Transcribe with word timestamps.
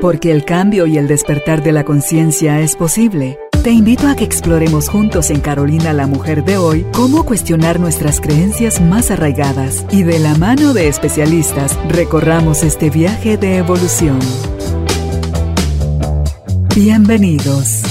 Porque 0.00 0.30
el 0.30 0.46
cambio 0.46 0.86
y 0.86 0.96
el 0.96 1.06
despertar 1.06 1.62
de 1.62 1.72
la 1.72 1.84
conciencia 1.84 2.60
es 2.60 2.74
posible. 2.74 3.38
Te 3.62 3.70
invito 3.70 4.08
a 4.08 4.16
que 4.16 4.24
exploremos 4.24 4.88
juntos 4.88 5.28
en 5.28 5.40
Carolina 5.40 5.92
la 5.92 6.06
Mujer 6.06 6.42
de 6.42 6.56
hoy 6.56 6.86
cómo 6.94 7.26
cuestionar 7.26 7.78
nuestras 7.78 8.22
creencias 8.22 8.80
más 8.80 9.10
arraigadas 9.10 9.84
y 9.90 10.02
de 10.02 10.18
la 10.18 10.34
mano 10.36 10.72
de 10.72 10.88
especialistas 10.88 11.78
recorramos 11.86 12.62
este 12.62 12.88
viaje 12.88 13.36
de 13.36 13.58
evolución. 13.58 14.18
Bienvenidos. 16.74 17.82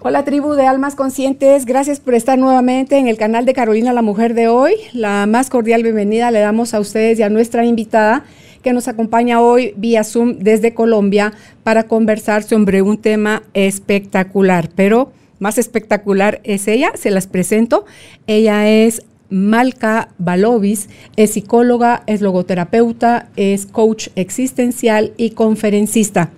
Hola 0.00 0.24
tribu 0.26 0.52
de 0.52 0.66
almas 0.66 0.94
conscientes, 0.94 1.64
gracias 1.64 2.00
por 2.00 2.12
estar 2.12 2.38
nuevamente 2.38 2.98
en 2.98 3.08
el 3.08 3.16
canal 3.16 3.46
de 3.46 3.54
Carolina 3.54 3.94
la 3.94 4.02
Mujer 4.02 4.34
de 4.34 4.48
hoy. 4.48 4.74
La 4.92 5.24
más 5.24 5.48
cordial 5.48 5.82
bienvenida 5.82 6.30
le 6.30 6.40
damos 6.40 6.74
a 6.74 6.80
ustedes 6.80 7.18
y 7.18 7.22
a 7.22 7.30
nuestra 7.30 7.64
invitada 7.64 8.24
que 8.64 8.72
nos 8.72 8.88
acompaña 8.88 9.40
hoy 9.40 9.74
vía 9.76 10.02
Zoom 10.02 10.38
desde 10.38 10.74
Colombia 10.74 11.34
para 11.62 11.84
conversar 11.84 12.42
sobre 12.42 12.82
un 12.82 12.96
tema 12.96 13.44
espectacular, 13.52 14.70
pero 14.74 15.12
más 15.38 15.58
espectacular 15.58 16.40
es 16.44 16.66
ella, 16.66 16.90
se 16.94 17.10
las 17.10 17.26
presento. 17.26 17.84
Ella 18.26 18.68
es 18.68 19.02
Malka 19.28 20.08
Balovis, 20.16 20.88
es 21.16 21.32
psicóloga, 21.32 22.02
es 22.06 22.22
logoterapeuta, 22.22 23.28
es 23.36 23.66
coach 23.66 24.08
existencial 24.16 25.12
y 25.18 25.30
conferencista. 25.30 26.30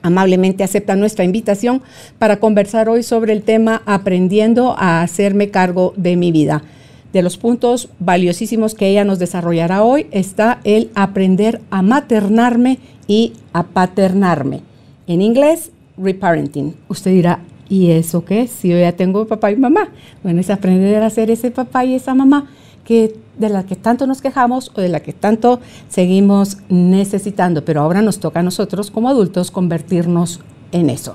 Amablemente 0.00 0.62
acepta 0.62 0.94
nuestra 0.94 1.24
invitación 1.24 1.82
para 2.20 2.38
conversar 2.38 2.88
hoy 2.88 3.02
sobre 3.02 3.32
el 3.32 3.42
tema 3.42 3.82
Aprendiendo 3.84 4.76
a 4.78 5.02
hacerme 5.02 5.50
cargo 5.50 5.92
de 5.96 6.14
mi 6.14 6.30
vida 6.30 6.62
de 7.12 7.22
los 7.22 7.36
puntos 7.36 7.88
valiosísimos 7.98 8.74
que 8.74 8.88
ella 8.88 9.04
nos 9.04 9.18
desarrollará 9.18 9.82
hoy 9.82 10.06
está 10.10 10.60
el 10.64 10.90
aprender 10.94 11.60
a 11.70 11.82
maternarme 11.82 12.78
y 13.06 13.32
a 13.52 13.64
paternarme. 13.64 14.62
En 15.06 15.22
inglés, 15.22 15.70
reparenting. 15.96 16.74
Usted 16.88 17.12
dirá, 17.12 17.40
¿y 17.68 17.90
eso 17.90 18.24
qué? 18.24 18.46
Si 18.46 18.68
yo 18.68 18.78
ya 18.78 18.92
tengo 18.92 19.26
papá 19.26 19.50
y 19.50 19.56
mamá. 19.56 19.88
Bueno, 20.22 20.40
es 20.40 20.50
aprender 20.50 21.02
a 21.02 21.06
hacer 21.06 21.30
ese 21.30 21.50
papá 21.50 21.84
y 21.84 21.94
esa 21.94 22.14
mamá 22.14 22.48
que 22.84 23.16
de 23.38 23.48
la 23.48 23.64
que 23.64 23.76
tanto 23.76 24.06
nos 24.06 24.20
quejamos 24.20 24.72
o 24.74 24.80
de 24.80 24.88
la 24.88 25.00
que 25.00 25.12
tanto 25.12 25.60
seguimos 25.88 26.58
necesitando, 26.68 27.64
pero 27.64 27.82
ahora 27.82 28.02
nos 28.02 28.18
toca 28.18 28.40
a 28.40 28.42
nosotros 28.42 28.90
como 28.90 29.08
adultos 29.08 29.50
convertirnos 29.50 30.40
en 30.72 30.90
eso. 30.90 31.14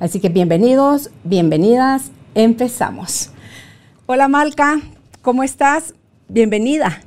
Así 0.00 0.20
que 0.20 0.28
bienvenidos, 0.28 1.10
bienvenidas, 1.24 2.10
empezamos. 2.34 3.30
Hola 4.06 4.28
Malca, 4.28 4.80
¿Cómo 5.22 5.44
estás? 5.44 5.94
Bienvenida. 6.26 7.00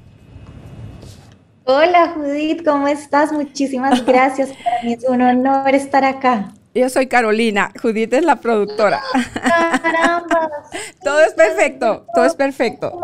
Hola 1.66 2.14
Judith, 2.16 2.64
¿cómo 2.64 2.88
estás? 2.88 3.34
Muchísimas 3.34 4.06
gracias. 4.06 4.52
Para 4.64 4.84
mí 4.84 4.94
es 4.94 5.04
un 5.04 5.22
honor 5.22 5.76
estar 5.76 6.06
acá. 6.06 6.54
Yo 6.74 6.88
soy 6.88 7.08
Carolina, 7.08 7.74
Judith 7.82 8.14
es 8.14 8.24
la 8.24 8.38
productora. 8.38 9.02
Caramba. 9.34 10.50
todo 11.04 11.20
es 11.20 11.34
perfecto, 11.34 12.06
todo 12.14 12.24
es 12.24 12.36
perfecto. 12.36 12.98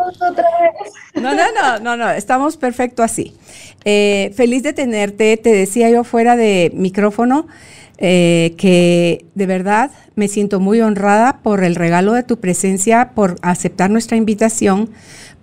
No, 1.14 1.34
no, 1.34 1.44
no, 1.52 1.78
no, 1.78 1.96
no, 1.98 2.10
estamos 2.10 2.56
perfecto 2.56 3.02
así. 3.02 3.36
Eh, 3.84 4.32
feliz 4.34 4.62
de 4.62 4.72
tenerte, 4.72 5.36
te 5.36 5.52
decía 5.52 5.90
yo 5.90 6.04
fuera 6.04 6.36
de 6.36 6.70
micrófono. 6.72 7.48
Eh, 7.98 8.54
que 8.56 9.26
de 9.34 9.46
verdad 9.46 9.92
me 10.16 10.26
siento 10.26 10.58
muy 10.58 10.80
honrada 10.80 11.40
por 11.42 11.62
el 11.62 11.76
regalo 11.76 12.14
de 12.14 12.24
tu 12.24 12.38
presencia, 12.40 13.12
por 13.14 13.36
aceptar 13.42 13.90
nuestra 13.90 14.16
invitación, 14.16 14.90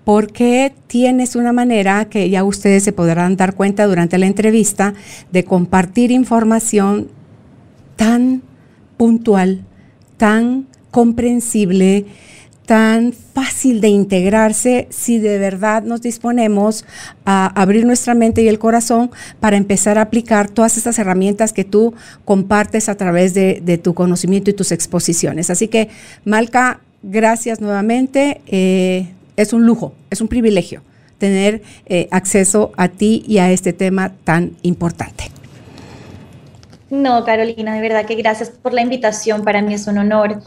porque 0.04 0.74
tienes 0.88 1.36
una 1.36 1.54
manera 1.54 2.06
que 2.10 2.30
ya 2.30 2.44
ustedes 2.44 2.84
se 2.84 2.92
podrán 2.92 3.38
dar 3.38 3.56
cuenta 3.56 3.86
durante 3.86 4.18
la 4.18 4.26
entrevista 4.26 4.94
de 5.32 5.44
compartir 5.44 6.12
información 6.12 7.10
tan 7.96 8.42
puntual, 8.98 9.64
tan 10.18 10.68
comprensible, 10.92 12.06
tan 12.70 13.14
fácil 13.14 13.82
de 13.82 13.88
integrarse 13.88 14.86
si 14.92 15.18
de 15.18 15.40
verdad 15.40 15.82
nos 15.82 16.04
disponemos 16.04 16.86
a 17.26 17.48
abrir 17.60 17.84
nuestra 17.84 18.14
mente 18.14 18.44
y 18.44 18.48
el 18.48 18.60
corazón 18.60 19.10
para 19.40 19.58
empezar 19.58 19.98
a 19.98 20.04
aplicar 20.04 20.52
todas 20.52 20.78
estas 20.78 21.00
herramientas 21.00 21.52
que 21.52 21.64
tú 21.64 21.96
compartes 22.26 22.88
a 22.88 22.94
través 22.94 23.34
de, 23.34 23.82
tu 23.84 23.96
conocimiento 23.96 24.52
y 24.52 24.54
tus 24.54 24.72
exposiciones. 24.72 25.50
Así 25.50 25.68
que, 25.68 25.90
Malca, 26.26 26.82
gracias 27.02 27.60
nuevamente. 27.60 28.42
Eh, 28.46 29.14
es 29.36 29.52
un 29.52 29.66
lujo, 29.66 29.96
es 30.12 30.22
un 30.22 30.28
privilegio 30.28 30.84
tener 31.18 31.64
eh, 31.88 32.08
acceso 32.12 32.72
a 32.78 32.88
ti 32.88 33.24
y 33.28 33.40
a 33.40 33.50
este 33.50 33.74
tema 33.74 34.12
tan 34.24 34.52
importante. 34.62 35.32
No, 36.92 37.24
Carolina, 37.24 37.74
de 37.74 37.82
verdad 37.82 38.06
que 38.06 38.14
gracias 38.14 38.52
por 38.52 38.74
la 38.74 38.82
invitación. 38.82 39.44
Para 39.44 39.64
mí 39.64 39.74
es 39.74 39.88
un 39.88 39.98
honor 39.98 40.42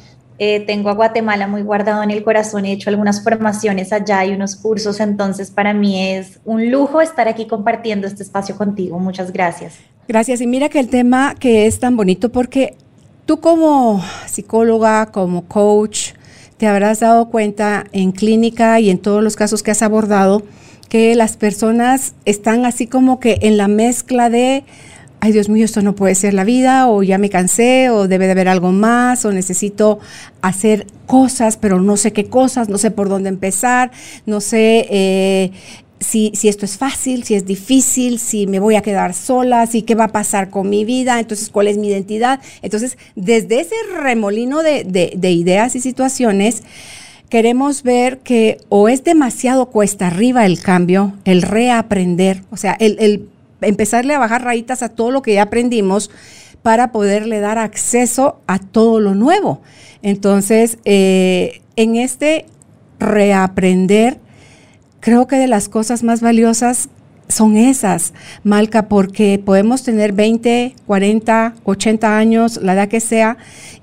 eh, 0.45 0.59
tengo 0.59 0.91
a 0.91 0.95
Guatemala 0.95 1.47
muy 1.47 1.63
guardado 1.63 2.03
en 2.03 2.11
el 2.11 2.25
corazón, 2.25 2.65
he 2.65 2.73
hecho 2.73 2.91
algunas 2.91 3.23
formaciones 3.23 3.93
allá 3.93 4.25
y 4.25 4.33
unos 4.33 4.57
cursos, 4.57 4.99
entonces 4.99 5.53
para 5.53 5.73
mí 5.73 6.03
es 6.03 6.41
un 6.45 6.69
lujo 6.69 7.01
estar 7.01 7.29
aquí 7.29 7.47
compartiendo 7.47 8.09
este 8.09 8.25
espacio 8.25 8.57
contigo. 8.57 8.99
Muchas 8.99 9.33
gracias. 9.33 9.75
Gracias. 10.09 10.41
Y 10.41 10.49
mira 10.49 10.69
que 10.69 10.81
el 10.81 10.89
tema 10.89 11.37
que 11.39 11.67
es 11.67 11.79
tan 11.79 11.97
bonito 11.97 12.33
porque 12.33 12.75
tú 13.25 13.39
como 13.39 14.03
psicóloga, 14.27 15.07
como 15.13 15.45
coach, 15.45 16.15
te 16.57 16.67
habrás 16.67 16.99
dado 16.99 17.29
cuenta 17.29 17.85
en 17.93 18.11
clínica 18.11 18.81
y 18.81 18.91
en 18.91 18.99
todos 18.99 19.23
los 19.23 19.37
casos 19.37 19.63
que 19.63 19.71
has 19.71 19.83
abordado 19.83 20.43
que 20.89 21.15
las 21.15 21.37
personas 21.37 22.15
están 22.25 22.67
así 22.67 22.89
como 22.89 23.21
que 23.21 23.39
en 23.43 23.57
la 23.57 23.69
mezcla 23.69 24.29
de 24.29 24.65
ay 25.23 25.31
Dios 25.31 25.49
mío, 25.49 25.65
esto 25.65 25.83
no 25.83 25.95
puede 25.95 26.17
ser 26.17 26.35
la 26.35 26.43
vida, 26.43 26.89
o 26.89 27.05
ya 27.05 27.17
me 27.17 27.31
cansé, 27.31 27.91
o 27.91 28.09
debe 28.09 28.27
de 28.27 28.33
haber 28.33 28.49
algo 28.49 28.73
más, 28.73 29.25
o 29.25 29.31
necesito 29.31 30.01
hacer 30.41 30.85
cosas, 31.07 31.57
pero 31.57 31.81
no 31.81 31.97
sé 31.97 32.13
qué 32.13 32.25
cosas, 32.25 32.69
no 32.69 32.77
sé 32.77 32.91
por 32.91 33.09
dónde 33.09 33.29
empezar, 33.29 33.93
no 34.27 34.41
sé 34.41 34.89
eh, 34.91 35.53
si, 36.01 36.33
si, 36.35 36.49
esto 36.49 36.65
es 36.65 36.77
fácil, 36.77 37.23
si 37.23 37.35
es 37.37 37.47
difícil, 37.47 38.19
si 38.19 38.49
me 38.49 38.59
voy 38.59 38.75
a 38.75 38.83
quedar 38.83 39.15
sola, 39.15 39.69
si 39.69 39.83
qué 39.83 39.95
va 39.95 40.07
a 40.07 40.13
pasar 40.13 40.51
con 40.51 40.69
mi 40.69 40.85
vida, 40.85 41.21
entonces 41.21 41.51
cuál 41.51 41.69
es 41.69 41.79
mi 41.79 41.87
identidad. 41.87 42.41
Entonces, 42.61 42.99
desde 43.15 43.61
ese 43.61 43.77
remolino 43.97 44.65
de, 44.65 44.83
de, 44.83 45.31
ideas 45.31 45.77
y 45.77 45.81
situaciones, 45.81 46.65
queremos 47.29 47.85
ver 47.85 48.19
que 48.19 48.59
o 48.71 48.89
es 48.89 49.05
demasiado 49.05 49.67
cuesta 49.67 50.09
arriba 50.09 50.47
el 50.47 50.61
cambio, 50.61 51.13
el 51.25 51.43
reaprender, 51.43 52.43
o 52.51 52.57
sea, 52.57 52.73
el, 52.73 52.97
el 52.99 53.29
empezarle 53.63 54.15
a 54.15 54.19
bajar 54.19 54.45
rayitas 54.45 54.83
a 54.83 54.89
todo 54.89 55.11
lo 55.11 55.23
que 55.23 55.35
ya 55.35 55.43
aprendimos 55.43 56.11
para 56.63 56.93
poderle 56.93 57.41
dar 57.41 57.59
acceso 57.59 58.41
a 58.47 58.59
todo 58.59 59.01
lo 59.01 59.15
nuevo. 59.15 59.61
Entonces, 60.03 60.79
eh, 60.85 61.61
en 61.77 61.97
este 61.97 62.47
reaprender, 62.99 64.19
creo 65.01 65.27
que 65.27 65.37
de 65.37 65.49
las 65.49 65.69
cosas 65.69 66.03
más 66.03 66.21
valiosas 66.21 66.89
son 67.29 67.57
esas, 67.57 68.13
Malca, 68.45 68.89
porque 68.89 69.41
podemos 69.45 69.83
tener 69.83 70.13
20, 70.13 70.75
40, 70.87 71.55
80 71.65 72.19
años, 72.19 72.61
la 72.63 72.75
edad 72.75 72.89
que 72.89 73.01
sea, 73.01 73.39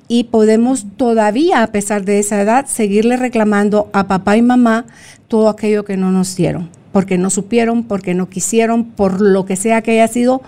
y 0.08 0.26
podemos 0.26 0.86
todavía, 0.98 1.64
a 1.64 1.68
pesar 1.68 2.06
de 2.06 2.20
esa 2.20 2.42
edad, 2.42 2.66
seguirle 2.68 3.18
reclamando 3.18 3.90
a 3.92 4.08
papá 4.08 4.38
y 4.38 4.42
mamá 4.42 4.86
todo 5.28 5.50
aquello 5.50 5.84
que 5.84 5.98
no 5.98 6.12
nos 6.12 6.36
dieron 6.36 6.79
porque 6.92 7.18
no 7.18 7.30
supieron, 7.30 7.84
porque 7.84 8.14
no 8.14 8.30
quisieron, 8.30 8.86
por 8.86 9.22
lo 9.22 9.46
que 9.46 9.56
sea 9.56 9.82
que 9.82 9.92
haya 9.92 10.08
sido, 10.08 10.42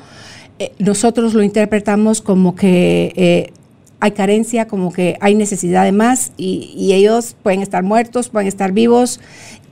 eh, 0.60 0.74
nosotros 0.80 1.34
lo 1.34 1.44
interpretamos 1.44 2.22
como 2.22 2.56
que 2.56 3.14
eh, 3.16 3.54
hay 4.00 4.12
carencia, 4.12 4.68
como 4.68 4.92
que 4.92 5.18
hay 5.22 5.36
necesidad 5.36 5.86
de 5.86 5.92
más 5.92 6.34
y, 6.38 6.92
ellos 6.94 7.36
pueden 7.42 7.62
estar 7.62 7.84
muertos, 7.84 8.30
pueden 8.30 8.48
estar 8.48 8.72
vivos 8.72 9.20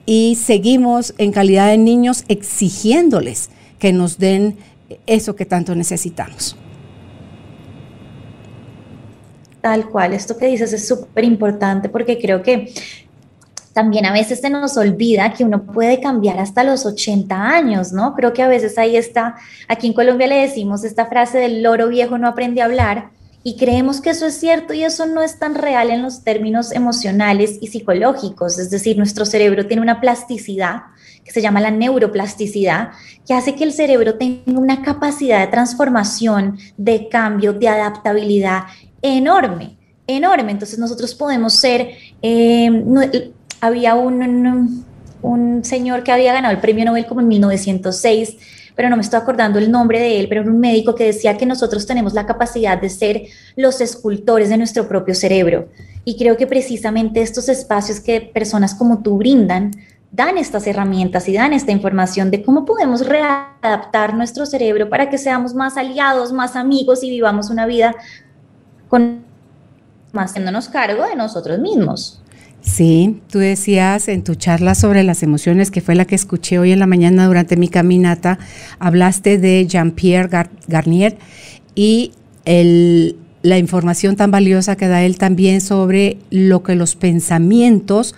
y 0.06 0.38
seguimos 0.42 1.14
en 1.18 1.32
calidad 1.32 1.68
de 1.68 1.78
niños 1.78 2.24
exigiéndoles 2.28 3.50
que 3.80 3.92
nos 3.92 4.18
den 4.18 4.58
eso 5.08 5.36
que 5.36 5.46
tanto 5.46 5.76
necesitamos. 5.76 6.56
Tal 9.62 9.90
cual, 9.90 10.14
esto 10.14 10.38
que 10.38 10.48
dices 10.48 10.74
es 10.74 10.88
súper 10.88 11.24
importante 11.24 11.90
porque 11.90 12.18
creo 12.20 12.42
que 12.42 12.72
también 13.80 14.06
a 14.06 14.12
veces 14.12 14.42
se 14.42 14.50
nos 14.50 14.76
olvida 14.76 15.32
que 15.32 15.46
uno 15.46 15.64
puede 15.64 16.02
cambiar 16.02 16.38
hasta 16.38 16.66
los 16.66 16.86
80 16.86 17.34
años, 17.34 17.94
¿no? 17.94 18.14
Creo 18.14 18.34
que 18.34 18.44
a 18.44 18.50
veces 18.50 18.78
ahí 18.78 18.98
está, 18.98 19.36
aquí 19.70 19.88
en 19.88 19.94
Colombia 19.94 20.28
le 20.28 20.36
decimos 20.36 20.84
esta 20.84 21.06
frase 21.06 21.38
del 21.38 21.64
loro 21.64 21.88
viejo 21.88 22.18
no 22.18 22.28
aprende 22.28 22.62
a 22.62 22.66
hablar 22.66 23.12
y 23.42 23.56
creemos 23.56 24.02
que 24.02 24.10
eso 24.10 24.26
es 24.26 24.34
cierto 24.38 24.74
y 24.74 24.84
eso 24.84 25.06
no 25.06 25.22
es 25.22 25.40
tan 25.40 25.56
real 25.56 25.92
en 25.92 26.02
los 26.02 26.26
términos 26.26 26.74
emocionales 26.74 27.58
y 27.62 27.68
psicológicos, 27.68 28.60
es 28.60 28.70
decir, 28.70 28.98
nuestro 28.98 29.24
cerebro 29.24 29.66
tiene 29.66 29.82
una 29.82 30.02
plasticidad 30.02 30.82
que 31.24 31.32
se 31.32 31.42
llama 31.42 31.62
la 31.62 31.72
neuroplasticidad, 31.72 32.90
que 33.26 33.34
hace 33.34 33.56
que 33.56 33.64
el 33.64 33.72
cerebro 33.72 34.16
tenga 34.16 34.60
una 34.60 34.82
capacidad 34.82 35.40
de 35.40 35.48
transformación, 35.48 36.58
de 36.76 37.08
cambio, 37.08 37.54
de 37.54 37.70
adaptabilidad 37.70 38.64
enorme, 39.02 39.78
enorme. 40.06 40.52
Entonces 40.52 40.78
nosotros 40.80 41.16
podemos 41.16 41.54
ser, 41.54 41.92
eh, 42.22 43.32
había 43.62 43.96
un, 43.96 44.86
un, 45.22 45.64
señor 45.64 46.04
que 46.04 46.12
había 46.12 46.34
ganado 46.34 46.54
el 46.54 46.62
premio 46.62 46.86
Nobel 46.86 47.06
como 47.06 47.22
en 47.22 47.28
1906, 47.28 48.38
pero 48.76 48.90
no 48.90 48.96
me 48.96 49.02
estoy 49.02 49.20
acordando 49.20 49.60
el 49.60 49.72
nombre 49.72 50.00
de 50.00 50.20
él, 50.20 50.28
pero 50.30 50.42
era 50.42 50.52
un 50.52 50.60
médico 50.60 50.96
que 50.96 51.06
decía 51.06 51.38
que 51.38 51.46
nosotros 51.46 51.86
tenemos 51.86 52.14
la 52.14 52.26
capacidad 52.26 52.80
de 52.80 52.90
ser 52.90 53.24
los 53.56 53.82
escultores 53.82 54.50
de 54.50 54.58
nuestro 54.58 54.88
propio 54.88 55.16
cerebro. 55.16 55.68
Y 56.06 56.18
creo 56.18 56.38
que 56.38 56.48
precisamente 56.48 57.22
estos 57.22 57.50
espacios 57.50 58.00
que 58.00 58.22
personas 58.22 58.74
como 58.76 59.04
tú 59.04 59.18
brindan 59.18 59.72
dan 60.12 60.38
estas 60.38 60.66
herramientas 60.66 61.28
y 61.28 61.34
dan 61.34 61.54
esta 61.54 61.72
información 61.72 62.32
de 62.32 62.44
cómo 62.44 62.66
podemos 62.66 63.06
readaptar 63.06 64.16
nuestro 64.16 64.46
cerebro 64.46 64.90
para 64.90 65.10
que 65.10 65.18
seamos 65.18 65.54
más 65.54 65.78
aliados, 65.78 66.34
más 66.34 66.56
amigos 66.56 67.04
y 67.04 67.10
vivamos 67.10 67.50
una 67.50 67.66
vida 67.66 67.96
con 68.88 69.24
más 70.12 70.32
haciéndonos 70.32 70.70
cargo 70.70 71.06
de 71.06 71.16
nosotros 71.16 71.60
mismos. 71.60 72.22
Sí, 72.62 73.22
tú 73.30 73.40
decías 73.40 74.08
en 74.10 74.24
tu 74.24 74.36
charla 74.36 74.76
sobre 74.76 75.04
las 75.04 75.24
emociones, 75.24 75.72
que 75.72 75.82
fue 75.82 75.96
la 75.96 76.06
que 76.06 76.16
escuché 76.16 76.60
hoy 76.60 76.72
en 76.72 76.80
la 76.80 76.88
mañana 76.88 77.26
durante 77.26 77.56
mi 77.56 77.70
caminata, 77.70 78.38
hablaste 78.80 79.38
de 79.38 79.66
Jean-Pierre 79.66 80.50
Garnier 80.68 81.18
y 81.74 82.12
la 83.42 83.58
información 83.58 84.16
tan 84.16 84.32
valiosa 84.32 84.76
que 84.76 84.88
da 84.88 85.04
él 85.04 85.18
también 85.18 85.62
sobre 85.62 86.18
lo 86.30 86.64
que 86.64 86.76
los 86.76 86.96
pensamientos 86.96 88.16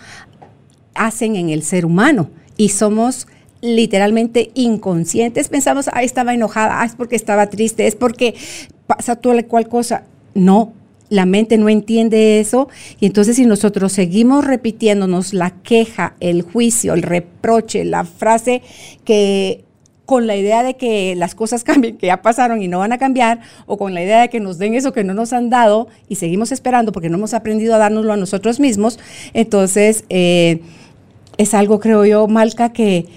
hacen 0.95 1.35
en 1.35 1.49
el 1.49 1.63
ser 1.63 1.85
humano 1.85 2.29
y 2.57 2.69
somos 2.69 3.27
literalmente 3.61 4.51
inconscientes. 4.55 5.49
Pensamos, 5.49 5.89
ah, 5.93 6.03
estaba 6.03 6.33
enojada, 6.33 6.81
ah, 6.81 6.85
es 6.85 6.95
porque 6.95 7.15
estaba 7.15 7.47
triste, 7.47 7.87
es 7.87 7.95
porque 7.95 8.35
pasa 8.87 9.15
toda 9.15 9.43
cual 9.43 9.67
cosa. 9.67 10.03
No, 10.33 10.73
la 11.11 11.25
mente 11.25 11.57
no 11.57 11.67
entiende 11.67 12.39
eso 12.39 12.69
y 13.01 13.05
entonces 13.05 13.35
si 13.35 13.45
nosotros 13.45 13.91
seguimos 13.91 14.45
repitiéndonos 14.45 15.33
la 15.33 15.51
queja, 15.51 16.15
el 16.21 16.41
juicio, 16.41 16.93
el 16.93 17.03
reproche, 17.03 17.83
la 17.83 18.05
frase 18.05 18.61
que 19.03 19.65
con 20.05 20.25
la 20.25 20.37
idea 20.37 20.63
de 20.63 20.75
que 20.75 21.13
las 21.17 21.35
cosas 21.35 21.63
cambien, 21.65 21.97
que 21.97 22.07
ya 22.07 22.21
pasaron 22.21 22.61
y 22.61 22.69
no 22.69 22.79
van 22.79 22.93
a 22.93 22.97
cambiar, 22.97 23.41
o 23.65 23.77
con 23.77 23.93
la 23.93 24.01
idea 24.01 24.21
de 24.21 24.29
que 24.29 24.39
nos 24.39 24.57
den 24.57 24.73
eso 24.73 24.93
que 24.93 25.03
no 25.03 25.13
nos 25.13 25.33
han 25.33 25.49
dado 25.49 25.89
y 26.07 26.15
seguimos 26.15 26.53
esperando 26.53 26.93
porque 26.93 27.09
no 27.09 27.17
hemos 27.17 27.33
aprendido 27.33 27.75
a 27.75 27.77
dárnoslo 27.77 28.13
a 28.13 28.17
nosotros 28.17 28.61
mismos, 28.61 28.97
entonces 29.33 30.05
eh, 30.07 30.61
es 31.37 31.53
algo, 31.53 31.81
creo 31.81 32.05
yo, 32.05 32.25
Malca, 32.27 32.71
que 32.71 33.07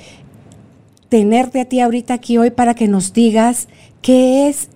tenerte 1.08 1.60
a 1.60 1.64
ti 1.66 1.78
ahorita 1.78 2.14
aquí 2.14 2.38
hoy 2.38 2.50
para 2.50 2.74
que 2.74 2.88
nos 2.88 3.12
digas 3.12 3.68
qué 4.02 4.48
es, 4.48 4.68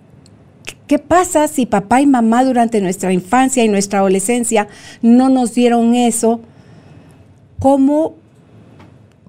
qué 0.89 0.99
pasa 0.99 1.47
si 1.47 1.67
papá 1.67 2.01
y 2.01 2.07
mamá 2.07 2.43
durante 2.45 2.81
nuestra 2.81 3.13
infancia 3.13 3.63
y 3.63 3.69
nuestra 3.69 4.01
adolescencia 4.01 4.67
no 5.03 5.29
nos 5.29 5.55
dieron 5.55 5.95
eso, 5.95 6.41
cómo 7.61 8.17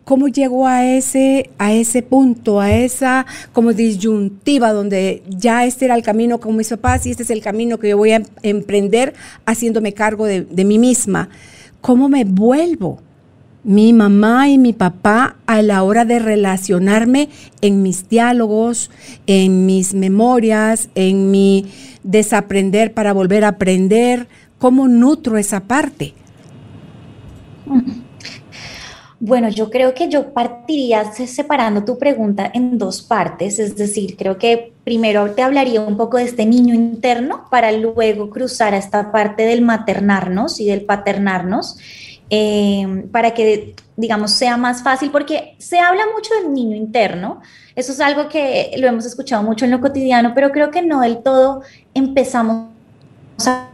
cómo 0.05 0.27
llegó 0.27 0.65
a 0.65 0.87
ese, 0.87 1.51
a 1.59 1.71
ese 1.71 2.01
punto, 2.01 2.59
a 2.59 2.71
esa 2.71 3.27
como 3.53 3.73
disyuntiva 3.73 4.73
donde 4.73 5.21
ya 5.29 5.65
este 5.65 5.85
era 5.85 5.93
el 5.93 6.01
camino 6.01 6.39
con 6.39 6.55
mis 6.55 6.69
papás 6.69 7.05
y 7.05 7.11
este 7.11 7.21
es 7.21 7.29
el 7.29 7.43
camino 7.43 7.77
que 7.77 7.89
yo 7.89 7.97
voy 7.97 8.13
a 8.13 8.23
emprender 8.41 9.13
haciéndome 9.45 9.93
cargo 9.93 10.25
de, 10.25 10.41
de 10.41 10.65
mí 10.65 10.79
misma. 10.79 11.29
¿Cómo 11.79 12.09
me 12.09 12.23
vuelvo? 12.23 13.03
Mi 13.69 13.93
mamá 13.93 14.49
y 14.49 14.57
mi 14.57 14.73
papá 14.73 15.35
a 15.45 15.61
la 15.61 15.83
hora 15.83 16.03
de 16.03 16.17
relacionarme 16.17 17.29
en 17.61 17.83
mis 17.83 18.09
diálogos, 18.09 18.89
en 19.27 19.67
mis 19.67 19.93
memorias, 19.93 20.89
en 20.95 21.29
mi 21.29 21.67
desaprender 22.01 22.95
para 22.95 23.13
volver 23.13 23.45
a 23.45 23.49
aprender, 23.49 24.27
cómo 24.57 24.87
nutro 24.87 25.37
esa 25.37 25.59
parte. 25.59 26.15
Bueno, 29.19 29.49
yo 29.49 29.69
creo 29.69 29.93
que 29.93 30.09
yo 30.09 30.33
partiría 30.33 31.11
separando 31.13 31.85
tu 31.85 31.99
pregunta 31.99 32.49
en 32.51 32.79
dos 32.79 33.03
partes, 33.03 33.59
es 33.59 33.75
decir, 33.75 34.15
creo 34.17 34.39
que 34.39 34.73
primero 34.83 35.29
te 35.35 35.43
hablaría 35.43 35.81
un 35.81 35.95
poco 35.95 36.17
de 36.17 36.23
este 36.23 36.47
niño 36.47 36.73
interno 36.73 37.45
para 37.51 37.71
luego 37.71 38.31
cruzar 38.31 38.73
a 38.73 38.77
esta 38.77 39.11
parte 39.11 39.43
del 39.43 39.61
maternarnos 39.61 40.59
y 40.59 40.65
del 40.65 40.85
paternarnos 40.85 41.77
eh, 42.29 43.07
para 43.11 43.33
que, 43.33 43.75
digamos, 43.95 44.31
sea 44.31 44.55
más 44.55 44.83
fácil, 44.83 45.09
porque 45.09 45.55
se 45.57 45.79
habla 45.79 46.03
mucho 46.15 46.33
del 46.35 46.53
niño 46.53 46.75
interno, 46.75 47.41
eso 47.75 47.91
es 47.91 47.99
algo 47.99 48.29
que 48.29 48.71
lo 48.77 48.87
hemos 48.87 49.05
escuchado 49.05 49.41
mucho 49.41 49.65
en 49.65 49.71
lo 49.71 49.81
cotidiano, 49.81 50.33
pero 50.35 50.51
creo 50.51 50.69
que 50.69 50.81
no 50.81 51.01
del 51.01 51.23
todo 51.23 51.63
empezamos 51.93 52.69
a 53.47 53.69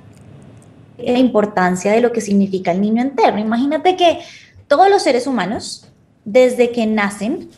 la 0.98 1.20
importancia 1.20 1.92
de 1.92 2.00
lo 2.00 2.14
que 2.14 2.22
significa 2.22 2.72
el 2.72 2.80
niño 2.80 3.04
interno. 3.04 3.40
Imagínate 3.40 3.98
que 3.98 4.20
todos 4.68 4.90
los 4.90 5.04
seres 5.04 5.28
humanos, 5.28 5.88
desde 6.24 6.72
que 6.72 6.86
nacen, 6.86 7.50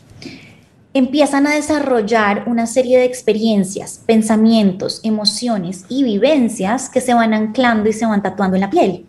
empiezan 0.94 1.46
a 1.46 1.54
desarrollar 1.54 2.44
una 2.48 2.66
serie 2.66 2.98
de 2.98 3.04
experiencias, 3.04 4.00
pensamientos, 4.04 5.00
emociones 5.04 5.84
y 5.88 6.02
vivencias 6.02 6.88
que 6.90 7.00
se 7.00 7.14
van 7.14 7.34
anclando 7.34 7.88
y 7.88 7.92
se 7.92 8.04
van 8.04 8.22
tatuando 8.22 8.56
en 8.56 8.62
la 8.62 8.70
piel 8.70 9.07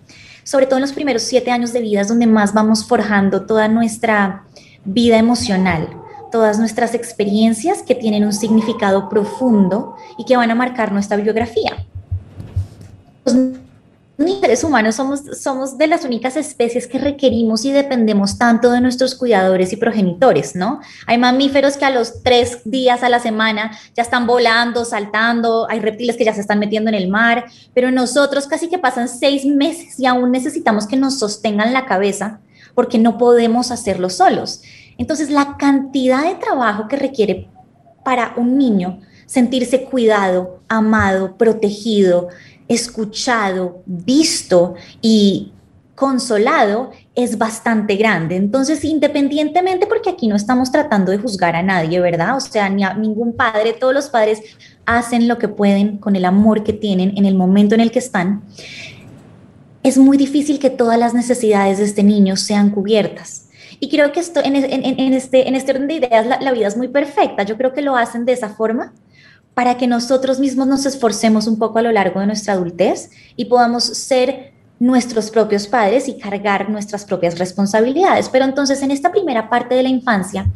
sobre 0.50 0.66
todo 0.66 0.78
en 0.78 0.82
los 0.82 0.94
primeros 0.94 1.22
siete 1.22 1.52
años 1.52 1.74
de 1.74 1.80
vida, 1.80 2.02
es 2.02 2.08
donde 2.08 2.26
más 2.26 2.56
vamos 2.56 2.84
forjando 2.84 3.46
toda 3.46 3.68
nuestra 3.68 4.46
vida 4.84 5.20
emocional, 5.20 5.88
todas 6.32 6.58
nuestras 6.58 6.96
experiencias 6.96 7.84
que 7.84 7.94
tienen 7.94 8.26
un 8.26 8.34
significado 8.34 9.10
profundo 9.10 9.96
y 10.18 10.26
que 10.26 10.38
van 10.38 10.50
a 10.50 10.56
marcar 10.56 10.92
nuestra 10.92 11.18
biografía 11.18 11.86
seres 14.28 14.64
humanos 14.64 14.96
somos, 14.96 15.22
somos 15.42 15.78
de 15.78 15.88
las 15.88 16.04
únicas 16.04 16.36
especies 16.36 16.88
que 16.88 17.00
requerimos 17.00 17.64
y 17.64 17.72
dependemos 17.72 18.38
tanto 18.38 18.72
de 18.72 18.82
nuestros 18.82 19.16
cuidadores 19.16 19.72
y 19.72 19.78
progenitores, 19.78 20.56
¿no? 20.56 20.82
Hay 21.08 21.18
mamíferos 21.18 21.78
que 21.78 21.86
a 21.86 21.90
los 21.90 22.22
tres 22.22 22.62
días 22.66 23.04
a 23.04 23.10
la 23.10 23.20
semana 23.20 23.72
ya 23.96 24.04
están 24.04 24.28
volando, 24.28 24.84
saltando, 24.84 25.68
hay 25.70 25.80
reptiles 25.80 26.18
que 26.18 26.26
ya 26.26 26.34
se 26.34 26.42
están 26.42 26.60
metiendo 26.60 26.90
en 26.90 26.96
el 26.96 27.08
mar, 27.08 27.46
pero 27.74 27.92
nosotros 27.92 28.48
casi 28.48 28.68
que 28.68 28.78
pasan 28.78 29.08
seis 29.08 29.46
meses 29.46 30.00
y 30.00 30.06
aún 30.06 30.32
necesitamos 30.32 30.86
que 30.86 30.98
nos 30.98 31.20
sostengan 31.20 31.74
la 31.74 31.86
cabeza 31.86 32.42
porque 32.76 32.98
no 32.98 33.18
podemos 33.18 33.72
hacerlo 33.72 34.10
solos. 34.10 34.62
Entonces, 34.98 35.30
la 35.30 35.56
cantidad 35.58 36.24
de 36.24 36.36
trabajo 36.36 36.88
que 36.88 36.98
requiere 36.98 37.50
para 38.04 38.34
un 38.36 38.58
niño 38.58 39.00
sentirse 39.26 39.84
cuidado, 39.84 40.60
amado, 40.68 41.38
protegido, 41.38 42.30
escuchado, 42.70 43.82
visto 43.86 44.76
y 45.02 45.52
consolado 45.96 46.92
es 47.14 47.38
bastante 47.38 47.98
grande. 47.98 48.38
Entonces, 48.38 48.86
independientemente, 48.86 49.86
porque 49.86 50.12
aquí 50.12 50.28
no 50.28 50.38
estamos 50.38 50.72
tratando 50.72 51.12
de 51.12 51.18
juzgar 51.18 51.58
a 51.58 51.64
nadie, 51.64 52.00
¿verdad? 52.00 52.38
O 52.38 52.40
sea, 52.40 52.70
ni 52.70 52.86
a 52.86 52.94
ningún 52.94 53.34
padre, 53.34 53.74
todos 53.74 53.94
los 53.94 54.08
padres 54.08 54.42
hacen 54.86 55.28
lo 55.28 55.38
que 55.38 55.50
pueden 55.50 55.98
con 55.98 56.16
el 56.16 56.24
amor 56.24 56.64
que 56.64 56.72
tienen 56.72 57.18
en 57.18 57.26
el 57.26 57.36
momento 57.36 57.76
en 57.76 57.82
el 57.82 57.92
que 57.92 58.00
están. 58.00 58.44
Es 59.84 59.98
muy 59.98 60.16
difícil 60.16 60.60
que 60.60 60.70
todas 60.70 60.98
las 60.98 61.14
necesidades 61.14 61.80
de 61.80 61.86
este 61.86 62.04
niño 62.04 62.38
sean 62.38 62.70
cubiertas. 62.70 63.50
Y 63.82 63.90
creo 63.90 64.12
que 64.12 64.20
esto, 64.20 64.42
en, 64.44 64.56
este, 64.56 65.48
en 65.48 65.56
este 65.56 65.72
orden 65.72 65.88
de 65.88 65.96
ideas 65.96 66.26
la, 66.26 66.40
la 66.40 66.52
vida 66.52 66.68
es 66.68 66.78
muy 66.78 66.88
perfecta. 66.88 67.44
Yo 67.44 67.58
creo 67.58 67.74
que 67.74 67.82
lo 67.82 67.96
hacen 67.96 68.26
de 68.26 68.34
esa 68.34 68.50
forma 68.50 68.94
para 69.60 69.76
que 69.76 69.88
nosotros 69.88 70.40
mismos 70.40 70.68
nos 70.68 70.86
esforcemos 70.86 71.46
un 71.46 71.60
poco 71.60 71.80
a 71.80 71.82
lo 71.82 71.92
largo 71.92 72.22
de 72.22 72.28
nuestra 72.28 72.54
adultez 72.54 73.10
y 73.36 73.44
podamos 73.44 73.84
ser 73.84 74.54
nuestros 74.80 75.32
propios 75.32 75.68
padres 75.68 76.08
y 76.08 76.18
cargar 76.18 76.70
nuestras 76.70 77.04
propias 77.04 77.38
responsabilidades. 77.38 78.30
Pero 78.30 78.46
entonces 78.46 78.82
en 78.84 78.92
esta 78.92 79.12
primera 79.12 79.50
parte 79.50 79.76
de 79.76 79.84
la 79.84 79.90
infancia, 79.90 80.50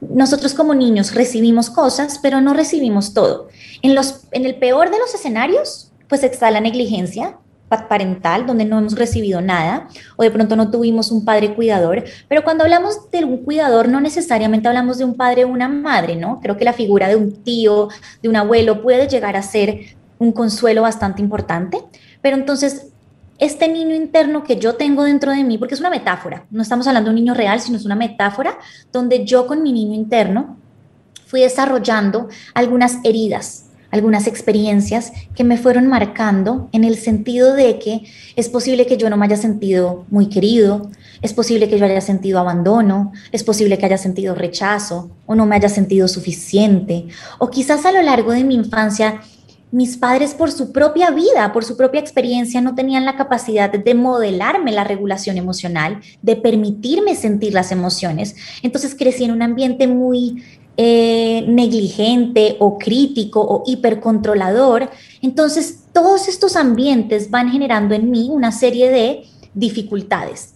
nosotros 0.00 0.52
como 0.52 0.74
niños 0.74 1.14
recibimos 1.14 1.70
cosas, 1.70 2.18
pero 2.20 2.40
no 2.40 2.54
recibimos 2.54 3.14
todo. 3.14 3.46
En, 3.82 3.94
los, 3.94 4.24
en 4.32 4.46
el 4.46 4.56
peor 4.56 4.90
de 4.90 4.98
los 4.98 5.14
escenarios, 5.14 5.92
pues 6.08 6.24
está 6.24 6.50
la 6.50 6.60
negligencia, 6.60 7.38
parental, 7.68 8.46
donde 8.46 8.64
no 8.64 8.78
hemos 8.78 8.94
recibido 8.94 9.40
nada, 9.40 9.88
o 10.16 10.22
de 10.22 10.30
pronto 10.30 10.56
no 10.56 10.70
tuvimos 10.70 11.10
un 11.10 11.24
padre 11.24 11.54
cuidador, 11.54 12.04
pero 12.28 12.44
cuando 12.44 12.64
hablamos 12.64 13.10
de 13.10 13.24
un 13.24 13.38
cuidador, 13.38 13.88
no 13.88 14.00
necesariamente 14.00 14.68
hablamos 14.68 14.98
de 14.98 15.04
un 15.04 15.14
padre 15.14 15.44
o 15.44 15.48
una 15.48 15.68
madre, 15.68 16.16
¿no? 16.16 16.40
Creo 16.40 16.56
que 16.56 16.64
la 16.64 16.72
figura 16.72 17.08
de 17.08 17.16
un 17.16 17.32
tío, 17.42 17.88
de 18.22 18.28
un 18.28 18.36
abuelo, 18.36 18.82
puede 18.82 19.08
llegar 19.08 19.36
a 19.36 19.42
ser 19.42 19.96
un 20.18 20.32
consuelo 20.32 20.82
bastante 20.82 21.20
importante, 21.20 21.78
pero 22.22 22.36
entonces 22.36 22.88
este 23.38 23.68
niño 23.68 23.94
interno 23.96 24.44
que 24.44 24.56
yo 24.56 24.76
tengo 24.76 25.04
dentro 25.04 25.32
de 25.32 25.42
mí, 25.42 25.58
porque 25.58 25.74
es 25.74 25.80
una 25.80 25.90
metáfora, 25.90 26.44
no 26.50 26.62
estamos 26.62 26.86
hablando 26.86 27.10
de 27.10 27.16
un 27.16 27.20
niño 27.20 27.34
real, 27.34 27.60
sino 27.60 27.76
es 27.76 27.84
una 27.84 27.96
metáfora 27.96 28.58
donde 28.92 29.24
yo 29.24 29.46
con 29.46 29.62
mi 29.62 29.72
niño 29.72 29.94
interno 29.94 30.56
fui 31.26 31.40
desarrollando 31.40 32.28
algunas 32.54 32.98
heridas, 33.02 33.66
algunas 33.94 34.26
experiencias 34.26 35.12
que 35.36 35.44
me 35.44 35.56
fueron 35.56 35.86
marcando 35.86 36.68
en 36.72 36.82
el 36.82 36.96
sentido 36.96 37.54
de 37.54 37.78
que 37.78 38.00
es 38.34 38.48
posible 38.48 38.86
que 38.86 38.96
yo 38.96 39.08
no 39.08 39.16
me 39.16 39.24
haya 39.24 39.36
sentido 39.36 40.04
muy 40.10 40.28
querido, 40.28 40.90
es 41.22 41.32
posible 41.32 41.68
que 41.68 41.78
yo 41.78 41.84
haya 41.84 42.00
sentido 42.00 42.40
abandono, 42.40 43.12
es 43.30 43.44
posible 43.44 43.78
que 43.78 43.86
haya 43.86 43.96
sentido 43.96 44.34
rechazo 44.34 45.12
o 45.26 45.36
no 45.36 45.46
me 45.46 45.54
haya 45.54 45.68
sentido 45.68 46.08
suficiente, 46.08 47.06
o 47.38 47.50
quizás 47.50 47.86
a 47.86 47.92
lo 47.92 48.02
largo 48.02 48.32
de 48.32 48.42
mi 48.42 48.56
infancia 48.56 49.20
mis 49.70 49.96
padres 49.96 50.34
por 50.34 50.50
su 50.50 50.72
propia 50.72 51.10
vida, 51.10 51.52
por 51.52 51.64
su 51.64 51.76
propia 51.76 52.00
experiencia, 52.00 52.60
no 52.60 52.74
tenían 52.74 53.04
la 53.04 53.16
capacidad 53.16 53.72
de 53.72 53.94
modelarme 53.94 54.70
la 54.70 54.84
regulación 54.84 55.36
emocional, 55.36 56.00
de 56.22 56.36
permitirme 56.36 57.16
sentir 57.16 57.54
las 57.54 57.72
emociones. 57.72 58.36
Entonces 58.62 58.94
crecí 58.96 59.24
en 59.24 59.32
un 59.32 59.42
ambiente 59.42 59.88
muy 59.88 60.44
eh, 60.76 61.44
negligente 61.46 62.56
o 62.58 62.78
crítico 62.78 63.40
o 63.40 63.62
hipercontrolador, 63.66 64.90
entonces 65.22 65.84
todos 65.92 66.28
estos 66.28 66.56
ambientes 66.56 67.30
van 67.30 67.50
generando 67.50 67.94
en 67.94 68.10
mí 68.10 68.28
una 68.30 68.52
serie 68.52 68.90
de 68.90 69.24
dificultades. 69.54 70.54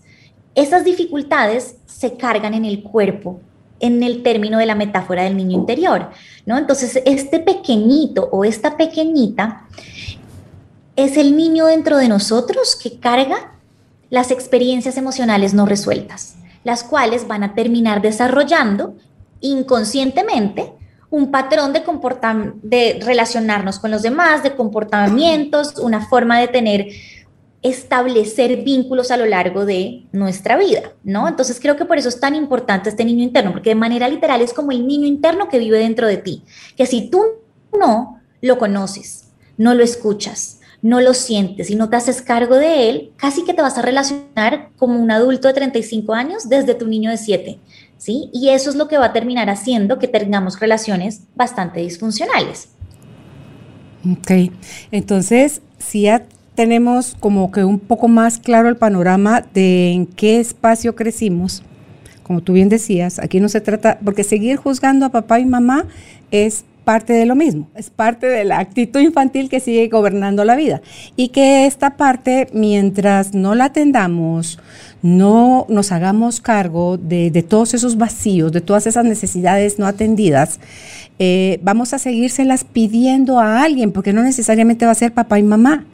Esas 0.54 0.84
dificultades 0.84 1.76
se 1.87 2.16
cargan 2.16 2.54
en 2.54 2.64
el 2.64 2.82
cuerpo 2.82 3.40
en 3.80 4.02
el 4.02 4.22
término 4.22 4.58
de 4.58 4.66
la 4.66 4.75
metáfora 4.75 5.22
del 5.22 5.37
niño 5.37 5.56
interior, 5.56 6.10
¿no? 6.46 6.58
Entonces, 6.58 7.00
este 7.04 7.38
pequeñito 7.38 8.28
o 8.32 8.44
esta 8.44 8.76
pequeñita 8.76 9.66
es 10.96 11.16
el 11.16 11.37
niño 11.37 11.66
dentro 11.66 11.96
de 11.98 12.08
nosotros 12.08 12.75
que 12.75 12.98
carga 12.98 13.52
las 14.10 14.30
experiencias 14.30 14.96
emocionales 14.96 15.54
no 15.54 15.66
resueltas, 15.66 16.37
las 16.64 16.82
cuales 16.82 17.28
van 17.28 17.44
a 17.44 17.54
terminar 17.54 18.02
desarrollando 18.02 18.96
inconscientemente 19.40 20.73
un 21.11 21.30
patrón 21.30 21.73
de, 21.73 21.83
de 22.62 23.00
relacionarnos 23.02 23.78
con 23.78 23.90
los 23.90 24.02
demás, 24.02 24.42
de 24.42 24.54
comportamientos, 24.54 25.78
una 25.78 26.07
forma 26.07 26.38
de 26.38 26.49
tener 26.49 26.88
establecer 27.62 28.62
vínculos 28.62 29.11
a 29.11 29.16
lo 29.16 29.26
largo 29.26 29.66
de 29.66 30.04
nuestra 30.12 30.57
vida, 30.57 30.92
¿no? 31.02 31.26
Entonces 31.26 31.59
creo 31.61 31.76
que 31.76 31.85
por 31.85 31.99
eso 31.99 32.09
es 32.09 32.21
tan 32.21 32.35
importante 32.35 32.88
este 32.88 33.04
niño 33.04 33.25
interno, 33.25 33.52
porque 33.52 33.71
de 33.71 33.75
manera 33.75 34.09
literal 34.09 34.40
es 34.42 34.52
como 34.52 34.71
el 34.71 34.87
niño 34.87 35.07
interno 35.07 35.49
que 35.49 35.59
vive 35.59 35.78
dentro 35.78 36.07
de 36.07 36.18
ti, 36.18 36.45
que 36.76 36.87
si 36.87 37.11
tú 37.11 37.21
no 37.76 38.21
lo 38.40 38.59
conoces, 38.59 39.30
no 39.57 39.75
lo 39.75 39.83
escuchas, 39.83 40.61
no 40.83 41.00
lo 41.00 41.14
sientes 41.14 41.71
y 41.71 41.75
no 41.75 41.90
te 41.90 41.97
haces 41.97 42.23
cargo 42.23 42.54
de 42.54 42.88
él, 42.88 43.12
casi 43.16 43.45
que 43.45 43.54
te 43.54 43.62
vas 43.62 43.76
a 43.76 43.83
relacionar 43.83 44.71
como 44.76 45.00
un 45.00 45.11
adulto 45.11 45.49
de 45.49 45.54
35 45.54 46.14
años 46.14 46.49
desde 46.49 46.75
tu 46.75 46.87
niño 46.87 47.11
de 47.11 47.16
7, 47.16 47.59
¿sí? 47.99 48.31
Y 48.33 48.49
eso 48.49 48.71
es 48.71 48.76
lo 48.76 48.88
que 48.88 48.97
va 48.97 49.07
a 49.07 49.12
terminar 49.12 49.50
haciendo 49.50 49.99
que 49.99 50.09
tengamos 50.09 50.59
relaciones 50.59 51.23
bastante 51.35 51.81
disfuncionales. 51.81 52.71
Ok, 54.11 54.52
entonces, 54.90 55.61
si 55.78 56.02
ya 56.02 56.25
tenemos 56.59 57.17
como 57.21 57.52
que 57.52 57.62
un 57.62 57.78
poco 57.78 58.09
más 58.09 58.38
claro 58.38 58.69
el 58.69 58.76
panorama 58.76 59.45
de 59.55 59.93
en 59.93 60.07
qué 60.07 60.40
espacio 60.40 60.97
crecimos. 60.97 61.62
Como 62.25 62.40
tú 62.40 62.55
bien 62.55 62.69
decías, 62.69 63.21
aquí 63.21 63.38
no 63.38 63.49
se 63.49 63.61
trata, 63.61 64.00
porque 64.05 64.25
seguir 64.25 64.57
juzgando 64.57 65.07
a 65.07 65.11
papá 65.11 65.38
y 65.38 65.45
mamá 65.45 65.87
es 66.33 66.64
parte 66.83 67.12
de 67.12 67.26
lo 67.26 67.37
mismo, 67.37 67.69
es 67.76 67.90
parte 67.90 68.26
de 68.26 68.43
la 68.45 68.59
actitud 68.59 68.99
infantil 68.99 69.49
que 69.49 69.61
sigue 69.61 69.87
gobernando 69.87 70.45
la 70.45 70.57
vida. 70.57 70.83
Y 71.14 71.28
que 71.28 71.67
esta 71.67 71.97
parte, 71.97 72.49
mientras 72.52 73.35
no 73.35 73.55
la 73.55 73.67
atendamos, 73.67 74.59
no 75.02 75.67
nos 75.69 75.93
hagamos 75.93 76.40
cargo 76.40 76.97
de, 76.97 77.31
todos 77.49 77.75
esos 77.75 77.97
vacíos, 77.97 78.52
de 78.52 78.61
todas 78.61 78.87
esas 78.87 79.05
necesidades 79.05 79.78
no 79.78 79.87
atendidas, 79.87 80.59
eh, 81.19 81.59
vamos 81.62 81.93
a 81.95 81.99
seguírselas 81.99 82.64
pidiendo 82.64 83.38
a 83.38 83.62
alguien, 83.62 83.93
porque 83.93 84.12
no 84.12 84.23
necesariamente 84.23 84.87
va 84.87 84.93
a 84.93 84.97
ser 84.97 85.12
papá 85.12 85.38
y 85.38 85.43
mamá. 85.43 85.85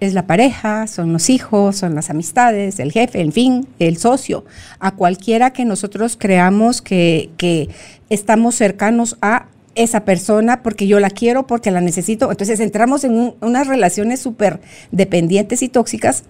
Es 0.00 0.14
la 0.14 0.26
pareja, 0.26 0.86
son 0.86 1.12
los 1.12 1.28
hijos, 1.28 1.76
son 1.76 1.94
las 1.94 2.08
amistades, 2.08 2.78
el 2.80 2.90
jefe, 2.90 3.20
en 3.20 3.32
fin, 3.32 3.66
el 3.78 3.98
socio, 3.98 4.46
a 4.78 4.92
cualquiera 4.92 5.52
que 5.52 5.66
nosotros 5.66 6.16
creamos 6.18 6.80
que, 6.80 7.68
estamos 8.08 8.54
cercanos 8.56 9.18
a 9.20 9.46
esa 9.76 10.04
persona 10.04 10.62
porque 10.62 10.88
yo 10.88 10.98
la 10.98 11.10
quiero, 11.10 11.46
porque 11.46 11.70
la 11.70 11.80
necesito. 11.80 12.30
Entonces 12.30 12.58
entramos 12.58 13.04
en 13.04 13.34
unas 13.40 13.66
relaciones 13.68 14.20
súper 14.20 14.60
dependientes 14.90 15.62
y 15.62 15.68
tóxicas 15.68 16.24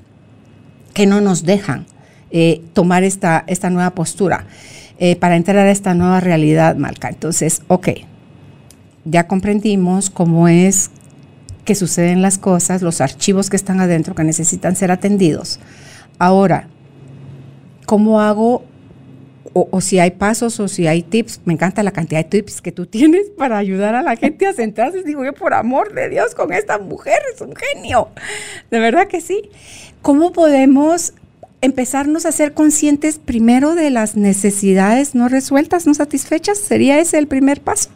que 0.93 1.07
no 1.07 1.21
nos 1.21 1.45
dejan 1.45 1.87
eh, 2.31 2.63
tomar 2.73 3.05
esta, 3.05 3.45
esta 3.47 3.71
nueva 3.71 3.91
postura 3.91 4.47
eh, 4.99 5.17
para 5.17 5.37
entrar 5.37 5.57
a 5.57 5.71
esta 5.71 5.95
nueva 5.95 6.21
realidad, 6.21 6.77
Malca. 6.77 7.09
Entonces, 7.09 7.63
ok, 7.69 7.89
ya 9.05 9.27
comprendimos 9.27 10.11
cómo 10.11 10.47
es 10.47 10.91
que 11.65 11.75
suceden 11.75 12.23
las 12.23 12.39
cosas, 12.39 12.83
los 12.83 13.01
archivos 13.01 13.49
que 13.51 13.57
están 13.57 13.81
adentro 13.81 14.15
que 14.15 14.25
necesitan 14.25 14.77
ser 14.77 14.91
atendidos. 14.91 15.61
Ahora, 16.19 16.69
¿cómo 17.87 18.21
hago? 18.21 18.65
O, 19.53 19.81
si 19.81 19.99
hay 19.99 20.13
pasos 20.13 20.61
o 20.61 20.69
si 20.69 20.87
hay 20.87 21.03
tips, 21.03 21.41
me 21.45 21.55
encanta 21.55 21.83
la 21.83 21.91
cantidad 21.91 22.21
de 22.21 22.29
tips 22.29 22.61
que 22.61 22.71
tú 22.71 22.87
tienes 22.91 23.31
para 23.31 23.59
ayudar 23.59 23.95
a 23.95 24.03
la 24.03 24.17
gente 24.17 24.47
a 24.47 24.53
centrarse. 24.53 25.03
Digo 25.03 25.23
por 25.33 25.55
amor 25.55 25.95
de 25.95 26.09
Dios, 26.09 26.35
con 26.35 26.53
esta 26.53 26.79
mujer 26.79 27.21
es 27.35 27.41
un 27.41 27.55
genio. 27.57 28.09
De 28.71 28.79
verdad 28.79 29.09
que 29.09 29.21
sí. 29.21 29.51
¿Cómo 30.03 30.33
podemos 30.33 31.15
empezarnos 31.61 32.27
a 32.27 32.33
ser 32.33 32.55
conscientes 32.55 33.19
primero 33.19 33.75
de 33.75 33.91
las 33.91 34.17
necesidades 34.17 35.15
no 35.15 35.29
resueltas, 35.29 35.87
no 35.87 35.95
satisfechas? 35.95 36.59
¿Sería 36.59 36.99
ese 36.99 37.19
el 37.19 37.27
primer 37.27 37.61
paso? 37.61 37.91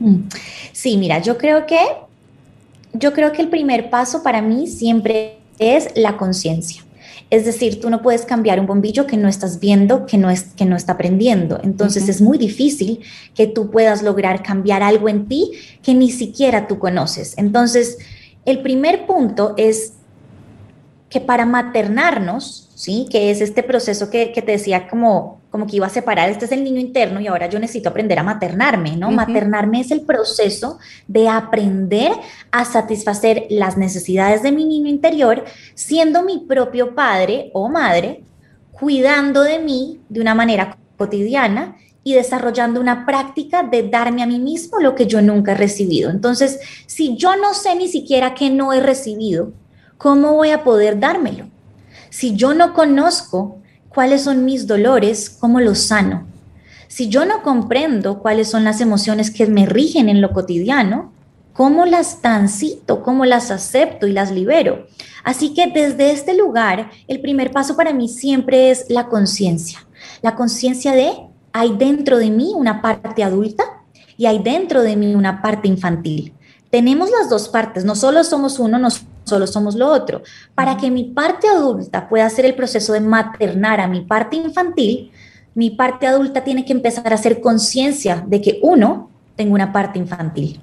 Mm. 0.00 0.28
Sí, 0.72 0.96
mira, 0.96 1.20
yo 1.20 1.38
creo 1.38 1.66
que 1.66 1.78
yo 2.92 3.12
creo 3.12 3.32
que 3.32 3.42
el 3.42 3.48
primer 3.48 3.90
paso 3.90 4.22
para 4.22 4.42
mí 4.42 4.66
siempre 4.66 5.38
es 5.58 5.88
la 5.94 6.16
conciencia. 6.16 6.82
Es 7.28 7.44
decir, 7.44 7.80
tú 7.80 7.90
no 7.90 8.02
puedes 8.02 8.24
cambiar 8.24 8.60
un 8.60 8.66
bombillo 8.66 9.06
que 9.06 9.16
no 9.16 9.28
estás 9.28 9.58
viendo, 9.58 10.06
que 10.06 10.16
no, 10.16 10.30
es, 10.30 10.44
que 10.56 10.64
no 10.64 10.76
está 10.76 10.96
prendiendo. 10.96 11.58
Entonces 11.62 12.08
es 12.08 12.20
muy 12.20 12.38
difícil 12.38 13.00
que 13.34 13.48
tú 13.48 13.70
puedas 13.70 14.02
lograr 14.02 14.42
cambiar 14.42 14.82
algo 14.82 15.08
en 15.08 15.26
ti 15.26 15.50
que 15.82 15.94
ni 15.94 16.10
siquiera 16.10 16.68
tú 16.68 16.78
conoces. 16.78 17.34
Entonces, 17.36 17.98
el 18.44 18.62
primer 18.62 19.06
punto 19.06 19.54
es 19.56 19.94
que 21.16 21.20
para 21.22 21.46
maternarnos, 21.46 22.68
¿sí? 22.74 23.06
Que 23.10 23.30
es 23.30 23.40
este 23.40 23.62
proceso 23.62 24.10
que, 24.10 24.26
te 24.26 24.52
decía 24.52 24.86
como, 24.86 25.40
como 25.50 25.66
que 25.66 25.76
iba 25.76 25.86
a 25.86 25.90
separar, 25.90 26.28
este 26.28 26.44
es 26.44 26.52
el 26.52 26.62
niño 26.62 26.78
interno 26.78 27.20
y 27.20 27.26
ahora 27.26 27.46
yo 27.48 27.58
necesito 27.58 27.88
aprender 27.88 28.18
a 28.18 28.22
maternarme, 28.22 28.98
¿no? 28.98 29.10
Maternarme 29.10 29.80
es 29.80 29.90
el 29.92 30.02
proceso 30.02 30.78
de 31.08 31.30
aprender 31.30 32.12
a 32.50 32.66
satisfacer 32.66 33.46
las 33.48 33.78
necesidades 33.78 34.42
de 34.42 34.52
mi 34.52 34.66
niño 34.66 34.88
interior, 34.88 35.42
siendo 35.74 36.22
mi 36.22 36.40
propio 36.40 36.94
padre 36.94 37.50
o 37.54 37.70
madre, 37.70 38.22
cuidando 38.72 39.42
de 39.42 39.58
mí 39.58 40.00
de 40.10 40.20
una 40.20 40.34
manera 40.34 40.76
cotidiana 40.98 41.76
y 42.04 42.12
desarrollando 42.12 42.78
una 42.78 43.06
práctica 43.06 43.62
de 43.62 43.88
darme 43.88 44.22
a 44.22 44.26
mí 44.26 44.38
mismo 44.38 44.80
lo 44.80 44.94
que 44.94 45.06
yo 45.06 45.22
nunca 45.22 45.52
he 45.52 45.54
recibido. 45.54 46.10
Entonces, 46.10 46.60
si 46.84 47.16
yo 47.16 47.36
no 47.36 47.54
sé 47.54 47.74
ni 47.74 47.88
siquiera 47.88 48.34
que 48.34 48.50
no 48.50 48.74
he 48.74 48.80
recibido, 48.80 49.52
¿cómo 49.98 50.34
voy 50.34 50.50
a 50.50 50.64
poder 50.64 50.98
dármelo? 51.00 51.46
Si 52.10 52.36
yo 52.36 52.54
no 52.54 52.74
conozco 52.74 53.58
cuáles 53.88 54.22
son 54.22 54.44
mis 54.44 54.66
dolores, 54.66 55.30
¿cómo 55.30 55.60
los 55.60 55.78
sano? 55.78 56.26
Si 56.88 57.08
yo 57.08 57.24
no 57.24 57.42
comprendo 57.42 58.20
cuáles 58.20 58.48
son 58.48 58.64
las 58.64 58.80
emociones 58.80 59.30
que 59.30 59.46
me 59.46 59.66
rigen 59.66 60.08
en 60.08 60.20
lo 60.20 60.32
cotidiano, 60.32 61.12
¿cómo 61.52 61.84
las 61.84 62.20
transito? 62.22 63.02
¿Cómo 63.02 63.24
las 63.24 63.50
acepto 63.50 64.06
y 64.06 64.12
las 64.12 64.30
libero? 64.30 64.86
Así 65.24 65.54
que 65.54 65.66
desde 65.66 66.12
este 66.12 66.36
lugar, 66.36 66.90
el 67.08 67.20
primer 67.20 67.50
paso 67.50 67.76
para 67.76 67.92
mí 67.92 68.08
siempre 68.08 68.70
es 68.70 68.86
la 68.88 69.08
conciencia. 69.08 69.86
La 70.22 70.36
conciencia 70.36 70.92
de, 70.92 71.12
hay 71.52 71.76
dentro 71.76 72.18
de 72.18 72.30
mí 72.30 72.52
una 72.54 72.80
parte 72.80 73.24
adulta 73.24 73.64
y 74.16 74.26
hay 74.26 74.38
dentro 74.38 74.82
de 74.82 74.96
mí 74.96 75.14
una 75.14 75.42
parte 75.42 75.68
infantil. 75.68 76.32
Tenemos 76.70 77.10
las 77.10 77.28
dos 77.28 77.48
partes, 77.48 77.84
no 77.84 77.96
solo 77.96 78.22
somos 78.24 78.58
uno, 78.58 78.78
no 78.78 78.88
solo 79.26 79.46
somos 79.46 79.74
lo 79.74 79.88
otro. 79.88 80.22
Para 80.54 80.76
que 80.76 80.90
mi 80.90 81.04
parte 81.04 81.48
adulta 81.48 82.08
pueda 82.08 82.26
hacer 82.26 82.44
el 82.46 82.54
proceso 82.54 82.92
de 82.92 83.00
maternar 83.00 83.80
a 83.80 83.88
mi 83.88 84.02
parte 84.02 84.36
infantil, 84.36 85.10
mi 85.54 85.70
parte 85.70 86.06
adulta 86.06 86.44
tiene 86.44 86.64
que 86.64 86.72
empezar 86.72 87.12
a 87.12 87.16
hacer 87.16 87.40
conciencia 87.40 88.24
de 88.26 88.40
que 88.40 88.60
uno, 88.62 89.10
tengo 89.34 89.54
una 89.54 89.72
parte 89.72 89.98
infantil. 89.98 90.60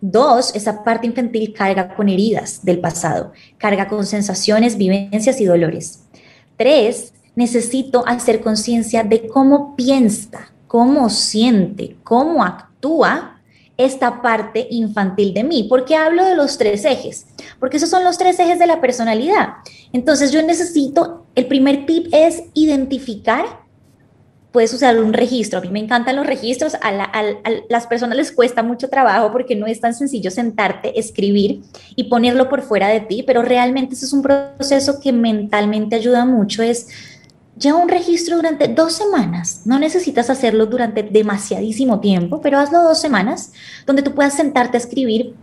Dos, 0.00 0.54
esa 0.54 0.82
parte 0.84 1.06
infantil 1.06 1.52
carga 1.52 1.94
con 1.94 2.08
heridas 2.08 2.64
del 2.64 2.80
pasado, 2.80 3.32
carga 3.58 3.88
con 3.88 4.06
sensaciones, 4.06 4.76
vivencias 4.76 5.40
y 5.40 5.44
dolores. 5.44 6.04
Tres, 6.56 7.12
necesito 7.34 8.06
hacer 8.06 8.40
conciencia 8.40 9.02
de 9.02 9.26
cómo 9.26 9.76
piensa, 9.76 10.52
cómo 10.66 11.10
siente, 11.10 11.96
cómo 12.02 12.44
actúa 12.44 13.39
esta 13.84 14.20
parte 14.22 14.66
infantil 14.70 15.32
de 15.32 15.44
mí. 15.44 15.64
¿Por 15.64 15.84
qué 15.84 15.96
hablo 15.96 16.24
de 16.24 16.36
los 16.36 16.58
tres 16.58 16.84
ejes? 16.84 17.26
Porque 17.58 17.78
esos 17.78 17.90
son 17.90 18.04
los 18.04 18.18
tres 18.18 18.38
ejes 18.38 18.58
de 18.58 18.66
la 18.66 18.80
personalidad. 18.80 19.54
Entonces 19.92 20.32
yo 20.32 20.42
necesito, 20.42 21.26
el 21.34 21.46
primer 21.46 21.86
tip 21.86 22.08
es 22.12 22.44
identificar, 22.54 23.60
puedes 24.52 24.72
usar 24.74 25.00
un 25.00 25.12
registro. 25.12 25.58
A 25.58 25.62
mí 25.62 25.68
me 25.68 25.78
encantan 25.78 26.16
los 26.16 26.26
registros, 26.26 26.74
a, 26.74 26.92
las 27.68 27.86
personas 27.86 28.16
les 28.16 28.32
cuesta 28.32 28.62
mucho 28.62 28.88
trabajo 28.88 29.32
porque 29.32 29.56
no 29.56 29.66
es 29.66 29.80
tan 29.80 29.94
sencillo 29.94 30.30
sentarte, 30.30 30.98
escribir 30.98 31.62
y 31.96 32.04
ponerlo 32.04 32.48
por 32.48 32.62
fuera 32.62 32.88
de 32.88 33.00
ti, 33.00 33.22
pero 33.22 33.42
realmente 33.42 33.94
eso 33.94 34.04
es 34.04 34.12
un 34.12 34.22
proceso 34.22 35.00
que 35.00 35.12
mentalmente 35.12 35.96
ayuda 35.96 36.24
mucho, 36.24 36.62
es 36.62 36.88
Lleva 37.60 37.76
un 37.76 37.90
registro 37.90 38.36
durante 38.36 38.68
dos 38.68 38.94
semanas. 38.94 39.62
No 39.66 39.78
necesitas 39.78 40.30
hacerlo 40.30 40.64
durante 40.64 41.02
demasiadísimo 41.02 42.00
tiempo, 42.00 42.40
pero 42.40 42.58
hazlo 42.58 42.82
dos 42.82 42.98
semanas 42.98 43.52
donde 43.86 44.02
tú 44.02 44.14
puedas 44.14 44.34
sentarte 44.34 44.78
a 44.78 44.80
escribir 44.80 45.34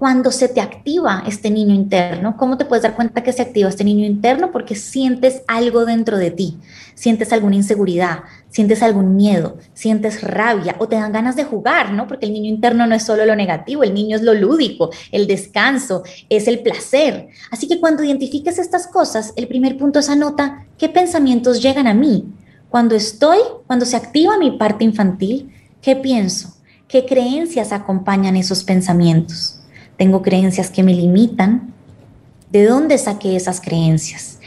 cuando 0.00 0.32
se 0.32 0.48
te 0.48 0.62
activa 0.62 1.24
este 1.26 1.50
niño 1.50 1.74
interno, 1.74 2.38
¿cómo 2.38 2.56
te 2.56 2.64
puedes 2.64 2.82
dar 2.82 2.96
cuenta 2.96 3.22
que 3.22 3.34
se 3.34 3.42
activa 3.42 3.68
este 3.68 3.84
niño 3.84 4.06
interno? 4.06 4.50
Porque 4.50 4.74
sientes 4.74 5.42
algo 5.46 5.84
dentro 5.84 6.16
de 6.16 6.30
ti, 6.30 6.56
sientes 6.94 7.34
alguna 7.34 7.56
inseguridad, 7.56 8.20
sientes 8.48 8.82
algún 8.82 9.14
miedo, 9.14 9.58
sientes 9.74 10.22
rabia 10.22 10.74
o 10.78 10.88
te 10.88 10.96
dan 10.96 11.12
ganas 11.12 11.36
de 11.36 11.44
jugar, 11.44 11.92
¿no? 11.92 12.08
Porque 12.08 12.24
el 12.24 12.32
niño 12.32 12.48
interno 12.48 12.86
no 12.86 12.94
es 12.94 13.02
solo 13.02 13.26
lo 13.26 13.36
negativo, 13.36 13.82
el 13.82 13.92
niño 13.92 14.16
es 14.16 14.22
lo 14.22 14.32
lúdico, 14.32 14.88
el 15.12 15.26
descanso, 15.26 16.02
es 16.30 16.48
el 16.48 16.60
placer. 16.60 17.28
Así 17.50 17.68
que 17.68 17.78
cuando 17.78 18.02
identifiques 18.02 18.58
estas 18.58 18.86
cosas, 18.86 19.34
el 19.36 19.48
primer 19.48 19.76
punto 19.76 19.98
es 19.98 20.08
anota 20.08 20.64
qué 20.78 20.88
pensamientos 20.88 21.60
llegan 21.60 21.86
a 21.86 21.92
mí. 21.92 22.24
Cuando 22.70 22.94
estoy, 22.94 23.40
cuando 23.66 23.84
se 23.84 23.98
activa 23.98 24.38
mi 24.38 24.52
parte 24.52 24.82
infantil, 24.82 25.52
¿qué 25.82 25.94
pienso? 25.94 26.54
¿Qué 26.88 27.04
creencias 27.04 27.70
acompañan 27.70 28.34
esos 28.36 28.64
pensamientos? 28.64 29.59
Tengo 30.00 30.22
creencias 30.22 30.70
que 30.70 30.82
me 30.82 30.94
limitan. 30.94 31.74
¿De 32.50 32.64
dónde 32.64 32.96
saqué 32.96 33.36
esas 33.36 33.60
creencias? 33.60 34.38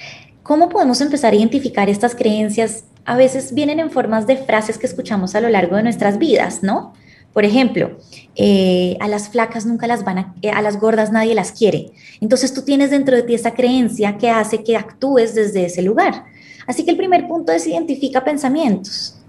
¿Cómo 0.42 0.68
podemos 0.68 1.00
empezar 1.00 1.32
a 1.32 1.36
identificar 1.36 1.92
estas 1.92 2.16
creencias? 2.16 2.86
A 3.06 3.16
veces 3.16 3.54
vienen 3.54 3.80
en 3.80 3.92
formas 3.92 4.26
de 4.26 4.36
frases 4.36 4.80
que 4.80 4.88
escuchamos 4.88 5.36
a 5.36 5.42
lo 5.42 5.50
largo 5.50 5.76
de 5.76 5.84
nuestras 5.84 6.18
vidas, 6.18 6.64
¿no? 6.64 6.94
Por 7.34 7.46
ejemplo, 7.46 8.00
eh, 8.36 8.98
a 9.00 9.08
las 9.08 9.30
flacas 9.30 9.68
nunca 9.68 9.86
las 9.86 10.04
van 10.04 10.18
a, 10.18 10.34
eh, 10.42 10.50
a 10.50 10.64
las 10.64 10.80
gordas 10.80 11.12
nadie 11.12 11.36
las 11.36 11.52
quiere. 11.52 11.92
Entonces 12.20 12.52
tú 12.56 12.64
tienes 12.64 12.90
dentro 12.90 13.16
de 13.16 13.22
ti 13.22 13.36
esa 13.36 13.54
creencia 13.54 14.18
que 14.18 14.32
hace 14.32 14.64
que 14.64 14.76
actúes 14.76 15.36
desde 15.36 15.68
ese 15.68 15.84
lugar. 15.84 16.26
Así 16.66 16.84
que 16.84 16.90
el 16.90 16.98
primer 16.98 17.28
punto 17.28 17.52
es 17.52 17.68
identifica 17.68 18.24
pensamientos, 18.24 19.20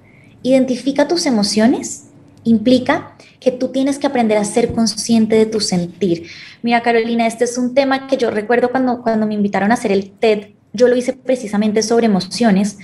identifica 0.42 1.06
tus 1.06 1.26
emociones, 1.26 2.04
implica 2.44 3.14
que 3.44 3.52
tú 3.52 3.68
tienes 3.68 3.98
que 3.98 4.06
aprender 4.06 4.38
a 4.38 4.44
ser 4.44 4.72
consciente 4.72 5.36
de 5.36 5.44
tu 5.44 5.60
sentir. 5.60 6.28
Mira, 6.62 6.82
Carolina, 6.82 7.26
este 7.26 7.44
es 7.44 7.58
un 7.58 7.74
tema 7.74 8.06
que 8.06 8.16
yo 8.16 8.30
recuerdo 8.30 8.70
cuando, 8.70 9.02
cuando 9.02 9.26
me 9.26 9.34
invitaron 9.34 9.70
a 9.70 9.74
hacer 9.74 9.92
el 9.92 10.10
TED, 10.12 10.54
yo 10.72 10.88
lo 10.88 10.96
hice 10.96 11.12
precisamente 11.12 11.82
sobre 11.82 12.06
emociones, 12.06 12.78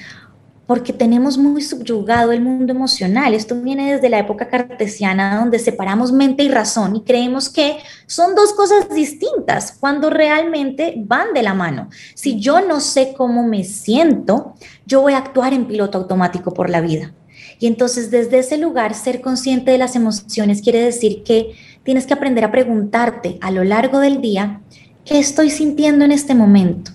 porque 0.66 0.92
tenemos 0.92 1.36
muy 1.36 1.62
subyugado 1.62 2.30
el 2.30 2.42
mundo 2.42 2.72
emocional. 2.72 3.34
Esto 3.34 3.60
viene 3.60 3.92
desde 3.92 4.08
la 4.08 4.20
época 4.20 4.48
cartesiana, 4.48 5.40
donde 5.40 5.58
separamos 5.58 6.12
mente 6.12 6.44
y 6.44 6.48
razón 6.48 6.94
y 6.94 7.02
creemos 7.02 7.48
que 7.48 7.78
son 8.06 8.36
dos 8.36 8.52
cosas 8.52 8.88
distintas, 8.90 9.76
cuando 9.80 10.10
realmente 10.10 10.94
van 10.98 11.32
de 11.34 11.42
la 11.42 11.54
mano. 11.54 11.88
Si 12.14 12.38
yo 12.38 12.60
no 12.60 12.78
sé 12.78 13.14
cómo 13.16 13.42
me 13.42 13.64
siento, 13.64 14.54
yo 14.86 15.00
voy 15.00 15.14
a 15.14 15.18
actuar 15.18 15.54
en 15.54 15.66
piloto 15.66 15.98
automático 15.98 16.54
por 16.54 16.70
la 16.70 16.80
vida. 16.80 17.12
Y 17.60 17.66
entonces 17.66 18.10
desde 18.10 18.38
ese 18.38 18.56
lugar 18.56 18.94
ser 18.94 19.20
consciente 19.20 19.70
de 19.70 19.78
las 19.78 19.94
emociones 19.94 20.62
quiere 20.62 20.82
decir 20.82 21.22
que 21.22 21.54
tienes 21.84 22.06
que 22.06 22.14
aprender 22.14 22.42
a 22.42 22.50
preguntarte 22.50 23.38
a 23.42 23.50
lo 23.50 23.62
largo 23.64 24.00
del 24.00 24.22
día, 24.22 24.62
¿qué 25.04 25.18
estoy 25.18 25.50
sintiendo 25.50 26.04
en 26.06 26.10
este 26.10 26.34
momento? 26.34 26.90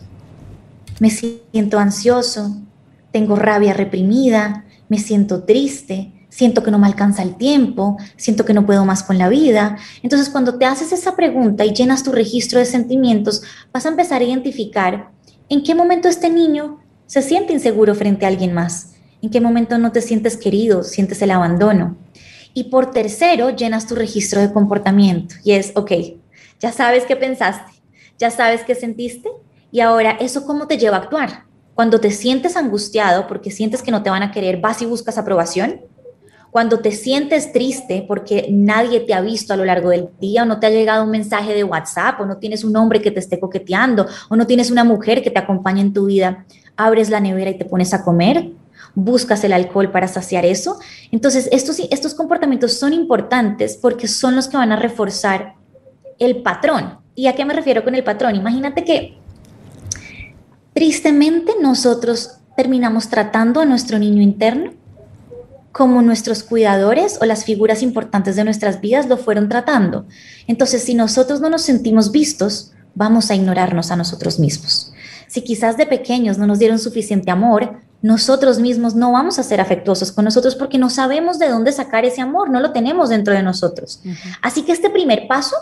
Me 1.00 1.12
siento 1.12 1.78
ansioso, 1.78 2.58
tengo 3.12 3.36
rabia 3.36 3.74
reprimida, 3.74 4.66
me 4.90 4.98
siento 4.98 5.44
triste, 5.44 6.12
siento 6.30 6.64
que 6.64 6.72
no 6.72 6.80
me 6.80 6.88
alcanza 6.88 7.22
el 7.22 7.36
tiempo, 7.36 7.98
siento 8.18 8.44
que 8.44 8.56
no 8.56 8.66
puedo 8.66 8.86
más 8.86 9.04
con 9.04 9.20
la 9.20 9.30
vida. 9.30 9.78
Entonces, 10.02 10.30
cuando 10.30 10.58
te 10.58 10.66
haces 10.66 10.92
esa 10.92 11.16
pregunta 11.16 11.64
y 11.64 11.74
llenas 11.74 12.04
tu 12.04 12.12
registro 12.12 12.58
de 12.60 12.66
sentimientos, 12.66 13.44
vas 13.72 13.86
a 13.86 13.90
empezar 13.90 14.22
a 14.22 14.26
identificar 14.26 15.12
en 15.48 15.64
qué 15.64 15.76
momento 15.76 16.08
este 16.08 16.32
niño 16.32 16.80
se 17.06 17.22
siente 17.22 17.54
inseguro 17.54 17.94
frente 17.94 18.26
a 18.26 18.30
alguien 18.30 18.54
más, 18.54 18.95
¿En 19.22 19.30
qué 19.30 19.42
momento 19.42 19.78
no 19.78 19.92
te 19.92 20.02
sientes 20.02 20.38
querido, 20.38 20.84
sientes 20.84 21.22
el 21.22 21.32
abandono? 21.32 21.98
Y 22.54 22.66
por 22.66 22.92
tercero, 22.92 23.50
llenas 23.50 23.88
tu 23.88 23.96
registro 23.96 24.40
de 24.40 24.54
comportamiento 24.54 25.36
y 25.44 25.52
es, 25.52 25.74
ok, 25.76 25.92
ya 26.60 26.72
sabes 26.72 27.04
qué 27.06 27.16
pensaste, 27.16 27.74
ya 28.18 28.32
sabes 28.32 28.64
qué 28.64 28.76
sentiste 28.76 29.30
y 29.72 29.82
ahora 29.82 30.12
eso 30.20 30.46
cómo 30.46 30.68
te 30.68 30.78
lleva 30.78 30.98
a 30.98 31.02
actuar. 31.02 31.44
Cuando 31.74 32.00
te 32.00 32.12
sientes 32.12 32.56
angustiado 32.56 33.28
porque 33.28 33.52
sientes 33.52 33.82
que 33.82 33.92
no 33.92 34.04
te 34.04 34.10
van 34.10 34.24
a 34.24 34.32
querer, 34.32 34.62
vas 34.62 34.82
y 34.82 34.86
buscas 34.86 35.18
aprobación. 35.18 35.82
Cuando 36.50 36.80
te 36.80 36.94
sientes 36.94 37.52
triste 37.52 38.06
porque 38.08 38.48
nadie 38.50 39.02
te 39.02 39.14
ha 39.14 39.20
visto 39.20 39.52
a 39.54 39.58
lo 39.58 39.66
largo 39.66 39.90
del 39.90 40.08
día 40.22 40.44
o 40.44 40.46
no 40.46 40.58
te 40.58 40.68
ha 40.68 40.70
llegado 40.70 41.04
un 41.04 41.12
mensaje 41.12 41.54
de 41.54 41.66
WhatsApp 41.66 42.22
o 42.22 42.26
no 42.26 42.38
tienes 42.38 42.64
un 42.64 42.78
hombre 42.78 43.02
que 43.02 43.12
te 43.12 43.20
esté 43.20 43.38
coqueteando 43.38 44.08
o 44.30 44.38
no 44.38 44.48
tienes 44.48 44.72
una 44.72 44.86
mujer 44.86 45.22
que 45.22 45.32
te 45.32 45.40
acompañe 45.40 45.82
en 45.82 45.92
tu 45.92 46.06
vida, 46.06 46.46
abres 46.78 47.10
la 47.10 47.20
nevera 47.20 47.50
y 47.50 47.58
te 47.58 47.66
pones 47.66 47.94
a 47.94 48.06
comer 48.06 48.52
buscas 48.96 49.44
el 49.44 49.54
alcohol 49.54 49.92
para 49.92 50.08
saciar 50.08 50.46
eso. 50.46 50.80
Entonces, 51.12 51.50
estos, 51.52 51.80
estos 51.92 52.14
comportamientos 52.14 52.74
son 52.74 52.94
importantes 52.94 53.78
porque 53.78 54.08
son 54.08 54.36
los 54.36 54.48
que 54.48 54.58
van 54.58 54.72
a 54.72 54.78
reforzar 54.78 55.56
el 56.18 56.42
patrón. 56.42 57.00
¿Y 57.14 57.28
a 57.28 57.36
qué 57.36 57.46
me 57.46 57.54
refiero 57.54 57.84
con 57.84 57.96
el 57.96 58.04
patrón? 58.04 58.36
Imagínate 58.36 58.84
que 58.84 59.18
tristemente 60.74 61.54
nosotros 61.62 62.38
terminamos 62.56 63.10
tratando 63.10 63.62
a 63.62 63.66
nuestro 63.66 64.00
niño 64.00 64.22
interno 64.22 64.74
como 65.72 66.02
nuestros 66.02 66.44
cuidadores 66.44 67.18
o 67.22 67.26
las 67.26 67.44
figuras 67.44 67.84
importantes 67.84 68.38
de 68.38 68.46
nuestras 68.46 68.80
vidas 68.80 69.08
lo 69.08 69.18
fueron 69.18 69.50
tratando. 69.50 70.06
Entonces, 70.48 70.84
si 70.84 70.94
nosotros 70.94 71.42
no 71.42 71.50
nos 71.50 71.64
sentimos 71.64 72.14
vistos, 72.14 72.72
vamos 72.94 73.30
a 73.30 73.36
ignorarnos 73.36 73.92
a 73.92 73.98
nosotros 73.98 74.40
mismos. 74.40 74.94
Si 75.28 75.42
quizás 75.42 75.76
de 75.76 75.86
pequeños 75.86 76.38
no 76.38 76.48
nos 76.48 76.60
dieron 76.60 76.80
suficiente 76.80 77.30
amor, 77.30 77.82
nosotros 78.06 78.60
mismos 78.60 78.94
no 78.94 79.12
vamos 79.12 79.40
a 79.40 79.44
ser 79.44 79.60
afectuosos 79.60 80.12
con 80.12 80.26
nosotros 80.26 80.56
porque 80.56 80.78
no 80.78 80.92
sabemos 80.92 81.40
de 81.40 81.50
dónde 81.50 81.72
sacar 81.72 82.06
ese 82.06 82.22
amor, 82.22 82.52
no 82.52 82.60
lo 82.60 82.72
tenemos 82.72 83.10
dentro 83.10 83.34
de 83.34 83.42
nosotros. 83.42 84.00
Así 84.44 84.62
que 84.62 84.74
este 84.74 84.92
primer 84.92 85.28
paso 85.28 85.56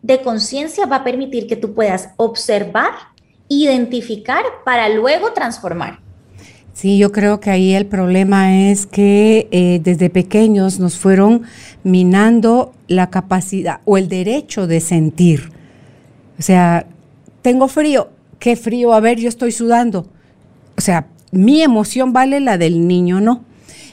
de 0.00 0.22
conciencia 0.22 0.86
va 0.86 0.96
a 0.96 1.04
permitir 1.04 1.48
que 1.48 1.56
tú 1.56 1.74
puedas 1.74 2.10
observar, 2.16 2.92
identificar 3.48 4.44
para 4.64 4.88
luego 4.88 5.32
transformar. 5.32 5.98
Sí, 6.74 6.96
yo 6.96 7.10
creo 7.10 7.40
que 7.40 7.50
ahí 7.50 7.72
el 7.72 7.86
problema 7.86 8.70
es 8.70 8.86
que 8.86 9.48
eh, 9.50 9.80
desde 9.82 10.10
pequeños 10.10 10.78
nos 10.78 10.96
fueron 10.96 11.42
minando 11.82 12.72
la 12.86 13.10
capacidad 13.10 13.80
o 13.84 13.98
el 13.98 14.08
derecho 14.08 14.68
de 14.68 14.78
sentir. 14.78 15.50
O 16.38 16.42
sea, 16.42 16.86
tengo 17.42 17.66
frío, 17.66 18.10
qué 18.38 18.54
frío, 18.54 18.92
a 18.92 19.00
ver, 19.00 19.18
yo 19.18 19.28
estoy 19.28 19.50
sudando. 19.50 20.06
O 20.78 20.80
sea, 20.80 21.08
mi 21.30 21.62
emoción 21.62 22.12
vale 22.12 22.40
la 22.40 22.58
del 22.58 22.86
niño, 22.86 23.20
no. 23.20 23.44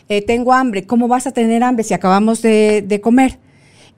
Eh, 0.10 0.21
tengo 0.21 0.54
hambre, 0.54 0.86
¿cómo 0.86 1.08
vas 1.08 1.28
a 1.28 1.32
tener 1.32 1.63
hambre 1.63 1.84
si 1.84 1.93
acabamos 1.93 2.41
de, 2.41 3.00
comer? 3.04 3.39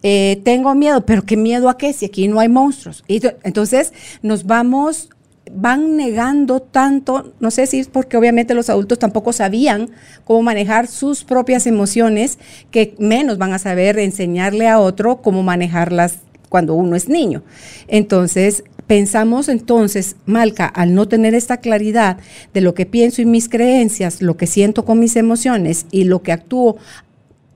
Eh, 0.02 0.42
tengo 0.44 0.74
miedo, 0.76 1.06
pero 1.06 1.24
¿qué 1.24 1.38
miedo 1.38 1.70
a 1.70 1.78
qué? 1.78 1.94
Si 1.94 2.06
aquí 2.06 2.28
no 2.28 2.40
hay 2.40 2.50
monstruos. 2.50 3.04
Y 3.08 3.22
entonces 3.44 3.94
nos 4.24 4.46
vamos, 4.46 5.10
van 5.52 5.98
negando 5.98 6.62
tanto, 6.62 7.34
no 7.40 7.52
sé 7.52 7.68
si 7.68 7.80
es 7.80 7.88
porque 7.88 8.18
obviamente 8.18 8.56
los 8.56 8.70
adultos 8.70 8.98
tampoco 8.98 9.34
sabían 9.34 9.92
cómo 10.24 10.42
manejar 10.42 10.88
sus 10.88 11.24
propias 11.24 11.68
emociones, 11.68 12.40
que 12.72 12.96
menos 12.98 13.38
van 13.38 13.54
a 13.54 13.60
saber 13.60 14.00
enseñarle 14.00 14.68
a 14.68 14.80
otro 14.80 15.22
cómo 15.22 15.44
manejarlas 15.44 16.20
cuando 16.50 16.74
uno 16.74 16.96
es 16.96 17.08
niño. 17.08 17.44
Entonces, 17.88 18.64
Pensamos 18.90 19.50
entonces, 19.50 20.16
Malca, 20.26 20.66
al 20.66 20.96
no 20.96 21.08
tener 21.08 21.36
esta 21.36 21.58
claridad 21.58 22.18
de 22.56 22.62
lo 22.62 22.74
que 22.74 22.88
pienso 22.88 23.22
y 23.22 23.26
mis 23.26 23.48
creencias, 23.48 24.20
lo 24.20 24.36
que 24.36 24.48
siento 24.48 24.84
con 24.84 24.98
mis 24.98 25.16
emociones 25.16 25.86
y 25.92 26.06
lo 26.06 26.24
que 26.24 26.32
actúo, 26.32 26.78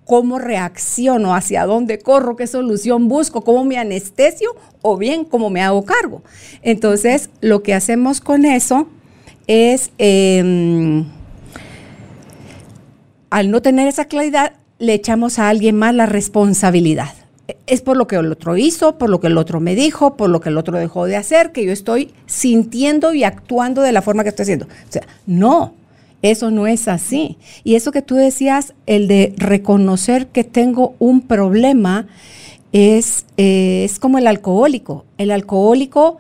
cómo 0.06 0.38
reacciono, 0.38 1.34
hacia 1.34 1.66
dónde 1.66 1.98
corro, 1.98 2.36
qué 2.36 2.46
solución 2.46 3.08
busco, 3.08 3.42
cómo 3.42 3.66
me 3.66 3.80
anestesio 3.80 4.56
o 4.84 4.96
bien 4.96 5.26
cómo 5.26 5.50
me 5.50 5.64
hago 5.64 5.86
cargo. 5.86 6.22
Entonces, 6.62 7.32
lo 7.42 7.64
que 7.64 7.74
hacemos 7.74 8.22
con 8.22 8.46
eso 8.46 8.88
es, 9.48 9.90
em, 9.98 11.08
al 13.32 13.50
no 13.50 13.64
tener 13.64 13.88
esa 13.88 14.06
claridad, 14.06 14.54
le 14.78 14.94
echamos 14.94 15.40
a 15.40 15.50
alguien 15.50 15.78
más 15.78 15.96
la 15.96 16.06
responsabilidad 16.06 17.23
es 17.68 17.82
por 17.82 17.98
lo 17.98 18.08
que 18.08 18.16
el 18.16 18.32
otro 18.32 18.58
hizo, 18.58 18.98
por 18.98 19.10
lo 19.10 19.20
que 19.20 19.28
el 19.28 19.38
otro 19.38 19.60
me 19.60 19.76
dijo, 19.76 20.16
por 20.16 20.30
lo 20.30 20.42
que 20.42 20.50
el 20.50 20.58
otro 20.58 20.78
dejó 20.78 21.06
de 21.06 21.16
hacer, 21.16 21.52
que 21.52 21.66
yo 21.66 21.72
estoy 21.72 22.14
sintiendo 22.26 23.14
y 23.14 23.24
actuando 23.24 23.82
de 23.82 23.92
la 23.92 24.02
forma 24.02 24.24
que 24.24 24.30
estoy 24.30 24.44
haciendo. 24.44 24.66
O 24.66 24.92
sea, 24.92 25.04
no, 25.26 25.74
eso 26.22 26.52
no 26.52 26.68
es 26.68 26.88
así. 26.88 27.38
Y 27.64 27.76
eso 27.76 27.92
que 27.92 28.02
tú 28.02 28.16
decías, 28.16 28.74
el 28.86 29.08
de 29.08 29.34
reconocer 29.38 30.28
que 30.28 30.44
tengo 30.44 30.96
un 31.00 31.22
problema, 31.22 32.08
es, 32.74 33.26
eh, 33.38 33.84
es 33.86 34.00
como 34.00 34.18
el 34.18 34.28
alcohólico. 34.28 35.06
El 35.18 35.32
alcohólico 35.32 36.18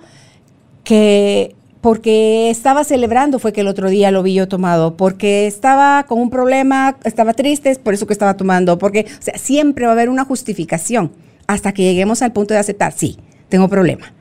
que 0.85 1.55
porque 1.83 2.49
estaba 2.49 2.85
celebrando 2.85 3.39
fue 3.39 3.51
que 3.51 3.59
el 3.59 3.67
otro 3.67 3.89
día 3.89 4.09
lo 4.09 4.23
vi 4.23 4.35
yo 4.35 4.47
tomado, 4.47 4.95
porque 4.95 5.47
estaba 5.47 6.03
con 6.03 6.17
un 6.17 6.29
problema, 6.29 6.95
estaba 7.03 7.33
triste, 7.33 7.71
es 7.71 7.77
por 7.77 7.93
eso 7.93 8.07
que 8.07 8.13
estaba 8.13 8.37
tomando, 8.37 8.77
porque, 8.77 9.05
o 9.19 9.21
sea, 9.21 9.37
siempre 9.37 9.83
va 9.83 9.91
a 9.91 9.95
haber 9.95 10.07
una 10.07 10.23
justificación 10.23 11.11
hasta 11.45 11.73
que 11.73 11.83
lleguemos 11.83 12.21
al 12.21 12.31
punto 12.31 12.53
de 12.53 12.61
aceptar, 12.61 12.93
sí, 12.93 13.17
tengo 13.49 13.67
problema. 13.67 14.13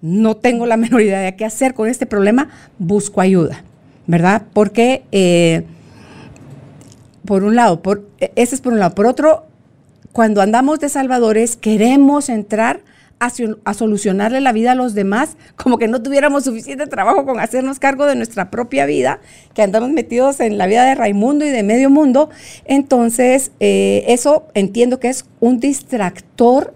No 0.00 0.38
tengo 0.38 0.64
la 0.64 0.76
menor 0.78 1.02
idea 1.02 1.20
de 1.20 1.36
qué 1.36 1.44
hacer 1.44 1.74
con 1.74 1.86
este 1.86 2.06
problema, 2.06 2.48
busco 2.78 3.20
ayuda, 3.20 3.62
¿verdad? 4.06 4.44
Porque, 4.54 5.04
eh, 5.12 5.64
por 7.26 7.44
un 7.44 7.56
lado, 7.56 7.82
por, 7.82 8.08
ese 8.36 8.54
es 8.54 8.62
por 8.62 8.72
un 8.72 8.78
lado. 8.78 8.94
Por 8.94 9.04
otro, 9.04 9.44
cuando 10.12 10.40
andamos 10.40 10.80
de 10.80 10.88
salvadores, 10.88 11.58
queremos 11.58 12.30
entrar 12.30 12.80
a, 13.18 13.74
solucionarle 13.74 14.40
la 14.40 14.52
vida 14.52 14.72
a 14.72 14.74
los 14.74 14.94
demás, 14.94 15.36
como 15.56 15.78
que 15.78 15.88
no 15.88 16.02
tuviéramos 16.02 16.44
suficiente 16.44 16.86
trabajo 16.86 17.24
con 17.24 17.40
hacernos 17.40 17.78
cargo 17.78 18.06
de 18.06 18.14
nuestra 18.14 18.50
propia 18.50 18.86
vida, 18.86 19.20
que 19.54 19.62
andamos 19.62 19.90
metidos 19.90 20.40
en 20.40 20.58
la 20.58 20.66
vida 20.66 20.84
de 20.84 20.94
Raimundo 20.94 21.44
y 21.44 21.50
de 21.50 21.62
medio 21.62 21.90
mundo. 21.90 22.28
Entonces, 22.66 23.52
eh, 23.60 24.04
eso 24.08 24.46
entiendo 24.54 25.00
que 25.00 25.08
es 25.08 25.24
un 25.40 25.60
distractor 25.60 26.74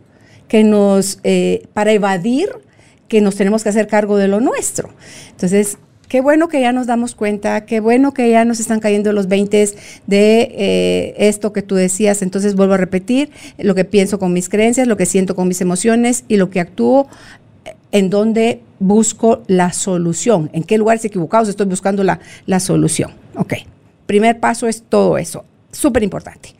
que 0.48 0.64
nos, 0.64 1.20
eh, 1.24 1.68
para 1.74 1.92
evadir 1.92 2.48
que 3.08 3.20
nos 3.20 3.36
tenemos 3.36 3.62
que 3.62 3.68
hacer 3.68 3.86
cargo 3.86 4.16
de 4.16 4.28
lo 4.28 4.40
nuestro. 4.40 4.90
Entonces, 5.30 5.78
qué 6.10 6.20
bueno 6.20 6.48
que 6.48 6.60
ya 6.60 6.72
nos 6.72 6.88
damos 6.88 7.14
cuenta, 7.14 7.64
qué 7.64 7.78
bueno 7.78 8.12
que 8.12 8.28
ya 8.28 8.44
nos 8.44 8.58
están 8.58 8.80
cayendo 8.80 9.12
los 9.12 9.28
20 9.28 9.70
de 10.08 10.40
eh, 10.40 11.14
esto 11.16 11.52
que 11.52 11.62
tú 11.62 11.76
decías. 11.76 12.20
Entonces 12.22 12.56
vuelvo 12.56 12.74
a 12.74 12.78
repetir 12.78 13.30
lo 13.58 13.76
que 13.76 13.84
pienso 13.84 14.18
con 14.18 14.32
mis 14.32 14.48
creencias, 14.48 14.88
lo 14.88 14.96
que 14.96 15.06
siento 15.06 15.36
con 15.36 15.46
mis 15.46 15.60
emociones 15.60 16.24
y 16.26 16.36
lo 16.36 16.50
que 16.50 16.58
actúo 16.58 17.06
eh, 17.64 17.76
en 17.92 18.10
donde 18.10 18.60
busco 18.80 19.44
la 19.46 19.72
solución, 19.72 20.50
en 20.52 20.64
qué 20.64 20.78
lugares 20.78 21.04
equivocados 21.04 21.48
estoy 21.48 21.66
buscando 21.66 22.02
la, 22.02 22.18
la 22.44 22.58
solución. 22.58 23.12
Ok, 23.36 23.54
primer 24.06 24.40
paso 24.40 24.66
es 24.66 24.82
todo 24.82 25.16
eso, 25.16 25.44
súper 25.70 26.02
importante. 26.02 26.56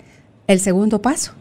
El 0.47 0.61
segundo 0.61 1.03
paso. 1.03 1.33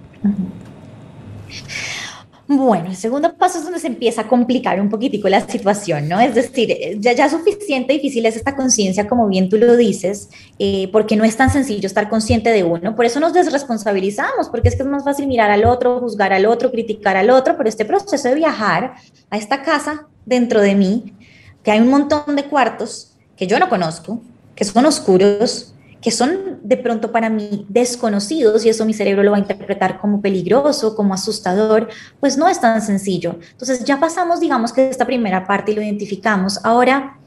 Bueno, 2.52 2.88
el 2.88 2.96
segundo 2.96 3.36
paso 3.36 3.60
es 3.60 3.64
donde 3.64 3.78
se 3.78 3.86
empieza 3.86 4.22
a 4.22 4.28
complicar 4.28 4.82
un 4.82 4.90
poquitico 4.90 5.30
la 5.30 5.48
situación, 5.48 6.10
¿no? 6.10 6.20
Es 6.20 6.34
decir, 6.34 6.76
ya, 7.00 7.14
ya 7.14 7.30
suficiente 7.30 7.94
difícil 7.94 8.26
es 8.26 8.36
esta 8.36 8.56
conciencia, 8.56 9.08
como 9.08 9.28
bien 9.28 9.50
tú 9.50 9.58
lo 9.58 9.78
dices, 9.78 10.32
eh, 10.58 10.90
porque 10.92 11.16
no 11.16 11.26
es 11.26 11.38
tan 11.38 11.52
sencillo 11.52 11.86
estar 11.86 12.10
consciente 12.10 12.50
de 12.50 12.64
uno. 12.64 12.96
Por 12.96 13.06
eso 13.06 13.20
nos 13.20 13.34
desresponsabilizamos, 13.34 14.50
porque 14.50 14.70
es 14.70 14.76
que 14.76 14.82
es 14.82 14.90
más 14.90 15.04
fácil 15.04 15.28
mirar 15.28 15.52
al 15.52 15.64
otro, 15.64 16.00
juzgar 16.00 16.34
al 16.34 16.48
otro, 16.48 16.72
criticar 16.72 17.18
al 17.18 17.30
otro, 17.30 17.56
pero 17.56 17.70
este 17.70 17.86
proceso 17.86 18.30
de 18.30 18.34
viajar 18.34 18.96
a 19.30 19.38
esta 19.38 19.62
casa 19.62 20.08
dentro 20.26 20.60
de 20.60 20.74
mí, 20.74 21.14
que 21.62 21.70
hay 21.70 21.82
un 21.82 21.90
montón 21.90 22.36
de 22.36 22.46
cuartos 22.46 23.16
que 23.38 23.46
yo 23.46 23.60
no 23.60 23.70
conozco, 23.70 24.24
que 24.56 24.66
son 24.66 24.88
oscuros, 24.88 25.76
que 26.02 26.12
son 26.12 26.60
de 26.64 26.78
pronto 26.78 27.12
para 27.12 27.30
mí 27.30 27.66
desconocidos 27.70 28.66
y 28.66 28.70
eso 28.70 28.86
mi 28.86 28.94
cerebro 28.94 29.24
lo 29.24 29.32
va 29.32 29.38
a 29.38 29.42
interpretar 29.42 30.00
como 30.00 30.22
peligroso, 30.22 30.96
como 30.96 31.14
asustador, 31.14 31.90
pues 32.20 32.38
no 32.38 32.48
es 32.48 32.62
tan 32.62 32.82
sencillo. 32.82 33.38
Entonces 33.52 33.84
ya 33.84 34.00
pasamos, 34.00 34.40
digamos 34.40 34.72
que 34.72 34.90
esta 34.90 35.06
primera 35.06 35.46
parte 35.46 35.72
y 35.72 35.76
lo 35.76 35.82
identificamos. 35.82 36.64
Ahora 36.64 37.18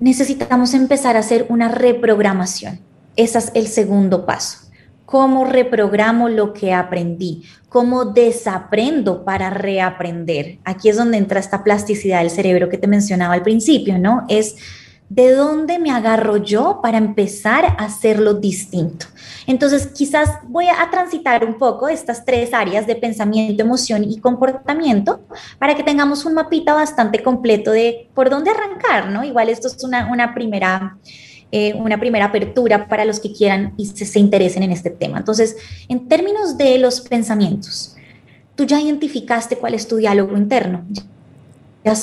necesitamos 0.00 0.74
empezar 0.74 1.16
a 1.16 1.20
hacer 1.20 1.46
una 1.48 1.68
reprogramación. 1.68 2.80
Ese 3.16 3.38
es 3.38 3.50
el 3.54 3.66
segundo 3.66 4.24
paso. 4.26 4.58
¿Cómo 5.04 5.44
reprogramo 5.44 6.28
lo 6.28 6.52
que 6.52 6.72
aprendí? 6.72 7.44
¿Cómo 7.68 8.06
desaprendo 8.06 9.24
para 9.24 9.50
reaprender? 9.50 10.58
Aquí 10.64 10.88
es 10.88 10.96
donde 10.96 11.18
entra 11.18 11.38
esta 11.38 11.62
plasticidad 11.62 12.20
del 12.20 12.30
cerebro 12.30 12.68
que 12.68 12.78
te 12.78 12.88
mencionaba 12.88 13.34
al 13.34 13.42
principio, 13.42 13.98
¿no? 13.98 14.24
Es 14.28 14.56
¿De 15.08 15.32
dónde 15.32 15.78
me 15.78 15.92
agarro 15.92 16.36
yo 16.36 16.80
para 16.82 16.98
empezar 16.98 17.64
a 17.64 17.84
hacerlo 17.84 18.34
distinto? 18.34 19.06
Entonces, 19.46 19.86
quizás 19.86 20.28
voy 20.48 20.66
a 20.66 20.90
transitar 20.90 21.44
un 21.44 21.58
poco 21.58 21.88
estas 21.88 22.24
tres 22.24 22.52
áreas 22.52 22.88
de 22.88 22.96
pensamiento, 22.96 23.62
emoción 23.62 24.02
y 24.02 24.18
comportamiento 24.18 25.20
para 25.60 25.76
que 25.76 25.84
tengamos 25.84 26.24
un 26.24 26.34
mapita 26.34 26.74
bastante 26.74 27.22
completo 27.22 27.70
de 27.70 28.08
por 28.14 28.30
dónde 28.30 28.50
arrancar, 28.50 29.10
¿no? 29.10 29.22
Igual 29.22 29.48
esto 29.48 29.68
es 29.68 29.82
una, 29.84 30.34
primera... 30.34 30.98
Eh, 31.52 31.74
una 31.74 32.00
primera 32.00 32.24
apertura 32.24 32.88
para 32.88 33.04
los 33.04 33.20
que 33.20 33.32
quieran 33.32 33.72
y 33.76 33.86
se, 33.86 34.04
se 34.04 34.18
interesen 34.18 34.64
en 34.64 34.72
este 34.72 34.90
tema. 34.90 35.18
Entonces, 35.18 35.56
en 35.88 36.08
términos 36.08 36.58
de 36.58 36.76
los 36.78 37.00
pensamientos, 37.00 37.94
tú 38.56 38.64
ya 38.64 38.80
identificaste 38.80 39.56
cuál 39.56 39.74
es 39.74 39.86
tu 39.86 39.94
diálogo 39.96 40.36
interno. 40.36 40.84
Ya 41.84 41.94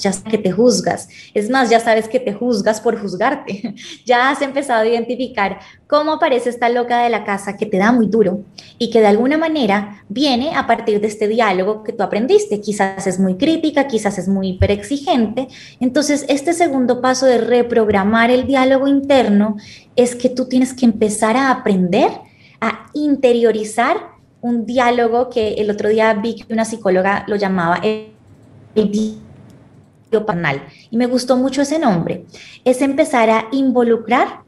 ya 0.00 0.12
que 0.28 0.38
te 0.38 0.52
juzgas. 0.52 1.08
Es 1.34 1.50
más, 1.50 1.70
ya 1.70 1.80
sabes 1.80 2.08
que 2.08 2.20
te 2.20 2.32
juzgas 2.32 2.80
por 2.80 3.00
juzgarte. 3.00 3.74
Ya 4.04 4.30
has 4.30 4.40
empezado 4.42 4.82
a 4.82 4.86
identificar 4.86 5.58
cómo 5.86 6.12
aparece 6.12 6.50
esta 6.50 6.68
loca 6.68 7.02
de 7.02 7.10
la 7.10 7.24
casa 7.24 7.56
que 7.56 7.66
te 7.66 7.78
da 7.78 7.92
muy 7.92 8.06
duro 8.06 8.44
y 8.78 8.90
que 8.90 9.00
de 9.00 9.06
alguna 9.06 9.36
manera 9.36 10.04
viene 10.08 10.54
a 10.54 10.66
partir 10.66 11.00
de 11.00 11.08
este 11.08 11.28
diálogo 11.28 11.82
que 11.82 11.92
tú 11.92 12.02
aprendiste. 12.02 12.60
Quizás 12.60 13.06
es 13.06 13.18
muy 13.18 13.36
crítica, 13.36 13.88
quizás 13.88 14.18
es 14.18 14.28
muy 14.28 14.50
hiperexigente. 14.50 15.48
Entonces, 15.80 16.24
este 16.28 16.52
segundo 16.52 17.00
paso 17.00 17.26
de 17.26 17.38
reprogramar 17.38 18.30
el 18.30 18.46
diálogo 18.46 18.86
interno 18.86 19.56
es 19.96 20.14
que 20.14 20.28
tú 20.28 20.46
tienes 20.46 20.72
que 20.72 20.84
empezar 20.84 21.36
a 21.36 21.50
aprender 21.50 22.10
a 22.60 22.86
interiorizar 22.94 23.96
un 24.40 24.66
diálogo 24.66 25.28
que 25.30 25.54
el 25.54 25.70
otro 25.70 25.88
día 25.88 26.12
vi 26.14 26.36
que 26.36 26.52
una 26.52 26.64
psicóloga 26.64 27.24
lo 27.26 27.36
llamaba 27.36 27.80
el 27.82 28.12
panal. 30.10 30.62
Y 30.90 30.96
me 30.96 31.06
gustó 31.06 31.36
mucho 31.36 31.62
ese 31.62 31.78
nombre. 31.78 32.24
Es 32.64 32.80
empezar 32.80 33.30
a 33.30 33.48
involucrar 33.52 34.40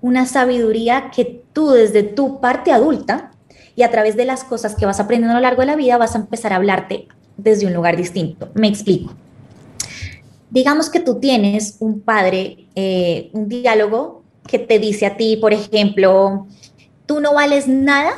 una 0.00 0.26
sabiduría 0.26 1.10
que 1.10 1.42
tú 1.52 1.70
desde 1.70 2.02
tu 2.02 2.40
parte 2.40 2.70
adulta 2.70 3.32
y 3.74 3.82
a 3.82 3.90
través 3.90 4.16
de 4.16 4.24
las 4.24 4.44
cosas 4.44 4.74
que 4.74 4.86
vas 4.86 5.00
aprendiendo 5.00 5.32
a 5.32 5.40
lo 5.40 5.42
largo 5.42 5.62
de 5.62 5.66
la 5.66 5.76
vida 5.76 5.98
vas 5.98 6.14
a 6.14 6.18
empezar 6.18 6.52
a 6.52 6.56
hablarte 6.56 7.08
desde 7.36 7.66
un 7.66 7.74
lugar 7.74 7.96
distinto. 7.96 8.50
Me 8.54 8.68
explico. 8.68 9.14
Digamos 10.50 10.88
que 10.90 11.00
tú 11.00 11.18
tienes 11.18 11.76
un 11.80 12.00
padre, 12.00 12.66
eh, 12.74 13.30
un 13.32 13.48
diálogo 13.48 14.22
que 14.46 14.58
te 14.58 14.78
dice 14.78 15.06
a 15.06 15.16
ti, 15.16 15.36
por 15.36 15.52
ejemplo, 15.52 16.46
tú 17.04 17.20
no 17.20 17.34
vales 17.34 17.66
nada 17.68 18.12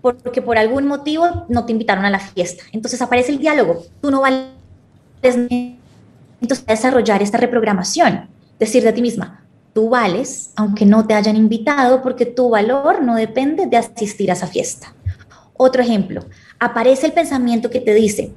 porque 0.00 0.42
por 0.42 0.58
algún 0.58 0.86
motivo 0.86 1.46
no 1.48 1.64
te 1.64 1.72
invitaron 1.72 2.04
a 2.04 2.10
la 2.10 2.18
fiesta. 2.18 2.64
Entonces 2.72 3.00
aparece 3.00 3.32
el 3.32 3.38
diálogo, 3.38 3.84
tú 4.00 4.10
no 4.10 4.20
vales 4.20 4.48
nada 5.22 5.73
entonces, 6.44 6.66
desarrollar 6.66 7.22
esta 7.22 7.38
reprogramación, 7.38 8.28
decir 8.58 8.82
de 8.82 8.92
ti 8.92 9.02
misma, 9.02 9.44
tú 9.72 9.88
vales 9.88 10.50
aunque 10.56 10.86
no 10.86 11.06
te 11.06 11.14
hayan 11.14 11.36
invitado 11.36 12.02
porque 12.02 12.26
tu 12.26 12.50
valor 12.50 13.02
no 13.02 13.16
depende 13.16 13.66
de 13.66 13.76
asistir 13.76 14.30
a 14.30 14.34
esa 14.34 14.46
fiesta. 14.46 14.94
Otro 15.56 15.82
ejemplo, 15.82 16.24
aparece 16.58 17.06
el 17.06 17.12
pensamiento 17.12 17.70
que 17.70 17.80
te 17.80 17.94
dice, 17.94 18.32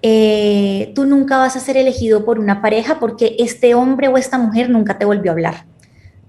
eh, 0.00 0.92
tú 0.94 1.04
nunca 1.04 1.38
vas 1.38 1.54
a 1.56 1.60
ser 1.60 1.76
elegido 1.76 2.24
por 2.24 2.38
una 2.38 2.62
pareja 2.62 2.98
porque 2.98 3.36
este 3.38 3.74
hombre 3.74 4.08
o 4.08 4.16
esta 4.16 4.38
mujer 4.38 4.70
nunca 4.70 4.98
te 4.98 5.04
volvió 5.04 5.30
a 5.30 5.34
hablar. 5.34 5.66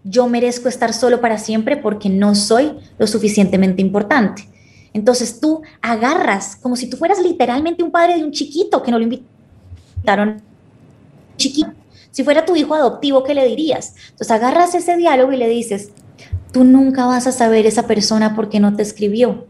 Yo 0.03 0.27
merezco 0.27 0.67
estar 0.67 0.93
solo 0.93 1.21
para 1.21 1.37
siempre 1.37 1.77
porque 1.77 2.09
no 2.09 2.35
soy 2.35 2.73
lo 2.97 3.07
suficientemente 3.07 3.81
importante. 3.81 4.49
Entonces 4.91 5.39
tú 5.39 5.61
agarras 5.81 6.57
como 6.57 6.75
si 6.75 6.89
tú 6.89 6.97
fueras 6.97 7.19
literalmente 7.19 7.81
un 7.81 7.91
padre 7.91 8.17
de 8.17 8.25
un 8.25 8.31
chiquito 8.31 8.83
que 8.83 8.91
no 8.91 8.99
lo 8.99 9.05
invitaron 9.05 10.41
chiquito. 11.37 11.71
Si 12.11 12.23
fuera 12.23 12.45
tu 12.45 12.55
hijo 12.55 12.75
adoptivo, 12.75 13.23
¿qué 13.23 13.33
le 13.33 13.47
dirías? 13.47 13.95
Entonces 14.11 14.31
agarras 14.31 14.75
ese 14.75 14.95
diálogo 14.97 15.31
y 15.31 15.37
le 15.37 15.49
dices, 15.49 15.89
tú 16.51 16.63
nunca 16.63 17.05
vas 17.05 17.25
a 17.25 17.31
saber 17.31 17.65
esa 17.65 17.87
persona 17.87 18.35
por 18.35 18.49
qué 18.49 18.59
no 18.59 18.75
te 18.75 18.83
escribió. 18.83 19.47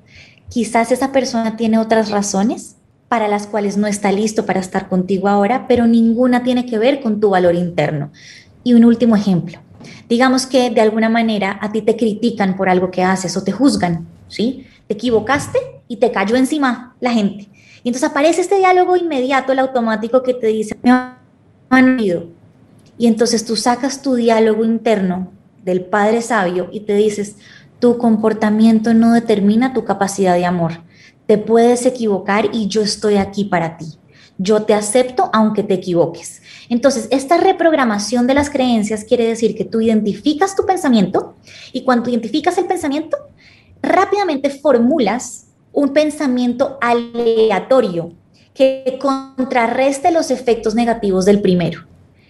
Quizás 0.50 0.92
esa 0.92 1.12
persona 1.12 1.58
tiene 1.58 1.78
otras 1.78 2.10
razones 2.10 2.78
para 3.10 3.28
las 3.28 3.48
cuales 3.48 3.78
no 3.78 3.86
está 3.86 4.12
listo 4.12 4.46
para 4.46 4.60
estar 4.60 4.88
contigo 4.88 5.28
ahora, 5.28 5.68
pero 5.68 5.86
ninguna 5.88 6.44
tiene 6.44 6.66
que 6.66 6.80
ver 6.80 7.02
con 7.02 7.20
tu 7.20 7.30
valor 7.32 7.56
interno. 7.56 8.12
Y 8.64 8.74
un 8.74 8.86
último 8.86 9.16
ejemplo. 9.16 9.60
Digamos 10.08 10.46
que 10.46 10.70
de 10.70 10.82
alguna 10.82 11.10
manera 11.10 11.60
a 11.62 11.72
ti 11.72 11.82
te 11.82 11.98
critican 11.98 12.56
por 12.56 12.70
algo 12.70 12.92
que 12.92 13.04
haces 13.04 13.36
o 13.36 13.44
te 13.44 13.52
juzgan, 13.52 14.08
¿sí? 14.30 14.66
Te 14.88 14.94
equivocaste 14.94 15.60
y 15.88 15.98
te 15.98 16.12
cayó 16.12 16.36
encima 16.36 16.96
la 17.00 17.12
gente. 17.12 17.50
Y 17.84 17.90
entonces 17.90 18.10
aparece 18.10 18.42
este 18.42 18.58
diálogo 18.58 18.96
inmediato, 18.96 19.52
el 19.52 19.60
automático 19.60 20.24
que 20.24 20.34
te 20.34 20.48
dice, 20.48 20.78
y 22.98 23.08
entonces 23.08 23.46
tú 23.46 23.56
sacas 23.56 24.02
tu 24.04 24.14
diálogo 24.14 24.64
interno 24.64 25.32
del 25.64 25.86
Padre 25.86 26.22
Sabio 26.22 26.70
y 26.72 26.82
te 26.82 26.94
dices, 26.94 27.38
tu 27.80 27.98
comportamiento 27.98 28.94
no 28.94 29.14
determina 29.14 29.74
tu 29.74 29.84
capacidad 29.84 30.36
de 30.36 30.46
amor. 30.46 30.84
Te 31.26 31.38
puedes 31.38 31.86
equivocar 31.86 32.50
y 32.54 32.68
yo 32.68 32.82
estoy 32.82 33.16
aquí 33.16 33.46
para 33.46 33.78
ti. 33.78 33.88
Yo 34.38 34.64
te 34.64 34.74
acepto 34.74 35.32
aunque 35.34 35.64
te 35.64 35.74
equivoques. 35.74 36.42
Entonces, 36.70 37.08
esta 37.12 37.38
reprogramación 37.38 38.28
de 38.28 38.36
las 38.36 38.50
creencias 38.50 39.04
quiere 39.04 39.28
decir 39.28 39.56
que 39.56 39.66
tú 39.66 39.82
identificas 39.82 40.56
tu 40.56 40.66
pensamiento 40.66 41.36
y 41.72 41.84
cuando 41.84 42.10
identificas 42.10 42.58
el 42.58 42.66
pensamiento, 42.66 43.18
rápidamente 43.82 44.50
formulas 44.50 45.48
un 45.72 45.92
pensamiento 45.92 46.78
aleatorio 46.82 48.14
que 48.54 49.00
contrarreste 49.02 50.12
los 50.12 50.32
efectos 50.32 50.76
negativos 50.76 51.26
del 51.26 51.42
primero. 51.42 51.82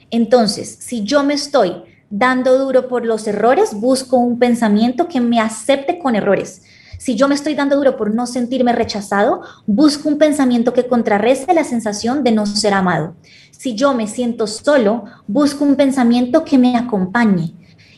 Entonces, 0.10 0.78
si 0.80 1.04
yo 1.04 1.24
me 1.24 1.34
estoy 1.34 1.84
dando 2.10 2.58
duro 2.60 2.88
por 2.88 3.06
los 3.06 3.28
errores, 3.28 3.74
busco 3.74 4.18
un 4.18 4.38
pensamiento 4.38 5.08
que 5.08 5.20
me 5.20 5.40
acepte 5.40 5.98
con 5.98 6.16
errores. 6.16 6.62
Si 7.00 7.16
yo 7.16 7.28
me 7.28 7.36
estoy 7.36 7.56
dando 7.56 7.76
duro 7.76 7.98
por 7.98 8.14
no 8.14 8.28
sentirme 8.28 8.72
rechazado, 8.72 9.42
busco 9.66 10.08
un 10.08 10.18
pensamiento 10.18 10.72
que 10.72 10.88
contrarreste 10.88 11.54
la 11.54 11.64
sensación 11.64 12.24
de 12.24 12.32
no 12.32 12.46
ser 12.46 12.74
amado. 12.74 13.16
Si 13.52 13.76
yo 13.76 13.94
me 13.94 14.08
siento 14.08 14.48
solo, 14.48 15.06
busco 15.28 15.66
un 15.66 15.76
pensamiento 15.76 16.46
que 16.46 16.58
me 16.58 16.78
acompañe 16.78 17.54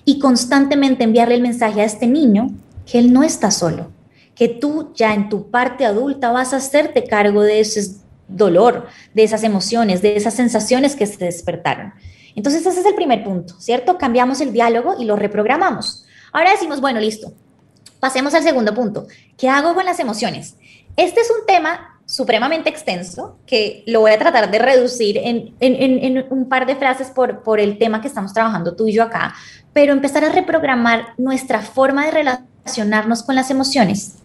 y 0.05 0.19
constantemente 0.19 1.03
enviarle 1.03 1.35
el 1.35 1.41
mensaje 1.41 1.81
a 1.81 1.85
este 1.85 2.07
niño 2.07 2.47
que 2.85 2.99
él 2.99 3.11
no 3.11 3.23
está 3.23 3.51
solo, 3.51 3.91
que 4.33 4.47
tú 4.47 4.91
ya 4.95 5.13
en 5.13 5.29
tu 5.29 5.51
parte 5.51 5.85
adulta 5.85 6.31
vas 6.31 6.53
a 6.53 6.57
hacerte 6.57 7.03
cargo 7.03 7.41
de 7.41 7.59
esos 7.59 7.97
dolor, 8.27 8.87
de 9.13 9.23
esas 9.23 9.43
emociones, 9.43 10.01
de 10.01 10.15
esas 10.15 10.33
sensaciones 10.33 10.95
que 10.95 11.05
se 11.05 11.23
despertaron. 11.23 11.93
Entonces 12.35 12.65
ese 12.65 12.81
es 12.81 12.85
el 12.85 12.95
primer 12.95 13.23
punto, 13.23 13.59
¿cierto? 13.59 13.97
Cambiamos 13.97 14.41
el 14.41 14.51
diálogo 14.51 14.95
y 14.99 15.05
lo 15.05 15.15
reprogramamos. 15.15 16.05
Ahora 16.31 16.51
decimos, 16.51 16.81
bueno, 16.81 16.99
listo, 16.99 17.33
pasemos 17.99 18.33
al 18.33 18.43
segundo 18.43 18.73
punto. 18.73 19.07
¿Qué 19.37 19.49
hago 19.49 19.73
con 19.73 19.85
las 19.85 19.99
emociones? 19.99 20.55
Este 20.97 21.21
es 21.21 21.29
un 21.29 21.45
tema 21.45 21.99
supremamente 22.05 22.69
extenso 22.69 23.39
que 23.47 23.83
lo 23.87 24.01
voy 24.01 24.11
a 24.11 24.19
tratar 24.19 24.51
de 24.51 24.59
reducir 24.59 25.17
en, 25.17 26.25
un 26.29 26.47
par 26.47 26.65
de 26.67 26.75
frases 26.75 27.09
por, 27.09 27.41
por 27.41 27.59
el 27.59 27.77
tema 27.77 28.01
que 28.01 28.07
estamos 28.07 28.33
trabajando 28.33 28.75
tú 28.75 28.87
y 28.87 28.93
yo 28.93 29.03
acá, 29.03 29.33
pero 29.73 29.91
empezar 29.91 30.23
a 30.23 30.29
reprogramar 30.29 31.13
nuestra 31.17 31.61
forma 31.61 32.05
de 32.05 32.11
relacionarnos 32.11 33.23
con 33.23 33.35
las 33.35 33.49
emociones 33.49 34.17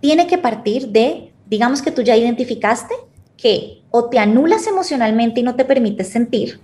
tiene 0.00 0.26
que 0.26 0.38
partir 0.38 0.88
de, 0.88 1.32
digamos 1.46 1.82
que 1.82 1.90
tú 1.90 2.02
ya 2.02 2.16
identificaste 2.16 2.94
que 3.38 3.82
o 3.90 4.10
te 4.10 4.18
anulas 4.18 4.66
emocionalmente 4.66 5.40
y 5.40 5.42
no 5.42 5.56
te 5.56 5.64
permites 5.64 6.08
sentir, 6.08 6.60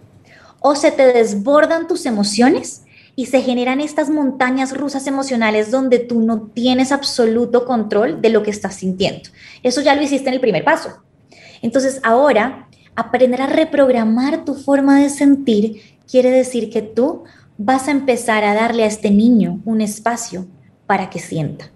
o 0.60 0.74
se 0.74 0.90
te 0.90 1.10
desbordan 1.12 1.86
tus 1.86 2.04
emociones 2.04 2.82
y 3.16 3.26
se 3.26 3.40
generan 3.42 3.80
estas 3.80 4.10
montañas 4.10 4.76
rusas 4.76 5.06
emocionales 5.06 5.70
donde 5.70 6.00
tú 6.00 6.20
no 6.20 6.50
tienes 6.52 6.90
absoluto 6.90 7.64
control 7.64 8.20
de 8.20 8.30
lo 8.30 8.42
que 8.42 8.50
estás 8.50 8.74
sintiendo. 8.74 9.30
Eso 9.62 9.80
ya 9.80 9.94
lo 9.94 10.02
hiciste 10.02 10.28
en 10.28 10.34
el 10.34 10.40
primer 10.40 10.64
paso. 10.64 11.02
Entonces 11.62 12.00
ahora, 12.02 12.68
aprender 12.96 13.40
a 13.42 13.46
reprogramar 13.46 14.44
tu 14.44 14.54
forma 14.54 15.00
de 15.00 15.10
sentir 15.10 15.80
quiere 16.10 16.30
decir 16.30 16.70
que 16.70 16.82
tú 16.82 17.22
vas 17.56 17.88
a 17.88 17.92
empezar 17.92 18.44
a 18.44 18.54
darle 18.54 18.82
a 18.82 18.88
este 18.88 19.10
niño 19.10 19.60
un 19.64 19.80
espacio 19.80 20.46
para 20.86 21.08
que 21.08 21.20
sienta. 21.20 21.73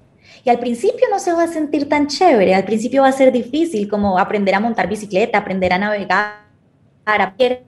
Y 0.48 0.50
al 0.50 0.60
principio 0.60 1.06
no 1.10 1.18
se 1.18 1.34
va 1.34 1.42
a 1.42 1.52
sentir 1.52 1.90
tan 1.90 2.06
chévere, 2.06 2.54
al 2.54 2.64
principio 2.64 3.02
va 3.02 3.08
a 3.08 3.12
ser 3.12 3.30
difícil 3.30 3.86
como 3.86 4.18
aprender 4.18 4.54
a 4.54 4.60
montar 4.60 4.88
bicicleta, 4.88 5.36
aprender 5.36 5.74
a 5.74 5.78
navegar, 5.78 6.36
a 7.04 7.14
al 7.14 7.60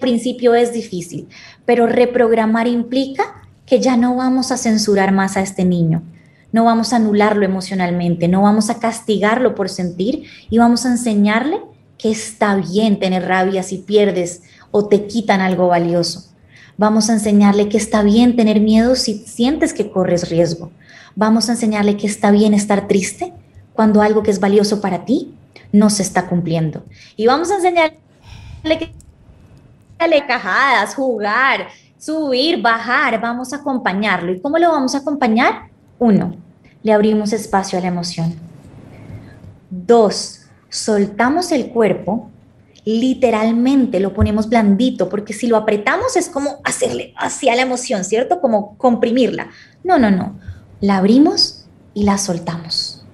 principio 0.00 0.54
es 0.54 0.72
difícil, 0.72 1.26
pero 1.64 1.88
reprogramar 1.88 2.68
implica 2.68 3.42
que 3.66 3.80
ya 3.80 3.96
no 3.96 4.14
vamos 4.14 4.52
a 4.52 4.56
censurar 4.56 5.10
más 5.10 5.36
a 5.36 5.40
este 5.40 5.64
niño, 5.64 6.04
no 6.52 6.62
vamos 6.62 6.92
a 6.92 6.96
anularlo 6.98 7.44
emocionalmente, 7.44 8.28
no 8.28 8.42
vamos 8.42 8.70
a 8.70 8.78
castigarlo 8.78 9.56
por 9.56 9.68
sentir 9.68 10.30
y 10.48 10.58
vamos 10.58 10.86
a 10.86 10.92
enseñarle 10.92 11.58
que 11.98 12.12
está 12.12 12.54
bien 12.54 13.00
tener 13.00 13.24
rabia 13.24 13.64
si 13.64 13.78
pierdes 13.78 14.42
o 14.70 14.86
te 14.86 15.08
quitan 15.08 15.40
algo 15.40 15.66
valioso. 15.66 16.30
Vamos 16.78 17.10
a 17.10 17.14
enseñarle 17.14 17.68
que 17.68 17.78
está 17.78 18.04
bien 18.04 18.36
tener 18.36 18.60
miedo 18.60 18.94
si 18.94 19.24
sientes 19.26 19.74
que 19.74 19.90
corres 19.90 20.30
riesgo. 20.30 20.70
Vamos 21.16 21.48
a 21.48 21.52
enseñarle 21.52 21.96
que 21.96 22.06
está 22.06 22.30
bien 22.30 22.54
estar 22.54 22.86
triste 22.86 23.32
cuando 23.72 24.02
algo 24.02 24.22
que 24.22 24.30
es 24.30 24.38
valioso 24.38 24.80
para 24.80 25.04
ti 25.04 25.34
no 25.72 25.90
se 25.90 26.02
está 26.02 26.28
cumpliendo. 26.28 26.84
Y 27.16 27.26
vamos 27.26 27.50
a 27.50 27.56
enseñarle 27.56 27.98
que 28.78 28.92
cajadas, 30.26 30.94
jugar, 30.94 31.68
subir, 31.98 32.60
bajar, 32.60 33.20
vamos 33.20 33.52
a 33.52 33.56
acompañarlo. 33.56 34.32
¿Y 34.32 34.40
cómo 34.40 34.58
lo 34.58 34.70
vamos 34.70 34.94
a 34.94 34.98
acompañar? 34.98 35.70
Uno, 35.98 36.36
le 36.82 36.92
abrimos 36.92 37.32
espacio 37.32 37.78
a 37.78 37.82
la 37.82 37.88
emoción. 37.88 38.34
Dos, 39.70 40.42
soltamos 40.68 41.50
el 41.50 41.68
cuerpo, 41.68 42.30
literalmente 42.84 44.00
lo 44.00 44.12
ponemos 44.12 44.48
blandito, 44.48 45.08
porque 45.08 45.32
si 45.32 45.46
lo 45.46 45.56
apretamos 45.56 46.16
es 46.16 46.28
como 46.28 46.60
hacerle 46.62 47.14
hacia 47.16 47.56
la 47.56 47.62
emoción, 47.62 48.04
¿cierto? 48.04 48.40
Como 48.40 48.76
comprimirla. 48.76 49.48
No, 49.82 49.98
no, 49.98 50.10
no. 50.10 50.38
La 50.80 50.98
abrimos 50.98 51.66
y 51.94 52.04
la 52.04 52.18
soltamos. 52.18 53.04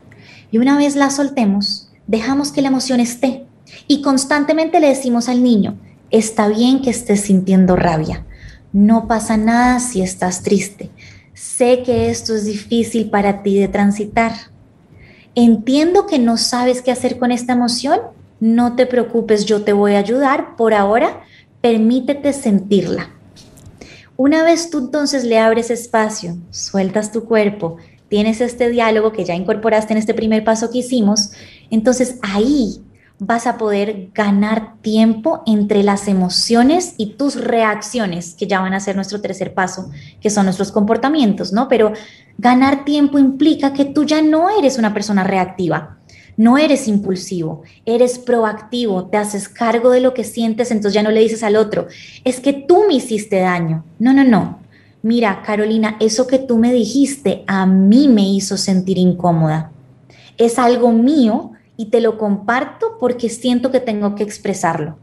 Y 0.50 0.58
una 0.58 0.76
vez 0.76 0.96
la 0.96 1.10
soltemos, 1.10 1.90
dejamos 2.06 2.52
que 2.52 2.62
la 2.62 2.68
emoción 2.68 3.00
esté. 3.00 3.46
Y 3.88 4.02
constantemente 4.02 4.80
le 4.80 4.88
decimos 4.88 5.28
al 5.28 5.42
niño, 5.42 5.78
Está 6.12 6.48
bien 6.48 6.82
que 6.82 6.90
estés 6.90 7.22
sintiendo 7.22 7.74
rabia. 7.74 8.26
No 8.74 9.08
pasa 9.08 9.38
nada 9.38 9.80
si 9.80 10.02
estás 10.02 10.42
triste. 10.42 10.90
Sé 11.32 11.82
que 11.84 12.10
esto 12.10 12.34
es 12.34 12.44
difícil 12.44 13.08
para 13.08 13.42
ti 13.42 13.58
de 13.58 13.66
transitar. 13.66 14.32
Entiendo 15.34 16.06
que 16.06 16.18
no 16.18 16.36
sabes 16.36 16.82
qué 16.82 16.92
hacer 16.92 17.18
con 17.18 17.32
esta 17.32 17.54
emoción. 17.54 17.98
No 18.40 18.76
te 18.76 18.84
preocupes, 18.84 19.46
yo 19.46 19.62
te 19.62 19.72
voy 19.72 19.94
a 19.94 20.00
ayudar. 20.00 20.54
Por 20.56 20.74
ahora, 20.74 21.22
permítete 21.62 22.34
sentirla. 22.34 23.08
Una 24.16 24.42
vez 24.44 24.70
tú 24.70 24.78
entonces 24.78 25.24
le 25.24 25.38
abres 25.38 25.70
espacio, 25.70 26.36
sueltas 26.50 27.12
tu 27.12 27.24
cuerpo, 27.24 27.78
tienes 28.08 28.40
este 28.40 28.68
diálogo 28.68 29.12
que 29.12 29.24
ya 29.24 29.34
incorporaste 29.34 29.94
en 29.94 29.98
este 29.98 30.12
primer 30.12 30.44
paso 30.44 30.70
que 30.70 30.78
hicimos, 30.78 31.32
entonces 31.70 32.18
ahí 32.22 32.82
vas 33.18 33.46
a 33.46 33.56
poder 33.56 34.10
ganar 34.12 34.74
tiempo 34.82 35.42
entre 35.46 35.82
las 35.82 36.08
emociones 36.08 36.94
y 36.98 37.14
tus 37.14 37.36
reacciones, 37.36 38.34
que 38.34 38.48
ya 38.48 38.60
van 38.60 38.74
a 38.74 38.80
ser 38.80 38.96
nuestro 38.96 39.20
tercer 39.20 39.54
paso, 39.54 39.90
que 40.20 40.28
son 40.28 40.44
nuestros 40.44 40.72
comportamientos, 40.72 41.52
¿no? 41.52 41.68
Pero 41.68 41.92
ganar 42.36 42.84
tiempo 42.84 43.18
implica 43.18 43.72
que 43.72 43.84
tú 43.84 44.04
ya 44.04 44.20
no 44.22 44.50
eres 44.50 44.76
una 44.76 44.92
persona 44.92 45.22
reactiva, 45.22 45.98
no 46.36 46.58
eres 46.58 46.88
impulsivo, 46.88 47.62
eres 47.84 48.18
proactivo, 48.18 49.06
te 49.06 49.16
haces 49.16 49.48
cargo 49.48 49.90
de 49.90 50.00
lo 50.00 50.14
que 50.14 50.24
sientes, 50.24 50.70
entonces 50.70 50.94
ya 50.94 51.02
no 51.02 51.10
le 51.10 51.20
dices 51.20 51.42
al 51.42 51.56
otro, 51.56 51.88
es 52.24 52.40
que 52.40 52.52
tú 52.52 52.84
me 52.88 52.94
hiciste 52.94 53.40
daño. 53.40 53.84
No, 53.98 54.12
no, 54.12 54.24
no. 54.24 54.60
Mira, 55.02 55.42
Carolina, 55.44 55.96
eso 56.00 56.26
que 56.26 56.38
tú 56.38 56.58
me 56.58 56.72
dijiste 56.72 57.42
a 57.46 57.66
mí 57.66 58.08
me 58.08 58.28
hizo 58.28 58.56
sentir 58.56 58.98
incómoda. 58.98 59.72
Es 60.38 60.58
algo 60.58 60.92
mío 60.92 61.52
y 61.76 61.86
te 61.86 62.00
lo 62.00 62.18
comparto 62.18 62.98
porque 63.00 63.28
siento 63.28 63.70
que 63.70 63.80
tengo 63.80 64.14
que 64.14 64.22
expresarlo. 64.22 64.96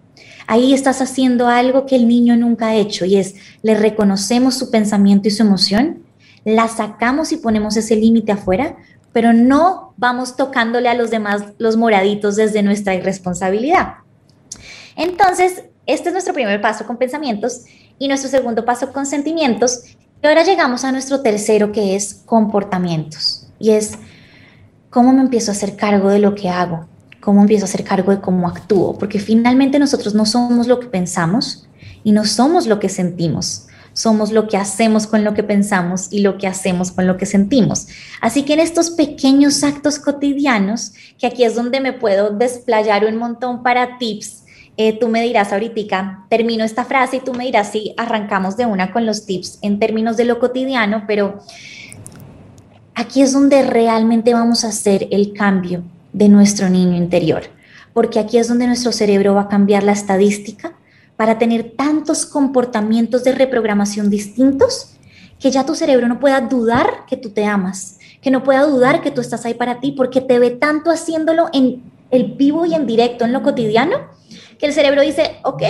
Ahí 0.48 0.74
estás 0.74 1.02
haciendo 1.02 1.48
algo 1.48 1.86
que 1.86 1.96
el 1.96 2.08
niño 2.08 2.36
nunca 2.36 2.70
ha 2.70 2.76
hecho 2.76 3.06
y 3.06 3.18
es, 3.18 3.36
le 3.62 3.76
reconocemos 3.76 4.56
su 4.56 4.72
pensamiento 4.72 5.28
y 5.28 5.32
su 5.32 5.44
emoción, 5.44 6.00
la 6.46 6.68
sacamos 6.68 7.32
y 7.32 7.38
ponemos 7.38 7.78
ese 7.78 7.96
límite 7.96 8.32
afuera, 8.32 8.78
pero 9.14 9.34
no 9.34 9.94
vamos 9.98 10.36
tocándole 10.36 10.90
a 10.90 10.94
los 10.94 11.10
demás 11.10 11.44
los 11.58 11.78
moraditos 11.78 12.36
desde 12.36 12.62
nuestra 12.64 12.96
irresponsabilidad. 12.96 13.96
Entonces, 14.96 15.64
este 15.86 16.10
es 16.10 16.14
nuestro 16.14 16.34
primer 16.34 16.62
paso 16.62 16.86
con 16.86 16.98
pensamientos 16.98 17.64
y 17.98 18.08
nuestro 18.08 18.30
segundo 18.30 18.66
paso 18.66 18.92
con 18.92 19.06
sentimientos. 19.06 19.82
Y 20.22 20.28
ahora 20.28 20.44
llegamos 20.44 20.84
a 20.84 20.92
nuestro 20.92 21.22
tercero 21.22 21.72
que 21.72 21.96
es 21.96 22.22
comportamientos. 22.26 23.48
Y 23.60 23.72
es 23.72 23.94
¿cómo 24.90 25.14
me 25.14 25.22
empiezo 25.22 25.52
a 25.52 25.54
hacer 25.54 25.76
cargo 25.76 26.10
de 26.10 26.20
lo 26.20 26.36
que 26.36 26.50
hago? 26.50 26.88
¿Cómo 27.22 27.42
empiezo 27.42 27.66
a 27.66 27.68
hacer 27.70 27.84
cargo 27.84 28.12
de 28.12 28.22
cómo 28.22 28.48
actúo? 28.48 28.98
Porque 28.98 29.20
finalmente 29.20 29.80
nosotros 29.80 30.16
no 30.16 30.26
somos 30.26 30.68
lo 30.68 30.80
que 30.80 30.88
pensamos 30.88 31.68
y 32.04 32.12
no 32.12 32.26
somos 32.26 32.68
lo 32.68 32.80
que 32.80 32.90
sentimos. 32.90 33.68
Somos 34.00 34.32
lo 34.32 34.48
que 34.48 34.56
hacemos 34.56 35.08
con 35.08 35.26
lo 35.26 35.34
que 35.34 35.44
pensamos 35.44 36.08
y 36.10 36.22
lo 36.22 36.38
que 36.38 36.48
hacemos 36.48 36.94
con 36.94 37.06
lo 37.06 37.18
que 37.18 37.26
sentimos. 37.26 37.88
Así 38.22 38.44
que 38.44 38.54
en 38.54 38.62
estos 38.62 38.92
pequeños 38.92 39.62
actos 39.62 40.00
cotidianos, 40.00 40.94
que 41.18 41.28
aquí 41.28 41.44
es 41.44 41.54
donde 41.54 41.82
me 41.82 41.92
puedo 41.92 42.30
desplayar 42.30 43.04
un 43.04 43.18
montón 43.18 43.62
para 43.62 43.98
tips, 43.98 44.46
eh, 44.78 44.98
tú 44.98 45.10
me 45.10 45.22
dirás 45.22 45.52
ahorita, 45.52 46.28
termino 46.30 46.64
esta 46.64 46.86
frase 46.86 47.18
y 47.18 47.20
tú 47.20 47.34
me 47.34 47.44
dirás 47.44 47.74
si 47.74 47.94
arrancamos 47.98 48.56
de 48.56 48.66
una 48.66 48.94
con 48.94 49.06
los 49.06 49.26
tips 49.26 49.60
en 49.64 49.80
términos 49.80 50.16
de 50.16 50.24
lo 50.24 50.40
cotidiano, 50.40 51.04
pero 51.06 51.40
aquí 52.96 53.22
es 53.22 53.34
donde 53.34 53.64
realmente 53.64 54.34
vamos 54.34 54.64
a 54.64 54.70
hacer 54.70 55.10
el 55.12 55.34
cambio 55.34 55.84
de 56.14 56.30
nuestro 56.30 56.70
niño 56.70 56.96
interior, 56.96 57.44
porque 57.94 58.20
aquí 58.20 58.38
es 58.38 58.48
donde 58.48 58.66
nuestro 58.66 58.94
cerebro 58.94 59.34
va 59.34 59.42
a 59.42 59.50
cambiar 59.50 59.84
la 59.84 59.92
estadística 59.92 60.79
para 61.20 61.38
tener 61.38 61.72
tantos 61.72 62.26
comportamientos 62.26 63.26
de 63.26 63.34
reprogramación 63.34 64.10
distintos 64.10 64.92
que 65.38 65.52
ya 65.52 65.66
tu 65.66 65.76
cerebro 65.76 66.08
no 66.08 66.18
pueda 66.18 66.40
dudar 66.40 67.06
que 67.10 67.18
tú 67.18 67.32
te 67.32 67.44
amas, 67.44 68.00
que 68.22 68.32
no 68.32 68.42
pueda 68.42 68.62
dudar 68.62 69.02
que 69.02 69.12
tú 69.12 69.20
estás 69.20 69.46
ahí 69.46 69.54
para 69.54 69.82
ti, 69.82 69.92
porque 69.92 70.22
te 70.22 70.40
ve 70.40 70.52
tanto 70.52 70.92
haciéndolo 70.92 71.50
en 71.52 71.84
el 72.10 72.36
vivo 72.36 72.66
y 72.66 72.74
en 72.74 72.88
directo, 72.88 73.26
en 73.26 73.34
lo 73.34 73.44
cotidiano, 73.44 73.98
que 74.58 74.68
el 74.68 74.72
cerebro 74.72 75.02
dice, 75.02 75.42
ok, 75.44 75.62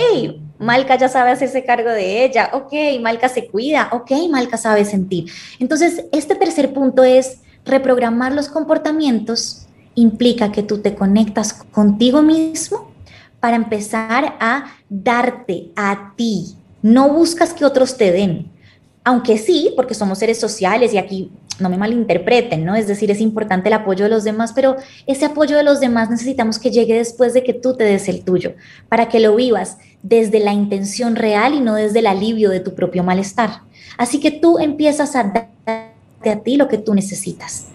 Malca 0.60 0.96
ya 0.96 1.08
sabe 1.08 1.32
hacerse 1.32 1.64
cargo 1.64 1.90
de 1.90 2.24
ella, 2.24 2.50
ok, 2.52 2.72
Malca 3.00 3.28
se 3.28 3.48
cuida, 3.48 3.88
ok, 3.90 4.12
Malca 4.30 4.56
sabe 4.56 4.84
sentir. 4.84 5.32
Entonces, 5.58 6.04
este 6.12 6.36
tercer 6.36 6.72
punto 6.72 7.02
es 7.02 7.40
reprogramar 7.64 8.34
los 8.34 8.48
comportamientos, 8.48 9.66
implica 9.96 10.52
que 10.52 10.62
tú 10.62 10.78
te 10.78 10.94
conectas 10.94 11.54
contigo 11.72 12.22
mismo 12.22 12.89
para 13.40 13.56
empezar 13.56 14.36
a 14.38 14.66
darte 14.88 15.70
a 15.76 16.12
ti. 16.16 16.56
No 16.82 17.12
buscas 17.12 17.52
que 17.52 17.64
otros 17.64 17.96
te 17.96 18.12
den, 18.12 18.50
aunque 19.04 19.38
sí, 19.38 19.72
porque 19.76 19.94
somos 19.94 20.18
seres 20.18 20.38
sociales 20.38 20.92
y 20.94 20.98
aquí 20.98 21.30
no 21.58 21.68
me 21.68 21.76
malinterpreten, 21.76 22.64
¿no? 22.64 22.74
Es 22.74 22.86
decir, 22.86 23.10
es 23.10 23.20
importante 23.20 23.68
el 23.68 23.74
apoyo 23.74 24.04
de 24.04 24.10
los 24.10 24.24
demás, 24.24 24.52
pero 24.54 24.76
ese 25.06 25.26
apoyo 25.26 25.56
de 25.56 25.62
los 25.62 25.80
demás 25.80 26.10
necesitamos 26.10 26.58
que 26.58 26.70
llegue 26.70 26.96
después 26.96 27.34
de 27.34 27.44
que 27.44 27.52
tú 27.52 27.76
te 27.76 27.84
des 27.84 28.08
el 28.08 28.22
tuyo, 28.22 28.54
para 28.88 29.08
que 29.08 29.20
lo 29.20 29.36
vivas 29.36 29.78
desde 30.02 30.40
la 30.40 30.52
intención 30.52 31.16
real 31.16 31.54
y 31.54 31.60
no 31.60 31.74
desde 31.74 31.98
el 31.98 32.06
alivio 32.06 32.50
de 32.50 32.60
tu 32.60 32.74
propio 32.74 33.02
malestar. 33.02 33.60
Así 33.98 34.20
que 34.20 34.30
tú 34.30 34.58
empiezas 34.58 35.14
a 35.16 35.24
darte 35.24 36.30
a 36.30 36.40
ti 36.42 36.56
lo 36.56 36.68
que 36.68 36.78
tú 36.78 36.94
necesitas. 36.94 37.66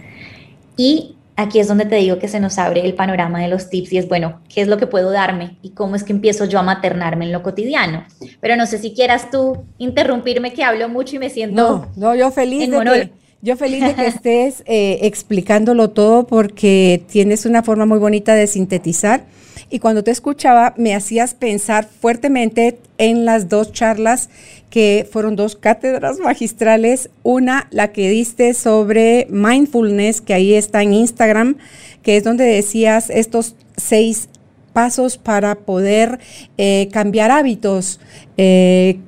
Y 0.77 1.15
aquí 1.35 1.59
es 1.59 1.67
donde 1.67 1.85
te 1.85 1.95
digo 1.95 2.19
que 2.19 2.27
se 2.27 2.39
nos 2.39 2.57
abre 2.57 2.85
el 2.85 2.93
panorama 2.93 3.41
de 3.41 3.47
los 3.47 3.69
tips 3.69 3.93
y 3.93 3.97
es, 3.97 4.07
bueno, 4.07 4.41
¿qué 4.53 4.61
es 4.61 4.67
lo 4.67 4.77
que 4.77 4.87
puedo 4.87 5.11
darme 5.11 5.57
y 5.61 5.71
cómo 5.71 5.95
es 5.95 6.03
que 6.03 6.13
empiezo 6.13 6.45
yo 6.45 6.59
a 6.59 6.63
maternarme 6.63 7.25
en 7.25 7.31
lo 7.31 7.43
cotidiano? 7.43 8.05
Pero 8.39 8.55
no 8.55 8.65
sé 8.65 8.77
si 8.77 8.93
quieras 8.93 9.29
tú 9.29 9.65
interrumpirme 9.77 10.53
que 10.53 10.63
hablo 10.63 10.89
mucho 10.89 11.15
y 11.15 11.19
me 11.19 11.29
siento... 11.29 11.55
No, 11.55 11.91
no, 11.95 12.15
yo 12.15 12.31
feliz 12.31 12.69
de 12.69 12.79
que, 12.79 13.11
yo 13.41 13.57
feliz 13.57 13.83
de 13.83 13.95
que 13.95 14.07
estés 14.07 14.63
eh, 14.65 14.99
explicándolo 15.01 15.89
todo 15.89 16.25
porque 16.27 17.03
tienes 17.07 17.45
una 17.45 17.63
forma 17.63 17.85
muy 17.85 17.99
bonita 17.99 18.33
de 18.33 18.47
sintetizar 18.47 19.25
y 19.69 19.79
cuando 19.79 20.03
te 20.03 20.11
escuchaba 20.11 20.73
me 20.77 20.95
hacías 20.95 21.33
pensar 21.33 21.87
fuertemente 21.87 22.77
en 22.97 23.25
las 23.25 23.49
dos 23.49 23.71
charlas 23.71 24.29
que 24.69 25.07
fueron 25.09 25.35
dos 25.35 25.55
cátedras 25.55 26.19
magistrales. 26.19 27.09
Una, 27.23 27.67
la 27.71 27.91
que 27.91 28.09
diste 28.09 28.53
sobre 28.53 29.27
mindfulness, 29.29 30.21
que 30.21 30.33
ahí 30.33 30.53
está 30.53 30.81
en 30.81 30.93
Instagram, 30.93 31.57
que 32.03 32.17
es 32.17 32.23
donde 32.23 32.43
decías 32.43 33.09
estos 33.09 33.55
seis 33.77 34.29
pasos 34.73 35.17
para 35.17 35.55
poder 35.55 36.19
eh, 36.57 36.89
cambiar 36.91 37.31
hábitos. 37.31 37.99
Eh, 38.37 38.99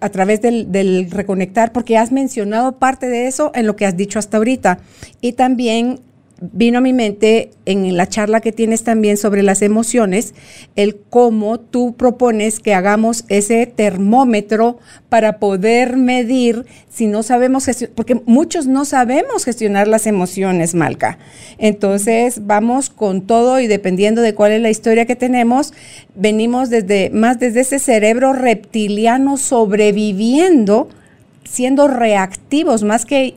a 0.00 0.08
través 0.08 0.42
del, 0.42 0.72
del, 0.72 1.12
reconectar, 1.12 1.70
porque 1.70 1.96
has 1.96 2.10
mencionado 2.10 2.72
parte 2.72 3.06
de 3.06 3.28
eso 3.28 3.52
en 3.54 3.68
lo 3.68 3.76
que 3.76 3.86
has 3.86 3.96
dicho 3.96 4.18
hasta 4.18 4.38
ahorita. 4.38 4.80
Y 5.20 5.34
también 5.34 6.00
vino 6.52 6.78
a 6.78 6.80
mi 6.80 6.92
mente 6.92 7.50
en 7.66 7.96
la 7.96 8.08
charla 8.08 8.40
que 8.40 8.50
tienes 8.50 8.82
también 8.82 9.16
sobre 9.16 9.42
las 9.42 9.62
emociones, 9.62 10.34
el 10.74 10.96
cómo 10.96 11.60
tú 11.60 11.94
propones 11.96 12.58
que 12.58 12.74
hagamos 12.74 13.24
ese 13.28 13.66
termómetro 13.66 14.78
para 15.08 15.38
poder 15.38 15.96
medir 15.96 16.66
si 16.88 17.06
no 17.06 17.22
sabemos 17.22 17.64
gestionar, 17.66 17.94
porque 17.94 18.20
muchos 18.26 18.66
no 18.66 18.84
sabemos 18.84 19.44
gestionar 19.44 19.86
las 19.86 20.06
emociones, 20.06 20.74
Malca. 20.74 21.18
Entonces 21.58 22.46
vamos 22.46 22.90
con 22.90 23.26
todo 23.26 23.60
y 23.60 23.68
dependiendo 23.68 24.20
de 24.20 24.34
cuál 24.34 24.52
es 24.52 24.60
la 24.60 24.70
historia 24.70 25.06
que 25.06 25.16
tenemos, 25.16 25.72
venimos 26.14 26.70
desde 26.70 27.10
más 27.10 27.38
desde 27.38 27.60
ese 27.60 27.78
cerebro 27.78 28.32
reptiliano 28.32 29.36
sobreviviendo 29.36 30.88
siendo 31.44 31.86
reactivos 31.86 32.82
más 32.82 33.04
que 33.04 33.36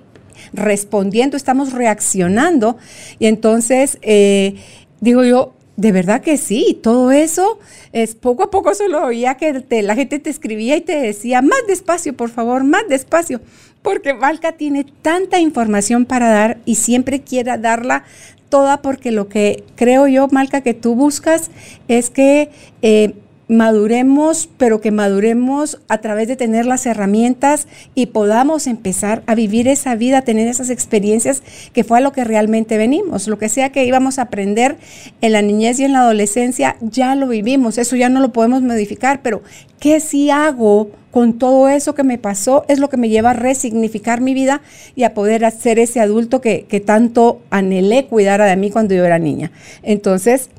respondiendo, 0.55 1.37
estamos 1.37 1.73
reaccionando. 1.73 2.77
Y 3.19 3.27
entonces, 3.27 3.97
eh, 4.01 4.55
digo 5.01 5.23
yo, 5.23 5.53
de 5.77 5.91
verdad 5.91 6.21
que 6.21 6.37
sí, 6.37 6.79
todo 6.81 7.11
eso 7.11 7.59
es 7.91 8.15
poco 8.15 8.43
a 8.43 8.51
poco 8.51 8.73
solo 8.73 9.03
oía 9.03 9.35
que 9.35 9.63
la 9.83 9.95
gente 9.95 10.19
te 10.19 10.29
escribía 10.29 10.77
y 10.77 10.81
te 10.81 10.95
decía, 10.99 11.41
más 11.41 11.59
despacio, 11.67 12.15
por 12.15 12.29
favor, 12.29 12.63
más 12.63 12.87
despacio, 12.87 13.41
porque 13.81 14.13
Valka 14.13 14.53
tiene 14.53 14.85
tanta 15.01 15.39
información 15.39 16.05
para 16.05 16.29
dar 16.29 16.57
y 16.65 16.75
siempre 16.75 17.21
quiera 17.21 17.57
darla 17.57 18.03
toda 18.49 18.81
porque 18.81 19.11
lo 19.11 19.27
que 19.27 19.65
creo 19.75 20.07
yo, 20.07 20.27
Malca, 20.29 20.61
que 20.61 20.73
tú 20.73 20.95
buscas 20.95 21.51
es 21.87 22.09
que 22.09 22.49
eh, 22.81 23.13
maduremos, 23.47 24.49
pero 24.57 24.81
que 24.81 24.91
maduremos 24.91 25.79
a 25.87 25.99
través 25.99 26.27
de 26.27 26.35
tener 26.35 26.65
las 26.65 26.85
herramientas 26.85 27.67
y 27.93 28.07
podamos 28.07 28.65
empezar 28.65 29.23
a 29.27 29.35
vivir 29.35 29.67
esa 29.67 29.95
vida, 29.95 30.19
a 30.19 30.21
tener 30.23 30.47
esas 30.47 30.69
experiencias 30.69 31.43
que 31.71 31.83
fue 31.83 31.99
a 31.99 32.01
lo 32.01 32.11
que 32.11 32.23
realmente 32.23 32.77
venimos. 32.77 33.27
Lo 33.27 33.37
que 33.37 33.49
sea 33.49 33.71
que 33.71 33.85
íbamos 33.85 34.17
a 34.17 34.23
aprender 34.23 34.77
en 35.21 35.33
la 35.33 35.41
niñez 35.41 35.79
y 35.79 35.85
en 35.85 35.93
la 35.93 35.99
adolescencia, 35.99 36.77
ya 36.81 37.15
lo 37.15 37.27
vivimos, 37.27 37.77
eso 37.77 37.95
ya 37.95 38.09
no 38.09 38.19
lo 38.19 38.33
podemos 38.33 38.63
modificar, 38.63 39.21
pero 39.21 39.43
¿qué 39.79 39.99
sí 39.99 40.31
hago 40.31 40.89
con 41.11 41.37
todo 41.37 41.69
eso 41.69 41.93
que 41.93 42.03
me 42.03 42.17
pasó? 42.17 42.65
Es 42.67 42.79
lo 42.79 42.89
que 42.89 42.97
me 42.97 43.09
lleva 43.09 43.31
a 43.31 43.33
resignificar 43.33 44.21
mi 44.21 44.33
vida 44.33 44.61
y 44.95 45.03
a 45.03 45.13
poder 45.13 45.49
ser 45.51 45.77
ese 45.77 45.99
adulto 45.99 46.41
que, 46.41 46.65
que 46.67 46.79
tanto 46.79 47.41
anhelé 47.51 48.07
cuidara 48.07 48.45
de 48.45 48.55
mí 48.55 48.71
cuando 48.71 48.95
yo 48.95 49.05
era 49.05 49.19
niña. 49.19 49.51
Entonces, 49.83 50.49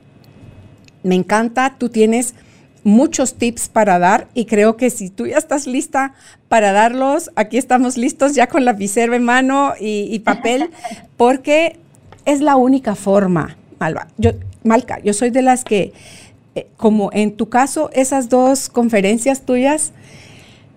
me 1.03 1.15
encanta, 1.15 1.75
tú 1.79 1.89
tienes 1.89 2.35
muchos 2.87 3.35
tips 3.35 3.69
para 3.69 3.99
dar 3.99 4.29
y 4.33 4.45
creo 4.45 4.77
que 4.77 4.91
si 4.91 5.11
tú 5.11 5.27
ya 5.27 5.39
estás 5.39 5.67
lista 5.67 6.15
para 6.49 6.71
darlos, 6.71 7.33
aquí 7.35 7.59
estamos 7.59 7.97
listos 7.97 8.37
ya 8.37 8.47
con 8.47 8.65
lapicero 8.65 9.15
en 9.15 9.25
mano 9.25 9.75
y, 9.81 10.17
papel, 10.21 10.71
porque 11.17 11.81
es 12.27 12.41
la 12.41 12.55
única 12.55 12.95
forma, 12.95 13.57
Malva. 13.81 14.07
Yo, 14.19 14.35
Malca, 14.63 15.01
yo 15.03 15.15
soy 15.15 15.31
de 15.31 15.43
las 15.43 15.65
que, 15.65 15.95
eh, 16.55 16.69
como 16.77 17.11
en 17.13 17.37
tu 17.37 17.49
caso, 17.49 17.91
esas 17.93 18.29
dos 18.29 18.69
conferencias 18.69 19.43
tuyas, 19.43 19.93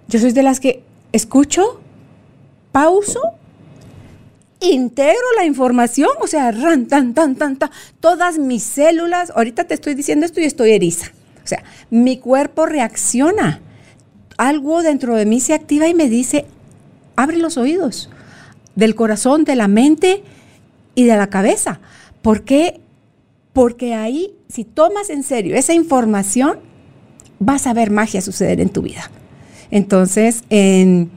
yo 0.07 0.19
soy 0.19 0.31
de 0.31 0.41
las 0.41 0.59
que 0.59 0.81
escucho, 1.11 1.79
pauso 2.71 3.21
integro 4.61 5.21
la 5.37 5.45
información, 5.45 6.09
o 6.19 6.25
sea, 6.25 6.51
ran, 6.51 6.87
tan, 6.87 7.13
tan, 7.13 7.35
tan, 7.35 7.55
tan, 7.57 7.69
todas 7.99 8.39
mis 8.39 8.63
células, 8.63 9.31
ahorita 9.35 9.65
te 9.65 9.75
estoy 9.75 9.93
diciendo 9.93 10.25
esto 10.25 10.41
y 10.41 10.45
estoy 10.45 10.71
eriza. 10.71 11.11
O 11.49 11.55
sea, 11.57 11.63
mi 11.89 12.17
cuerpo 12.17 12.67
reacciona. 12.67 13.62
Algo 14.38 14.83
dentro 14.83 15.15
de 15.15 15.25
mí 15.25 15.39
se 15.39 15.55
activa 15.55 15.88
y 15.88 15.95
me 15.95 16.07
dice, 16.07 16.45
abre 17.15 17.38
los 17.38 17.57
oídos 17.57 18.12
del 18.75 18.93
corazón, 18.93 19.45
de 19.45 19.55
la 19.55 19.67
mente 19.67 20.23
y 20.93 21.05
de 21.05 21.17
la 21.17 21.27
cabeza. 21.27 21.79
¿Por 22.21 22.43
qué? 22.43 22.79
Porque 23.51 23.95
ahí, 23.95 24.35
si 24.47 24.63
tomas 24.63 25.09
en 25.09 25.23
serio 25.23 25.55
esa 25.55 25.73
información, 25.73 26.59
vas 27.39 27.65
a 27.65 27.73
ver 27.73 27.89
magia 27.89 28.21
suceder 28.21 28.62
en 28.62 28.69
tu 28.69 28.83
vida. 28.83 29.09
Entonces, 29.71 30.43
en 30.51 31.09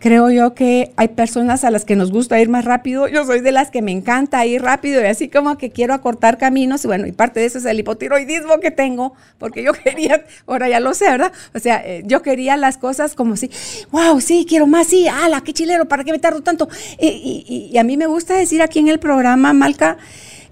creo 0.00 0.30
yo 0.30 0.54
que 0.54 0.92
hay 0.96 1.08
personas 1.08 1.62
a 1.62 1.70
las 1.70 1.84
que 1.84 1.94
nos 1.94 2.10
gusta 2.10 2.40
ir 2.40 2.48
más 2.48 2.64
rápido. 2.64 3.06
Yo 3.06 3.24
soy 3.26 3.40
de 3.40 3.52
las 3.52 3.70
que 3.70 3.82
me 3.82 3.92
encanta 3.92 4.44
ir 4.46 4.62
rápido 4.62 5.00
y 5.02 5.04
así 5.04 5.28
como 5.28 5.58
que 5.58 5.70
quiero 5.70 5.94
acortar 5.94 6.38
caminos. 6.38 6.84
Y 6.84 6.88
bueno, 6.88 7.06
y 7.06 7.12
parte 7.12 7.40
de 7.40 7.46
eso 7.46 7.58
es 7.58 7.66
el 7.66 7.78
hipotiroidismo 7.78 8.58
que 8.60 8.70
tengo, 8.70 9.12
porque 9.38 9.62
yo 9.62 9.72
quería, 9.84 10.24
ahora 10.46 10.68
ya 10.68 10.80
lo 10.80 10.94
sé, 10.94 11.04
¿verdad? 11.04 11.32
O 11.54 11.58
sea, 11.58 11.82
eh, 11.84 12.02
yo 12.06 12.22
quería 12.22 12.56
las 12.56 12.78
cosas 12.78 13.14
como 13.14 13.36
si, 13.36 13.50
wow, 13.92 14.20
sí, 14.20 14.46
quiero 14.48 14.66
más, 14.66 14.86
sí, 14.86 15.06
ala, 15.06 15.42
qué 15.42 15.52
chilero, 15.52 15.86
¿para 15.86 16.02
qué 16.02 16.12
me 16.12 16.18
tardo 16.18 16.40
tanto? 16.40 16.68
Y, 16.98 17.76
a 17.78 17.84
mí 17.84 17.96
me 17.96 18.06
gusta 18.06 18.34
decir 18.34 18.62
aquí 18.62 18.78
en 18.78 18.88
el 18.88 18.98
programa, 18.98 19.52
Malca, 19.52 19.98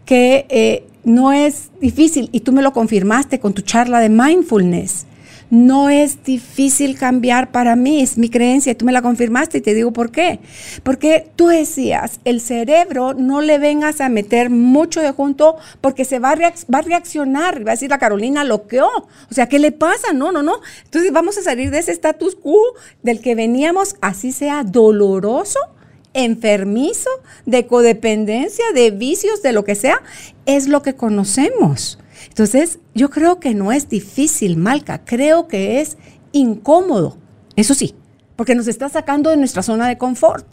que 0.04 0.46
eh, 0.50 0.84
no 1.04 1.32
es 1.32 1.70
difícil, 1.80 2.28
y 2.32 2.40
tú 2.40 2.52
me 2.52 2.62
lo 2.62 2.72
confirmaste 2.72 3.40
con 3.40 3.54
tu 3.54 3.62
charla 3.62 4.00
de 4.00 4.11
mindfulness 4.11 5.08
no 5.50 5.88
es 5.88 6.24
difícil 6.24 6.98
cambiar 6.98 7.50
para 7.50 7.76
mí, 7.76 8.00
es 8.00 8.18
mi 8.18 8.28
creencia, 8.28 8.76
tú 8.76 8.84
me 8.84 8.92
la 8.92 9.02
confirmaste 9.02 9.58
y 9.58 9.61
te 9.61 9.74
digo 9.74 9.92
por 9.92 10.11
qué. 10.11 10.40
Porque 10.82 11.28
tú 11.37 11.48
decías, 11.48 12.20
el 12.24 12.40
cerebro 12.40 13.14
no 13.14 13.40
le 13.40 13.58
vengas 13.58 14.00
a 14.00 14.08
meter 14.08 14.50
mucho 14.50 15.00
de 15.00 15.12
junto 15.12 15.56
porque 15.80 16.04
se 16.04 16.18
va 16.18 16.32
a, 16.32 16.37
va 16.37 16.78
a 16.78 16.82
reaccionar, 16.82 17.66
va 17.66 17.72
a 17.72 17.74
decir 17.74 17.90
la 17.90 17.98
Carolina 17.98 18.44
loqueó, 18.44 18.88
o 18.88 19.34
sea, 19.34 19.48
¿qué 19.48 19.58
le 19.58 19.72
pasa? 19.72 20.12
No, 20.12 20.32
no, 20.32 20.42
no. 20.42 20.61
Entonces 20.84 21.12
vamos 21.12 21.38
a 21.38 21.42
salir 21.42 21.70
de 21.70 21.78
ese 21.78 21.92
status 21.92 22.34
quo 22.34 22.61
del 23.02 23.20
que 23.20 23.34
veníamos, 23.34 23.96
así 24.00 24.32
sea 24.32 24.64
doloroso, 24.64 25.58
enfermizo, 26.14 27.11
de 27.46 27.66
codependencia, 27.66 28.64
de 28.74 28.90
vicios, 28.90 29.42
de 29.42 29.52
lo 29.52 29.64
que 29.64 29.74
sea, 29.74 30.02
es 30.46 30.68
lo 30.68 30.82
que 30.82 30.94
conocemos. 30.94 31.98
Entonces, 32.38 32.79
yo 32.94 33.11
creo 33.11 33.40
que 33.40 33.53
no 33.53 33.72
es 33.72 33.88
difícil, 33.88 34.57
Malca, 34.57 35.05
creo 35.05 35.48
que 35.48 35.81
es 35.81 35.98
incómodo, 36.31 37.16
eso 37.57 37.74
sí, 37.74 37.96
porque 38.37 38.55
nos 38.55 38.68
está 38.68 38.88
sacando 38.88 39.31
de 39.31 39.37
nuestra 39.37 39.64
zona 39.64 39.88
de 39.88 39.98
confort, 39.98 40.46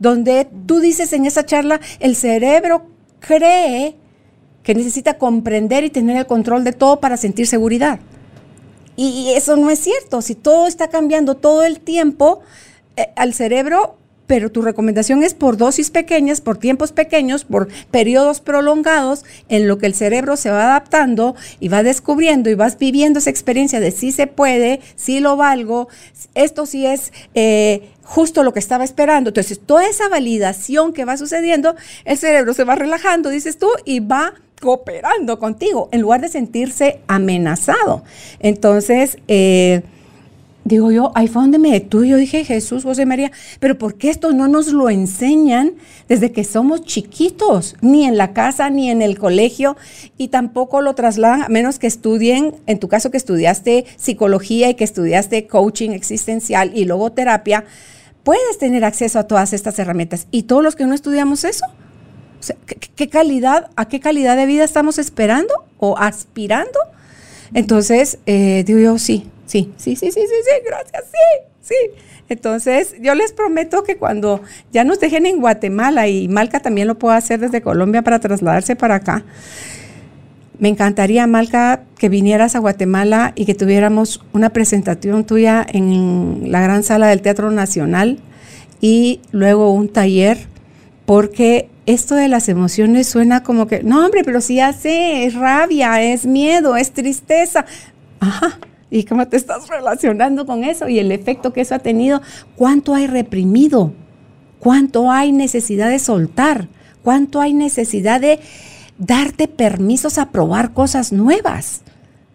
donde 0.00 0.48
tú 0.66 0.80
dices 0.80 1.12
en 1.12 1.24
esa 1.24 1.46
charla, 1.46 1.80
el 2.00 2.16
cerebro 2.16 2.88
cree 3.20 3.94
que 4.64 4.74
necesita 4.74 5.16
comprender 5.16 5.84
y 5.84 5.90
tener 5.90 6.16
el 6.16 6.26
control 6.26 6.64
de 6.64 6.72
todo 6.72 6.98
para 6.98 7.16
sentir 7.16 7.46
seguridad. 7.46 8.00
Y 8.96 9.30
eso 9.36 9.56
no 9.56 9.70
es 9.70 9.78
cierto, 9.78 10.22
si 10.22 10.34
todo 10.34 10.66
está 10.66 10.88
cambiando 10.88 11.36
todo 11.36 11.62
el 11.62 11.78
tiempo, 11.78 12.40
eh, 12.96 13.12
al 13.14 13.32
cerebro 13.32 13.96
pero 14.26 14.50
tu 14.50 14.62
recomendación 14.62 15.22
es 15.22 15.34
por 15.34 15.56
dosis 15.56 15.90
pequeñas, 15.90 16.40
por 16.40 16.58
tiempos 16.58 16.92
pequeños, 16.92 17.44
por 17.44 17.68
periodos 17.90 18.40
prolongados, 18.40 19.24
en 19.48 19.68
lo 19.68 19.78
que 19.78 19.86
el 19.86 19.94
cerebro 19.94 20.36
se 20.36 20.50
va 20.50 20.64
adaptando 20.64 21.34
y 21.60 21.68
va 21.68 21.82
descubriendo 21.82 22.48
y 22.50 22.54
vas 22.54 22.78
viviendo 22.78 23.18
esa 23.18 23.30
experiencia 23.30 23.80
de 23.80 23.90
si 23.90 24.12
se 24.12 24.26
puede, 24.26 24.80
si 24.96 25.20
lo 25.20 25.36
valgo, 25.36 25.88
esto 26.34 26.66
sí 26.66 26.86
es 26.86 27.12
eh, 27.34 27.90
justo 28.02 28.42
lo 28.42 28.52
que 28.52 28.58
estaba 28.58 28.84
esperando. 28.84 29.30
Entonces, 29.30 29.60
toda 29.64 29.86
esa 29.86 30.08
validación 30.08 30.92
que 30.92 31.04
va 31.04 31.16
sucediendo, 31.16 31.74
el 32.04 32.18
cerebro 32.18 32.54
se 32.54 32.64
va 32.64 32.74
relajando, 32.74 33.30
dices 33.30 33.58
tú, 33.58 33.68
y 33.84 34.00
va 34.00 34.34
cooperando 34.60 35.38
contigo 35.38 35.88
en 35.92 36.00
lugar 36.00 36.20
de 36.20 36.28
sentirse 36.28 37.00
amenazado. 37.08 38.04
Entonces, 38.38 39.18
eh, 39.28 39.82
digo 40.64 40.90
yo, 40.92 41.12
ahí 41.14 41.28
fue 41.28 41.42
donde 41.42 41.58
me 41.58 41.72
detuve. 41.72 42.08
Yo 42.08 42.16
dije, 42.16 42.44
Jesús, 42.44 42.84
José 42.84 43.06
María, 43.06 43.32
pero 43.60 43.78
¿por 43.78 43.94
qué 43.94 44.10
esto 44.10 44.32
no 44.32 44.48
nos 44.48 44.68
lo 44.72 44.90
enseñan 44.90 45.74
desde 46.08 46.32
que 46.32 46.44
somos 46.44 46.84
chiquitos? 46.84 47.76
Ni 47.80 48.04
en 48.04 48.16
la 48.16 48.32
casa, 48.32 48.70
ni 48.70 48.90
en 48.90 49.02
el 49.02 49.18
colegio, 49.18 49.76
y 50.16 50.28
tampoco 50.28 50.80
lo 50.80 50.94
trasladan, 50.94 51.42
a 51.42 51.48
menos 51.48 51.78
que 51.78 51.86
estudien, 51.86 52.54
en 52.66 52.78
tu 52.78 52.88
caso 52.88 53.10
que 53.10 53.16
estudiaste 53.16 53.84
psicología 53.96 54.70
y 54.70 54.74
que 54.74 54.84
estudiaste 54.84 55.46
coaching 55.46 55.90
existencial 55.90 56.72
y 56.74 56.84
logoterapia, 56.84 57.64
puedes 58.22 58.58
tener 58.58 58.84
acceso 58.84 59.18
a 59.18 59.24
todas 59.24 59.52
estas 59.52 59.78
herramientas. 59.78 60.26
¿Y 60.30 60.44
todos 60.44 60.62
los 60.62 60.76
que 60.76 60.86
no 60.86 60.94
estudiamos 60.94 61.44
eso? 61.44 61.66
¿qué, 62.96 63.08
calidad, 63.08 63.70
¿A 63.76 63.86
qué 63.86 64.00
calidad 64.00 64.36
de 64.36 64.46
vida 64.46 64.64
estamos 64.64 64.98
esperando 64.98 65.52
o 65.78 65.96
aspirando? 65.98 66.78
Entonces, 67.54 68.18
eh, 68.26 68.64
digo 68.66 68.80
yo, 68.80 68.98
sí, 68.98 69.28
sí, 69.46 69.72
sí, 69.76 69.96
sí, 69.96 70.10
sí, 70.10 70.20
sí, 70.20 70.26
sí, 70.26 70.64
gracias, 70.64 71.04
sí, 71.10 71.46
sí. 71.60 71.74
Entonces, 72.28 72.94
yo 73.00 73.14
les 73.14 73.32
prometo 73.32 73.82
que 73.84 73.96
cuando 73.96 74.40
ya 74.72 74.84
nos 74.84 75.00
dejen 75.00 75.26
en 75.26 75.40
Guatemala, 75.40 76.08
y 76.08 76.28
Malca 76.28 76.60
también 76.60 76.88
lo 76.88 76.98
puede 76.98 77.16
hacer 77.16 77.40
desde 77.40 77.60
Colombia 77.60 78.02
para 78.02 78.20
trasladarse 78.20 78.76
para 78.76 78.96
acá, 78.96 79.24
me 80.58 80.68
encantaría, 80.68 81.26
Malca, 81.26 81.82
que 81.98 82.08
vinieras 82.08 82.54
a 82.54 82.60
Guatemala 82.60 83.32
y 83.34 83.46
que 83.46 83.54
tuviéramos 83.54 84.24
una 84.32 84.50
presentación 84.50 85.24
tuya 85.24 85.66
en 85.68 86.52
la 86.52 86.60
gran 86.60 86.84
sala 86.84 87.08
del 87.08 87.20
Teatro 87.20 87.50
Nacional 87.50 88.20
y 88.80 89.20
luego 89.32 89.72
un 89.72 89.88
taller, 89.88 90.38
porque 91.04 91.68
esto 91.86 92.14
de 92.14 92.28
las 92.28 92.48
emociones 92.48 93.08
suena 93.08 93.42
como 93.42 93.66
que, 93.66 93.82
no, 93.82 94.04
hombre, 94.04 94.22
pero 94.24 94.40
sí 94.40 94.56
ya 94.56 94.72
sé, 94.72 95.24
es 95.24 95.34
rabia, 95.34 96.00
es 96.00 96.26
miedo, 96.26 96.76
es 96.76 96.92
tristeza. 96.92 97.66
Ajá. 98.20 98.58
¿Y 98.92 99.04
cómo 99.04 99.26
te 99.26 99.38
estás 99.38 99.68
relacionando 99.68 100.44
con 100.44 100.64
eso? 100.64 100.86
Y 100.86 100.98
el 100.98 101.12
efecto 101.12 101.54
que 101.54 101.62
eso 101.62 101.74
ha 101.74 101.78
tenido. 101.78 102.20
¿Cuánto 102.56 102.94
hay 102.94 103.06
reprimido? 103.06 103.94
¿Cuánto 104.58 105.10
hay 105.10 105.32
necesidad 105.32 105.88
de 105.88 105.98
soltar? 105.98 106.68
¿Cuánto 107.02 107.40
hay 107.40 107.54
necesidad 107.54 108.20
de 108.20 108.38
darte 108.98 109.48
permisos 109.48 110.18
a 110.18 110.30
probar 110.30 110.74
cosas 110.74 111.10
nuevas? 111.10 111.80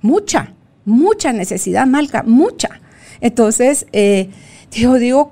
Mucha, 0.02 0.56
mucha 0.84 1.32
necesidad, 1.32 1.86
Malca, 1.86 2.24
mucha. 2.24 2.82
Entonces, 3.22 3.86
eh, 3.94 4.32
yo 4.72 4.96
digo, 4.96 5.30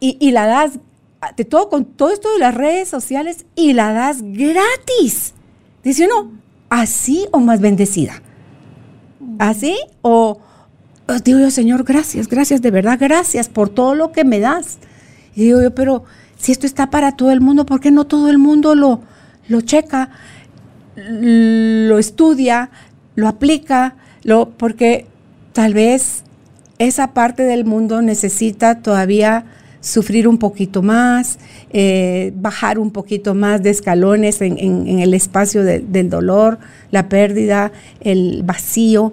y, 0.00 0.18
y 0.20 0.32
la 0.32 0.44
das 0.44 0.72
de 1.34 1.46
todo, 1.46 1.70
con 1.70 1.86
todo 1.86 2.10
esto 2.10 2.30
de 2.30 2.40
las 2.40 2.54
redes 2.54 2.90
sociales 2.90 3.46
y 3.56 3.72
la 3.72 3.94
das 3.94 4.18
gratis. 4.20 5.32
Dice 5.82 6.04
uno, 6.04 6.30
así 6.68 7.26
o 7.30 7.40
más 7.40 7.62
bendecida. 7.62 8.20
¿Así? 9.38 9.76
O 10.02 10.40
digo 11.24 11.38
yo, 11.38 11.50
Señor, 11.50 11.84
gracias, 11.84 12.28
gracias, 12.28 12.62
de 12.62 12.70
verdad, 12.70 12.98
gracias 12.98 13.48
por 13.48 13.68
todo 13.68 13.94
lo 13.94 14.12
que 14.12 14.24
me 14.24 14.40
das. 14.40 14.78
Y 15.34 15.42
digo 15.42 15.62
yo, 15.62 15.74
pero 15.74 16.04
si 16.36 16.52
esto 16.52 16.66
está 16.66 16.90
para 16.90 17.16
todo 17.16 17.30
el 17.30 17.40
mundo, 17.40 17.66
¿por 17.66 17.80
qué 17.80 17.90
no 17.90 18.06
todo 18.06 18.28
el 18.28 18.38
mundo 18.38 18.74
lo, 18.74 19.02
lo 19.48 19.60
checa, 19.60 20.10
lo 20.96 21.98
estudia, 21.98 22.70
lo 23.14 23.28
aplica? 23.28 23.96
Lo, 24.22 24.50
porque 24.50 25.06
tal 25.52 25.74
vez 25.74 26.24
esa 26.78 27.12
parte 27.14 27.42
del 27.42 27.64
mundo 27.64 28.02
necesita 28.02 28.80
todavía 28.80 29.44
sufrir 29.82 30.28
un 30.28 30.38
poquito 30.38 30.80
más, 30.80 31.38
eh, 31.72 32.32
bajar 32.36 32.78
un 32.78 32.90
poquito 32.90 33.34
más 33.34 33.62
de 33.62 33.70
escalones 33.70 34.40
en, 34.40 34.88
el 34.88 35.12
espacio 35.12 35.62
del 35.64 36.08
dolor, 36.08 36.58
la 36.90 37.08
pérdida, 37.08 37.72
el 38.00 38.42
vacío, 38.44 39.12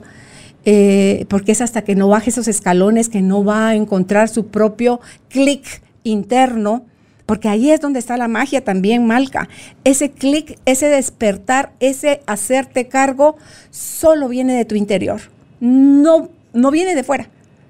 eh, 0.66 1.26
porque 1.28 1.52
es 1.52 1.62
hasta 1.62 1.82
que 1.82 1.96
no 1.96 2.08
baje 2.08 2.30
esos 2.30 2.48
escalones 2.48 3.10
que 3.10 3.22
no 3.22 3.44
va 3.44 3.70
a 3.70 3.76
encontrar 3.76 4.30
su 4.30 4.48
propio 4.48 5.02
clic 5.28 5.82
interno, 6.04 6.86
porque 7.26 7.50
ahí 7.50 7.72
es 7.72 7.82
donde 7.82 8.00
está 8.00 8.16
la 8.16 8.28
magia 8.28 8.64
también, 8.64 9.08
Malca. 9.08 9.50
Ese 9.84 10.12
clic, 10.12 10.60
ese 10.66 10.88
despertar, 10.88 11.74
ese 11.80 12.22
hacerte 12.28 12.88
cargo, 12.88 13.38
solo 13.72 14.28
viene 14.28 14.54
de 14.56 14.66
tu 14.66 14.76
interior, 14.76 15.22
no, 15.60 16.30
no 16.54 16.70
viene 16.70 16.94
de 16.94 17.04
fuera 17.04 17.30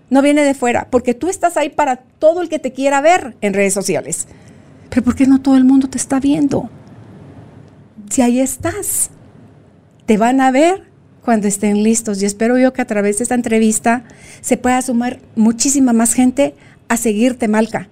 no 0.10 0.22
viene 0.22 0.44
de 0.44 0.54
fuera, 0.54 0.88
porque 0.90 1.14
tú 1.14 1.28
estás 1.30 1.58
ahí 1.58 1.70
para 1.70 1.98
todo 1.98 2.42
el 2.42 2.50
que 2.50 2.60
te 2.60 2.72
quiera 2.72 3.02
ver 3.02 3.36
en 3.42 3.54
redes 3.54 3.74
sociales. 3.74 4.28
Pero 4.90 5.04
¿por 5.04 5.16
qué 5.16 5.28
no 5.28 5.42
todo 5.42 5.56
el 5.56 5.66
mundo 5.66 5.90
te 5.90 5.98
está 5.98 6.20
viendo? 6.20 6.70
Si 8.10 8.22
ahí 8.22 8.40
estás, 8.40 9.12
te 10.06 10.18
van 10.18 10.42
a 10.42 10.52
ver 10.52 10.90
cuando 11.22 11.48
estén 11.48 11.84
listos. 11.84 12.22
Y 12.22 12.26
espero 12.26 12.58
yo 12.58 12.74
que 12.74 12.82
a 12.82 12.88
través 12.88 13.20
de 13.20 13.24
esta 13.24 13.36
entrevista 13.36 14.04
se 14.42 14.58
pueda 14.58 14.82
sumar 14.82 15.20
muchísima 15.36 15.94
más 15.94 16.14
gente 16.14 16.56
a 16.88 16.98
seguirte, 16.98 17.48
Malca. 17.48 17.90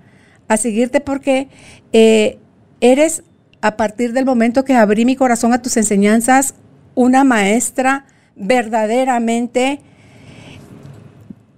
A 0.48 0.58
seguirte 0.58 1.02
porque 1.02 1.50
eh, 1.94 2.40
eres, 2.82 3.24
a 3.62 3.78
partir 3.78 4.14
del 4.14 4.26
momento 4.26 4.66
que 4.66 4.74
abrí 4.74 5.06
mi 5.06 5.16
corazón 5.16 5.54
a 5.54 5.62
tus 5.62 5.78
enseñanzas, 5.78 6.56
una 6.96 7.24
maestra 7.24 8.06
verdaderamente 8.36 9.82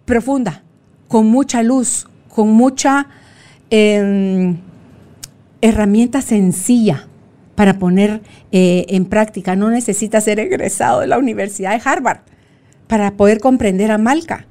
profunda, 0.09 0.63
con 1.07 1.27
mucha 1.27 1.61
luz, 1.61 2.07
con 2.29 2.49
mucha 2.49 3.07
em, 3.69 4.57
herramienta 5.61 6.23
sencilla 6.23 7.07
para 7.53 7.77
poner 7.77 8.21
eh, 8.51 8.87
en 8.89 9.05
práctica. 9.05 9.55
No 9.55 9.69
necesita 9.69 10.19
ser 10.19 10.39
egresado 10.39 11.01
de 11.01 11.07
la 11.07 11.19
Universidad 11.19 11.73
de 11.73 11.87
Harvard 11.87 12.21
para 12.87 13.17
poder 13.17 13.39
comprender 13.39 13.91
a 13.91 13.99
Malca. 13.99 14.47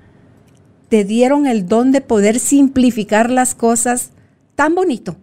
Te 0.88 1.02
dieron 1.02 1.48
el 1.48 1.66
don 1.66 1.90
de 1.90 2.02
poder 2.02 2.38
simplificar 2.38 3.28
las 3.28 3.56
cosas 3.56 4.12
tan 4.54 4.76
bonito 4.76 5.16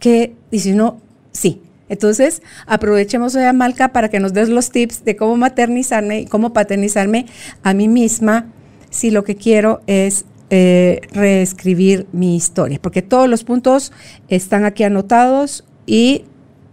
que 0.00 0.34
dice 0.50 0.74
uno, 0.74 1.00
sí. 1.30 1.62
Entonces, 1.88 2.42
aprovechemos 2.66 3.36
hoy 3.36 3.44
a 3.44 3.52
Malca 3.52 3.92
para 3.92 4.08
que 4.08 4.18
nos 4.18 4.32
des 4.32 4.48
los 4.48 4.70
tips 4.70 5.04
de 5.04 5.14
cómo 5.14 5.36
maternizarme 5.36 6.22
y 6.22 6.26
cómo 6.26 6.52
paternizarme 6.52 7.26
a 7.62 7.74
mí 7.74 7.86
misma 7.86 8.52
si 8.90 9.10
lo 9.10 9.24
que 9.24 9.36
quiero 9.36 9.80
es 9.86 10.24
eh, 10.50 11.02
reescribir 11.12 12.06
mi 12.12 12.36
historia, 12.36 12.78
porque 12.80 13.02
todos 13.02 13.28
los 13.28 13.44
puntos 13.44 13.92
están 14.28 14.64
aquí 14.64 14.82
anotados 14.84 15.64
y 15.84 16.24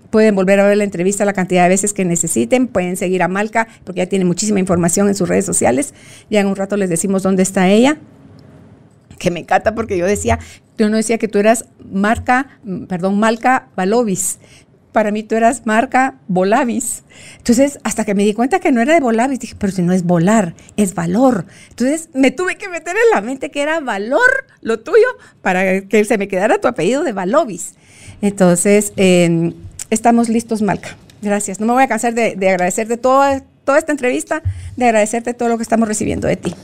pueden 0.09 0.33
volver 0.33 0.61
a 0.61 0.67
ver 0.67 0.77
la 0.77 0.85
entrevista 0.85 1.25
la 1.25 1.33
cantidad 1.33 1.63
de 1.63 1.69
veces 1.69 1.91
que 1.91 2.05
necesiten, 2.05 2.67
pueden 2.67 2.95
seguir 2.95 3.21
a 3.21 3.27
Malca 3.27 3.67
porque 3.83 3.99
ya 3.99 4.05
tiene 4.07 4.23
muchísima 4.23 4.61
información 4.61 5.09
en 5.09 5.15
sus 5.15 5.27
redes 5.27 5.45
sociales, 5.45 5.93
ya 6.29 6.39
en 6.39 6.47
un 6.47 6.55
rato 6.55 6.77
les 6.77 6.89
decimos 6.89 7.21
dónde 7.21 7.43
está 7.43 7.67
ella, 7.67 7.97
que 9.19 9.29
me 9.29 9.41
encanta 9.41 9.75
porque 9.75 9.97
yo 9.97 10.05
decía, 10.05 10.39
yo 10.77 10.89
no 10.89 10.95
decía 10.97 11.17
que 11.17 11.27
tú 11.27 11.39
eras 11.39 11.65
Marca, 11.91 12.59
perdón, 12.87 13.19
Malca 13.19 13.67
Balovis, 13.75 14.39
para 14.95 15.11
mí 15.11 15.23
tú 15.23 15.35
eras 15.35 15.65
marca 15.65 16.15
Volavis. 16.29 17.03
Entonces, 17.39 17.79
hasta 17.83 18.05
que 18.05 18.15
me 18.15 18.23
di 18.23 18.33
cuenta 18.33 18.61
que 18.61 18.71
no 18.71 18.79
era 18.79 18.93
de 18.93 19.01
Volavis, 19.01 19.39
dije, 19.39 19.53
pero 19.59 19.73
si 19.73 19.81
no 19.81 19.91
es 19.91 20.03
volar, 20.03 20.55
es 20.77 20.95
valor. 20.95 21.45
Entonces, 21.69 22.07
me 22.13 22.31
tuve 22.31 22.55
que 22.55 22.69
meter 22.69 22.95
en 22.95 23.13
la 23.13 23.19
mente 23.19 23.51
que 23.51 23.61
era 23.61 23.81
valor 23.81 24.47
lo 24.61 24.79
tuyo 24.79 25.05
para 25.41 25.81
que 25.81 26.05
se 26.05 26.17
me 26.17 26.29
quedara 26.29 26.59
tu 26.59 26.69
apellido 26.69 27.03
de 27.03 27.11
Valovis. 27.11 27.73
Entonces, 28.21 28.93
em, 28.95 29.51
estamos 29.89 30.29
listos, 30.29 30.61
Malca. 30.61 30.95
Gracias. 31.21 31.59
No 31.59 31.65
me 31.65 31.73
voy 31.73 31.83
a 31.83 31.89
cansar 31.89 32.13
de, 32.13 32.31
agradecerte 32.49 32.95
toda, 32.95 33.41
toda 33.65 33.77
esta 33.77 33.91
entrevista, 33.91 34.43
de 34.77 34.85
agradecerte 34.85 35.33
todo 35.33 35.49
lo 35.49 35.57
que 35.57 35.63
estamos 35.63 35.89
recibiendo 35.89 36.25
de 36.29 36.37
ti. 36.37 36.55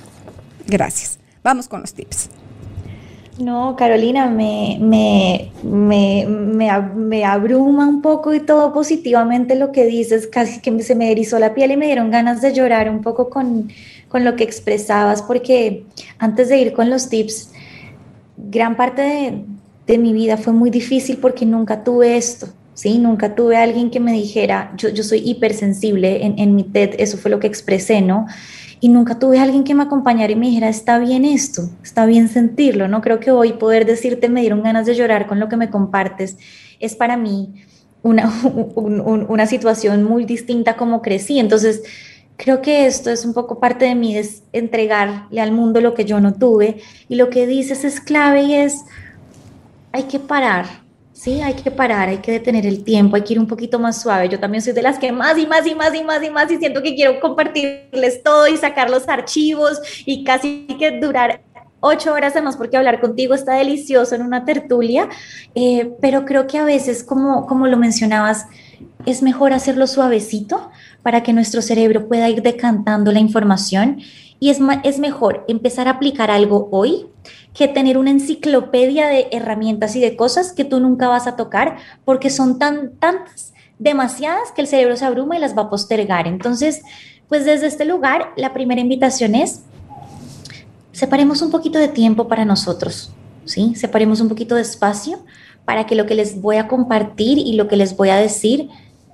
Gracias. 0.67 1.19
Vamos 1.43 1.67
con 1.67 1.81
los 1.81 1.93
tips. 1.93 2.29
No, 3.39 3.75
Carolina, 3.77 4.27
me, 4.29 4.77
me, 4.81 5.51
me, 5.63 6.25
me, 6.27 7.23
abruma 7.25 7.87
un 7.87 8.01
poco 8.01 8.33
y 8.33 8.41
todo 8.41 8.73
positivamente 8.73 9.55
lo 9.55 9.71
que 9.71 9.85
dices, 9.85 10.27
casi 10.27 10.59
que 10.59 10.83
se 10.83 10.95
me 10.95 11.11
erizó 11.11 11.39
la 11.39 11.53
piel 11.53 11.71
y 11.71 11.77
me 11.77 11.85
dieron 11.85 12.11
ganas 12.11 12.41
de 12.41 12.53
llorar 12.53 12.89
un 12.89 13.01
poco 13.01 13.29
con, 13.29 13.69
con 14.09 14.25
lo 14.25 14.35
que 14.35 14.43
expresabas, 14.43 15.21
porque 15.21 15.85
antes 16.19 16.49
de 16.49 16.57
ir 16.59 16.73
con 16.73 16.89
los 16.89 17.09
tips, 17.09 17.51
gran 18.37 18.75
parte 18.75 19.01
de, 19.01 19.45
de 19.87 19.97
mi 19.97 20.11
vida 20.11 20.35
fue 20.37 20.51
muy 20.51 20.69
difícil 20.69 21.17
porque 21.17 21.45
nunca 21.45 21.83
tuve 21.83 22.17
esto. 22.17 22.47
¿sí? 22.73 22.97
Nunca 22.97 23.35
tuve 23.35 23.57
alguien 23.57 23.91
que 23.91 23.99
me 23.99 24.11
dijera, 24.11 24.73
yo, 24.75 24.89
yo 24.89 25.03
soy 25.03 25.21
hipersensible, 25.23 26.25
en, 26.25 26.39
en 26.39 26.55
mi 26.55 26.63
TED 26.63 26.95
eso 26.97 27.17
fue 27.17 27.29
lo 27.29 27.39
que 27.39 27.47
expresé, 27.47 28.01
¿no? 28.01 28.25
Y 28.83 28.89
nunca 28.89 29.19
tuve 29.19 29.37
a 29.37 29.43
alguien 29.43 29.63
que 29.63 29.75
me 29.75 29.83
acompañara 29.83 30.33
y 30.33 30.35
me 30.35 30.47
dijera, 30.47 30.67
está 30.67 30.97
bien 30.97 31.23
esto, 31.23 31.69
está 31.83 32.07
bien 32.07 32.27
sentirlo, 32.27 32.87
¿no? 32.87 33.01
Creo 33.01 33.19
que 33.19 33.29
hoy 33.29 33.53
poder 33.53 33.85
decirte, 33.85 34.27
me 34.27 34.41
dieron 34.41 34.63
ganas 34.63 34.87
de 34.87 34.95
llorar 34.95 35.27
con 35.27 35.39
lo 35.39 35.47
que 35.47 35.55
me 35.55 35.69
compartes, 35.69 36.37
es 36.79 36.95
para 36.95 37.15
mí 37.15 37.53
una, 38.01 38.33
una 38.75 39.45
situación 39.45 40.03
muy 40.03 40.25
distinta 40.25 40.75
como 40.75 41.03
crecí. 41.03 41.39
Entonces, 41.39 41.83
creo 42.37 42.63
que 42.63 42.87
esto 42.87 43.11
es 43.11 43.23
un 43.23 43.35
poco 43.35 43.59
parte 43.59 43.85
de 43.85 43.93
mí, 43.93 44.17
es 44.17 44.41
entregarle 44.51 45.39
al 45.39 45.51
mundo 45.51 45.79
lo 45.79 45.93
que 45.93 46.05
yo 46.05 46.19
no 46.19 46.33
tuve. 46.33 46.81
Y 47.07 47.15
lo 47.15 47.29
que 47.29 47.45
dices 47.45 47.85
es 47.85 47.99
clave 47.99 48.41
y 48.41 48.55
es, 48.55 48.83
hay 49.91 50.03
que 50.03 50.17
parar, 50.17 50.65
Sí, 51.21 51.39
hay 51.39 51.53
que 51.53 51.69
parar, 51.69 52.09
hay 52.09 52.17
que 52.17 52.31
detener 52.31 52.65
el 52.65 52.83
tiempo, 52.83 53.15
hay 53.15 53.21
que 53.21 53.33
ir 53.33 53.39
un 53.39 53.45
poquito 53.45 53.77
más 53.77 54.01
suave. 54.01 54.27
Yo 54.27 54.39
también 54.39 54.63
soy 54.63 54.73
de 54.73 54.81
las 54.81 54.97
que 54.97 55.11
más 55.11 55.37
y 55.37 55.45
más 55.45 55.67
y 55.67 55.75
más 55.75 55.93
y 55.93 56.03
más 56.03 56.23
y 56.23 56.31
más 56.31 56.51
y 56.51 56.57
siento 56.57 56.81
que 56.81 56.95
quiero 56.95 57.19
compartirles 57.19 58.23
todo 58.23 58.47
y 58.47 58.57
sacar 58.57 58.89
los 58.89 59.07
archivos 59.07 59.79
y 60.03 60.23
casi 60.23 60.65
que 60.79 60.99
durar 60.99 61.43
ocho 61.79 62.11
horas 62.11 62.33
además 62.33 62.57
porque 62.57 62.75
hablar 62.75 62.99
contigo 62.99 63.35
está 63.35 63.53
delicioso 63.53 64.15
en 64.15 64.23
una 64.23 64.45
tertulia, 64.45 65.09
eh, 65.53 65.91
pero 66.01 66.25
creo 66.25 66.47
que 66.47 66.57
a 66.57 66.63
veces, 66.63 67.03
como, 67.03 67.45
como 67.45 67.67
lo 67.67 67.77
mencionabas, 67.77 68.47
es 69.05 69.21
mejor 69.21 69.53
hacerlo 69.53 69.85
suavecito 69.85 70.71
para 71.03 71.21
que 71.21 71.33
nuestro 71.33 71.61
cerebro 71.61 72.07
pueda 72.07 72.29
ir 72.29 72.41
decantando 72.41 73.11
la 73.11 73.19
información 73.19 74.01
y 74.41 74.49
es, 74.49 74.59
es 74.83 74.97
mejor 74.97 75.45
empezar 75.47 75.87
a 75.87 75.91
aplicar 75.91 76.31
algo 76.31 76.67
hoy 76.71 77.05
que 77.53 77.67
tener 77.67 77.99
una 77.99 78.09
enciclopedia 78.09 79.07
de 79.07 79.27
herramientas 79.31 79.95
y 79.95 80.01
de 80.01 80.15
cosas 80.15 80.51
que 80.51 80.65
tú 80.65 80.79
nunca 80.79 81.07
vas 81.07 81.27
a 81.27 81.35
tocar 81.35 81.77
porque 82.05 82.31
son 82.31 82.57
tan 82.57 82.95
tantas 82.97 83.53
demasiadas 83.77 84.51
que 84.55 84.61
el 84.61 84.67
cerebro 84.67 84.97
se 84.97 85.05
abruma 85.05 85.37
y 85.37 85.39
las 85.39 85.55
va 85.55 85.63
a 85.63 85.69
postergar. 85.69 86.27
Entonces, 86.27 86.81
pues 87.29 87.45
desde 87.45 87.67
este 87.67 87.85
lugar, 87.85 88.33
la 88.35 88.51
primera 88.51 88.81
invitación 88.81 89.35
es, 89.35 89.61
separemos 90.91 91.43
un 91.43 91.51
poquito 91.51 91.77
de 91.77 91.87
tiempo 91.87 92.27
para 92.27 92.43
nosotros, 92.43 93.11
¿sí? 93.45 93.75
Separemos 93.75 94.21
un 94.21 94.29
poquito 94.29 94.55
de 94.55 94.61
espacio 94.61 95.19
para 95.65 95.85
que 95.85 95.93
lo 95.93 96.07
que 96.07 96.15
les 96.15 96.41
voy 96.41 96.57
a 96.57 96.67
compartir 96.67 97.37
y 97.37 97.53
lo 97.53 97.67
que 97.67 97.75
les 97.75 97.95
voy 97.95 98.09
a 98.09 98.15
decir 98.15 98.69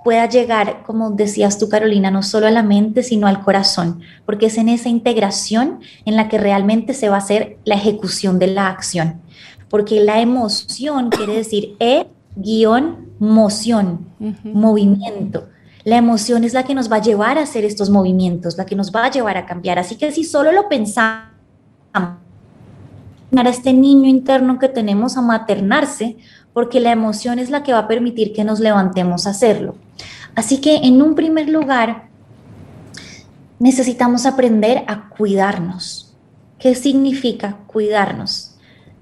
pueda 0.08 0.30
llegar, 0.30 0.84
como 0.86 1.12
decías 1.12 1.60
tú, 1.60 1.68
Carolina, 1.68 2.10
no 2.10 2.24
solo 2.24 2.48
a 2.48 2.52
la 2.52 2.64
mente, 2.64 3.04
sino 3.04 3.28
al 3.28 3.44
corazón, 3.44 4.00
porque 4.26 4.46
es 4.46 4.58
en 4.58 4.70
esa 4.70 4.88
integración 4.88 5.82
en 6.06 6.16
la 6.16 6.30
que 6.30 6.38
realmente 6.38 6.94
se 6.94 7.10
va 7.10 7.16
a 7.16 7.18
hacer 7.18 7.58
la 7.66 7.76
ejecución 7.76 8.40
de 8.40 8.48
la 8.48 8.70
acción. 8.70 9.20
Porque 9.70 10.00
la 10.00 10.22
emoción 10.22 11.10
quiere 11.10 11.36
decir 11.36 11.76
e-moción, 11.82 12.96
movimiento. 14.46 15.50
La 15.84 15.98
emoción 15.98 16.46
es 16.46 16.54
la 16.54 16.64
que 16.64 16.74
nos 16.74 16.90
va 16.90 16.96
a 16.96 17.02
llevar 17.02 17.38
a 17.38 17.42
hacer 17.42 17.66
estos 17.66 17.90
movimientos, 17.90 18.58
la 18.58 18.66
que 18.66 18.78
nos 18.78 18.96
va 18.96 19.08
a 19.08 19.12
llevar 19.12 19.36
a 19.36 19.46
cambiar. 19.46 19.78
Así 19.78 19.98
que 19.98 20.14
si 20.14 20.24
solo 20.24 20.54
lo 20.54 20.70
pensamos, 20.70 21.34
a 23.36 23.50
este 23.50 23.74
niño 23.74 24.08
interno 24.08 24.58
que 24.58 24.70
tenemos 24.70 25.18
a 25.18 25.22
maternarse, 25.22 26.16
porque 26.58 26.80
la 26.80 26.92
emoción 26.92 27.38
es 27.38 27.52
la 27.52 27.62
que 27.62 27.72
va 27.72 27.78
a 27.82 27.88
permitir 27.88 28.34
que 28.34 28.44
nos 28.44 28.60
levantemos 28.60 29.28
a 29.28 29.30
hacerlo. 29.30 29.76
Así 30.34 30.60
que 30.60 30.78
en 30.78 31.04
un 31.04 31.14
primer 31.14 31.50
lugar, 31.50 32.08
necesitamos 33.60 34.26
aprender 34.26 34.84
a 34.88 35.08
cuidarnos. 35.10 36.16
¿Qué 36.58 36.74
significa 36.74 37.58
cuidarnos? 37.68 38.56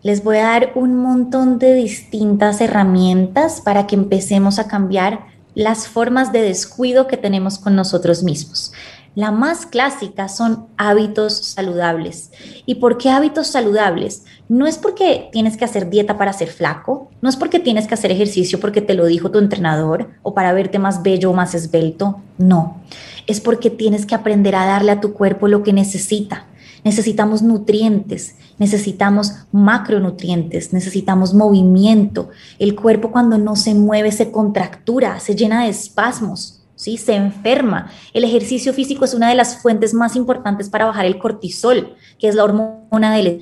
Les 0.04 0.22
voy 0.22 0.36
a 0.36 0.48
dar 0.48 0.74
un 0.76 0.98
montón 0.98 1.58
de 1.58 1.74
distintas 1.76 2.60
herramientas 2.60 3.62
para 3.62 3.88
que 3.88 3.96
empecemos 3.96 4.60
a 4.60 4.68
cambiar 4.68 5.28
las 5.54 5.88
formas 5.88 6.34
de 6.34 6.42
descuido 6.42 7.08
que 7.08 7.16
tenemos 7.16 7.58
con 7.58 7.74
nosotros 7.74 8.22
mismos. 8.22 8.74
La 9.16 9.32
más 9.32 9.66
clásica 9.66 10.28
son 10.28 10.68
hábitos 10.76 11.38
saludables. 11.38 12.32
¿Y 12.66 12.76
por 12.76 12.98
qué 12.98 13.10
hábitos 13.10 13.48
saludables? 13.48 14.26
No 14.50 14.68
es 14.68 14.78
porque 14.78 15.30
tienes 15.32 15.56
que 15.56 15.64
hacer 15.64 15.90
dieta 15.90 16.18
para 16.18 16.34
ser 16.34 16.50
flaco, 16.50 17.10
no 17.22 17.30
es 17.30 17.38
porque 17.38 17.60
tienes 17.60 17.88
que 17.88 17.94
hacer 17.94 18.12
ejercicio 18.12 18.60
porque 18.60 18.82
te 18.82 18.94
lo 18.94 19.06
dijo 19.06 19.32
tu 19.32 19.40
entrenador 19.40 20.10
o 20.22 20.34
para 20.34 20.52
verte 20.52 20.80
más 20.80 21.02
bello 21.02 21.32
o 21.32 21.34
más 21.34 21.56
esbelto, 21.56 22.20
no. 22.38 22.82
Es 23.26 23.40
porque 23.40 23.70
tienes 23.70 24.06
que 24.06 24.16
aprender 24.16 24.54
a 24.54 24.66
darle 24.66 24.92
a 24.92 25.00
tu 25.00 25.14
cuerpo 25.14 25.48
lo 25.48 25.64
que 25.64 25.72
necesita. 25.72 26.48
Necesitamos 26.84 27.42
nutrientes, 27.42 28.36
necesitamos 28.60 29.34
macronutrientes, 29.54 30.74
necesitamos 30.74 31.34
movimiento. 31.34 32.30
El 32.60 32.76
cuerpo 32.76 33.12
cuando 33.12 33.38
no 33.38 33.56
se 33.56 33.74
mueve 33.74 34.12
se 34.12 34.30
contractura, 34.30 35.22
se 35.22 35.36
llena 35.36 35.64
de 35.64 35.70
espasmos. 35.70 36.65
¿Sí? 36.86 36.98
Se 36.98 37.16
enferma. 37.16 37.92
El 38.14 38.24
ejercicio 38.24 38.72
físico 38.72 39.06
es 39.06 39.16
una 39.16 39.28
de 39.28 39.36
las 39.36 39.58
fuentes 39.62 39.96
más 39.96 40.16
importantes 40.16 40.70
para 40.70 40.86
bajar 40.86 41.06
el 41.06 41.18
cortisol, 41.18 41.96
que 42.20 42.28
es 42.28 42.36
la 42.36 42.44
hormona 42.44 43.16
del... 43.16 43.42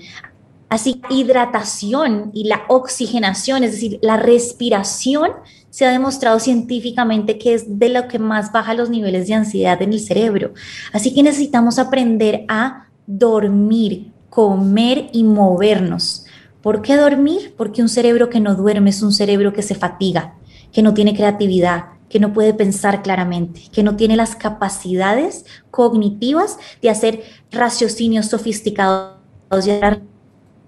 Así, 0.70 1.02
hidratación 1.10 2.32
y 2.34 2.46
la 2.46 2.62
oxigenación, 2.68 3.64
es 3.64 3.74
decir, 3.74 4.00
la 4.02 4.18
respiración, 4.18 5.30
se 5.70 5.86
ha 5.86 5.92
demostrado 5.92 6.40
científicamente 6.40 7.38
que 7.38 7.54
es 7.54 7.78
de 7.78 7.90
lo 7.90 8.08
que 8.08 8.18
más 8.18 8.52
baja 8.52 8.74
los 8.74 8.90
niveles 8.90 9.28
de 9.28 9.36
ansiedad 9.36 9.80
en 9.82 9.94
el 9.94 10.00
cerebro. 10.00 10.54
Así 10.94 11.14
que 11.14 11.22
necesitamos 11.22 11.78
aprender 11.78 12.46
a 12.48 12.88
dormir, 13.06 14.12
comer 14.30 15.10
y 15.12 15.24
movernos. 15.24 16.26
¿Por 16.64 16.82
qué 16.82 16.96
dormir? 16.96 17.54
Porque 17.56 17.82
un 17.84 17.90
cerebro 17.90 18.30
que 18.30 18.40
no 18.40 18.56
duerme 18.56 18.90
es 18.90 19.04
un 19.04 19.14
cerebro 19.14 19.54
que 19.54 19.62
se 19.62 19.76
fatiga, 19.76 20.36
que 20.72 20.82
no 20.82 20.96
tiene 20.96 21.16
creatividad, 21.16 21.94
que 22.14 22.20
no 22.20 22.32
puede 22.32 22.54
pensar 22.54 23.02
claramente, 23.02 23.60
que 23.72 23.82
no 23.82 23.96
tiene 23.96 24.16
las 24.16 24.36
capacidades 24.36 25.46
cognitivas 25.72 26.60
de 26.80 26.92
hacer 26.92 27.24
raciocinios 27.52 28.28
sofisticados 28.28 29.18
y 29.66 29.72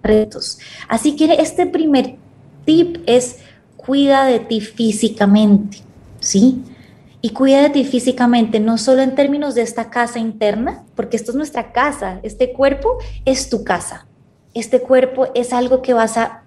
retos. 0.01 0.57
Así 0.87 1.15
que 1.15 1.35
este 1.35 1.67
primer 1.67 2.15
tip 2.65 2.97
es 3.05 3.41
cuida 3.77 4.25
de 4.25 4.39
ti 4.39 4.59
físicamente, 4.59 5.81
¿sí? 6.19 6.63
Y 7.21 7.29
cuida 7.29 7.61
de 7.61 7.69
ti 7.69 7.83
físicamente, 7.83 8.59
no 8.59 8.79
solo 8.79 9.03
en 9.03 9.13
términos 9.13 9.53
de 9.53 9.61
esta 9.61 9.91
casa 9.91 10.17
interna, 10.17 10.83
porque 10.95 11.15
esto 11.15 11.29
es 11.29 11.37
nuestra 11.37 11.71
casa, 11.71 12.21
este 12.23 12.53
cuerpo 12.53 12.97
es 13.23 13.51
tu 13.51 13.63
casa, 13.63 14.07
este 14.55 14.81
cuerpo 14.81 15.27
es 15.35 15.53
algo 15.53 15.83
que 15.83 15.93
vas 15.93 16.17
a 16.17 16.41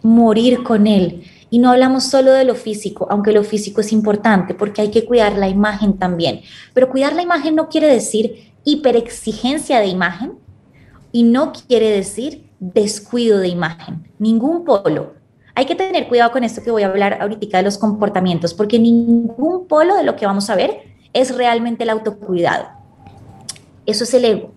morir 0.00 0.62
con 0.62 0.86
él, 0.86 1.24
y 1.54 1.60
no 1.60 1.70
hablamos 1.70 2.02
solo 2.02 2.32
de 2.32 2.42
lo 2.42 2.56
físico, 2.56 3.06
aunque 3.10 3.30
lo 3.30 3.44
físico 3.44 3.80
es 3.80 3.92
importante 3.92 4.54
porque 4.54 4.82
hay 4.82 4.90
que 4.90 5.04
cuidar 5.04 5.38
la 5.38 5.48
imagen 5.48 5.98
también. 5.98 6.40
Pero 6.72 6.90
cuidar 6.90 7.12
la 7.12 7.22
imagen 7.22 7.54
no 7.54 7.68
quiere 7.68 7.86
decir 7.86 8.52
hiperexigencia 8.64 9.78
de 9.78 9.86
imagen 9.86 10.32
y 11.12 11.22
no 11.22 11.52
quiere 11.52 11.90
decir 11.90 12.50
descuido 12.58 13.38
de 13.38 13.46
imagen. 13.46 14.02
Ningún 14.18 14.64
polo. 14.64 15.12
Hay 15.54 15.66
que 15.66 15.76
tener 15.76 16.08
cuidado 16.08 16.32
con 16.32 16.42
esto 16.42 16.60
que 16.60 16.72
voy 16.72 16.82
a 16.82 16.88
hablar 16.88 17.22
ahorita 17.22 17.58
de 17.58 17.62
los 17.62 17.78
comportamientos, 17.78 18.52
porque 18.52 18.80
ningún 18.80 19.68
polo 19.68 19.94
de 19.94 20.02
lo 20.02 20.16
que 20.16 20.26
vamos 20.26 20.50
a 20.50 20.56
ver 20.56 20.80
es 21.12 21.36
realmente 21.36 21.84
el 21.84 21.90
autocuidado. 21.90 22.66
Eso 23.86 24.02
es 24.02 24.12
el 24.12 24.24
ego. 24.24 24.50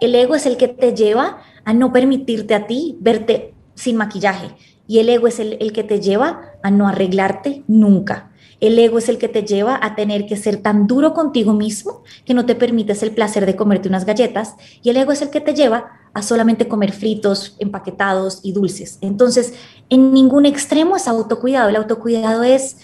El 0.00 0.12
ego 0.16 0.34
es 0.34 0.46
el 0.46 0.56
que 0.56 0.66
te 0.66 0.92
lleva 0.92 1.38
a 1.64 1.72
no 1.72 1.92
permitirte 1.92 2.56
a 2.56 2.66
ti 2.66 2.96
verte 2.98 3.54
sin 3.76 3.96
maquillaje, 3.96 4.48
y 4.86 4.98
el 4.98 5.08
ego 5.08 5.26
es 5.26 5.38
el, 5.38 5.72
que 5.72 5.84
te 5.84 6.00
lleva 6.00 6.52
a 6.62 6.70
no 6.70 6.88
arreglarte 6.88 7.64
nunca. 7.68 8.30
El 8.60 8.78
ego 8.78 8.98
es 8.98 9.08
el 9.08 9.18
que 9.18 9.28
te 9.28 9.42
lleva 9.42 9.78
a 9.82 9.96
tener 9.96 10.26
que 10.26 10.36
ser 10.36 10.58
tan 10.58 10.86
duro 10.86 11.14
contigo 11.14 11.52
mismo 11.52 12.04
que 12.24 12.34
no 12.34 12.46
te 12.46 12.54
permites 12.54 13.02
el 13.02 13.10
placer 13.12 13.44
de 13.44 13.56
comerte 13.56 13.88
unas 13.88 14.04
galletas. 14.04 14.54
Y 14.82 14.90
el 14.90 14.96
ego 14.96 15.10
es 15.12 15.20
el 15.20 15.30
que 15.30 15.40
te 15.40 15.54
lleva 15.54 15.90
a 16.14 16.22
solamente 16.22 16.68
comer 16.68 16.92
fritos, 16.92 17.56
empaquetados 17.58 18.40
y 18.44 18.52
dulces. 18.52 18.98
Entonces, 19.00 19.54
en 19.90 20.12
ningún 20.12 20.46
extremo 20.46 20.94
es 20.94 21.08
autocuidado. 21.08 21.70
El 21.70 21.76
autocuidado 21.76 22.44
es 22.44 22.76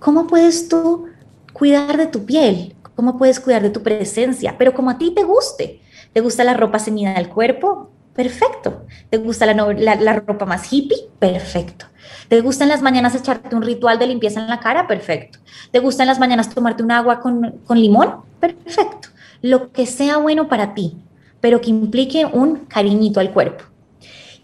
cómo 0.00 0.26
puedes 0.26 0.68
tú 0.68 1.06
cuidar 1.52 1.96
de 1.96 2.06
tu 2.06 2.24
piel, 2.24 2.74
cómo 2.96 3.16
puedes 3.16 3.38
cuidar 3.38 3.62
de 3.62 3.70
tu 3.70 3.82
presencia, 3.82 4.56
pero 4.58 4.74
como 4.74 4.90
a 4.90 4.98
ti 4.98 5.12
te 5.12 5.22
guste. 5.22 5.80
¿Te 6.12 6.20
gusta 6.20 6.44
la 6.44 6.54
ropa 6.54 6.78
ceñida 6.78 7.14
del 7.14 7.28
cuerpo? 7.28 7.90
Perfecto. 8.14 8.86
¿Te 9.10 9.18
gusta 9.18 9.44
la, 9.46 10.12
ropa 10.20 10.46
más 10.46 10.72
hippie? 10.72 11.08
Perfecto. 11.18 11.86
¿Te 12.28 12.40
gusta 12.40 12.64
en 12.64 12.70
las 12.70 12.80
mañanas 12.80 13.14
echarte 13.14 13.54
un 13.56 13.62
ritual 13.62 13.98
de 13.98 14.06
limpieza 14.06 14.40
en 14.40 14.48
la 14.48 14.60
cara? 14.60 14.86
Perfecto. 14.86 15.40
¿Te 15.72 15.80
gusta 15.80 16.04
en 16.04 16.08
las 16.08 16.20
mañanas 16.20 16.54
tomarte 16.54 16.82
un 16.82 16.92
agua 16.92 17.20
con, 17.20 17.58
con 17.66 17.80
limón? 17.80 18.20
Perfecto. 18.38 19.08
Lo 19.42 19.72
que 19.72 19.86
sea 19.86 20.18
bueno 20.18 20.48
para 20.48 20.74
ti, 20.74 20.96
pero 21.40 21.60
que 21.60 21.70
implique 21.70 22.24
un 22.24 22.66
cariñito 22.66 23.18
al 23.18 23.32
cuerpo. 23.32 23.64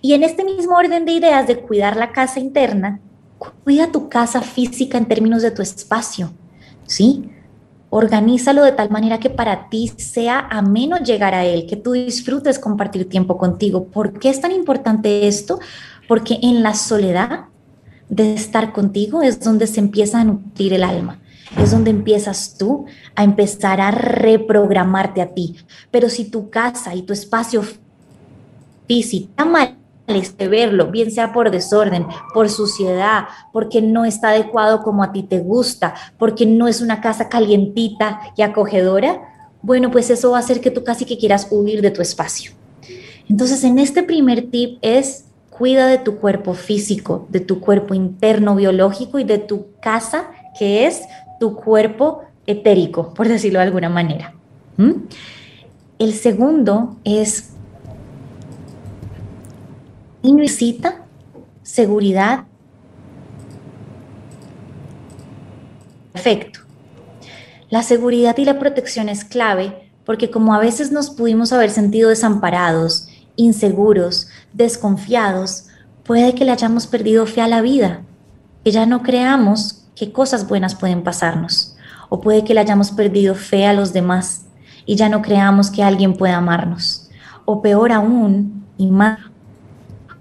Y 0.02 0.14
en 0.14 0.24
este 0.24 0.44
mismo 0.44 0.74
orden 0.76 1.04
de 1.04 1.12
ideas 1.12 1.46
de 1.46 1.60
cuidar 1.60 1.96
la 1.96 2.12
casa 2.12 2.40
interna, 2.40 3.00
cuida 3.38 3.92
tu 3.92 4.08
casa 4.08 4.40
física 4.42 4.98
en 4.98 5.06
términos 5.06 5.42
de 5.42 5.50
tu 5.50 5.62
espacio, 5.62 6.32
¿sí? 6.86 7.30
Organízalo 7.90 8.62
de 8.62 8.72
tal 8.72 8.90
manera 8.90 9.18
que 9.18 9.30
para 9.30 9.68
ti 9.68 9.92
sea 9.96 10.38
ameno 10.38 10.98
llegar 10.98 11.34
a 11.34 11.44
él, 11.44 11.66
que 11.66 11.76
tú 11.76 11.92
disfrutes 11.92 12.58
compartir 12.58 13.08
tiempo 13.08 13.36
contigo. 13.36 13.84
¿Por 13.86 14.18
qué 14.18 14.30
es 14.30 14.40
tan 14.40 14.52
importante 14.52 15.26
esto? 15.26 15.58
Porque 16.06 16.38
en 16.42 16.62
la 16.62 16.74
soledad 16.74 17.46
de 18.08 18.34
estar 18.34 18.72
contigo 18.72 19.22
es 19.22 19.40
donde 19.40 19.66
se 19.66 19.80
empieza 19.80 20.20
a 20.20 20.24
nutrir 20.24 20.72
el 20.72 20.84
alma. 20.84 21.18
Es 21.58 21.72
donde 21.72 21.90
empiezas 21.90 22.56
tú 22.56 22.86
a 23.16 23.24
empezar 23.24 23.80
a 23.80 23.90
reprogramarte 23.90 25.20
a 25.20 25.34
ti. 25.34 25.56
Pero 25.90 26.08
si 26.08 26.30
tu 26.30 26.48
casa 26.48 26.94
y 26.94 27.02
tu 27.02 27.12
espacio 27.12 27.62
físico 28.86 29.30
este 30.16 30.48
verlo, 30.48 30.86
bien 30.90 31.10
sea 31.10 31.32
por 31.32 31.50
desorden, 31.50 32.06
por 32.34 32.48
suciedad, 32.48 33.24
porque 33.52 33.82
no 33.82 34.04
está 34.04 34.30
adecuado 34.30 34.82
como 34.82 35.02
a 35.02 35.12
ti 35.12 35.22
te 35.22 35.38
gusta, 35.40 35.94
porque 36.18 36.46
no 36.46 36.68
es 36.68 36.80
una 36.80 37.00
casa 37.00 37.28
calientita 37.28 38.20
y 38.36 38.42
acogedora, 38.42 39.20
bueno, 39.62 39.90
pues 39.90 40.10
eso 40.10 40.30
va 40.30 40.38
a 40.38 40.40
hacer 40.40 40.60
que 40.60 40.70
tú 40.70 40.84
casi 40.84 41.04
que 41.04 41.18
quieras 41.18 41.48
huir 41.50 41.82
de 41.82 41.90
tu 41.90 42.00
espacio. 42.00 42.52
Entonces, 43.28 43.62
en 43.64 43.78
este 43.78 44.02
primer 44.02 44.50
tip 44.50 44.78
es 44.82 45.26
cuida 45.50 45.86
de 45.86 45.98
tu 45.98 46.16
cuerpo 46.16 46.54
físico, 46.54 47.26
de 47.28 47.40
tu 47.40 47.60
cuerpo 47.60 47.94
interno 47.94 48.56
biológico 48.56 49.18
y 49.18 49.24
de 49.24 49.38
tu 49.38 49.66
casa, 49.80 50.30
que 50.58 50.86
es 50.86 51.02
tu 51.38 51.54
cuerpo 51.54 52.22
etérico, 52.46 53.12
por 53.14 53.28
decirlo 53.28 53.58
de 53.58 53.66
alguna 53.66 53.90
manera. 53.90 54.34
El 55.98 56.14
segundo 56.14 56.96
es 57.04 57.49
y 60.22 60.32
necesita 60.32 61.04
seguridad. 61.62 62.44
Perfecto. 66.12 66.60
La 67.68 67.82
seguridad 67.82 68.36
y 68.38 68.44
la 68.44 68.58
protección 68.58 69.08
es 69.08 69.24
clave 69.24 69.90
porque 70.04 70.30
como 70.30 70.54
a 70.54 70.58
veces 70.58 70.90
nos 70.90 71.10
pudimos 71.10 71.52
haber 71.52 71.70
sentido 71.70 72.08
desamparados, 72.08 73.06
inseguros, 73.36 74.28
desconfiados, 74.52 75.66
puede 76.02 76.34
que 76.34 76.44
le 76.44 76.50
hayamos 76.50 76.86
perdido 76.88 77.26
fe 77.26 77.40
a 77.42 77.48
la 77.48 77.60
vida, 77.60 78.02
que 78.64 78.72
ya 78.72 78.86
no 78.86 79.02
creamos 79.02 79.84
qué 79.94 80.10
cosas 80.10 80.48
buenas 80.48 80.74
pueden 80.74 81.04
pasarnos. 81.04 81.76
O 82.08 82.20
puede 82.20 82.42
que 82.42 82.54
le 82.54 82.60
hayamos 82.60 82.90
perdido 82.90 83.36
fe 83.36 83.66
a 83.66 83.72
los 83.72 83.92
demás 83.92 84.46
y 84.84 84.96
ya 84.96 85.08
no 85.08 85.22
creamos 85.22 85.70
que 85.70 85.84
alguien 85.84 86.14
pueda 86.14 86.38
amarnos. 86.38 87.08
O 87.44 87.62
peor 87.62 87.92
aún, 87.92 88.66
y 88.76 88.88
más, 88.88 89.20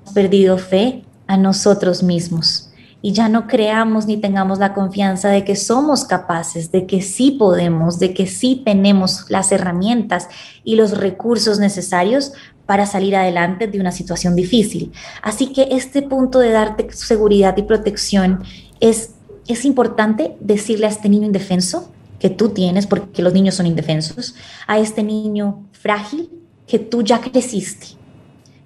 perdido 0.09 0.57
fe 0.57 1.03
a 1.27 1.37
nosotros 1.37 2.03
mismos 2.03 2.69
y 3.01 3.13
ya 3.13 3.29
no 3.29 3.47
creamos 3.47 4.07
ni 4.07 4.17
tengamos 4.17 4.59
la 4.59 4.73
confianza 4.73 5.29
de 5.29 5.45
que 5.45 5.55
somos 5.55 6.03
capaces, 6.03 6.71
de 6.71 6.85
que 6.85 7.01
sí 7.01 7.31
podemos, 7.31 7.99
de 7.99 8.13
que 8.13 8.27
sí 8.27 8.61
tenemos 8.65 9.25
las 9.29 9.51
herramientas 9.51 10.27
y 10.63 10.75
los 10.75 10.97
recursos 10.97 11.59
necesarios 11.59 12.33
para 12.65 12.85
salir 12.85 13.15
adelante 13.15 13.67
de 13.67 13.79
una 13.79 13.91
situación 13.91 14.35
difícil. 14.35 14.91
Así 15.21 15.53
que 15.53 15.69
este 15.71 16.01
punto 16.01 16.39
de 16.39 16.51
darte 16.51 16.91
seguridad 16.91 17.55
y 17.57 17.63
protección 17.63 18.43
es, 18.79 19.15
es 19.47 19.65
importante 19.65 20.35
decirle 20.39 20.85
a 20.85 20.89
este 20.89 21.09
niño 21.09 21.25
indefenso 21.25 21.91
que 22.19 22.29
tú 22.29 22.49
tienes, 22.49 22.85
porque 22.85 23.21
los 23.21 23.33
niños 23.33 23.55
son 23.55 23.65
indefensos, 23.65 24.35
a 24.67 24.77
este 24.77 25.03
niño 25.03 25.63
frágil 25.71 26.29
que 26.67 26.77
tú 26.77 27.01
ya 27.01 27.21
creciste, 27.21 27.87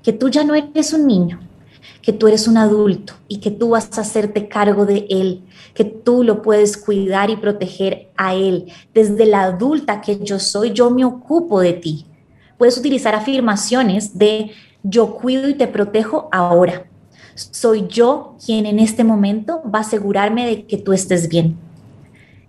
que 0.03 0.13
tú 0.13 0.29
ya 0.29 0.43
no 0.43 0.53
eres 0.53 0.93
un 0.93 1.07
niño, 1.07 1.39
que 2.01 2.11
tú 2.11 2.27
eres 2.27 2.47
un 2.47 2.57
adulto 2.57 3.13
y 3.29 3.37
que 3.37 3.49
tú 3.49 3.69
vas 3.69 3.97
a 3.97 4.01
hacerte 4.01 4.49
cargo 4.49 4.85
de 4.85 5.07
él, 5.09 5.43
que 5.73 5.85
tú 5.85 6.23
lo 6.23 6.41
puedes 6.41 6.77
cuidar 6.77 7.29
y 7.29 7.37
proteger 7.37 8.09
a 8.17 8.35
él. 8.35 8.71
Desde 8.93 9.25
la 9.25 9.43
adulta 9.43 10.01
que 10.01 10.19
yo 10.19 10.39
soy, 10.39 10.73
yo 10.73 10.91
me 10.91 11.05
ocupo 11.05 11.61
de 11.61 11.73
ti. 11.73 12.05
Puedes 12.57 12.77
utilizar 12.77 13.15
afirmaciones 13.15 14.17
de 14.17 14.51
yo 14.83 15.15
cuido 15.15 15.47
y 15.47 15.53
te 15.53 15.67
protejo 15.67 16.27
ahora. 16.31 16.85
Soy 17.35 17.87
yo 17.87 18.35
quien 18.45 18.65
en 18.65 18.79
este 18.79 19.03
momento 19.03 19.61
va 19.73 19.79
a 19.79 19.83
asegurarme 19.83 20.45
de 20.45 20.65
que 20.65 20.77
tú 20.77 20.91
estés 20.91 21.29
bien. 21.29 21.57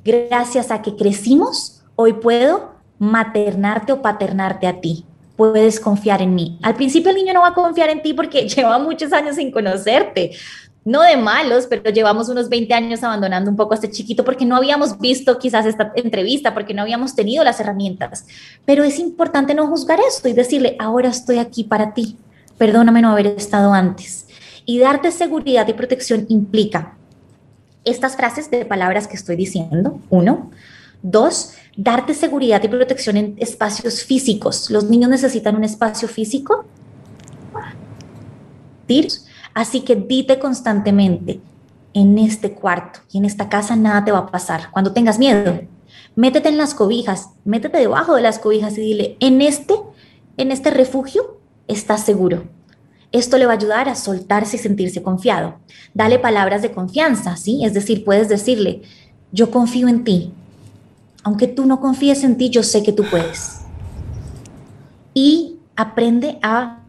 Gracias 0.05 0.71
a 0.71 0.83
que 0.83 0.97
crecimos, 0.97 1.83
hoy 1.95 2.15
puedo 2.15 2.75
maternarte 2.99 3.93
o 3.93 4.03
paternarte 4.03 4.67
a 4.67 4.81
ti 4.81 5.07
puedes 5.37 5.81
confiar 5.81 6.23
en 6.23 6.35
mí. 6.35 6.59
Al 6.63 6.75
principio 6.75 7.11
el 7.11 7.17
niño 7.17 7.33
no 7.33 7.41
va 7.41 7.49
a 7.49 7.55
confiar 7.55 7.91
en 7.91 8.03
ti 8.03 8.15
porque 8.15 8.49
lleva 8.49 8.79
muchos 8.79 9.13
años 9.13 9.37
sin 9.37 9.51
conocerte. 9.51 10.33
No 10.85 11.01
de 11.01 11.17
malos, 11.17 11.67
pero 11.67 11.91
llevamos 11.91 12.29
unos 12.29 12.51
20 12.51 12.75
años 12.75 13.03
abandonando 13.03 13.51
un 13.51 13.57
poco 13.57 13.73
a 13.73 13.77
este 13.77 13.91
chiquito 13.91 14.23
porque 14.23 14.45
no 14.45 14.55
habíamos 14.55 14.99
visto 14.99 15.39
quizás 15.39 15.65
esta 15.65 15.93
entrevista, 15.97 16.53
porque 16.53 16.75
no 16.75 16.83
habíamos 16.83 17.15
tenido 17.15 17.43
las 17.43 17.59
herramientas. 17.59 18.27
Pero 18.67 18.85
es 18.85 18.99
importante 18.99 19.55
no 19.55 19.67
juzgar 19.67 19.99
esto 20.07 20.29
y 20.29 20.35
decirle, 20.35 20.77
ahora 20.79 21.09
estoy 21.09 21.39
aquí 21.39 21.65
para 21.65 21.95
ti. 21.95 22.19
Perdóname 22.59 23.01
no 23.01 23.11
haber 23.11 23.29
estado 23.29 23.73
antes. 23.73 24.27
Y 24.67 24.79
darte 24.79 25.11
seguridad 25.11 25.67
y 25.69 25.73
protección 25.73 26.27
implica 26.29 26.97
estas 27.85 28.17
frases 28.17 28.51
de 28.51 28.67
palabras 28.67 29.07
que 29.09 29.17
estoy 29.17 29.37
diciendo. 29.37 29.99
Uno. 30.11 30.51
Dos, 31.05 31.53
darte 31.77 32.15
seguridad 32.15 32.63
y 32.65 32.69
protección 32.69 33.19
en 33.19 33.35
espacios 33.37 34.03
físicos. 34.03 34.71
Los 34.71 34.89
niños 34.89 35.11
necesitan 35.11 35.55
un 35.55 35.63
espacio 35.63 36.09
físico. 36.09 36.65
Así 39.53 39.83
que 39.83 39.97
dite 39.97 40.39
constantemente, 40.39 41.41
en 41.93 42.19
este 42.19 42.53
cuarto 42.53 43.01
y 43.13 43.19
en 43.19 43.27
esta 43.27 43.51
casa 43.51 43.77
nada 43.77 44.03
te 44.05 44.13
va 44.13 44.19
a 44.19 44.31
pasar. 44.31 44.71
Cuando 44.73 44.93
tengas 44.93 45.19
miedo, 45.19 45.61
métete 46.17 46.49
en 46.49 46.57
las 46.57 46.75
cobijas, 46.75 47.29
métete 47.45 47.79
debajo 47.79 48.15
de 48.15 48.23
las 48.23 48.39
cobijas 48.39 48.77
y 48.79 48.81
dile, 48.81 49.17
en 49.21 49.43
este, 49.43 49.75
en 50.39 50.53
este 50.53 50.71
refugio 50.71 51.39
estás 51.69 52.01
seguro. 52.05 52.45
Esto 53.13 53.37
le 53.37 53.47
va 53.47 53.53
a 53.53 53.57
ayudar 53.57 53.89
a 53.89 53.95
soltarse 53.95 54.57
y 54.57 54.59
sentirse 54.59 55.03
confiado. 55.03 55.59
Dale 55.93 56.19
palabras 56.19 56.63
de 56.63 56.73
confianza, 56.73 57.37
¿sí? 57.37 57.65
Es 57.65 57.75
decir, 57.75 58.05
puedes 58.05 58.29
decirle, 58.29 58.83
yo 59.31 59.51
confío 59.51 59.87
en 59.87 60.03
ti, 60.03 60.33
aunque 61.25 61.49
tú 61.49 61.65
no 61.65 61.81
confíes 61.81 62.23
en 62.23 62.37
ti, 62.37 62.51
yo 62.51 62.63
sé 62.63 62.83
que 62.83 62.93
tú 62.93 63.03
puedes. 63.11 63.63
Y 65.15 65.57
aprende 65.75 66.39
a... 66.43 66.81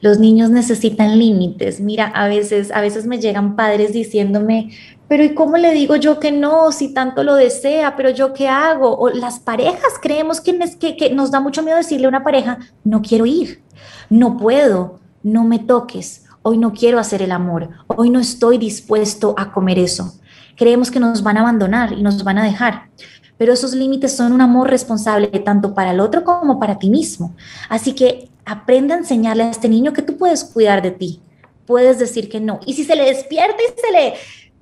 Los 0.00 0.18
niños 0.18 0.50
necesitan 0.50 1.18
límites. 1.18 1.80
Mira, 1.80 2.06
a 2.06 2.28
veces, 2.28 2.70
a 2.72 2.80
veces 2.80 3.06
me 3.06 3.18
llegan 3.18 3.56
padres 3.56 3.92
diciéndome, 3.92 4.70
pero 5.08 5.24
¿y 5.24 5.34
cómo 5.34 5.56
le 5.56 5.72
digo 5.72 5.96
yo 5.96 6.20
que 6.20 6.30
no 6.30 6.72
si 6.72 6.94
tanto 6.94 7.24
lo 7.24 7.34
desea? 7.34 7.96
Pero 7.96 8.10
yo 8.10 8.32
qué 8.32 8.48
hago? 8.48 8.96
O 8.96 9.10
las 9.10 9.40
parejas 9.40 9.94
creemos 10.00 10.40
que, 10.40 10.58
que, 10.78 10.96
que 10.96 11.10
nos 11.10 11.30
da 11.30 11.40
mucho 11.40 11.62
miedo 11.62 11.76
decirle 11.76 12.06
a 12.06 12.10
una 12.10 12.22
pareja, 12.22 12.58
no 12.84 13.02
quiero 13.02 13.26
ir, 13.26 13.62
no 14.08 14.36
puedo, 14.36 15.00
no 15.22 15.44
me 15.44 15.58
toques, 15.58 16.24
hoy 16.42 16.56
no 16.56 16.72
quiero 16.72 16.98
hacer 16.98 17.20
el 17.22 17.32
amor, 17.32 17.68
hoy 17.88 18.10
no 18.10 18.20
estoy 18.20 18.56
dispuesto 18.58 19.34
a 19.36 19.52
comer 19.52 19.78
eso 19.78 20.20
creemos 20.60 20.90
que 20.90 21.00
nos 21.00 21.22
van 21.22 21.38
a 21.38 21.40
abandonar 21.40 21.94
y 21.94 22.02
nos 22.02 22.22
van 22.22 22.36
a 22.36 22.44
dejar. 22.44 22.90
Pero 23.38 23.54
esos 23.54 23.72
límites 23.72 24.14
son 24.14 24.32
un 24.32 24.42
amor 24.42 24.68
responsable 24.68 25.26
tanto 25.28 25.72
para 25.72 25.92
el 25.92 26.00
otro 26.00 26.22
como 26.22 26.60
para 26.60 26.78
ti 26.78 26.90
mismo. 26.90 27.34
Así 27.70 27.94
que 27.94 28.28
aprende 28.44 28.92
a 28.92 28.98
enseñarle 28.98 29.44
a 29.44 29.50
este 29.50 29.70
niño 29.70 29.94
que 29.94 30.02
tú 30.02 30.18
puedes 30.18 30.44
cuidar 30.44 30.82
de 30.82 30.90
ti. 30.90 31.22
Puedes 31.64 31.98
decir 31.98 32.28
que 32.28 32.40
no. 32.40 32.60
Y 32.66 32.74
si 32.74 32.84
se 32.84 32.94
le 32.94 33.06
despierta 33.06 33.56
y 33.56 33.80
se 33.80 33.90
le 33.90 34.14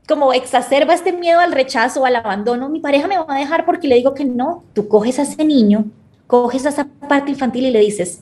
como 0.06 0.32
exacerba 0.32 0.94
este 0.94 1.12
miedo 1.12 1.40
al 1.40 1.50
rechazo 1.50 2.04
al 2.04 2.14
abandono, 2.14 2.68
mi 2.68 2.78
pareja 2.78 3.08
me 3.08 3.18
va 3.18 3.26
a 3.34 3.38
dejar 3.40 3.66
porque 3.66 3.88
le 3.88 3.96
digo 3.96 4.14
que 4.14 4.24
no. 4.24 4.62
Tú 4.74 4.86
coges 4.86 5.18
a 5.18 5.22
ese 5.22 5.44
niño, 5.44 5.86
coges 6.28 6.64
a 6.64 6.68
esa 6.68 6.86
parte 7.08 7.32
infantil 7.32 7.66
y 7.66 7.72
le 7.72 7.80
dices, 7.80 8.20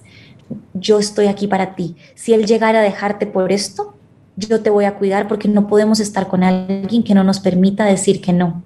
yo 0.73 0.99
estoy 0.99 1.27
aquí 1.27 1.47
para 1.47 1.75
ti. 1.75 1.95
Si 2.15 2.33
él 2.33 2.47
llegara 2.47 2.79
a 2.79 2.83
dejarte 2.83 3.27
por 3.27 3.53
esto, 3.53 3.96
yo 4.37 4.63
te 4.63 4.71
voy 4.71 4.85
a 4.85 4.95
cuidar 4.97 5.29
porque 5.29 5.49
no 5.49 5.67
podemos 5.67 5.99
estar 5.99 6.29
con 6.29 6.45
alguien 6.45 7.03
que 7.03 7.15
no 7.15 7.25
nos 7.25 7.41
permita 7.41 7.85
decir 7.85 8.21
que 8.21 8.33
no. 8.33 8.63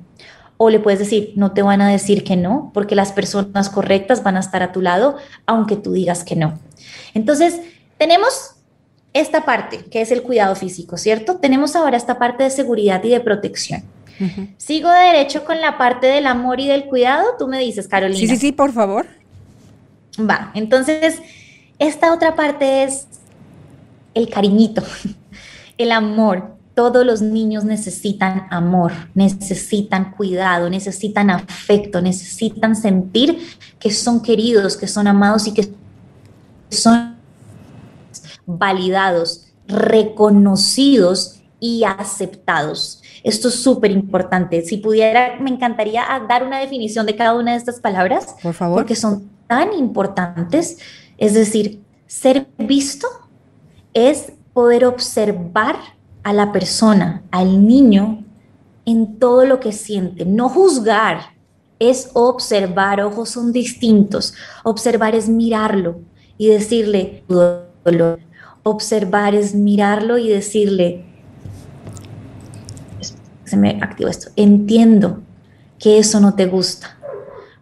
O 0.57 0.69
le 0.69 0.81
puedes 0.81 0.99
decir, 0.99 1.33
no 1.37 1.53
te 1.53 1.63
van 1.63 1.81
a 1.81 1.89
decir 1.89 2.23
que 2.23 2.37
no, 2.37 2.71
porque 2.75 2.95
las 2.95 3.13
personas 3.13 3.71
correctas 3.71 4.23
van 4.23 4.37
a 4.37 4.41
estar 4.41 4.63
a 4.63 4.73
tu 4.73 4.83
lado, 4.83 5.17
aunque 5.47 5.77
tú 5.77 5.93
digas 5.93 6.23
que 6.23 6.37
no. 6.37 6.59
Entonces, 7.15 7.61
tenemos 7.97 8.57
esta 9.15 9.45
parte, 9.45 9.79
que 9.91 10.03
es 10.03 10.11
el 10.11 10.23
cuidado 10.23 10.55
físico, 10.57 10.97
¿cierto? 10.97 11.37
Tenemos 11.37 11.77
ahora 11.77 11.97
esta 11.97 12.19
parte 12.19 12.45
de 12.45 12.51
seguridad 12.51 13.03
y 13.05 13.11
de 13.11 13.21
protección. 13.21 13.83
Sigo 14.59 14.91
de 14.91 15.01
derecho 15.01 15.45
con 15.47 15.63
la 15.63 15.79
parte 15.79 16.07
del 16.07 16.27
amor 16.27 16.61
y 16.61 16.69
del 16.69 16.85
cuidado. 16.85 17.25
Tú 17.39 17.49
me 17.49 17.59
dices, 17.59 17.89
Carolina. 17.89 18.19
Sí, 18.19 18.29
sí, 18.29 18.37
sí, 18.37 18.53
por 18.53 18.71
favor. 18.71 19.07
Va, 20.19 20.51
entonces, 20.53 21.23
esta 21.79 22.13
otra 22.13 22.35
parte 22.35 22.83
es 22.83 23.07
el 24.13 24.29
cariñito 24.29 24.83
el 25.83 25.93
amor. 25.93 26.57
Todos 26.75 27.05
los 27.05 27.21
niños 27.21 27.65
necesitan 27.65 28.47
amor, 28.51 28.93
necesitan 29.15 30.13
cuidado, 30.13 30.71
necesitan 30.71 31.31
afecto, 31.31 32.01
necesitan 32.01 32.77
sentir 32.77 33.39
que 33.79 33.91
son 33.91 34.23
queridos, 34.23 34.77
que 34.77 34.87
son 34.87 35.07
amados 35.07 35.47
y 35.47 35.53
que 35.53 35.73
son 36.71 37.17
validados, 38.47 39.47
reconocidos 39.67 41.41
y 41.59 41.85
aceptados. 41.85 43.03
Esto 43.23 43.49
es 43.49 43.55
súper 43.63 43.91
importante. 43.91 44.63
Si 44.63 44.79
pudiera, 44.79 45.39
me 45.41 45.51
encantaría 45.51 46.05
dar 46.29 46.45
una 46.45 46.59
definición 46.61 47.05
de 47.05 47.17
cada 47.17 47.35
una 47.35 47.53
de 47.53 47.59
estas 47.59 47.81
palabras. 47.81 48.37
Por 48.43 48.55
favor. 48.55 48.79
Porque 48.79 48.97
son 48.97 49.29
tan 49.47 49.75
importantes. 49.75 50.79
Es 51.19 51.35
decir, 51.35 51.83
ser 52.07 52.47
visto 52.57 53.07
es 53.93 54.33
poder 54.61 54.85
observar 54.85 55.77
a 56.23 56.35
la 56.35 56.53
persona, 56.53 57.23
al 57.31 57.67
niño, 57.67 58.23
en 58.85 59.19
todo 59.19 59.47
lo 59.47 59.59
que 59.59 59.73
siente, 59.73 60.27
no 60.27 60.51
juzgar, 60.51 61.33
es 61.79 62.11
observar, 62.13 63.01
ojos 63.01 63.31
son 63.31 63.55
distintos, 63.55 64.35
observar 64.63 65.15
es 65.15 65.31
mirarlo 65.31 66.01
y 66.37 66.49
decirle, 66.49 67.25
observar 68.63 69.35
es 69.35 69.55
mirarlo 69.55 70.19
y 70.19 70.29
decirle, 70.29 71.07
se 73.45 73.57
me 73.57 73.79
activó 73.81 74.11
esto, 74.11 74.31
entiendo 74.37 75.23
que 75.79 75.99
eso 75.99 76.21
no 76.21 76.35
te 76.35 76.45
gusta. 76.45 76.99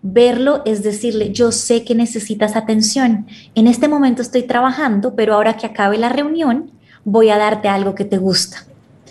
Verlo 0.02 0.62
es 0.64 0.82
decirle, 0.82 1.32
yo 1.32 1.52
sé 1.52 1.84
que 1.84 1.94
necesitas 1.94 2.56
atención. 2.56 3.28
En 3.54 3.68
este 3.68 3.86
momento 3.86 4.20
estoy 4.20 4.42
trabajando, 4.42 5.14
pero 5.14 5.34
ahora 5.34 5.56
que 5.56 5.66
acabe 5.66 5.96
la 5.96 6.08
reunión, 6.08 6.72
voy 7.10 7.30
a 7.30 7.38
darte 7.38 7.68
algo 7.68 7.94
que 7.94 8.04
te 8.04 8.18
gusta. 8.18 8.64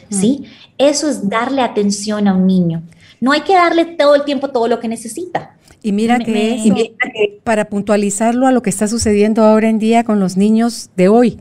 ¿Sí? 0.09 0.45
Eso 0.77 1.09
es 1.09 1.27
darle 1.27 1.61
atención 1.61 2.27
a 2.27 2.33
un 2.33 2.47
niño. 2.47 2.81
No 3.19 3.31
hay 3.31 3.41
que 3.41 3.53
darle 3.53 3.83
todo 3.85 4.15
el 4.15 4.23
tiempo 4.23 4.49
todo 4.49 4.67
lo 4.67 4.79
que 4.79 4.87
necesita. 4.87 5.55
Y 5.83 5.91
mira 5.91 6.19
que, 6.19 6.93
para 7.43 7.65
puntualizarlo 7.65 8.47
a 8.47 8.51
lo 8.51 8.61
que 8.61 8.69
está 8.69 8.87
sucediendo 8.87 9.43
ahora 9.43 9.69
en 9.69 9.79
día 9.79 10.03
con 10.03 10.19
los 10.19 10.37
niños 10.37 10.89
de 10.95 11.07
hoy, 11.07 11.39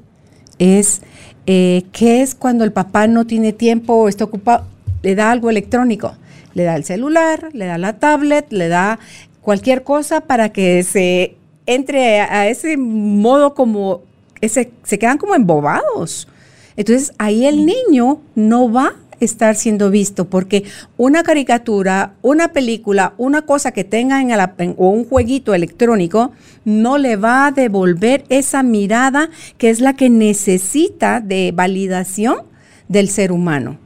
es 0.59 1.03
eh, 1.47 1.85
qué 1.93 2.23
es 2.23 2.35
cuando 2.35 2.65
el 2.65 2.73
papá 2.73 3.07
no 3.07 3.27
tiene 3.27 3.53
tiempo 3.53 3.95
o 3.95 4.09
está 4.09 4.25
ocupado, 4.25 4.67
le 5.03 5.15
da 5.15 5.31
algo 5.31 5.49
electrónico, 5.49 6.17
le 6.55 6.65
da 6.65 6.77
el 6.77 6.85
celular, 6.85 7.51
le 7.53 7.67
da 7.67 7.79
la 7.79 7.99
tablet, 7.99 8.51
le 8.53 8.69
da 8.69 8.99
cualquier 9.41 9.85
cosa 9.85 10.23
para 10.23 10.51
que 10.51 10.83
se 10.83 11.37
entre 11.67 12.21
a, 12.21 12.49
ese 12.49 12.77
modo 12.77 13.55
como, 13.55 14.03
ese, 14.41 14.71
se 14.85 14.99
quedan 14.99 15.19
como 15.19 15.35
embobados. 15.35 16.29
Entonces 16.77 17.13
ahí 17.19 17.47
el 17.47 17.67
niño 17.67 18.21
no 18.35 18.71
va 18.71 18.97
estar 19.21 19.57
siendo 19.57 19.91
visto 19.91 20.27
porque 20.27 20.65
una 20.97 21.23
caricatura, 21.23 22.15
una 22.23 22.53
película, 22.53 23.15
una 23.19 23.43
cosa 23.43 23.73
que 23.73 23.85
tenga 23.85 24.21
en, 24.21 24.31
el, 24.31 24.41
o 24.77 24.91
un 24.91 25.05
jueguito 25.05 25.55
electrónico 25.55 26.33
no 26.65 26.99
le 26.99 27.17
va 27.17 27.47
a 27.47 27.53
devolver 27.53 28.25
esa 28.29 28.63
mirada 28.63 29.31
que 29.59 29.71
es 29.71 29.81
la 29.81 29.95
que 29.95 30.11
necesita 30.11 31.21
de 31.21 31.53
validación 31.55 32.43
del 32.89 33.09
ser 33.09 33.33
humano. 33.33 33.79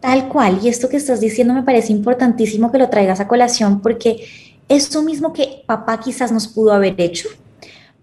Tal 0.00 0.28
cual, 0.28 0.60
y 0.62 0.68
esto 0.68 0.88
que 0.88 0.96
estás 0.96 1.20
diciendo 1.20 1.54
me 1.54 1.64
parece 1.64 1.92
importantísimo 1.92 2.70
que 2.70 2.78
lo 2.78 2.88
traigas 2.88 3.20
a 3.20 3.26
colación 3.26 3.80
porque 3.80 4.24
eso 4.68 5.02
mismo 5.02 5.32
que 5.32 5.62
papá 5.66 5.98
quizás 5.98 6.30
nos 6.30 6.46
pudo 6.46 6.72
haber 6.72 6.94
hecho, 6.98 7.28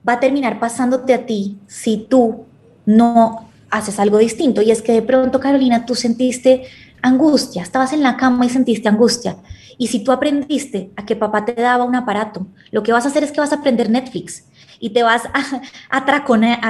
va 0.08 0.14
a 0.14 0.20
terminar 0.20 0.60
pasándote 0.60 1.14
a 1.14 1.26
ti 1.26 1.58
si 1.68 1.97
tú 1.97 2.45
no 2.86 3.49
haces 3.70 3.99
algo 3.99 4.18
distinto. 4.18 4.62
Y 4.62 4.72
es 4.72 4.82
que 4.82 4.93
de 4.93 5.01
pronto, 5.01 5.39
Carolina, 5.39 5.86
tú 5.86 5.95
sentiste 5.95 6.64
angustia, 7.01 7.62
estabas 7.62 7.93
en 7.93 8.03
la 8.03 8.18
cama 8.18 8.45
y 8.45 8.49
sentiste 8.49 8.89
angustia. 8.89 9.38
Y 9.78 9.88
si 9.88 10.03
tú 10.03 10.12
aprendiste 10.12 10.91
a 10.95 11.06
que 11.06 11.16
papá 11.16 11.45
te 11.45 11.53
daba 11.53 11.84
un 11.84 11.95
aparato, 11.95 12.47
lo 12.72 12.84
que 12.84 12.93
vas 12.93 13.06
a 13.06 13.10
hacer 13.10 13.24
es 13.24 13.32
que 13.32 13.41
vas 13.41 13.51
a 13.51 13.58
aprender 13.58 13.89
Netflix 13.89 14.45
y 14.80 14.91
te 14.91 15.03
vas 15.03 15.24
a, 15.34 15.62
a, 15.89 16.06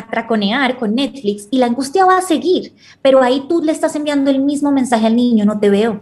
traconear 0.09 0.77
con 0.77 0.95
Netflix 0.95 1.47
y 1.51 1.57
la 1.57 1.67
angustia 1.67 2.05
va 2.05 2.17
a 2.17 2.21
seguir, 2.21 2.73
pero 3.01 3.21
ahí 3.21 3.45
tú 3.47 3.61
le 3.61 3.71
estás 3.71 3.95
enviando 3.95 4.29
el 4.31 4.39
mismo 4.39 4.71
mensaje 4.71 5.07
al 5.07 5.15
niño, 5.15 5.45
no 5.45 5.59
te 5.59 5.69
veo, 5.69 6.01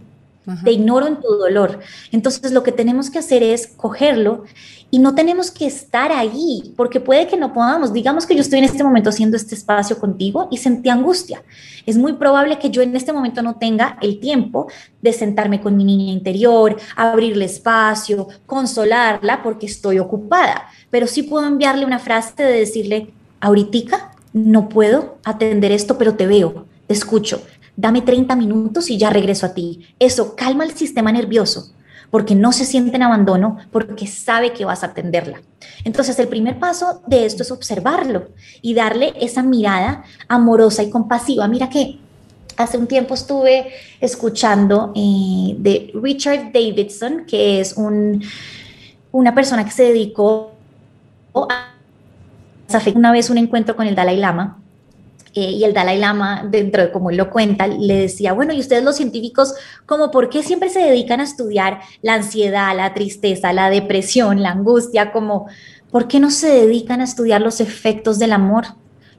te 0.63 0.71
ignoro 0.71 1.07
en 1.07 1.21
tu 1.21 1.27
dolor. 1.27 1.79
Entonces 2.11 2.51
lo 2.51 2.63
que 2.63 2.71
tenemos 2.71 3.09
que 3.09 3.19
hacer 3.19 3.43
es 3.43 3.67
cogerlo 3.67 4.43
y 4.93 4.99
no 4.99 5.15
tenemos 5.15 5.49
que 5.49 5.65
estar 5.65 6.11
ahí, 6.11 6.73
porque 6.77 6.99
puede 6.99 7.25
que 7.25 7.35
no 7.35 7.51
podamos. 7.51 7.93
Digamos 7.93 8.27
que 8.27 8.35
yo 8.35 8.41
estoy 8.41 8.59
en 8.59 8.65
este 8.65 8.83
momento 8.83 9.09
haciendo 9.09 9.35
este 9.37 9.55
espacio 9.55 9.97
contigo 9.97 10.47
y 10.51 10.57
sentí 10.57 10.89
angustia. 10.89 11.41
Es 11.87 11.97
muy 11.97 12.13
probable 12.13 12.59
que 12.59 12.69
yo 12.69 12.83
en 12.83 12.95
este 12.95 13.11
momento 13.11 13.41
no 13.41 13.55
tenga 13.55 13.97
el 14.01 14.19
tiempo 14.19 14.67
de 15.01 15.11
sentarme 15.11 15.61
con 15.61 15.75
mi 15.75 15.83
niña 15.83 16.13
interior, 16.13 16.77
abrirle 16.95 17.45
espacio, 17.45 18.27
consolarla 18.45 19.41
porque 19.41 19.65
estoy 19.65 19.97
ocupada. 19.97 20.67
Pero 20.91 21.07
sí 21.07 21.23
puedo 21.23 21.47
enviarle 21.47 21.85
una 21.85 21.97
frase 21.97 22.43
de 22.43 22.59
decirle, 22.59 23.09
ahorita 23.39 24.11
no 24.33 24.69
puedo 24.69 25.17
atender 25.23 25.71
esto, 25.71 25.97
pero 25.97 26.13
te 26.13 26.27
veo, 26.27 26.67
te 26.85 26.93
escucho 26.93 27.41
dame 27.75 28.01
30 28.01 28.35
minutos 28.35 28.89
y 28.89 28.97
ya 28.97 29.09
regreso 29.09 29.45
a 29.45 29.53
ti. 29.53 29.87
Eso 29.99 30.35
calma 30.35 30.63
el 30.63 30.71
sistema 30.71 31.11
nervioso 31.11 31.71
porque 32.13 32.35
no 32.35 32.51
se 32.51 32.65
siente 32.65 32.95
en 32.95 33.01
abandono, 33.01 33.57
porque 33.71 34.05
sabe 34.05 34.53
que 34.53 34.65
vas 34.65 34.83
a 34.83 34.87
atenderla. 34.87 35.41
Entonces, 35.83 36.19
el 36.19 36.27
primer 36.27 36.59
paso 36.59 37.01
de 37.07 37.25
esto 37.25 37.41
es 37.41 37.49
observarlo 37.49 38.27
y 38.61 38.75
darle 38.75 39.15
esa 39.19 39.41
mirada 39.41 40.03
amorosa 40.27 40.83
y 40.83 40.91
compasiva. 40.91 41.47
Mira 41.47 41.71
que 41.71 41.97
hace 42.55 42.77
un 42.77 42.85
tiempo 42.85 43.15
estuve 43.15 43.71
escuchando 43.99 44.93
eh, 44.95 45.55
de 45.57 45.91
Richard 45.95 46.51
Davidson, 46.53 47.25
que 47.25 47.59
es 47.59 47.73
un, 47.77 48.23
una 49.11 49.33
persona 49.33 49.65
que 49.65 49.71
se 49.71 49.85
dedicó 49.85 50.51
a 51.49 51.73
una 52.93 53.11
vez 53.11 53.31
un 53.31 53.39
encuentro 53.39 53.75
con 53.75 53.87
el 53.87 53.95
Dalai 53.95 54.17
Lama 54.17 54.62
eh, 55.35 55.51
y 55.51 55.63
el 55.63 55.73
Dalai 55.73 55.97
Lama, 55.97 56.47
dentro 56.49 56.83
de 56.83 56.91
como 56.91 57.09
él 57.09 57.17
lo 57.17 57.31
cuenta, 57.31 57.65
le 57.65 57.95
decía, 57.95 58.33
bueno, 58.33 58.53
y 58.53 58.59
ustedes 58.59 58.83
los 58.83 58.95
científicos, 58.95 59.55
como 59.87 60.11
por 60.11 60.29
qué 60.29 60.43
siempre 60.43 60.69
se 60.69 60.79
dedican 60.79 61.21
a 61.21 61.23
estudiar 61.23 61.79
la 62.03 62.13
ansiedad, 62.13 62.75
la 62.75 62.93
tristeza, 62.93 63.51
la 63.51 63.71
depresión, 63.71 64.43
la 64.43 64.51
angustia, 64.51 65.11
como, 65.11 65.47
¿por 65.91 66.07
qué 66.07 66.19
no 66.19 66.29
se 66.29 66.49
dedican 66.49 67.01
a 67.01 67.05
estudiar 67.05 67.41
los 67.41 67.61
efectos 67.61 68.19
del 68.19 68.33
amor? 68.33 68.65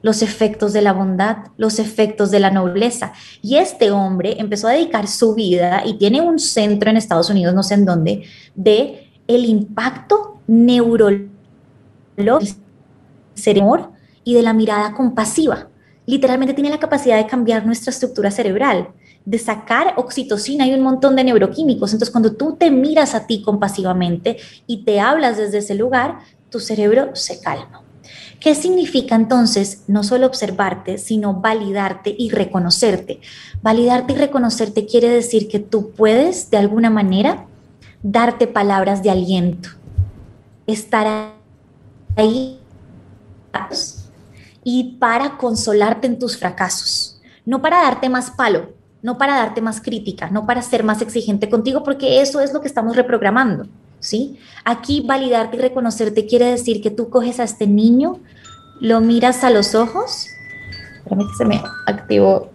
los 0.01 0.21
efectos 0.21 0.71
de 0.71 0.83
la 0.83 0.93
bondad, 0.93 1.37
los 1.57 1.79
efectos 1.79 2.29
de 2.29 2.39
la 2.39 2.51
nobleza. 2.51 3.11
Y 3.41 3.55
este 3.55 3.89
hombre 3.89 4.35
empezó 4.37 4.67
a 4.67 4.73
dedicar 4.73 5.07
su 5.07 5.33
vida 5.33 5.81
y 5.83 5.95
tiene 5.95 6.21
un 6.21 6.37
centro 6.37 6.91
en 6.91 6.97
Estados 6.97 7.31
Unidos, 7.31 7.55
no 7.55 7.63
sé 7.63 7.73
en 7.73 7.85
dónde, 7.85 8.21
de 8.53 9.09
el 9.27 9.45
impacto 9.45 10.41
neurológico 10.45 11.31
del 12.17 13.59
amor 13.59 13.89
y 14.23 14.35
de 14.35 14.43
la 14.43 14.53
mirada 14.53 14.93
compasiva 14.93 15.69
literalmente 16.05 16.53
tiene 16.53 16.69
la 16.69 16.79
capacidad 16.79 17.17
de 17.17 17.27
cambiar 17.27 17.65
nuestra 17.65 17.91
estructura 17.91 18.31
cerebral, 18.31 18.89
de 19.25 19.39
sacar 19.39 19.93
oxitocina 19.97 20.67
y 20.67 20.73
un 20.73 20.81
montón 20.81 21.15
de 21.15 21.23
neuroquímicos. 21.23 21.93
Entonces, 21.93 22.11
cuando 22.11 22.33
tú 22.33 22.55
te 22.55 22.69
miras 22.69 23.15
a 23.15 23.25
ti 23.27 23.41
compasivamente 23.41 24.37
y 24.67 24.83
te 24.83 24.99
hablas 24.99 25.37
desde 25.37 25.59
ese 25.59 25.75
lugar, 25.75 26.19
tu 26.49 26.59
cerebro 26.59 27.15
se 27.15 27.41
calma. 27.41 27.81
¿Qué 28.39 28.53
significa 28.53 29.15
entonces 29.15 29.83
no 29.87 30.03
solo 30.03 30.27
observarte, 30.27 30.97
sino 30.97 31.33
validarte 31.33 32.13
y 32.15 32.29
reconocerte? 32.29 33.19
Validarte 33.61 34.13
y 34.13 34.17
reconocerte 34.17 34.85
quiere 34.85 35.09
decir 35.09 35.47
que 35.47 35.59
tú 35.59 35.91
puedes, 35.91 36.51
de 36.51 36.57
alguna 36.57 36.89
manera, 36.89 37.47
darte 38.03 38.45
palabras 38.45 39.01
de 39.01 39.09
aliento, 39.09 39.69
estar 40.67 41.33
ahí 42.15 42.59
y 44.67 44.97
para 44.97 45.37
consolarte 45.37 46.07
en 46.07 46.17
tus 46.17 46.37
fracasos, 46.37 47.21
no 47.45 47.61
para 47.61 47.83
darte 47.83 48.09
más 48.09 48.31
palo, 48.31 48.73
no 49.03 49.19
para 49.19 49.35
darte 49.35 49.61
más 49.61 49.79
crítica, 49.79 50.31
no 50.31 50.47
para 50.47 50.63
ser 50.63 50.83
más 50.83 51.03
exigente 51.03 51.49
contigo, 51.49 51.83
porque 51.83 52.19
eso 52.21 52.39
es 52.39 52.51
lo 52.51 52.61
que 52.61 52.67
estamos 52.67 52.95
reprogramando, 52.95 53.67
¿sí? 53.99 54.39
Aquí 54.65 55.05
validarte 55.05 55.57
y 55.57 55.59
reconocerte 55.59 56.25
quiere 56.25 56.47
decir 56.47 56.81
que 56.81 56.89
tú 56.89 57.11
coges 57.11 57.39
a 57.39 57.43
este 57.43 57.67
niño, 57.67 58.19
lo 58.81 59.01
miras 59.01 59.43
a 59.43 59.51
los 59.51 59.75
ojos, 59.75 60.27
espérame 60.97 61.47
me 61.47 61.63
activó 61.85 62.49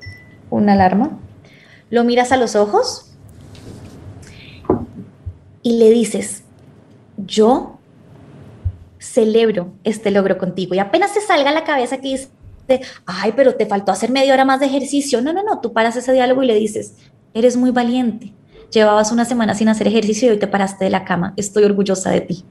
una 0.50 0.72
alarma, 0.72 1.16
lo 1.90 2.02
miras 2.02 2.32
a 2.32 2.36
los 2.36 2.56
ojos 2.56 3.12
y 5.62 5.78
le 5.78 5.90
dices, 5.90 6.42
yo 7.16 7.79
celebro 9.12 9.72
este 9.84 10.10
logro 10.10 10.38
contigo. 10.38 10.74
Y 10.74 10.78
apenas 10.78 11.14
te 11.14 11.20
salga 11.20 11.50
a 11.50 11.54
la 11.54 11.64
cabeza 11.64 11.98
que 11.98 12.08
dice, 12.08 12.28
ay, 13.06 13.32
pero 13.34 13.54
te 13.54 13.66
faltó 13.66 13.92
hacer 13.92 14.10
media 14.10 14.32
hora 14.32 14.44
más 14.44 14.60
de 14.60 14.66
ejercicio. 14.66 15.20
No, 15.20 15.32
no, 15.32 15.42
no, 15.42 15.60
tú 15.60 15.72
paras 15.72 15.96
ese 15.96 16.12
diálogo 16.12 16.42
y 16.42 16.46
le 16.46 16.54
dices, 16.54 16.94
eres 17.34 17.56
muy 17.56 17.70
valiente. 17.70 18.32
Llevabas 18.70 19.10
una 19.10 19.24
semana 19.24 19.54
sin 19.54 19.68
hacer 19.68 19.88
ejercicio 19.88 20.28
y 20.28 20.30
hoy 20.32 20.38
te 20.38 20.46
paraste 20.46 20.84
de 20.84 20.90
la 20.90 21.04
cama. 21.04 21.34
Estoy 21.36 21.64
orgullosa 21.64 22.10
de 22.10 22.20
ti. 22.20 22.44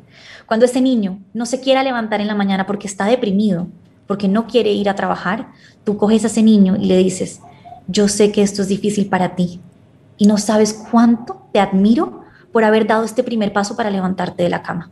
Cuando 0.46 0.66
ese 0.66 0.82
niño 0.82 1.20
no 1.34 1.46
se 1.46 1.62
quiera 1.62 1.84
levantar 1.84 2.20
en 2.20 2.28
la 2.28 2.36
mañana 2.36 2.66
porque 2.66 2.88
está 2.88 3.06
deprimido, 3.06 3.68
porque 4.06 4.28
no 4.28 4.48
quiere 4.48 4.72
ir 4.72 4.90
a 4.90 4.96
trabajar, 4.96 5.52
tú 5.86 5.96
coges 5.96 6.26
a 6.26 6.28
ese 6.28 6.44
niño 6.44 6.76
y 6.76 6.88
le 6.88 6.98
dices, 6.98 7.40
yo 7.88 8.10
sé 8.10 8.32
que 8.32 8.42
esto 8.42 8.64
es 8.64 8.68
difícil 8.68 9.08
para 9.08 9.36
ti 9.36 9.62
y 10.18 10.26
no 10.26 10.38
sabes 10.38 10.74
cuánto 10.74 11.48
te 11.54 11.60
admiro 11.60 12.24
por 12.52 12.66
haber 12.66 12.86
dado 12.86 13.06
este 13.06 13.24
primer 13.24 13.54
paso 13.54 13.78
para 13.78 13.92
levantarte 13.92 14.44
de 14.44 14.50
la 14.50 14.62
cama 14.62 14.92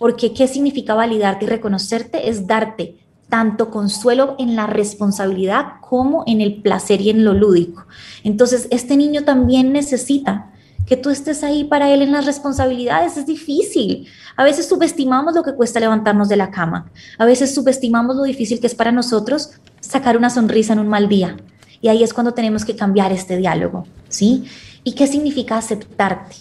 porque 0.00 0.32
¿qué 0.32 0.48
significa 0.48 0.94
validarte 0.94 1.44
y 1.44 1.48
reconocerte? 1.48 2.30
Es 2.30 2.46
darte 2.46 2.96
tanto 3.28 3.70
consuelo 3.70 4.34
en 4.38 4.56
la 4.56 4.66
responsabilidad 4.66 5.74
como 5.82 6.24
en 6.26 6.40
el 6.40 6.62
placer 6.62 7.02
y 7.02 7.10
en 7.10 7.22
lo 7.22 7.34
lúdico. 7.34 7.86
Entonces, 8.24 8.66
este 8.70 8.96
niño 8.96 9.24
también 9.24 9.72
necesita 9.74 10.52
que 10.86 10.96
tú 10.96 11.10
estés 11.10 11.44
ahí 11.44 11.64
para 11.64 11.92
él 11.92 12.00
en 12.00 12.12
las 12.12 12.24
responsabilidades. 12.24 13.18
Es 13.18 13.26
difícil. 13.26 14.08
A 14.36 14.42
veces 14.42 14.66
subestimamos 14.66 15.34
lo 15.34 15.42
que 15.42 15.54
cuesta 15.54 15.78
levantarnos 15.78 16.30
de 16.30 16.36
la 16.36 16.50
cama. 16.50 16.90
A 17.18 17.26
veces 17.26 17.54
subestimamos 17.54 18.16
lo 18.16 18.22
difícil 18.22 18.58
que 18.58 18.68
es 18.68 18.74
para 18.74 18.92
nosotros 18.92 19.50
sacar 19.80 20.16
una 20.16 20.30
sonrisa 20.30 20.72
en 20.72 20.78
un 20.78 20.88
mal 20.88 21.10
día. 21.10 21.36
Y 21.82 21.88
ahí 21.88 22.02
es 22.02 22.14
cuando 22.14 22.32
tenemos 22.32 22.64
que 22.64 22.74
cambiar 22.74 23.12
este 23.12 23.36
diálogo, 23.36 23.86
¿sí? 24.08 24.46
¿Y 24.82 24.92
qué 24.92 25.06
significa 25.06 25.58
aceptarte? 25.58 26.36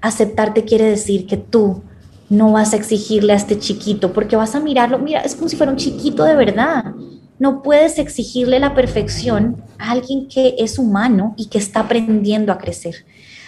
Aceptarte 0.00 0.64
quiere 0.64 0.84
decir 0.86 1.26
que 1.26 1.36
tú 1.36 1.82
no 2.28 2.52
vas 2.52 2.72
a 2.72 2.76
exigirle 2.76 3.32
a 3.32 3.36
este 3.36 3.58
chiquito 3.58 4.12
porque 4.12 4.36
vas 4.36 4.54
a 4.54 4.60
mirarlo, 4.60 4.98
mira, 4.98 5.20
es 5.20 5.34
como 5.34 5.48
si 5.48 5.56
fuera 5.56 5.72
un 5.72 5.78
chiquito 5.78 6.24
de 6.24 6.34
verdad. 6.34 6.94
No 7.38 7.62
puedes 7.62 7.98
exigirle 7.98 8.60
la 8.60 8.74
perfección 8.74 9.62
a 9.78 9.90
alguien 9.90 10.28
que 10.28 10.54
es 10.58 10.78
humano 10.78 11.34
y 11.36 11.46
que 11.46 11.58
está 11.58 11.80
aprendiendo 11.80 12.52
a 12.52 12.58
crecer. 12.58 13.04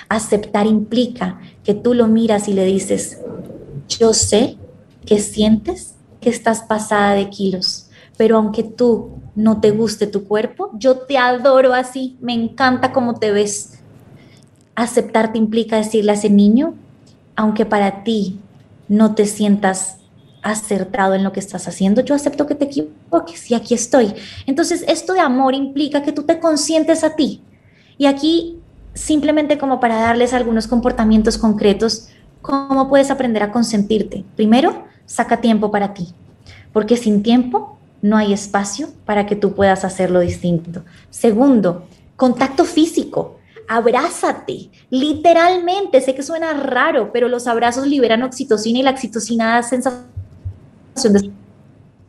Aceptar 0.09 0.67
implica 0.67 1.41
que 1.65 1.75
tú 1.75 1.95
lo 1.95 2.07
miras 2.07 2.49
y 2.49 2.53
le 2.53 2.65
dices, 2.65 3.21
yo 3.89 4.13
sé 4.13 4.57
que 5.05 5.21
sientes 5.21 5.95
que 6.21 6.31
estás 6.31 6.63
pasada 6.63 7.15
de 7.15 7.31
kilos, 7.31 7.89
pero 8.17 8.37
aunque 8.37 8.63
tú 8.63 9.11
no 9.35 9.61
te 9.61 9.71
guste 9.71 10.07
tu 10.07 10.25
cuerpo, 10.25 10.71
yo 10.75 10.99
te 10.99 11.19
adoro 11.19 11.73
así, 11.73 12.17
me 12.21 12.33
encanta 12.33 12.93
cómo 12.93 13.15
te 13.15 13.31
ves. 13.31 13.81
Aceptarte 14.75 15.39
implica 15.39 15.77
decirle 15.77 16.13
a 16.13 16.15
ese 16.15 16.31
niño, 16.31 16.75
aunque 17.37 17.67
para 17.67 18.03
ti 18.03 18.41
no 18.89 19.15
te 19.15 19.27
sientas 19.27 19.99
acertado 20.43 21.15
en 21.15 21.25
lo 21.25 21.33
que 21.33 21.41
estás 21.41 21.67
haciendo, 21.67 22.03
yo 22.03 22.15
acepto 22.15 22.47
que 22.47 22.55
te 22.55 22.67
equivoques 22.67 23.51
y 23.51 23.55
aquí 23.55 23.75
estoy. 23.75 24.15
Entonces, 24.47 24.85
esto 24.87 25.13
de 25.13 25.21
amor 25.21 25.55
implica 25.55 26.03
que 26.03 26.13
tú 26.13 26.23
te 26.23 26.39
consientes 26.39 27.03
a 27.03 27.17
ti. 27.17 27.43
Y 27.99 28.07
aquí, 28.07 28.59
simplemente 28.95 29.59
como 29.59 29.81
para 29.81 29.97
darles 29.97 30.33
algunos 30.33 30.69
comportamientos 30.69 31.37
concretos, 31.37 32.11
¿cómo 32.43 32.89
puedes 32.89 33.11
aprender 33.11 33.43
a 33.43 33.51
consentirte? 33.51 34.25
Primero, 34.37 34.85
saca 35.05 35.41
tiempo 35.41 35.71
para 35.73 35.95
ti, 35.95 36.15
porque 36.73 36.97
sin 36.97 37.23
tiempo 37.25 37.77
no 38.03 38.17
hay 38.17 38.33
espacio 38.33 38.89
para 39.05 39.27
que 39.27 39.35
tú 39.35 39.55
puedas 39.55 39.85
hacerlo 39.85 40.21
distinto. 40.21 40.85
Segundo, 41.11 41.87
contacto 42.15 42.65
físico. 42.65 43.39
Abrázate, 43.69 44.71
literalmente, 44.91 46.01
sé 46.01 46.15
que 46.15 46.23
suena 46.23 46.53
raro, 46.53 47.11
pero 47.13 47.29
los 47.29 47.47
abrazos 47.47 47.87
liberan 47.87 48.23
oxitocina 48.23 48.79
y 48.79 48.83
la 48.83 48.93
oxitocina 48.93 49.55
da 49.55 49.63
sensación 49.63 50.07
de 51.13 51.31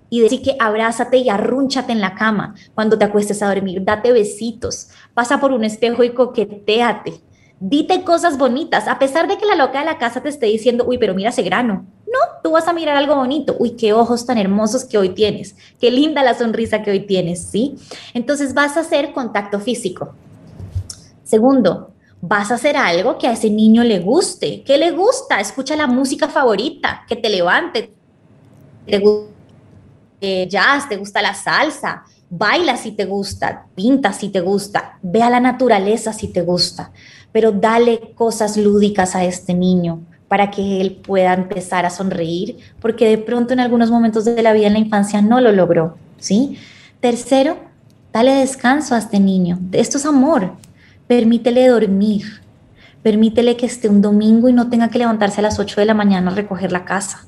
y 0.10 0.22
decir 0.22 0.42
que 0.42 0.56
abrázate 0.60 1.18
y 1.18 1.30
arrúnchate 1.30 1.92
en 1.92 2.02
la 2.02 2.16
cama 2.16 2.56
cuando 2.74 2.98
te 2.98 3.06
acuestes 3.06 3.42
a 3.42 3.54
dormir, 3.54 3.84
date 3.84 4.12
besitos, 4.12 4.90
pasa 5.14 5.40
por 5.40 5.52
un 5.52 5.64
espejo 5.64 6.04
y 6.04 6.12
coqueteate, 6.12 7.22
dite 7.60 8.04
cosas 8.04 8.38
bonitas, 8.38 8.88
a 8.88 9.00
pesar 9.00 9.28
de 9.28 9.38
que 9.38 9.46
la 9.46 9.56
loca 9.56 9.80
de 9.80 9.86
la 9.86 9.98
casa 9.98 10.22
te 10.22 10.30
esté 10.30 10.46
diciendo, 10.46 10.86
uy, 10.88 10.98
pero 10.98 11.14
mira 11.14 11.30
ese 11.30 11.44
grano. 11.44 11.86
No, 12.06 12.20
tú 12.42 12.52
vas 12.52 12.68
a 12.70 12.74
mirar 12.74 12.96
algo 12.96 13.16
bonito. 13.16 13.58
Uy, 13.60 13.72
qué 13.72 13.92
ojos 13.92 14.26
tan 14.26 14.38
hermosos 14.38 14.86
que 14.86 14.98
hoy 14.98 15.10
tienes. 15.10 15.58
Qué 15.80 15.92
linda 15.92 16.24
la 16.24 16.36
sonrisa 16.36 16.82
que 16.82 16.92
hoy 16.92 17.02
tienes, 17.02 17.42
¿sí? 17.42 17.76
Entonces 18.14 18.54
vas 18.54 18.78
a 18.78 18.80
hacer 18.80 19.12
contacto 19.12 19.60
físico. 19.60 20.14
Segundo, 21.28 21.92
vas 22.22 22.52
a 22.52 22.56
hacer 22.56 22.78
algo 22.78 23.18
que 23.18 23.28
a 23.28 23.34
ese 23.34 23.50
niño 23.50 23.84
le 23.84 24.00
guste. 24.00 24.64
¿Qué 24.64 24.78
le 24.78 24.92
gusta? 24.92 25.40
Escucha 25.40 25.76
la 25.76 25.88
música 25.88 26.28
favorita, 26.28 27.04
que 27.08 27.16
te 27.16 27.30
levante. 27.30 27.92
Te 28.86 29.00
gusta 29.00 29.32
eh, 30.22 30.48
jazz, 30.50 30.90
te 30.90 30.98
gusta 30.98 31.22
la 31.22 31.34
salsa, 31.34 32.04
baila 32.30 32.78
si 32.78 32.94
te 32.94 33.06
gusta, 33.06 33.68
pinta 33.76 34.14
si 34.14 34.30
te 34.30 34.40
gusta, 34.40 34.98
ve 35.02 35.22
a 35.22 35.30
la 35.30 35.40
naturaleza 35.40 36.14
si 36.14 36.30
te 36.30 36.42
gusta 36.42 36.92
pero 37.32 37.52
dale 37.52 38.14
cosas 38.16 38.58
lúdicas 38.58 39.16
a 39.16 39.24
este 39.24 39.54
niño 39.54 40.02
para 40.28 40.50
que 40.50 40.82
él 40.82 40.96
pueda 40.96 41.34
empezar 41.36 41.86
a 41.86 41.92
sonreír, 41.92 42.58
porque 42.82 43.08
de 43.08 43.20
pronto 43.20 43.54
en 43.54 43.60
algunos 43.60 43.92
momentos 43.92 44.26
de 44.26 44.42
la 44.42 44.54
vida 44.54 44.66
en 44.66 44.74
la 44.74 44.80
infancia 44.80 45.22
no 45.22 45.40
lo 45.40 45.52
logró, 45.52 45.98
¿sí? 46.18 46.58
Tercero, 47.00 47.58
dale 48.12 48.34
descanso 48.34 48.96
a 48.96 48.98
este 48.98 49.20
niño. 49.20 49.60
Esto 49.72 50.00
es 50.00 50.06
amor. 50.08 50.54
Permítele 51.08 51.68
dormir. 51.68 52.42
Permítele 53.02 53.56
que 53.56 53.66
esté 53.66 53.88
un 53.88 54.02
domingo 54.02 54.50
y 54.50 54.54
no 54.54 54.70
tenga 54.70 54.90
que 54.90 55.00
levantarse 55.00 55.40
a 55.40 55.44
las 55.44 55.60
8 55.60 55.80
de 55.80 55.86
la 55.86 55.94
mañana 55.94 56.32
a 56.32 56.36
recoger 56.36 56.72
la 56.72 56.84
casa. 56.84 57.26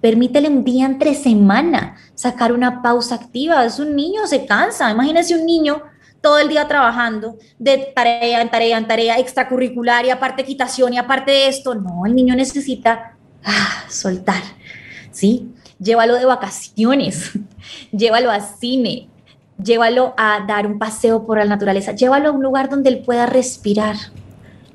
Permítele 0.00 0.48
un 0.48 0.64
día 0.64 0.86
entre 0.86 1.14
semana 1.14 1.96
sacar 2.14 2.52
una 2.52 2.80
pausa 2.80 3.16
activa. 3.16 3.64
Es 3.66 3.78
un 3.78 3.94
niño, 3.94 4.26
se 4.26 4.46
cansa. 4.46 4.90
Imagínese 4.90 5.36
un 5.36 5.44
niño 5.44 5.82
todo 6.20 6.38
el 6.38 6.48
día 6.48 6.68
trabajando 6.68 7.36
de 7.58 7.92
tarea 7.94 8.40
en 8.40 8.50
tarea 8.50 8.78
en 8.78 8.86
tarea 8.86 9.18
extracurricular 9.18 10.04
y 10.04 10.10
aparte 10.10 10.44
quitación 10.44 10.94
y 10.94 10.98
aparte 10.98 11.30
de 11.30 11.48
esto. 11.48 11.74
No, 11.74 12.06
el 12.06 12.14
niño 12.14 12.34
necesita 12.34 13.16
ah, 13.44 13.84
soltar, 13.88 14.42
¿sí? 15.10 15.50
Llévalo 15.78 16.16
de 16.16 16.26
vacaciones, 16.26 17.30
llévalo 17.92 18.30
a 18.30 18.40
cine, 18.40 19.08
llévalo 19.62 20.14
a 20.16 20.44
dar 20.46 20.66
un 20.66 20.78
paseo 20.78 21.26
por 21.26 21.38
la 21.38 21.44
naturaleza, 21.44 21.92
llévalo 21.92 22.28
a 22.28 22.32
un 22.32 22.42
lugar 22.42 22.68
donde 22.68 22.90
él 22.90 23.02
pueda 23.04 23.26
respirar. 23.26 23.96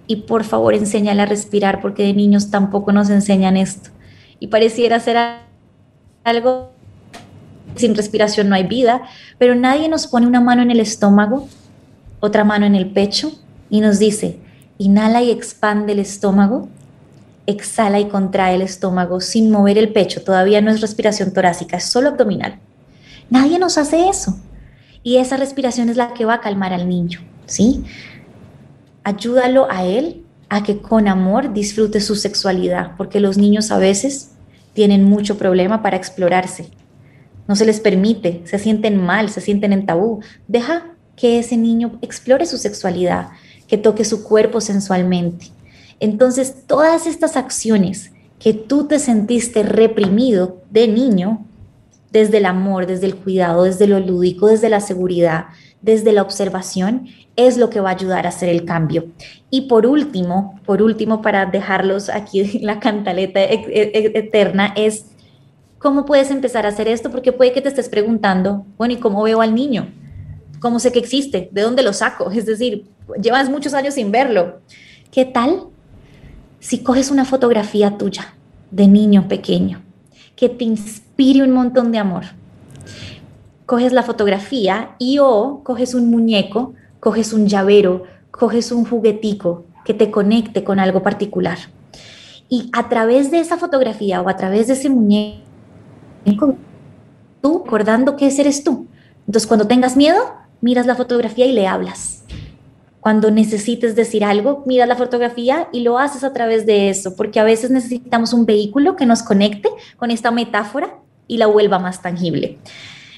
Y 0.07 0.17
por 0.17 0.43
favor, 0.43 0.73
enséñale 0.73 1.23
a 1.23 1.25
respirar 1.25 1.81
porque 1.81 2.03
de 2.03 2.13
niños 2.13 2.51
tampoco 2.51 2.91
nos 2.91 3.09
enseñan 3.09 3.57
esto. 3.57 3.89
Y 4.39 4.47
pareciera 4.47 4.99
ser 4.99 5.17
algo 6.23 6.75
sin 7.75 7.95
respiración 7.95 8.49
no 8.49 8.55
hay 8.55 8.63
vida, 8.63 9.01
pero 9.37 9.55
nadie 9.55 9.89
nos 9.89 10.07
pone 10.07 10.27
una 10.27 10.41
mano 10.41 10.61
en 10.61 10.71
el 10.71 10.79
estómago, 10.79 11.47
otra 12.19 12.43
mano 12.43 12.65
en 12.65 12.75
el 12.75 12.91
pecho 12.91 13.31
y 13.69 13.81
nos 13.81 13.99
dice, 13.99 14.39
inhala 14.77 15.21
y 15.21 15.31
expande 15.31 15.93
el 15.93 15.99
estómago, 15.99 16.69
exhala 17.45 17.99
y 17.99 18.05
contrae 18.05 18.55
el 18.55 18.61
estómago 18.61 19.21
sin 19.21 19.51
mover 19.51 19.77
el 19.77 19.91
pecho, 19.91 20.23
todavía 20.23 20.61
no 20.61 20.71
es 20.71 20.81
respiración 20.81 21.33
torácica, 21.33 21.77
es 21.77 21.85
solo 21.85 22.09
abdominal. 22.09 22.59
Nadie 23.29 23.59
nos 23.59 23.77
hace 23.77 24.07
eso. 24.07 24.37
Y 25.05 25.17
esa 25.17 25.37
respiración 25.37 25.87
es 25.87 25.95
la 25.95 26.13
que 26.13 26.25
va 26.25 26.33
a 26.33 26.41
calmar 26.41 26.73
al 26.73 26.89
niño, 26.89 27.21
¿sí? 27.45 27.85
Ayúdalo 29.05 29.71
a 29.71 29.85
él 29.85 30.25
a 30.49 30.63
que 30.63 30.79
con 30.79 31.07
amor 31.07 31.53
disfrute 31.53 32.01
su 32.01 32.15
sexualidad, 32.15 32.97
porque 32.97 33.21
los 33.21 33.37
niños 33.37 33.71
a 33.71 33.77
veces 33.77 34.31
tienen 34.73 35.05
mucho 35.05 35.37
problema 35.37 35.81
para 35.81 35.95
explorarse 35.95 36.69
no 37.47 37.55
se 37.55 37.65
les 37.65 37.79
permite, 37.79 38.41
se 38.45 38.59
sienten 38.59 38.97
mal, 38.97 39.29
se 39.29 39.41
sienten 39.41 39.73
en 39.73 39.85
tabú. 39.85 40.21
Deja 40.47 40.95
que 41.15 41.39
ese 41.39 41.57
niño 41.57 41.97
explore 42.01 42.45
su 42.45 42.57
sexualidad, 42.57 43.29
que 43.67 43.77
toque 43.77 44.03
su 44.03 44.23
cuerpo 44.23 44.61
sensualmente. 44.61 45.51
Entonces, 45.99 46.55
todas 46.67 47.07
estas 47.07 47.37
acciones 47.37 48.11
que 48.39 48.53
tú 48.53 48.85
te 48.87 48.99
sentiste 48.99 49.63
reprimido 49.63 50.61
de 50.69 50.87
niño, 50.87 51.45
desde 52.15 52.37
el 52.37 52.45
amor, 52.45 52.87
desde 52.87 53.07
el 53.07 53.15
cuidado, 53.17 53.63
desde 53.63 53.87
lo 53.87 53.99
lúdico, 53.99 54.47
desde 54.47 54.69
la 54.69 54.79
seguridad, 54.79 55.47
desde 55.81 56.13
la 56.13 56.21
observación, 56.21 57.07
es 57.35 57.57
lo 57.57 57.69
que 57.69 57.81
va 57.81 57.89
a 57.89 57.93
ayudar 57.93 58.25
a 58.25 58.29
hacer 58.29 58.47
el 58.47 58.63
cambio. 58.63 59.07
Y 59.49 59.63
por 59.63 59.85
último, 59.85 60.57
por 60.65 60.81
último, 60.81 61.21
para 61.21 61.45
dejarlos 61.45 62.07
aquí 62.07 62.59
la 62.61 62.79
cantaleta 62.79 63.41
e-, 63.43 63.65
e-, 63.67 64.17
eterna, 64.17 64.73
es 64.77 65.07
¿Cómo 65.77 66.05
puedes 66.05 66.31
empezar 66.31 66.65
a 66.65 66.69
hacer 66.69 66.87
esto? 66.87 67.11
Porque 67.11 67.33
puede 67.33 67.51
que 67.51 67.61
te 67.61 67.67
estés 67.67 67.89
preguntando, 67.89 68.65
bueno, 68.77 68.93
¿y 68.95 68.97
cómo 68.97 69.21
veo 69.21 69.41
al 69.41 69.53
niño? 69.53 69.93
¿Cómo 70.59 70.79
sé 70.79 70.91
que 70.91 70.97
existe? 70.97 71.49
¿De 71.51 71.61
dónde 71.61 71.83
lo 71.83 71.93
saco? 71.93 72.31
Es 72.31 72.45
decir, 72.45 72.85
llevas 73.21 73.49
muchos 73.49 73.73
años 73.73 73.93
sin 73.93 74.09
verlo. 74.09 74.61
¿Qué 75.11 75.25
tal 75.25 75.67
si 76.59 76.81
coges 76.81 77.11
una 77.11 77.25
fotografía 77.25 77.97
tuya 77.97 78.33
de 78.71 78.87
niño 78.87 79.27
pequeño 79.27 79.84
que 80.35 80.49
te 80.49 80.63
inspire 80.63 81.43
un 81.43 81.51
montón 81.51 81.91
de 81.91 81.99
amor? 81.99 82.23
Coges 83.65 83.93
la 83.93 84.03
fotografía 84.03 84.95
y 84.99 85.19
o 85.19 85.61
coges 85.63 85.95
un 85.95 86.09
muñeco, 86.09 86.73
coges 86.99 87.33
un 87.33 87.47
llavero, 87.47 88.03
coges 88.31 88.71
un 88.71 88.85
juguetico 88.85 89.65
que 89.85 89.93
te 89.93 90.11
conecte 90.11 90.63
con 90.63 90.79
algo 90.79 91.01
particular. 91.01 91.57
Y 92.49 92.69
a 92.73 92.89
través 92.89 93.31
de 93.31 93.39
esa 93.39 93.57
fotografía 93.57 94.21
o 94.21 94.29
a 94.29 94.35
través 94.35 94.67
de 94.67 94.73
ese 94.73 94.89
muñeco, 94.89 95.43
tú 97.41 97.61
recordando 97.63 98.15
que 98.15 98.27
ese 98.27 98.41
eres 98.41 98.63
tú. 98.63 98.87
Entonces, 99.25 99.47
cuando 99.47 99.67
tengas 99.67 99.95
miedo, 99.95 100.19
miras 100.61 100.85
la 100.85 100.95
fotografía 100.95 101.45
y 101.45 101.53
le 101.53 101.67
hablas. 101.67 102.24
Cuando 103.05 103.29
necesites 103.29 103.95
decir 103.95 104.23
algo, 104.23 104.63
miras 104.65 104.87
la 104.87 104.95
fotografía 104.95 105.67
y 105.71 105.81
lo 105.81 105.99
haces 105.99 106.23
a 106.23 106.33
través 106.33 106.65
de 106.65 106.89
eso, 106.89 107.15
porque 107.15 107.39
a 107.39 107.43
veces 107.43 107.69
necesitamos 107.69 108.33
un 108.33 108.47
vehículo 108.47 108.95
que 108.95 109.05
nos 109.05 109.21
conecte 109.21 109.69
con 109.97 110.09
esta 110.09 110.31
metáfora 110.31 110.95
y 111.27 111.37
la 111.37 111.45
vuelva 111.45 111.77
más 111.77 112.01
tangible. 112.01 112.57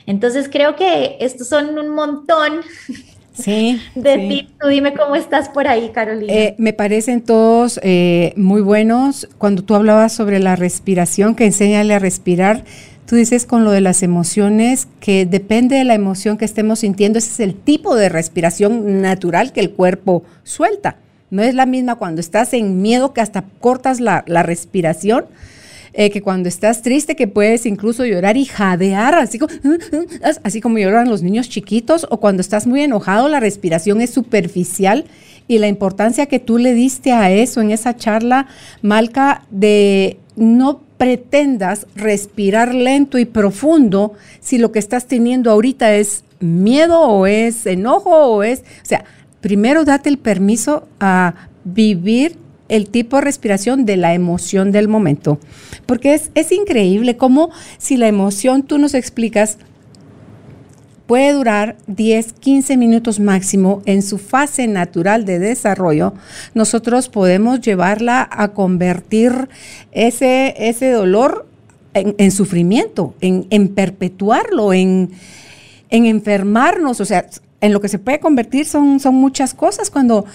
Entonces, 0.06 0.50
creo 0.52 0.76
que 0.76 1.16
estos 1.22 1.48
son 1.48 1.80
un 1.80 1.88
montón 1.88 2.60
Sí. 3.32 3.80
De 3.96 4.18
ti, 4.18 4.50
tú 4.60 4.68
dime 4.68 4.94
cómo 4.94 5.16
estás 5.16 5.48
por 5.48 5.70
ahí, 5.70 5.92
Carolina. 5.94 6.34
Eh, 6.34 6.56
me 6.58 6.74
parecen 6.74 7.22
todos 7.22 7.80
eh, 7.82 8.34
muy 8.36 8.60
buenos. 8.60 9.30
Cuando 9.38 9.64
tú 9.64 9.74
hablabas 9.74 10.12
sobre 10.12 10.40
la 10.40 10.58
respiración, 10.58 11.34
que 11.34 11.46
enséñale 11.46 11.94
a 11.94 12.00
respirar, 12.00 12.66
Tú 13.08 13.16
dices 13.16 13.46
con 13.46 13.64
lo 13.64 13.72
de 13.72 13.80
las 13.80 14.04
emociones 14.04 14.90
que 15.00 15.26
depende 15.26 15.78
de 15.78 15.86
la 15.86 15.94
emoción 15.94 16.38
que 16.38 16.44
estemos 16.44 16.80
sintiendo, 16.80 17.20
ese 17.20 17.30
es 17.30 17.40
el 17.40 17.56
tipo 17.56 17.96
de 17.96 18.10
respiración 18.10 19.02
natural 19.02 19.54
que 19.54 19.62
el 19.62 19.72
cuerpo 19.72 20.24
suelta. 20.44 20.98
No 21.30 21.42
es 21.42 21.56
la 21.56 21.66
misma 21.66 21.96
cuando 21.96 22.20
estás 22.20 22.54
en 22.54 22.82
miedo 22.82 23.14
que 23.14 23.22
hasta 23.22 23.46
cortas 23.62 24.02
la, 24.02 24.24
respiración, 24.44 25.26
eh, 25.94 26.10
que 26.10 26.22
cuando 26.22 26.50
estás 26.50 26.82
triste 26.82 27.16
que 27.16 27.30
puedes 27.30 27.66
incluso 27.66 28.06
llorar 28.06 28.36
y 28.36 28.44
jadear, 28.44 29.16
así 29.16 29.40
como, 29.40 29.54
así 30.44 30.60
como 30.60 30.78
lloran 30.78 31.10
los 31.10 31.24
niños 31.24 31.48
chiquitos, 31.48 32.06
o 32.10 32.20
cuando 32.20 32.42
estás 32.42 32.68
muy 32.68 32.82
enojado, 32.82 33.30
la 33.30 33.40
respiración 33.40 34.02
es 34.02 34.10
superficial 34.10 35.06
y 35.48 35.60
la 35.60 35.70
importancia 35.70 36.26
que 36.26 36.40
tú 36.40 36.58
le 36.58 36.74
diste 36.74 37.14
a 37.14 37.32
eso 37.32 37.62
en 37.62 37.72
esa 37.72 37.96
charla, 37.96 38.48
Malca, 38.82 39.44
de 39.50 40.20
no 40.38 40.80
pretendas 40.98 41.88
respirar 41.96 42.74
lento 42.74 43.18
y 43.18 43.26
profundo 43.26 44.14
si 44.40 44.58
lo 44.58 44.72
que 44.72 44.80
estás 44.80 45.08
teniendo 45.08 45.52
ahorita 45.52 45.96
es 45.96 46.24
miedo 46.40 47.02
o 47.02 47.28
es 47.28 47.66
enojo 47.66 48.12
o 48.12 48.44
es, 48.44 48.62
o 48.62 48.86
sea, 48.86 49.04
primero 49.42 49.84
date 49.84 50.10
el 50.10 50.18
permiso 50.18 50.88
a 51.00 51.34
vivir 51.64 52.38
el 52.70 52.90
tipo 52.90 53.18
de 53.18 53.24
respiración 53.24 53.86
de 53.86 53.98
la 53.98 54.14
emoción 54.14 54.72
del 54.72 54.88
momento. 54.88 55.40
Porque 55.86 56.14
es, 56.14 56.32
es 56.36 56.52
increíble 56.52 57.18
cómo 57.18 57.50
si 57.78 57.98
la 57.98 58.08
emoción 58.08 58.64
tú 58.64 58.78
nos 58.78 58.94
explicas, 58.94 59.58
puede 61.08 61.32
durar 61.34 61.78
10, 61.88 62.34
15 62.34 62.78
minutos 62.78 63.20
máximo 63.20 63.82
en 63.86 64.02
su 64.02 64.18
fase 64.18 64.68
natural 64.68 65.26
de 65.26 65.40
desarrollo, 65.40 66.14
nosotros 66.54 67.10
podemos 67.10 67.62
llevarla 67.62 68.28
a 68.30 68.50
convertir 68.50 69.50
ese, 69.92 70.54
ese 70.58 70.92
dolor 70.92 71.48
en, 71.94 72.32
sufrimiento, 72.32 73.16
en, 73.22 73.68
perpetuarlo, 73.70 74.74
en, 74.74 75.12
en 75.90 76.06
enfermarnos. 76.06 77.02
O 77.02 77.06
sea, 77.06 77.26
en 77.60 77.74
lo 77.74 77.82
que 77.82 77.88
se 77.88 77.98
puede 77.98 78.20
convertir 78.20 78.66
son, 78.66 79.00
son 79.00 79.16
muchas 79.16 79.54
cosas 79.54 79.90
cuando 79.90 80.26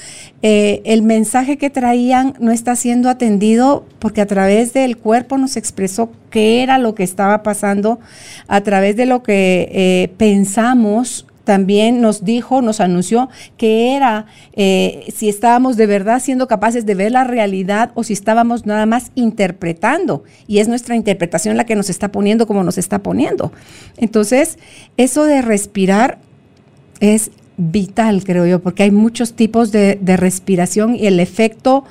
eh, 0.42 0.82
el 0.84 1.02
mensaje 1.02 1.56
que 1.56 1.70
traían 1.70 2.34
no 2.40 2.50
está 2.50 2.74
siendo 2.74 3.08
atendido 3.08 3.84
porque 4.00 4.20
a 4.20 4.26
través 4.26 4.72
del 4.72 4.96
cuerpo 4.96 5.38
nos 5.38 5.56
expresó 5.56 6.10
qué 6.30 6.62
era 6.62 6.78
lo 6.78 6.94
que 6.94 7.04
estaba 7.04 7.42
pasando, 7.42 8.00
a 8.48 8.60
través 8.62 8.96
de 8.96 9.06
lo 9.06 9.22
que 9.22 9.68
eh, 9.72 10.12
pensamos 10.16 11.26
también 11.44 12.00
nos 12.00 12.24
dijo, 12.24 12.62
nos 12.62 12.80
anunció 12.80 13.28
que 13.56 13.96
era 13.96 14.26
eh, 14.52 15.06
si 15.12 15.28
estábamos 15.28 15.76
de 15.76 15.86
verdad 15.86 16.20
siendo 16.20 16.46
capaces 16.46 16.86
de 16.86 16.94
ver 16.94 17.12
la 17.12 17.24
realidad 17.24 17.90
o 17.94 18.04
si 18.04 18.12
estábamos 18.12 18.64
nada 18.64 18.86
más 18.86 19.10
interpretando. 19.16 20.22
Y 20.46 20.58
es 20.58 20.68
nuestra 20.68 20.94
interpretación 20.94 21.56
la 21.56 21.64
que 21.64 21.74
nos 21.74 21.90
está 21.90 22.12
poniendo 22.12 22.46
como 22.46 22.62
nos 22.62 22.78
está 22.78 23.00
poniendo. 23.00 23.52
Entonces, 23.96 24.58
eso 24.96 25.24
de 25.24 25.42
respirar 25.42 26.18
es 27.02 27.32
vital, 27.56 28.22
creo 28.24 28.46
yo, 28.46 28.62
porque 28.62 28.84
hay 28.84 28.92
muchos 28.92 29.34
tipos 29.34 29.72
de, 29.72 29.98
respiración 30.16 30.94
y 30.94 31.06
el 31.06 31.20
efecto 31.20 31.84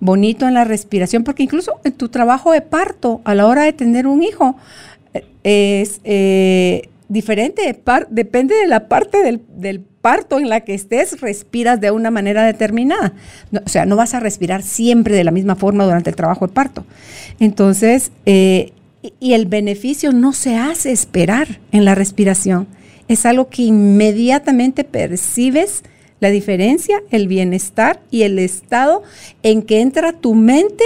bonito 0.00 0.46
en 0.46 0.54
la 0.54 0.64
respiración, 0.64 1.24
porque 1.24 1.44
incluso 1.44 1.80
en 1.84 1.92
tu 1.92 2.08
trabajo 2.08 2.52
de 2.52 2.60
parto, 2.60 3.20
a 3.24 3.34
la 3.34 3.46
hora 3.46 3.62
de 3.62 3.72
tener 3.72 4.06
un 4.06 4.22
hijo, 4.22 4.56
eh, 5.14 5.80
es 5.80 6.00
eh, 6.02 6.88
diferente, 7.08 7.80
depende 8.10 8.56
de 8.56 8.66
la 8.66 8.88
parte 8.88 9.22
del, 9.22 9.80
parto 10.00 10.38
en 10.38 10.48
la 10.48 10.60
que 10.60 10.74
estés, 10.74 11.20
respiras 11.20 11.80
de 11.80 11.90
una 11.92 12.10
manera 12.10 12.44
determinada. 12.44 13.12
o 13.64 13.68
sea, 13.68 13.86
no 13.86 13.94
vas 13.94 14.14
a 14.14 14.20
respirar 14.20 14.62
siempre 14.62 15.14
de 15.14 15.24
la 15.24 15.30
misma 15.30 15.54
forma 15.54 15.84
durante 15.84 16.10
el 16.10 16.16
trabajo 16.16 16.48
de 16.48 16.52
parto. 16.52 16.84
Entonces, 17.38 18.10
eh, 18.26 18.72
y 19.20 19.34
el 19.34 19.46
beneficio 19.46 20.12
no 20.12 20.32
se 20.32 20.56
hace 20.56 20.90
esperar 20.90 21.60
en 21.70 21.84
la 21.84 21.94
respiración 21.94 22.66
es 23.08 23.26
algo 23.26 23.48
que 23.48 23.62
inmediatamente 23.62 24.84
percibes 24.84 25.82
la 26.20 26.30
diferencia, 26.30 27.02
el 27.10 27.28
bienestar 27.28 28.00
y 28.10 28.22
el 28.22 28.38
estado 28.38 29.02
en 29.42 29.62
que 29.62 29.80
entra 29.80 30.12
tu 30.12 30.34
mente, 30.34 30.84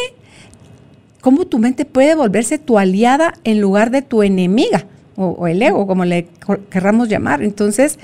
cómo 1.20 1.46
tu 1.46 1.58
mente 1.58 1.84
puede 1.84 2.14
volverse 2.14 2.58
tu 2.58 2.78
aliada 2.78 3.34
en 3.44 3.60
lugar 3.60 3.90
de 3.90 4.02
tu 4.02 4.22
enemiga 4.22 4.86
o, 5.16 5.46
el 5.46 5.62
ego, 5.62 5.86
como 5.86 6.04
le 6.04 6.28
querramos 6.70 7.08
llamar. 7.08 7.42
Entonces, 7.42 7.98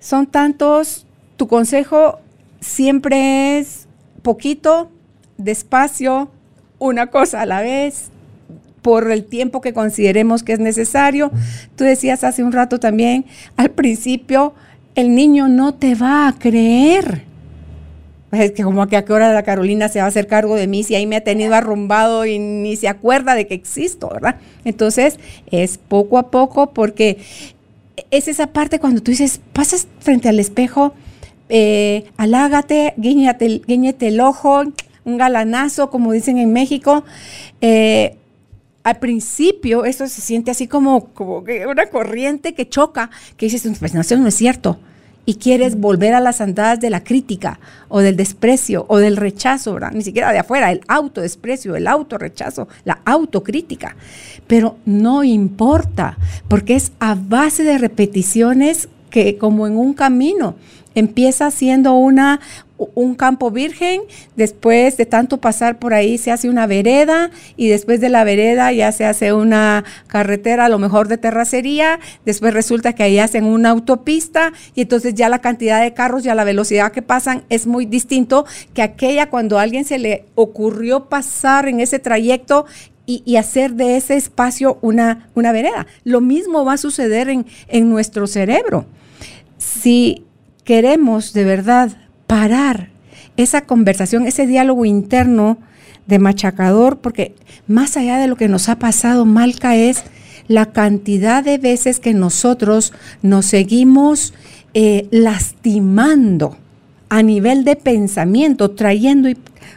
son 0.00 0.26
tantos, 0.26 1.06
tu 1.36 1.46
consejo 1.46 2.18
siempre 2.60 3.58
es 3.58 3.86
poquito, 4.22 4.90
despacio, 5.36 6.30
una 6.78 7.08
cosa 7.08 7.42
a 7.42 7.46
la 7.46 7.60
vez, 7.60 8.10
por 8.86 9.10
el 9.10 9.24
tiempo 9.24 9.60
que 9.60 9.72
consideremos 9.72 10.44
que 10.44 10.52
es 10.52 10.60
necesario. 10.60 11.32
Tú 11.74 11.82
decías 11.82 12.22
hace 12.22 12.44
un 12.44 12.52
rato 12.52 12.78
también, 12.78 13.24
al 13.56 13.72
principio, 13.72 14.54
el 14.94 15.12
niño 15.12 15.48
no 15.48 15.74
te 15.74 15.96
va 15.96 16.28
a 16.28 16.38
creer. 16.38 17.24
Es 18.30 18.52
que 18.52 18.62
como 18.62 18.82
a 18.82 18.86
qué 18.86 19.12
hora 19.12 19.34
la 19.34 19.42
Carolina 19.42 19.88
se 19.88 19.98
va 19.98 20.04
a 20.04 20.08
hacer 20.08 20.28
cargo 20.28 20.54
de 20.54 20.68
mí 20.68 20.84
si 20.84 20.94
ahí 20.94 21.04
me 21.04 21.16
ha 21.16 21.24
tenido 21.24 21.56
arrumbado 21.56 22.26
y 22.26 22.38
ni 22.38 22.76
se 22.76 22.86
acuerda 22.86 23.34
de 23.34 23.48
que 23.48 23.54
existo, 23.54 24.08
¿verdad? 24.08 24.36
Entonces 24.64 25.18
es 25.50 25.78
poco 25.78 26.16
a 26.16 26.30
poco 26.30 26.72
porque 26.72 27.18
es 28.12 28.28
esa 28.28 28.46
parte 28.52 28.78
cuando 28.78 29.02
tú 29.02 29.10
dices, 29.10 29.40
pasas 29.52 29.88
frente 29.98 30.28
al 30.28 30.38
espejo, 30.38 30.94
eh, 31.48 32.04
alágate, 32.18 32.94
guiñate, 32.98 34.06
el 34.06 34.20
ojo, 34.20 34.62
un 35.04 35.16
galanazo, 35.16 35.90
como 35.90 36.12
dicen 36.12 36.38
en 36.38 36.52
México, 36.52 37.02
eh, 37.60 38.16
al 38.86 39.00
principio 39.00 39.84
eso 39.84 40.06
se 40.06 40.20
siente 40.20 40.52
así 40.52 40.68
como, 40.68 41.06
como 41.06 41.38
una 41.68 41.86
corriente 41.86 42.54
que 42.54 42.68
choca, 42.68 43.10
que 43.36 43.46
dices, 43.46 43.68
pues 43.80 43.94
no, 43.94 44.00
eso 44.00 44.16
no 44.16 44.28
es 44.28 44.36
cierto. 44.36 44.78
Y 45.24 45.34
quieres 45.34 45.76
volver 45.76 46.14
a 46.14 46.20
las 46.20 46.40
andadas 46.40 46.78
de 46.78 46.88
la 46.88 47.02
crítica 47.02 47.58
o 47.88 47.98
del 47.98 48.14
desprecio 48.14 48.86
o 48.86 48.98
del 48.98 49.16
rechazo, 49.16 49.74
¿verdad? 49.74 49.90
Ni 49.90 50.02
siquiera 50.02 50.30
de 50.30 50.38
afuera, 50.38 50.70
el 50.70 50.82
autodesprecio, 50.86 51.74
el 51.74 51.88
autorrechazo, 51.88 52.68
la 52.84 53.00
autocrítica. 53.04 53.96
Pero 54.46 54.76
no 54.86 55.24
importa, 55.24 56.16
porque 56.46 56.76
es 56.76 56.92
a 57.00 57.16
base 57.16 57.64
de 57.64 57.78
repeticiones 57.78 58.88
que 59.10 59.36
como 59.36 59.66
en 59.66 59.76
un 59.76 59.94
camino 59.94 60.54
empieza 60.94 61.50
siendo 61.50 61.94
una, 61.94 62.38
un 62.78 63.14
campo 63.14 63.50
virgen, 63.50 64.02
después 64.36 64.96
de 64.96 65.06
tanto 65.06 65.38
pasar 65.38 65.78
por 65.78 65.94
ahí 65.94 66.18
se 66.18 66.30
hace 66.30 66.48
una 66.48 66.66
vereda 66.66 67.30
y 67.56 67.68
después 67.68 68.00
de 68.00 68.08
la 68.08 68.24
vereda 68.24 68.72
ya 68.72 68.92
se 68.92 69.04
hace 69.04 69.32
una 69.32 69.84
carretera 70.06 70.66
a 70.66 70.68
lo 70.68 70.78
mejor 70.78 71.08
de 71.08 71.18
terracería, 71.18 72.00
después 72.24 72.52
resulta 72.52 72.92
que 72.92 73.02
ahí 73.02 73.18
hacen 73.18 73.44
una 73.44 73.70
autopista 73.70 74.52
y 74.74 74.82
entonces 74.82 75.14
ya 75.14 75.28
la 75.28 75.40
cantidad 75.40 75.80
de 75.82 75.94
carros 75.94 76.24
y 76.26 76.28
a 76.28 76.34
la 76.34 76.44
velocidad 76.44 76.92
que 76.92 77.02
pasan 77.02 77.44
es 77.48 77.66
muy 77.66 77.86
distinto 77.86 78.44
que 78.74 78.82
aquella 78.82 79.30
cuando 79.30 79.58
a 79.58 79.62
alguien 79.62 79.84
se 79.84 79.98
le 79.98 80.24
ocurrió 80.34 81.08
pasar 81.08 81.68
en 81.68 81.80
ese 81.80 81.98
trayecto 81.98 82.66
y, 83.08 83.36
hacer 83.36 83.74
de 83.74 83.96
ese 83.96 84.16
espacio 84.16 84.78
una, 84.82 85.28
una 85.34 85.52
vereda. 85.52 85.86
Lo 86.02 86.20
mismo 86.20 86.64
va 86.64 86.72
a 86.72 86.76
suceder 86.76 87.28
en, 87.28 87.46
en 87.68 87.88
nuestro 87.88 88.26
cerebro. 88.26 88.86
Si 89.58 90.24
queremos 90.64 91.32
de 91.32 91.44
verdad 91.44 91.96
parar 92.26 92.88
esa 93.36 93.62
conversación, 93.62 94.26
ese 94.26 94.46
diálogo 94.46 94.84
interno 94.84 95.58
de 96.06 96.18
machacador, 96.18 96.98
porque 96.98 97.34
más 97.66 97.96
allá 97.96 98.18
de 98.18 98.28
lo 98.28 98.36
que 98.36 98.48
nos 98.48 98.68
ha 98.68 98.78
pasado, 98.78 99.24
Malca, 99.24 99.76
es 99.76 100.04
la 100.48 100.66
cantidad 100.66 101.42
de 101.42 101.58
veces 101.58 102.00
que 102.00 102.14
nosotros 102.14 102.92
nos 103.22 103.46
seguimos 103.46 104.32
eh, 104.74 105.08
lastimando 105.10 106.56
a 107.08 107.22
nivel 107.22 107.64
de 107.64 107.76
pensamiento, 107.76 108.70
trayendo 108.70 109.28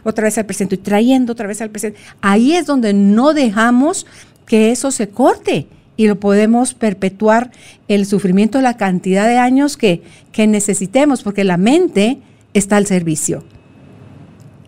otra 0.04 0.26
vez 0.26 0.38
al 0.38 0.46
presente 0.46 0.76
y 0.76 0.80
trayendo 0.80 1.34
otra 1.34 1.48
vez 1.48 1.62
al 1.62 1.70
presente. 1.70 2.00
Ahí 2.22 2.54
es 2.54 2.66
donde 2.66 2.94
no 2.94 3.34
dejamos 3.34 4.06
que 4.46 4.72
eso 4.72 4.92
se 4.92 5.10
corte 5.10 5.68
y 5.96 6.08
lo 6.08 6.20
podemos 6.20 6.74
perpetuar 6.74 7.52
el 7.88 8.06
sufrimiento 8.06 8.62
la 8.62 8.78
cantidad 8.78 9.28
de 9.28 9.38
años 9.38 9.78
que, 9.78 10.02
que 10.32 10.48
necesitemos, 10.48 11.24
porque 11.24 11.44
la 11.44 11.58
mente 11.58 12.20
está 12.54 12.78
al 12.78 12.86
servicio. 12.86 13.44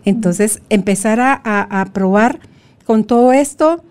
Entonces, 0.04 0.60
empezar 0.68 1.20
a, 1.20 1.90
probar 1.92 2.40
con 2.84 3.04
todo 3.04 3.32
esto, 3.32 3.84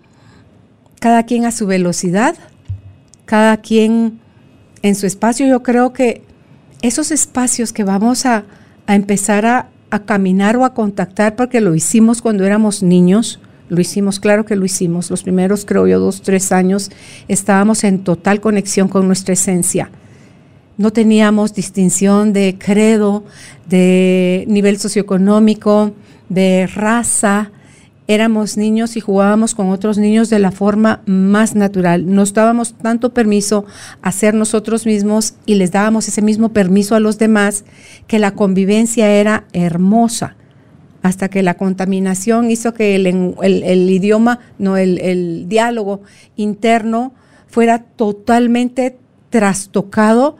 cada 1.00 1.24
quien 1.24 1.44
a 1.46 1.52
su 1.52 1.66
velocidad, 1.66 2.36
cada 3.24 3.56
quien 3.58 4.20
en 4.82 4.94
su 4.94 5.06
espacio. 5.06 5.46
Yo 5.46 5.62
creo 5.62 5.92
que 5.92 6.22
esos 6.82 7.10
espacios 7.10 7.72
que 7.72 7.84
vamos 7.84 8.26
a, 8.26 8.44
empezar 8.86 9.46
a, 9.46 9.68
a, 9.90 10.00
caminar 10.00 10.56
o 10.56 10.64
a 10.64 10.74
contactar, 10.74 11.34
porque 11.34 11.60
lo 11.60 11.74
hicimos 11.74 12.20
cuando 12.20 12.44
éramos 12.44 12.82
niños, 12.82 13.40
lo 13.70 13.80
hicimos, 13.80 14.20
claro 14.20 14.44
que 14.44 14.56
lo 14.56 14.66
hicimos, 14.66 15.10
los 15.10 15.22
primeros, 15.22 15.64
creo 15.64 15.86
yo, 15.86 15.98
dos, 15.98 16.20
tres 16.20 16.52
años, 16.52 16.90
estábamos 17.28 17.84
en 17.84 18.04
total 18.04 18.42
conexión 18.42 18.88
con 18.88 19.06
nuestra 19.06 19.32
esencia 19.32 19.90
no 20.78 20.92
teníamos 20.92 21.54
distinción 21.54 22.32
de 22.32 22.56
credo, 22.58 23.24
de 23.68 24.44
nivel 24.48 24.78
socioeconómico, 24.78 25.92
de 26.28 26.66
raza. 26.66 27.50
Éramos 28.08 28.56
niños 28.56 28.96
y 28.96 29.00
jugábamos 29.00 29.54
con 29.54 29.70
otros 29.70 29.96
niños 29.96 30.28
de 30.28 30.38
la 30.38 30.50
forma 30.50 31.02
más 31.06 31.54
natural. 31.54 32.12
Nos 32.12 32.34
dábamos 32.34 32.74
tanto 32.74 33.14
permiso 33.14 33.64
a 34.00 34.12
ser 34.12 34.34
nosotros 34.34 34.86
mismos 34.86 35.34
y 35.46 35.54
les 35.54 35.70
dábamos 35.72 36.08
ese 36.08 36.22
mismo 36.22 36.50
permiso 36.50 36.94
a 36.94 37.00
los 37.00 37.18
demás 37.18 37.64
que 38.06 38.18
la 38.18 38.32
convivencia 38.32 39.10
era 39.10 39.44
hermosa 39.52 40.36
hasta 41.02 41.28
que 41.28 41.42
la 41.42 41.54
contaminación 41.54 42.50
hizo 42.50 42.74
que 42.74 42.94
el, 42.94 43.90
idioma, 43.90 44.38
no, 44.58 44.76
el, 44.76 44.98
el 45.00 45.48
diálogo 45.48 46.02
interno 46.36 47.12
fuera 47.48 47.80
totalmente 47.82 48.98
trastocado 49.32 50.36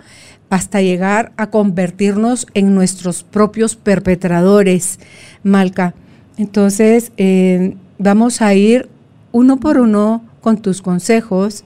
hasta 0.51 0.83
llegar 0.83 1.33
a 1.39 1.49
convertirnos 1.49 2.47
en 2.53 2.75
nuestros 2.75 3.25
propios 3.25 3.75
perpetradores, 3.75 5.01
Malca. 5.43 5.95
Entonces, 6.37 7.11
eh, 7.17 7.75
vamos 7.99 8.43
a 8.43 8.55
ir 8.55 8.89
uno 9.33 9.59
por 9.59 9.79
uno 9.79 10.23
con 10.43 10.61
tus 10.61 10.83
consejos, 10.83 11.65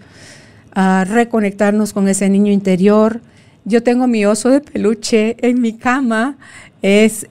a 0.72 1.05
reconectarnos 1.05 1.93
con 1.93 2.07
ese 2.07 2.29
niño 2.29 2.53
interior. 2.53 3.20
Yo 3.64 3.83
tengo 3.83 4.07
mi 4.07 4.24
oso 4.24 4.51
de 4.51 4.61
peluche 4.61 5.37
en 5.41 5.61
mi 5.61 5.72
cama, 5.72 6.39
es, 6.81 7.27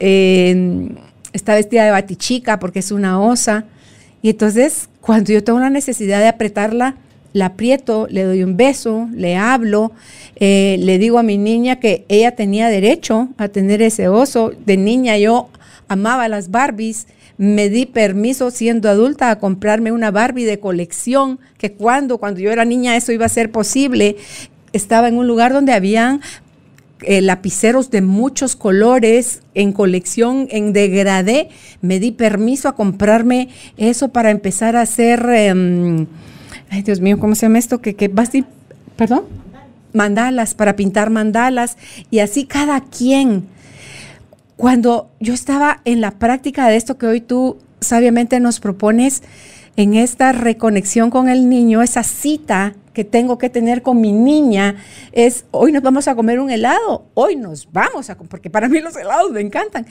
está 1.31 1.53
vestida 1.53 1.85
de 1.85 1.91
batichica 1.91 2.59
porque 2.59 2.79
es 2.79 2.91
una 2.91 3.21
osa. 3.21 3.63
Y 4.21 4.31
entonces, 4.31 4.89
cuando 4.99 5.31
yo 5.31 5.41
tengo 5.41 5.59
la 5.59 5.69
necesidad 5.69 6.19
de 6.19 6.27
apretarla, 6.27 6.97
la 7.35 7.47
aprieto, 7.47 8.07
le 8.09 8.23
doy 8.23 8.43
un 8.43 8.55
beso, 8.55 9.09
le 9.13 9.35
hablo, 9.35 9.91
eh, 10.37 10.77
le 10.79 10.97
digo 10.97 11.19
a 11.19 11.23
mi 11.23 11.37
niña 11.37 11.81
que 11.81 12.05
ella 12.07 12.33
tenía 12.33 12.69
derecho 12.69 13.27
a 13.37 13.49
tener 13.49 13.81
ese 13.81 14.07
oso. 14.07 14.53
De 14.65 14.77
niña 14.77 15.17
yo 15.17 15.49
amaba 15.89 16.29
las 16.29 16.49
Barbies, 16.49 17.07
me 17.37 17.67
di 17.67 17.85
permiso 17.85 18.51
siendo 18.51 18.87
adulta 18.89 19.31
a 19.31 19.37
comprarme 19.37 19.91
una 19.91 20.11
Barbie 20.11 20.45
de 20.45 20.61
colección, 20.61 21.37
que 21.57 21.73
cuando, 21.73 22.19
cuando 22.19 22.39
yo 22.39 22.53
era 22.53 22.63
niña 22.63 22.95
eso 22.95 23.11
iba 23.11 23.25
a 23.25 23.29
ser 23.29 23.51
posible. 23.51 24.15
Estaba 24.71 25.09
en 25.09 25.17
un 25.17 25.27
lugar 25.27 25.51
donde 25.51 25.73
habían 25.73 26.21
eh, 27.01 27.21
lapiceros 27.21 27.91
de 27.91 28.01
muchos 28.01 28.55
colores 28.55 29.41
en 29.55 29.73
colección, 29.73 30.47
en 30.51 30.71
degradé. 30.71 31.49
Me 31.81 31.99
di 31.99 32.11
permiso 32.11 32.69
a 32.69 32.75
comprarme 32.77 33.49
eso 33.75 34.07
para 34.07 34.31
empezar 34.31 34.77
a 34.77 34.81
hacer, 34.83 35.27
em, 35.29 36.07
ay 36.69 36.81
Dios 36.83 36.99
mío, 36.99 37.19
¿cómo 37.19 37.35
se 37.35 37.45
llama 37.45 37.59
esto? 37.59 37.81
Que, 37.81 37.93
perdón, 38.95 39.23
mandalas, 39.93 40.53
para 40.53 40.75
pintar 40.75 41.09
mandalas 41.09 41.77
y 42.11 42.19
así 42.19 42.45
cada 42.45 42.81
quien. 42.81 43.47
Cuando 44.57 45.09
yo 45.19 45.33
estaba 45.33 45.81
en 45.85 46.01
la 46.01 46.11
práctica 46.11 46.67
de 46.67 46.77
esto 46.77 46.97
que 46.97 47.07
hoy 47.07 47.21
tú 47.21 47.57
sabiamente 47.81 48.39
nos 48.39 48.59
propones, 48.59 49.21
en 49.77 49.93
esta 49.93 50.31
reconexión 50.31 51.09
con 51.09 51.27
el 51.27 51.49
niño, 51.49 51.81
esa 51.81 52.03
cita 52.03 52.75
que 52.93 53.03
tengo 53.03 53.37
que 53.37 53.49
tener 53.49 53.81
con 53.81 53.99
mi 53.99 54.13
niña 54.13 54.77
es, 55.11 55.45
hoy 55.51 55.73
nos 55.73 55.83
vamos 55.83 56.07
a 56.07 56.15
comer 56.15 56.39
un 56.39 56.49
helado, 56.49 57.05
hoy 57.13 57.35
nos 57.35 57.71
vamos 57.71 58.09
a 58.09 58.15
comer, 58.15 58.29
porque 58.29 58.49
para 58.49 58.69
mí 58.69 58.79
los 58.79 58.95
helados 58.95 59.31
me 59.31 59.41
encantan. 59.41 59.85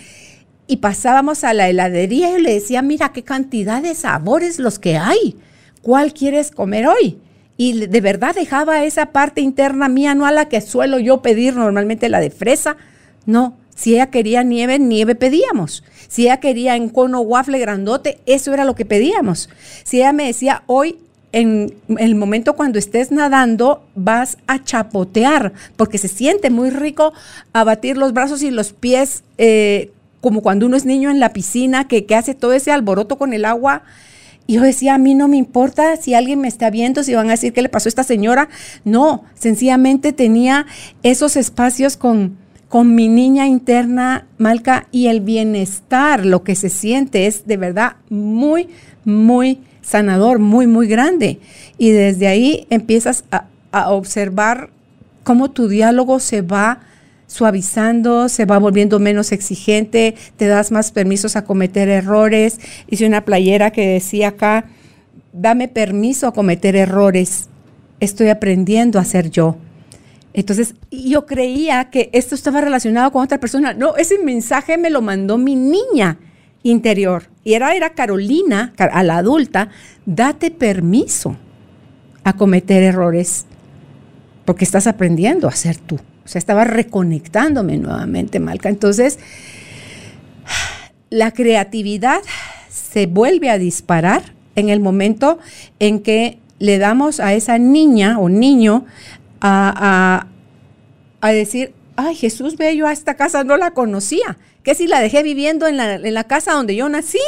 Y 0.66 0.78
pasábamos 0.78 1.44
a 1.44 1.52
la 1.52 1.68
heladería 1.68 2.38
y 2.38 2.40
le 2.40 2.54
decía, 2.54 2.80
mira 2.80 3.12
qué 3.12 3.22
cantidad 3.22 3.82
de 3.82 3.94
sabores 3.94 4.58
los 4.58 4.78
que 4.78 4.96
hay, 4.96 5.36
¿cuál 5.84 6.12
quieres 6.12 6.50
comer 6.50 6.88
hoy? 6.88 7.18
Y 7.56 7.86
de 7.86 8.00
verdad 8.00 8.34
dejaba 8.34 8.84
esa 8.84 9.06
parte 9.06 9.40
interna 9.40 9.88
mía, 9.88 10.16
no 10.16 10.26
a 10.26 10.32
la 10.32 10.48
que 10.48 10.60
suelo 10.60 10.98
yo 10.98 11.22
pedir 11.22 11.54
normalmente 11.54 12.08
la 12.08 12.18
de 12.18 12.30
fresa, 12.30 12.76
no, 13.26 13.56
si 13.76 13.94
ella 13.94 14.10
quería 14.10 14.42
nieve, 14.42 14.78
nieve 14.78 15.14
pedíamos. 15.14 15.84
Si 16.08 16.22
ella 16.22 16.38
quería 16.38 16.74
en 16.76 16.88
cono 16.88 17.20
waffle 17.20 17.58
grandote, 17.58 18.18
eso 18.26 18.52
era 18.52 18.64
lo 18.64 18.74
que 18.74 18.84
pedíamos. 18.84 19.48
Si 19.84 19.98
ella 19.98 20.12
me 20.12 20.26
decía, 20.26 20.62
hoy 20.66 20.98
en 21.32 21.74
el 21.98 22.14
momento 22.14 22.54
cuando 22.54 22.78
estés 22.78 23.10
nadando 23.10 23.84
vas 23.96 24.38
a 24.46 24.62
chapotear, 24.62 25.52
porque 25.76 25.98
se 25.98 26.06
siente 26.06 26.48
muy 26.50 26.70
rico 26.70 27.12
abatir 27.52 27.96
los 27.96 28.12
brazos 28.12 28.42
y 28.42 28.52
los 28.52 28.72
pies, 28.72 29.24
eh, 29.36 29.90
como 30.20 30.42
cuando 30.42 30.66
uno 30.66 30.76
es 30.76 30.84
niño 30.84 31.10
en 31.10 31.18
la 31.18 31.32
piscina, 31.32 31.88
que, 31.88 32.06
que 32.06 32.14
hace 32.14 32.34
todo 32.34 32.52
ese 32.52 32.70
alboroto 32.70 33.18
con 33.18 33.32
el 33.32 33.44
agua. 33.44 33.82
Y 34.46 34.54
yo 34.54 34.62
decía, 34.62 34.94
a 34.94 34.98
mí 34.98 35.14
no 35.14 35.28
me 35.28 35.36
importa 35.36 35.96
si 35.96 36.14
alguien 36.14 36.40
me 36.40 36.48
está 36.48 36.70
viendo, 36.70 37.02
si 37.02 37.14
van 37.14 37.28
a 37.28 37.32
decir 37.32 37.52
qué 37.52 37.62
le 37.62 37.68
pasó 37.68 37.88
a 37.88 37.90
esta 37.90 38.04
señora. 38.04 38.48
No, 38.84 39.24
sencillamente 39.34 40.12
tenía 40.12 40.66
esos 41.02 41.36
espacios 41.36 41.96
con, 41.96 42.36
con 42.68 42.94
mi 42.94 43.08
niña 43.08 43.46
interna, 43.46 44.26
Malca, 44.36 44.86
y 44.90 45.06
el 45.06 45.20
bienestar, 45.20 46.26
lo 46.26 46.42
que 46.42 46.56
se 46.56 46.68
siente 46.68 47.26
es 47.26 47.46
de 47.46 47.56
verdad 47.56 47.96
muy, 48.10 48.68
muy 49.04 49.60
sanador, 49.84 50.38
muy, 50.38 50.66
muy 50.66 50.88
grande. 50.88 51.40
Y 51.78 51.90
desde 51.90 52.26
ahí 52.26 52.66
empiezas 52.70 53.24
a, 53.30 53.46
observar 53.90 54.70
cómo 55.24 55.50
tu 55.50 55.66
diálogo 55.66 56.20
se 56.20 56.42
va 56.42 56.80
suavizando, 57.34 58.28
se 58.28 58.44
va 58.44 58.58
volviendo 58.58 58.98
menos 59.00 59.32
exigente, 59.32 60.14
te 60.36 60.46
das 60.46 60.70
más 60.70 60.92
permisos 60.92 61.34
a 61.36 61.44
cometer 61.44 61.88
errores. 61.88 62.60
Hice 62.88 63.06
una 63.06 63.24
playera 63.24 63.72
que 63.72 63.88
decía 63.88 64.28
acá, 64.28 64.66
dame 65.32 65.68
permiso 65.68 66.28
a 66.28 66.32
cometer 66.32 66.76
errores, 66.76 67.48
estoy 68.00 68.28
aprendiendo 68.28 68.98
a 68.98 69.04
ser 69.04 69.30
yo. 69.30 69.56
Entonces, 70.32 70.74
yo 70.90 71.26
creía 71.26 71.90
que 71.90 72.10
esto 72.12 72.34
estaba 72.34 72.60
relacionado 72.60 73.10
con 73.12 73.22
otra 73.22 73.38
persona. 73.38 73.74
No, 73.74 73.96
ese 73.96 74.18
mensaje 74.18 74.78
me 74.78 74.90
lo 74.90 75.02
mandó 75.02 75.36
mi 75.36 75.54
niña 75.54 76.18
interior. 76.62 77.24
Y 77.44 77.54
era, 77.54 77.74
era 77.74 77.90
Carolina, 77.90 78.72
a 78.78 79.02
la 79.02 79.18
adulta, 79.18 79.68
date 80.06 80.50
permiso 80.50 81.36
a 82.24 82.32
cometer 82.32 82.82
errores 82.82 83.44
porque 84.44 84.64
estás 84.64 84.86
aprendiendo 84.86 85.48
a 85.48 85.52
ser 85.52 85.76
tú. 85.78 85.98
O 86.24 86.28
sea, 86.28 86.38
estaba 86.38 86.64
reconectándome 86.64 87.76
nuevamente, 87.76 88.40
Malca. 88.40 88.68
Entonces, 88.68 89.18
la 91.10 91.32
creatividad 91.32 92.20
se 92.68 93.06
vuelve 93.06 93.50
a 93.50 93.58
disparar 93.58 94.34
en 94.56 94.68
el 94.68 94.80
momento 94.80 95.38
en 95.78 96.00
que 96.00 96.38
le 96.58 96.78
damos 96.78 97.20
a 97.20 97.34
esa 97.34 97.58
niña 97.58 98.18
o 98.18 98.28
niño 98.28 98.86
a, 99.40 100.26
decir, 101.22 101.74
ay, 101.96 102.14
Jesús 102.14 102.56
ve, 102.56 102.76
yo 102.76 102.86
a 102.86 102.92
esta 102.92 103.14
casa 103.14 103.44
no 103.44 103.56
la 103.56 103.72
conocía. 103.72 104.38
que 104.62 104.74
si 104.74 104.86
la 104.86 105.00
dejé 105.00 105.22
viviendo 105.22 105.66
en 105.66 105.76
la, 105.76 105.96
en 105.96 106.14
la 106.14 106.24
casa 106.24 106.52
donde 106.52 106.74
yo 106.74 106.88
nací? 106.88 107.18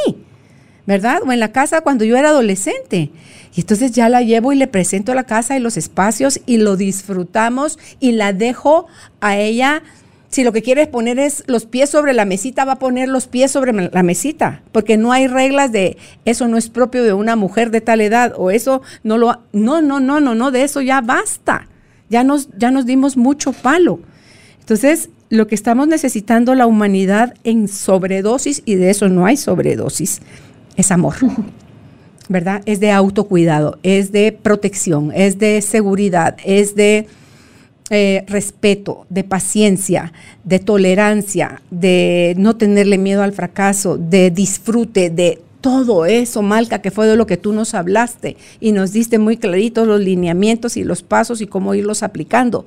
¿Verdad? 0.87 1.23
O 1.27 1.33
en 1.33 1.41
la 1.41 1.53
casa 1.53 1.81
cuando 1.81 2.05
yo 2.05 2.17
era 2.17 2.31
adolescente. 2.31 3.11
Y 3.55 3.61
entonces 3.61 3.93
ya 3.93 4.09
la 4.09 4.23
llevo 4.23 4.53
y 4.53 4.57
le 4.57 4.67
presento 4.67 5.15
la 5.15 5.25
casa 5.25 5.57
y 5.57 5.61
los 5.61 5.77
espacios 5.77 6.41
y 6.47 6.59
lo 6.59 6.77
disfrutamos 6.77 7.79
y 8.01 8.13
la 8.13 8.33
dejo 8.33 8.87
a 9.21 9.37
ella. 9.37 9.83
Si 10.29 10.45
lo 10.45 10.53
que 10.53 10.63
quiere 10.63 10.87
poner 10.87 11.19
es 11.19 11.45
los 11.47 11.67
pies 11.67 11.89
sobre 11.89 12.13
la 12.13 12.25
mesita, 12.25 12.65
va 12.65 12.73
a 12.73 12.79
poner 12.79 13.09
los 13.09 13.27
pies 13.27 13.51
sobre 13.51 13.73
la 13.73 14.03
mesita, 14.03 14.63
porque 14.73 14.97
no 14.97 15.13
hay 15.13 15.29
reglas 15.29 15.73
de 15.73 15.97
eso 16.25 16.49
no 16.49 16.59
es 16.59 16.69
propio 16.69 17.05
de 17.05 17.13
una 17.13 17.37
mujer 17.37 17.71
de 17.71 17.81
tal 17.81 18.01
edad 18.01 18.35
o 18.37 18.51
eso 18.51 18.83
no 19.03 19.19
lo... 19.19 19.41
No, 19.53 19.81
no, 19.81 20.01
no, 20.01 20.21
no, 20.21 20.35
no, 20.35 20.51
de 20.51 20.65
eso 20.65 20.83
ya 20.83 21.01
basta 21.01 21.69
ya 22.09 22.25
nos, 22.25 22.49
ya 22.57 22.71
nos 22.71 22.87
dimos 22.87 23.17
mucho 23.17 23.53
palo. 23.53 24.01
Entonces, 24.61 25.11
lo 25.29 25.47
que 25.47 25.55
estamos 25.55 25.89
necesitando 25.89 26.55
la 26.55 26.67
humanidad 26.67 27.35
en 27.45 27.69
sobredosis, 27.69 28.63
y 28.65 28.77
de 28.77 28.91
eso 28.91 29.09
no 29.09 29.27
hay 29.27 29.37
sobredosis, 29.37 30.21
es 30.77 30.91
amor. 30.91 31.15
¿Verdad? 32.29 32.63
Es 32.67 32.81
de 32.81 32.91
autocuidado, 32.91 33.79
es 33.85 34.11
de 34.11 34.33
protección, 34.33 35.13
es 35.15 35.39
de 35.39 35.63
seguridad, 35.63 36.37
es 36.45 36.75
de 36.75 37.07
eh, 37.89 38.25
respeto, 38.27 39.07
de 39.11 39.23
paciencia, 39.23 40.13
de 40.43 40.59
tolerancia, 40.59 41.63
de 41.71 42.35
no 42.37 42.57
tenerle 42.57 42.99
miedo 42.99 43.23
al 43.23 43.33
fracaso, 43.33 43.97
de 43.97 44.33
disfrute, 44.33 45.09
de 45.09 45.41
todo 45.61 46.05
eso, 46.05 46.43
Malca, 46.43 46.81
que 46.81 46.91
fue 46.91 47.07
de 47.07 47.17
lo 47.17 47.27
que 47.27 47.37
tú 47.37 47.53
nos 47.53 47.75
hablaste 47.75 48.37
y 48.61 48.73
nos 48.73 48.93
diste 48.93 49.21
muy 49.21 49.37
claritos 49.37 49.87
los 49.87 50.01
lineamientos 50.01 50.77
y 50.77 50.83
los 50.83 51.03
pasos 51.03 51.41
y 51.41 51.47
cómo 51.47 51.75
irlos 51.75 52.03
aplicando. 52.03 52.67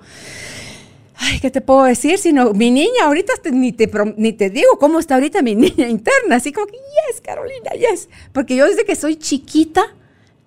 Ay, 1.22 1.40
¿qué 1.40 1.52
te 1.52 1.62
puedo 1.62 1.84
decir? 1.84 2.18
Sino 2.18 2.54
mi 2.54 2.72
niña, 2.72 3.04
ahorita 3.04 3.34
ni, 3.52 3.74
te, 3.74 3.92
ni 4.18 4.34
te 4.34 4.50
digo 4.50 4.80
cómo 4.80 5.00
está 5.00 5.16
ahorita 5.16 5.42
mi 5.42 5.56
niña 5.56 5.88
interna, 5.88 6.38
así 6.38 6.52
como 6.52 6.68
que, 6.68 6.78
yes, 6.78 7.22
Carolina, 7.22 7.72
yes. 7.72 8.10
Porque 8.32 8.56
yo 8.56 8.66
desde 8.66 8.86
que 8.86 8.96
soy 8.96 9.18
chiquita 9.18 9.84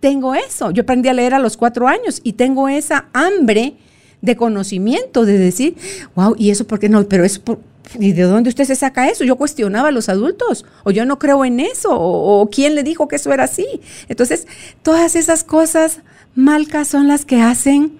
tengo 0.01 0.35
eso. 0.35 0.71
Yo 0.71 0.83
aprendí 0.83 1.09
a 1.09 1.13
leer 1.13 1.35
a 1.35 1.39
los 1.39 1.57
cuatro 1.57 1.87
años 1.87 2.21
y 2.25 2.33
tengo 2.33 2.69
esa 2.69 3.09
hambre 3.13 3.75
de 4.21 4.37
conocimiento, 4.37 5.25
de 5.25 5.39
decir, 5.39 5.77
wow, 6.15 6.35
¿y 6.39 6.51
eso 6.51 6.67
por 6.67 6.79
qué 6.79 6.89
no? 6.89 7.07
Pero 7.09 7.25
eso, 7.25 7.43
por, 7.43 7.61
¿Y 7.99 8.13
de 8.13 8.23
dónde 8.23 8.49
usted 8.49 8.65
se 8.65 8.77
saca 8.77 9.09
eso? 9.09 9.25
Yo 9.25 9.37
cuestionaba 9.37 9.89
a 9.89 9.93
los 9.93 10.09
adultos, 10.09 10.65
o 10.85 10.91
yo 10.91 11.05
no 11.05 11.19
creo 11.19 11.45
en 11.45 11.61
eso, 11.61 11.91
o, 11.93 12.49
quién 12.51 12.75
le 12.75 12.83
dijo 12.83 13.09
que 13.09 13.17
eso 13.17 13.33
era 13.33 13.45
así. 13.45 13.67
Entonces, 14.09 14.47
todas 14.83 15.17
esas 15.17 15.45
cosas 15.45 16.01
malcas 16.35 16.89
son 16.89 17.09
las 17.09 17.25
que 17.25 17.41
hacen 17.41 17.93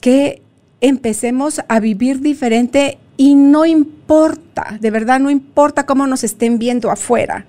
que 0.00 0.42
empecemos 0.80 1.60
a 1.68 1.80
vivir 1.80 2.20
diferente 2.20 2.98
y 3.16 3.34
no 3.34 3.64
importa, 3.64 4.78
de 4.80 4.90
verdad 4.90 5.20
no 5.20 5.30
importa 5.30 5.86
cómo 5.86 6.06
nos 6.06 6.24
estén 6.24 6.58
viendo 6.58 6.90
afuera, 6.90 7.46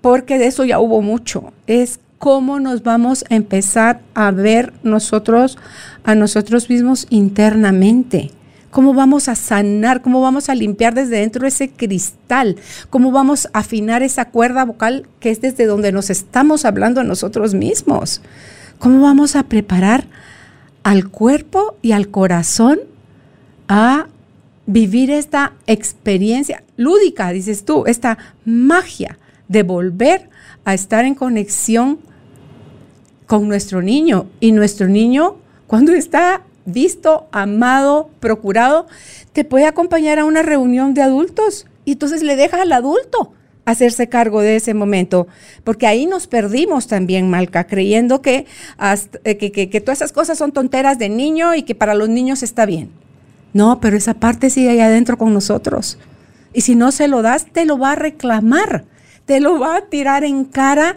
porque 0.00 0.38
de 0.38 0.46
eso 0.46 0.64
ya 0.64 0.78
hubo 0.78 1.02
mucho. 1.02 1.52
Es 1.66 1.98
cómo 2.18 2.60
nos 2.60 2.82
vamos 2.82 3.24
a 3.30 3.34
empezar 3.34 4.00
a 4.14 4.30
ver 4.30 4.72
nosotros, 4.82 5.58
a 6.04 6.14
nosotros 6.14 6.70
mismos 6.70 7.06
internamente 7.10 8.30
cómo 8.72 8.94
vamos 8.94 9.28
a 9.28 9.36
sanar, 9.36 10.00
cómo 10.00 10.22
vamos 10.22 10.48
a 10.48 10.54
limpiar 10.54 10.94
desde 10.94 11.18
dentro 11.18 11.46
ese 11.46 11.68
cristal, 11.70 12.56
cómo 12.90 13.12
vamos 13.12 13.46
a 13.52 13.60
afinar 13.60 14.02
esa 14.02 14.24
cuerda 14.24 14.64
vocal 14.64 15.06
que 15.20 15.30
es 15.30 15.40
desde 15.42 15.66
donde 15.66 15.92
nos 15.92 16.10
estamos 16.10 16.64
hablando 16.64 17.00
a 17.00 17.04
nosotros 17.04 17.54
mismos, 17.54 18.22
cómo 18.78 19.02
vamos 19.02 19.36
a 19.36 19.42
preparar 19.44 20.06
al 20.82 21.08
cuerpo 21.10 21.76
y 21.82 21.92
al 21.92 22.08
corazón 22.08 22.80
a 23.68 24.06
vivir 24.66 25.10
esta 25.10 25.54
experiencia 25.66 26.62
lúdica, 26.76 27.30
dices 27.30 27.64
tú, 27.64 27.84
esta 27.86 28.18
magia 28.44 29.18
de 29.48 29.62
volver 29.62 30.28
a 30.64 30.74
estar 30.74 31.04
en 31.04 31.14
conexión 31.14 31.98
con 33.26 33.48
nuestro 33.48 33.82
niño. 33.82 34.26
Y 34.40 34.52
nuestro 34.52 34.88
niño 34.88 35.36
cuando 35.66 35.92
está 35.92 36.42
visto, 36.64 37.28
amado, 37.32 38.10
procurado, 38.20 38.86
te 39.32 39.44
puede 39.44 39.66
acompañar 39.66 40.18
a 40.18 40.24
una 40.24 40.42
reunión 40.42 40.94
de 40.94 41.02
adultos. 41.02 41.66
Y 41.84 41.92
entonces 41.92 42.22
le 42.22 42.36
dejas 42.36 42.60
al 42.60 42.72
adulto 42.72 43.32
hacerse 43.64 44.08
cargo 44.08 44.40
de 44.40 44.56
ese 44.56 44.74
momento, 44.74 45.28
porque 45.64 45.86
ahí 45.86 46.06
nos 46.06 46.26
perdimos 46.26 46.86
también, 46.86 47.30
Malca, 47.30 47.66
creyendo 47.66 48.20
que, 48.20 48.46
eh, 49.24 49.36
que, 49.36 49.70
que, 49.70 49.80
todas 49.80 49.98
esas 49.98 50.12
cosas 50.12 50.38
son 50.38 50.52
tonteras 50.52 50.98
de 50.98 51.08
niño 51.08 51.54
y 51.54 51.62
que 51.62 51.74
para 51.74 51.94
los 51.94 52.08
niños 52.08 52.42
está 52.42 52.66
bien. 52.66 52.90
No, 53.52 53.80
pero 53.80 53.96
esa 53.96 54.14
parte 54.14 54.50
sigue 54.50 54.70
ahí 54.70 54.80
adentro 54.80 55.18
con 55.18 55.32
nosotros. 55.32 55.98
Y 56.52 56.62
si 56.62 56.74
no 56.74 56.90
se 56.90 57.06
lo 57.08 57.22
das, 57.22 57.46
te 57.46 57.64
lo 57.64 57.78
va 57.78 57.92
a 57.92 57.96
reclamar, 57.96 58.84
te 59.26 59.40
lo 59.40 59.58
va 59.58 59.76
a 59.76 59.86
tirar 59.86 60.24
en 60.24 60.44
cara 60.44 60.96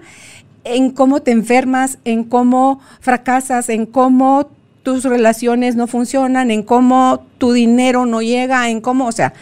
en 0.63 0.89
cómo 0.89 1.21
te 1.21 1.31
enfermas, 1.31 1.99
en 2.03 2.23
cómo 2.23 2.81
fracasas, 2.99 3.69
en 3.69 3.85
cómo 3.85 4.49
tus 4.83 5.03
relaciones 5.03 5.75
no 5.75 5.87
funcionan, 5.87 6.51
en 6.51 6.63
cómo 6.63 7.25
tu 7.37 7.53
dinero 7.53 8.05
no 8.05 8.21
llega, 8.21 8.69
en 8.69 8.81
cómo, 8.81 9.05
o 9.07 9.11
sea, 9.11 9.33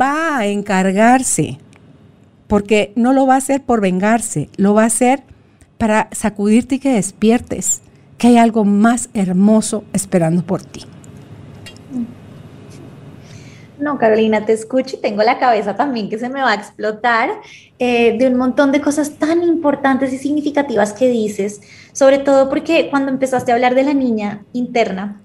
va 0.00 0.38
a 0.38 0.46
encargarse, 0.46 1.58
porque 2.48 2.92
no 2.96 3.12
lo 3.12 3.26
va 3.26 3.34
a 3.34 3.38
hacer 3.38 3.62
por 3.62 3.80
vengarse, 3.80 4.48
lo 4.56 4.74
va 4.74 4.82
a 4.82 4.86
hacer 4.86 5.22
para 5.76 6.08
sacudirte 6.10 6.76
y 6.76 6.78
que 6.80 6.92
despiertes, 6.92 7.82
que 8.16 8.28
hay 8.28 8.38
algo 8.38 8.64
más 8.64 9.10
hermoso 9.14 9.84
esperando 9.92 10.42
por 10.42 10.62
ti. 10.62 10.84
No, 13.78 13.96
Carolina, 13.96 14.44
te 14.44 14.52
escucho 14.52 14.96
y 14.96 15.00
tengo 15.00 15.22
la 15.22 15.38
cabeza 15.38 15.76
también 15.76 16.08
que 16.08 16.18
se 16.18 16.28
me 16.28 16.42
va 16.42 16.50
a 16.50 16.54
explotar 16.54 17.30
eh, 17.78 18.18
de 18.18 18.26
un 18.26 18.36
montón 18.36 18.72
de 18.72 18.80
cosas 18.80 19.18
tan 19.18 19.44
importantes 19.44 20.12
y 20.12 20.18
significativas 20.18 20.92
que 20.92 21.08
dices, 21.08 21.60
sobre 21.92 22.18
todo 22.18 22.48
porque 22.48 22.88
cuando 22.90 23.12
empezaste 23.12 23.52
a 23.52 23.54
hablar 23.54 23.76
de 23.76 23.84
la 23.84 23.94
niña 23.94 24.42
interna, 24.52 25.20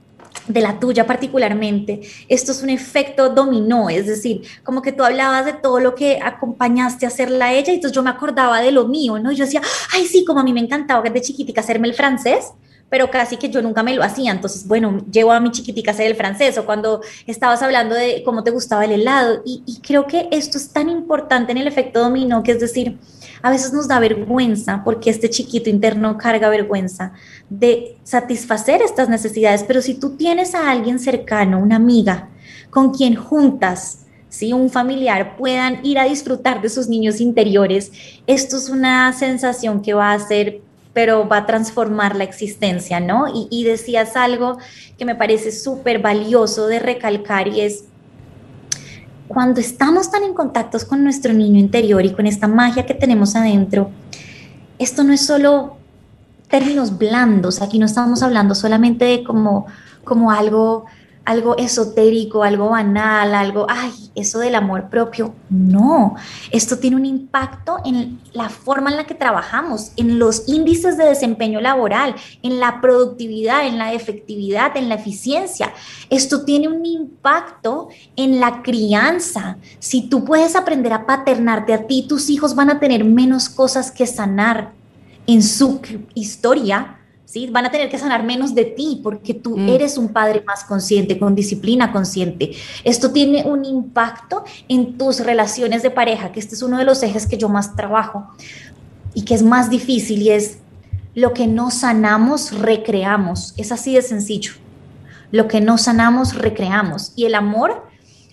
de 0.47 0.61
la 0.61 0.79
tuya 0.79 1.05
particularmente, 1.05 2.01
esto 2.27 2.51
es 2.51 2.63
un 2.63 2.69
efecto 2.69 3.29
dominó, 3.29 3.89
es 3.89 4.07
decir, 4.07 4.41
como 4.63 4.81
que 4.81 4.91
tú 4.91 5.03
hablabas 5.03 5.45
de 5.45 5.53
todo 5.53 5.79
lo 5.79 5.95
que 5.95 6.19
acompañaste 6.21 7.05
a 7.05 7.09
hacerla 7.09 7.45
a 7.45 7.53
ella, 7.53 7.71
y 7.71 7.75
entonces 7.75 7.95
yo 7.95 8.03
me 8.03 8.09
acordaba 8.09 8.61
de 8.61 8.71
lo 8.71 8.87
mío, 8.87 9.19
¿no? 9.19 9.31
Yo 9.31 9.45
decía, 9.45 9.61
ay, 9.93 10.05
sí, 10.05 10.25
como 10.25 10.41
a 10.41 10.43
mí 10.43 10.53
me 10.53 10.59
encantaba 10.59 11.01
de 11.09 11.21
chiquitica 11.21 11.61
hacerme 11.61 11.87
el 11.87 11.93
francés, 11.93 12.51
pero 12.93 13.09
casi 13.09 13.37
que 13.37 13.49
yo 13.49 13.59
nunca 13.63 13.81
me 13.81 13.95
lo 13.95 14.03
hacía. 14.03 14.31
Entonces, 14.31 14.67
bueno, 14.67 15.03
llevo 15.11 15.31
a 15.31 15.39
mi 15.39 15.49
chiquitica 15.49 15.89
a 15.89 15.93
hacer 15.95 16.05
el 16.05 16.15
francés 16.15 16.59
o 16.59 16.65
cuando 16.67 17.01
estabas 17.25 17.63
hablando 17.63 17.95
de 17.95 18.21
cómo 18.23 18.43
te 18.43 18.51
gustaba 18.51 18.85
el 18.85 18.91
helado. 18.91 19.41
Y, 19.43 19.79
creo 19.81 20.05
que 20.05 20.27
esto 20.29 20.59
es 20.59 20.69
tan 20.69 20.89
importante 20.89 21.53
en 21.53 21.57
el 21.57 21.65
efecto 21.65 22.01
dominó, 22.01 22.43
que 22.43 22.51
es 22.51 22.59
decir, 22.59 22.99
a 23.41 23.49
veces 23.49 23.73
nos 23.73 23.87
da 23.87 23.97
vergüenza 23.97 24.83
porque 24.85 25.09
este 25.09 25.27
chiquito 25.27 25.71
interno 25.71 26.19
carga 26.19 26.49
vergüenza 26.49 27.13
de 27.49 27.97
satisfacer 28.03 28.83
estas 28.83 29.09
necesidades. 29.09 29.63
Pero 29.63 29.81
si 29.81 29.95
tú 29.95 30.11
tienes 30.11 30.53
a 30.53 30.69
alguien 30.69 30.99
cercano, 30.99 31.57
una 31.57 31.77
amiga, 31.77 32.29
con 32.69 32.93
quien 32.93 33.15
juntas, 33.15 34.05
¿sí? 34.29 34.53
un 34.53 34.69
familiar, 34.69 35.35
puedan 35.35 35.83
ir 35.83 35.97
a 35.97 36.03
disfrutar 36.03 36.61
de 36.61 36.69
sus 36.69 36.87
niños 36.87 37.19
interiores, 37.21 37.91
esto 38.27 38.55
es 38.55 38.69
una 38.69 39.11
sensación 39.13 39.81
que 39.81 39.95
va 39.95 40.13
a 40.13 40.19
ser 40.19 40.61
pero 40.93 41.27
va 41.27 41.37
a 41.37 41.45
transformar 41.45 42.15
la 42.15 42.23
existencia, 42.23 42.99
¿no? 42.99 43.25
Y, 43.49 43.63
decías 43.63 44.15
algo 44.15 44.57
que 44.97 45.05
me 45.05 45.15
parece 45.15 45.51
súper 45.51 45.99
valioso 45.99 46.67
de 46.67 46.79
recalcar 46.79 47.47
y 47.47 47.61
es 47.61 47.85
cuando 49.27 49.59
estamos 49.59 50.11
tan 50.11 50.23
en 50.23 50.33
contacto 50.33 50.77
con 50.87 51.03
nuestro 51.03 51.33
niño 51.33 51.59
interior 51.59 52.05
y 52.05 52.13
con 52.13 52.27
esta 52.27 52.47
magia 52.47 52.85
que 52.85 52.93
tenemos 52.93 53.35
adentro, 53.35 53.89
esto 54.77 55.03
no 55.03 55.13
es 55.13 55.25
solo 55.25 55.77
términos 56.47 56.97
blandos, 56.99 57.61
aquí 57.61 57.79
no 57.79 57.87
estamos 57.87 58.21
hablando 58.21 58.53
solamente 58.53 59.05
de 59.05 59.23
como, 59.23 59.65
como 60.03 60.29
algo 60.29 60.85
algo 61.25 61.57
esotérico, 61.57 62.43
algo 62.43 62.69
banal, 62.69 63.33
algo, 63.33 63.65
ay, 63.69 63.91
eso 64.13 64.39
del 64.39 64.55
amor 64.55 64.89
propio. 64.89 65.33
No, 65.49 66.15
esto 66.51 66.79
tiene 66.79 66.97
un 66.97 67.05
impacto 67.05 67.77
en 67.85 68.19
la 68.33 68.49
forma 68.49 68.89
en 68.89 68.97
la 68.97 69.05
que 69.05 69.15
trabajamos, 69.15 69.91
en 69.95 70.19
los 70.19 70.47
índices 70.47 70.97
de 70.97 71.05
desempeño 71.05 71.61
laboral, 71.61 72.15
en 72.41 72.59
la 72.59 72.81
productividad, 72.81 73.65
en 73.65 73.77
la 73.77 73.93
efectividad, 73.93 74.75
en 74.75 74.89
la 74.89 74.95
eficiencia. 74.95 75.73
Esto 76.09 76.43
tiene 76.43 76.67
un 76.67 76.85
impacto 76.85 77.87
en 78.15 78.39
la 78.39 78.61
crianza. 78.61 79.57
Si 79.79 80.09
tú 80.09 80.25
puedes 80.25 80.55
aprender 80.55 80.91
a 80.91 81.05
paternarte 81.05 81.73
a 81.73 81.87
ti, 81.87 82.05
tus 82.07 82.29
hijos 82.29 82.53
van 82.55 82.69
a 82.69 82.79
tener 82.79 83.05
menos 83.05 83.49
cosas 83.49 83.91
que 83.91 84.07
sanar 84.07 84.71
en 85.25 85.41
su 85.41 85.79
historia 86.15 86.99
Van 87.51 87.65
a 87.65 87.71
tener 87.71 87.89
que 87.89 87.97
sanar 87.97 88.23
menos 88.23 88.53
de 88.53 88.65
ti 88.65 88.99
porque 89.01 89.33
tú 89.33 89.57
mm. 89.57 89.69
eres 89.69 89.97
un 89.97 90.09
padre 90.09 90.43
más 90.45 90.63
consciente, 90.63 91.17
con 91.17 91.35
disciplina 91.35 91.91
consciente. 91.91 92.51
Esto 92.83 93.11
tiene 93.11 93.43
un 93.43 93.65
impacto 93.65 94.43
en 94.67 94.97
tus 94.97 95.19
relaciones 95.19 95.83
de 95.83 95.89
pareja, 95.89 96.31
que 96.31 96.39
este 96.39 96.55
es 96.55 96.61
uno 96.61 96.77
de 96.77 96.85
los 96.85 97.01
ejes 97.03 97.27
que 97.27 97.37
yo 97.37 97.49
más 97.49 97.75
trabajo 97.75 98.27
y 99.13 99.23
que 99.25 99.33
es 99.33 99.43
más 99.43 99.69
difícil 99.69 100.21
y 100.21 100.31
es 100.31 100.57
lo 101.15 101.33
que 101.33 101.47
no 101.47 101.71
sanamos, 101.71 102.57
recreamos. 102.59 103.53
Es 103.57 103.71
así 103.71 103.93
de 103.93 104.01
sencillo. 104.01 104.53
Lo 105.31 105.47
que 105.47 105.61
no 105.61 105.77
sanamos, 105.77 106.35
recreamos. 106.35 107.13
Y 107.15 107.25
el 107.25 107.35
amor, 107.35 107.87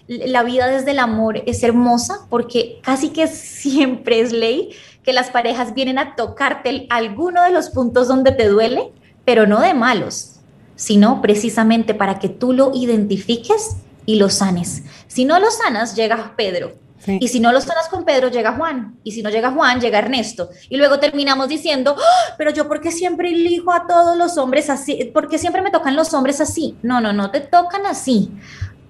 la 0.08 0.42
vida 0.42 0.66
desde 0.66 0.92
el 0.92 0.98
amor 0.98 1.42
es 1.46 1.62
hermosa 1.62 2.26
porque 2.28 2.78
casi 2.82 3.10
que 3.10 3.26
siempre 3.26 4.20
es 4.20 4.32
ley 4.32 4.70
que 5.02 5.12
las 5.12 5.30
parejas 5.30 5.74
vienen 5.74 5.98
a 5.98 6.14
tocarte 6.16 6.86
alguno 6.90 7.42
de 7.42 7.50
los 7.50 7.70
puntos 7.70 8.08
donde 8.08 8.32
te 8.32 8.48
duele, 8.48 8.92
pero 9.24 9.46
no 9.46 9.60
de 9.60 9.74
malos, 9.74 10.40
sino 10.76 11.22
precisamente 11.22 11.94
para 11.94 12.18
que 12.18 12.28
tú 12.28 12.52
lo 12.52 12.72
identifiques 12.74 13.76
y 14.06 14.16
lo 14.16 14.28
sanes. 14.28 14.82
Si 15.06 15.24
no 15.24 15.38
lo 15.38 15.50
sanas, 15.50 15.94
llega 15.94 16.34
Pedro. 16.36 16.72
Y 17.06 17.28
si 17.28 17.40
no 17.40 17.50
lo 17.50 17.62
sanas 17.62 17.88
con 17.88 18.04
Pedro, 18.04 18.28
llega 18.28 18.52
Juan. 18.52 18.98
Y 19.04 19.12
si 19.12 19.22
no 19.22 19.30
llega 19.30 19.52
Juan, 19.52 19.80
llega 19.80 19.98
Ernesto. 19.98 20.50
Y 20.68 20.76
luego 20.76 20.98
terminamos 20.98 21.48
diciendo, 21.48 21.96
¡Ah! 21.98 22.34
pero 22.36 22.50
yo, 22.50 22.68
¿por 22.68 22.82
qué 22.82 22.92
siempre 22.92 23.30
elijo 23.30 23.72
a 23.72 23.86
todos 23.86 24.18
los 24.18 24.36
hombres 24.36 24.68
así? 24.68 25.06
¿Por 25.06 25.28
qué 25.28 25.38
siempre 25.38 25.62
me 25.62 25.70
tocan 25.70 25.96
los 25.96 26.12
hombres 26.12 26.42
así? 26.42 26.76
No, 26.82 27.00
no, 27.00 27.14
no 27.14 27.30
te 27.30 27.40
tocan 27.40 27.86
así 27.86 28.30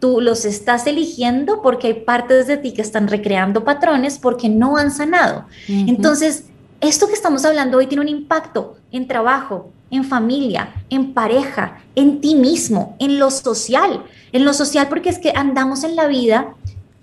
tú 0.01 0.21
los 0.21 0.45
estás 0.45 0.87
eligiendo 0.87 1.63
porque 1.63 1.89
hay 1.89 1.95
partes 1.95 2.47
de 2.47 2.57
ti 2.57 2.73
que 2.73 2.83
están 2.83 3.07
recreando 3.07 3.65
patrones 3.65 4.19
porque 4.19 4.49
no 4.49 4.77
han 4.77 4.91
sanado. 4.91 5.45
Entonces, 5.69 6.45
esto 6.81 7.07
que 7.07 7.13
estamos 7.13 7.45
hablando 7.45 7.79
hoy 7.79 7.87
tiene 7.87 8.03
un 8.03 8.09
impacto 8.09 8.77
en 8.91 9.07
trabajo, 9.07 9.71
en 9.91 10.05
familia, 10.05 10.73
en 10.89 11.13
pareja, 11.13 11.83
en 11.95 12.21
ti 12.21 12.35
mismo, 12.35 12.97
en 12.99 13.19
lo 13.19 13.31
social. 13.31 14.05
En 14.33 14.45
lo 14.45 14.55
social 14.55 14.89
porque 14.89 15.11
es 15.11 15.19
que 15.19 15.33
andamos 15.37 15.85
en 15.85 15.95
la 15.97 16.07
vida 16.07 16.55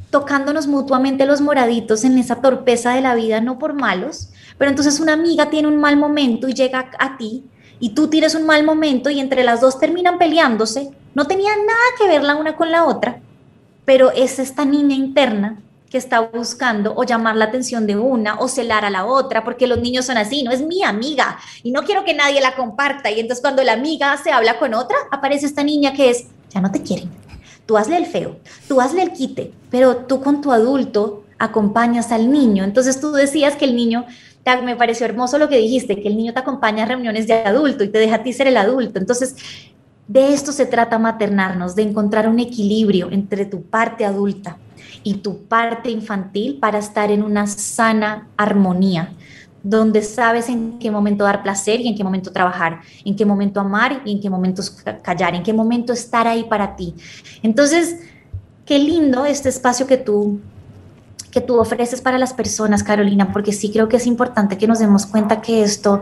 tocándonos 0.10 0.68
mutuamente 0.68 1.26
los 1.26 1.42
moraditos 1.42 2.04
en 2.04 2.18
esa 2.18 2.38
torpeza 2.38 2.94
de 2.94 3.02
la 3.02 3.14
vida, 3.14 3.42
no 3.42 3.60
por 3.60 3.74
malos, 3.74 4.30
pero 4.58 4.72
entonces 4.72 5.00
una 5.00 5.14
amiga 5.14 5.50
tiene 5.50 5.68
un 5.68 5.78
mal 5.78 5.98
momento 5.98 6.48
y 6.48 6.54
llega 6.54 6.90
a 6.98 7.18
ti 7.18 7.44
y 7.80 7.90
tú 7.90 8.08
tienes 8.08 8.34
un 8.34 8.46
mal 8.46 8.64
momento 8.64 9.10
y 9.10 9.20
entre 9.20 9.44
las 9.44 9.62
dos 9.62 9.80
terminan 9.80 10.18
peleándose 10.18 10.92
no 11.18 11.26
tenía 11.26 11.50
nada 11.56 11.88
que 11.98 12.08
ver 12.08 12.22
la 12.22 12.36
una 12.36 12.56
con 12.56 12.70
la 12.70 12.86
otra, 12.86 13.20
pero 13.86 14.12
es 14.12 14.38
esta 14.38 14.66
niña 14.66 14.96
interna 14.96 15.58
que 15.90 15.98
está 15.98 16.20
buscando 16.20 16.94
o 16.96 17.04
llamar 17.06 17.36
la 17.36 17.46
atención 17.46 17.88
de 17.88 17.96
una 17.96 18.40
o 18.40 18.48
celar 18.48 18.86
a 18.86 18.92
la 18.92 19.04
otra, 19.04 19.44
porque 19.44 19.66
los 19.66 19.80
niños 19.80 20.06
son 20.06 20.18
así, 20.18 20.44
no 20.44 20.52
es 20.52 20.62
mi 20.62 20.84
amiga 20.84 21.40
y 21.64 21.72
no 21.72 21.82
quiero 21.82 22.06
que 22.06 22.14
nadie 22.14 22.40
la 22.40 22.56
comparta. 22.56 23.10
Y 23.10 23.20
entonces 23.20 23.42
cuando 23.42 23.64
la 23.64 23.74
amiga 23.74 24.16
se 24.24 24.30
habla 24.30 24.60
con 24.60 24.76
otra, 24.76 24.96
aparece 25.10 25.48
esta 25.48 25.64
niña 25.64 25.92
que 25.92 26.12
es, 26.12 26.26
ya 26.52 26.62
no 26.62 26.72
te 26.72 26.84
quieren. 26.84 27.10
Tú 27.66 27.78
hazle 27.78 27.98
el 27.98 28.06
feo, 28.06 28.38
tú 28.68 28.80
hazle 28.80 29.02
el 29.02 29.12
quite, 29.12 29.52
pero 29.72 29.98
tú 30.06 30.22
con 30.22 30.42
tu 30.42 30.52
adulto 30.52 31.24
acompañas 31.40 32.12
al 32.12 32.32
niño. 32.32 32.64
Entonces 32.64 33.02
tú 33.02 33.12
decías 33.12 33.56
que 33.56 33.66
el 33.66 33.76
niño, 33.76 34.06
me 34.64 34.76
pareció 34.76 35.06
hermoso 35.06 35.40
lo 35.40 35.50
que 35.50 35.58
dijiste, 35.58 36.00
que 36.00 36.08
el 36.08 36.16
niño 36.16 36.34
te 36.34 36.40
acompaña 36.40 36.84
a 36.84 36.88
reuniones 36.88 37.26
de 37.26 37.34
adulto 37.34 37.84
y 37.84 37.90
te 37.90 37.98
deja 37.98 38.18
a 38.18 38.24
ti 38.24 38.34
ser 38.34 38.46
el 38.46 38.58
adulto. 38.58 39.00
Entonces 39.00 39.36
de 40.08 40.34
esto 40.34 40.52
se 40.52 40.66
trata 40.66 40.98
maternarnos, 40.98 41.76
de 41.76 41.84
encontrar 41.84 42.30
un 42.30 42.40
equilibrio 42.40 43.10
entre 43.12 43.46
tu 43.46 43.64
parte 43.64 44.06
adulta 44.06 44.58
y 45.04 45.16
tu 45.16 45.44
parte 45.44 45.90
infantil 45.90 46.60
para 46.60 46.80
estar 46.80 47.12
en 47.12 47.24
una 47.24 47.46
sana 47.48 48.28
armonía, 48.38 49.14
donde 49.64 50.02
sabes 50.02 50.48
en 50.48 50.80
qué 50.80 50.92
momento 50.92 51.26
dar 51.26 51.44
placer 51.44 51.82
y 51.82 51.90
en 51.90 51.96
qué 51.96 52.04
momento 52.04 52.32
trabajar, 52.32 52.80
en 53.04 53.16
qué 53.16 53.26
momento 53.26 53.60
amar 53.60 54.02
y 54.06 54.14
en 54.14 54.22
qué 54.22 54.30
momento 54.30 54.64
callar, 55.02 55.36
en 55.36 55.44
qué 55.44 55.54
momento 55.54 55.92
estar 55.92 56.26
ahí 56.26 56.46
para 56.46 56.76
ti. 56.76 56.96
Entonces, 57.44 57.98
qué 58.66 58.80
lindo 58.80 59.26
este 59.26 59.50
espacio 59.50 59.88
que 59.88 59.98
tú 59.98 60.40
que 61.32 61.42
tú 61.42 61.60
ofreces 61.60 62.02
para 62.02 62.18
las 62.18 62.34
personas, 62.34 62.84
Carolina, 62.84 63.32
porque 63.32 63.52
sí 63.52 63.70
creo 63.70 63.88
que 63.88 63.98
es 63.98 64.08
importante 64.08 64.58
que 64.58 64.66
nos 64.66 64.80
demos 64.80 65.06
cuenta 65.06 65.42
que 65.42 65.62
esto 65.62 66.02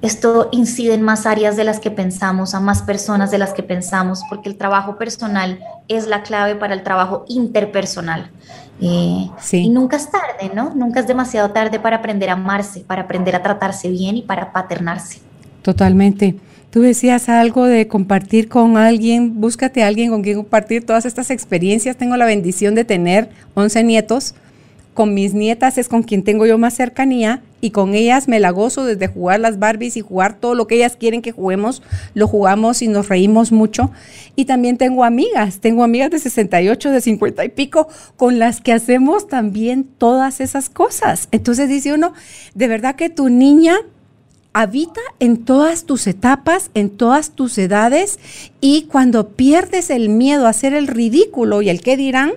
esto 0.00 0.48
incide 0.52 0.94
en 0.94 1.02
más 1.02 1.26
áreas 1.26 1.56
de 1.56 1.64
las 1.64 1.80
que 1.80 1.90
pensamos, 1.90 2.54
a 2.54 2.60
más 2.60 2.82
personas 2.82 3.30
de 3.30 3.38
las 3.38 3.52
que 3.52 3.62
pensamos, 3.62 4.22
porque 4.28 4.48
el 4.48 4.56
trabajo 4.56 4.96
personal 4.96 5.58
es 5.88 6.06
la 6.06 6.22
clave 6.22 6.54
para 6.54 6.74
el 6.74 6.82
trabajo 6.82 7.24
interpersonal. 7.28 8.30
Eh, 8.80 9.28
y 9.52 9.68
nunca 9.70 9.96
es 9.96 10.08
tarde, 10.08 10.54
¿no? 10.54 10.72
Nunca 10.74 11.00
es 11.00 11.08
demasiado 11.08 11.50
tarde 11.50 11.80
para 11.80 11.96
aprender 11.96 12.30
a 12.30 12.34
amarse, 12.34 12.80
para 12.80 13.02
aprender 13.02 13.34
a 13.34 13.42
tratarse 13.42 13.90
bien 13.90 14.16
y 14.16 14.22
para 14.22 14.52
paternarse. 14.52 15.18
Totalmente. 15.62 16.36
Tú 16.70 16.82
decías 16.82 17.28
algo 17.28 17.64
de 17.64 17.88
compartir 17.88 18.48
con 18.48 18.76
alguien, 18.76 19.40
búscate 19.40 19.82
a 19.82 19.88
alguien 19.88 20.10
con 20.10 20.22
quien 20.22 20.36
compartir 20.36 20.86
todas 20.86 21.06
estas 21.06 21.30
experiencias. 21.30 21.96
Tengo 21.96 22.16
la 22.16 22.26
bendición 22.26 22.74
de 22.76 22.84
tener 22.84 23.30
11 23.54 23.82
nietos 23.84 24.34
con 24.98 25.14
mis 25.14 25.32
nietas 25.32 25.78
es 25.78 25.88
con 25.88 26.02
quien 26.02 26.24
tengo 26.24 26.44
yo 26.44 26.58
más 26.58 26.74
cercanía 26.74 27.40
y 27.60 27.70
con 27.70 27.94
ellas 27.94 28.26
me 28.26 28.40
la 28.40 28.50
gozo 28.50 28.84
desde 28.84 29.06
jugar 29.06 29.38
las 29.38 29.60
Barbies 29.60 29.96
y 29.96 30.00
jugar 30.00 30.40
todo 30.40 30.56
lo 30.56 30.66
que 30.66 30.74
ellas 30.74 30.96
quieren 30.96 31.22
que 31.22 31.30
juguemos, 31.30 31.84
lo 32.14 32.26
jugamos 32.26 32.82
y 32.82 32.88
nos 32.88 33.08
reímos 33.08 33.52
mucho. 33.52 33.92
Y 34.34 34.46
también 34.46 34.76
tengo 34.76 35.04
amigas, 35.04 35.60
tengo 35.60 35.84
amigas 35.84 36.10
de 36.10 36.18
68, 36.18 36.90
de 36.90 37.00
50 37.00 37.44
y 37.44 37.48
pico, 37.50 37.86
con 38.16 38.40
las 38.40 38.60
que 38.60 38.72
hacemos 38.72 39.28
también 39.28 39.84
todas 39.84 40.40
esas 40.40 40.68
cosas. 40.68 41.28
Entonces 41.30 41.68
dice 41.68 41.92
uno, 41.92 42.12
de 42.56 42.66
verdad 42.66 42.96
que 42.96 43.08
tu 43.08 43.28
niña 43.28 43.76
habita 44.52 45.00
en 45.20 45.44
todas 45.44 45.84
tus 45.84 46.08
etapas, 46.08 46.72
en 46.74 46.90
todas 46.90 47.30
tus 47.30 47.56
edades 47.58 48.18
y 48.60 48.88
cuando 48.90 49.28
pierdes 49.28 49.90
el 49.90 50.08
miedo 50.08 50.48
a 50.48 50.50
hacer 50.50 50.74
el 50.74 50.88
ridículo 50.88 51.62
y 51.62 51.68
el 51.68 51.82
qué 51.82 51.96
dirán, 51.96 52.32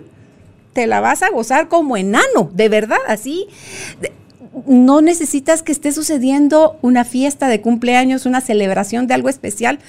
te 0.74 0.88
la 0.88 1.00
vas 1.00 1.22
a 1.24 1.30
gozar 1.30 1.68
como 1.68 1.98
enano, 1.98 2.50
de 2.54 2.70
verdad, 2.70 3.00
así. 3.08 3.48
No 4.66 5.02
necesitas 5.02 5.64
que 5.64 5.72
esté 5.72 5.92
sucediendo 5.92 6.78
una 6.82 7.06
fiesta 7.06 7.48
de 7.48 7.62
cumpleaños, 7.62 8.26
una 8.26 8.42
celebración 8.42 9.08
de 9.08 9.14
algo 9.14 9.30
especial, 9.30 9.80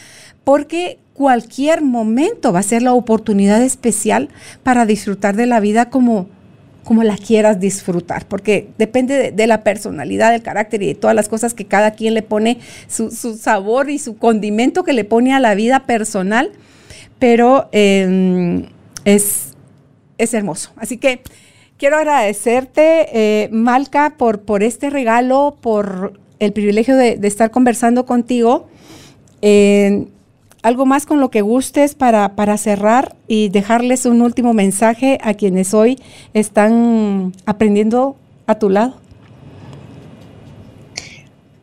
porque 0.44 0.98
cualquier 1.14 1.82
momento 1.82 2.52
va 2.52 2.60
a 2.60 2.64
ser 2.64 2.82
la 2.82 2.94
oportunidad 2.94 3.62
especial 3.62 4.28
para 4.62 4.86
disfrutar 4.86 5.36
de 5.36 5.46
la 5.46 5.60
vida 5.60 5.90
como, 5.90 6.28
como 6.84 7.02
la 7.04 7.16
quieras 7.16 7.60
disfrutar, 7.60 8.26
porque 8.26 8.68
depende 8.78 9.32
de, 9.32 9.46
la 9.46 9.62
personalidad, 9.62 10.32
del 10.32 10.42
carácter 10.42 10.82
y 10.82 10.86
de 10.86 10.94
todas 10.94 11.14
las 11.14 11.28
cosas 11.28 11.54
que 11.54 11.66
cada 11.66 11.92
quien 11.92 12.14
le 12.14 12.22
pone, 12.22 12.58
su, 12.88 13.10
sabor 13.10 13.90
y 13.90 13.98
su 13.98 14.16
condimento 14.16 14.84
que 14.84 14.92
le 14.92 15.04
pone 15.04 15.32
a 15.34 15.40
la 15.40 15.54
vida 15.54 15.86
personal, 15.86 16.50
pero 17.18 17.68
em, 17.72 18.66
es, 19.04 19.51
es 20.22 20.34
hermoso. 20.34 20.70
Así 20.76 20.98
que 20.98 21.22
quiero 21.78 21.96
agradecerte, 21.96 23.08
eh, 23.12 23.48
Malca, 23.50 24.14
por, 24.16 24.40
por 24.42 24.62
este 24.62 24.90
regalo, 24.90 25.56
por 25.60 26.20
el 26.38 26.52
privilegio 26.52 26.96
de, 26.96 27.18
estar 27.22 27.50
conversando 27.50 28.06
contigo. 28.06 28.68
algo 30.62 30.86
más 30.86 31.06
con 31.06 31.20
lo 31.20 31.30
que 31.30 31.40
gustes 31.42 31.94
para, 31.94 32.36
para 32.36 32.56
cerrar 32.56 33.16
y 33.26 33.48
dejarles 33.48 34.06
un 34.06 34.22
último 34.22 34.54
mensaje 34.54 35.18
a 35.22 35.34
quienes 35.34 35.74
hoy 35.74 35.98
están 36.34 37.32
aprendiendo 37.46 38.16
a 38.46 38.58
tu 38.58 38.70
lado. 38.70 39.02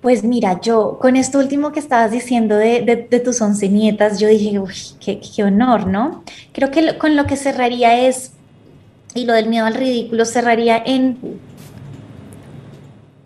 Pues 0.01 0.23
mira, 0.23 0.61
yo 0.61 0.97
con 1.01 1.17
esto 1.17 1.39
último 1.39 1.73
que 1.73 1.79
estabas 1.81 2.11
diciendo 2.11 2.55
de, 2.55 3.21
tus 3.23 3.41
once 3.41 3.67
nietas, 3.67 4.17
yo 4.17 4.29
dije, 4.29 4.57
uy, 4.57 4.73
qué, 5.01 5.43
honor, 5.43 5.87
¿no? 5.87 6.23
Creo 6.53 6.71
que 6.71 6.97
con 6.97 7.17
lo 7.17 7.25
que 7.25 7.35
cerraría 7.35 8.07
es, 8.07 8.31
y 9.13 9.25
lo 9.25 9.33
del 9.33 9.47
miedo 9.47 9.65
al 9.65 9.75
ridículo 9.75 10.25
cerraría 10.25 10.81
en, 10.85 11.39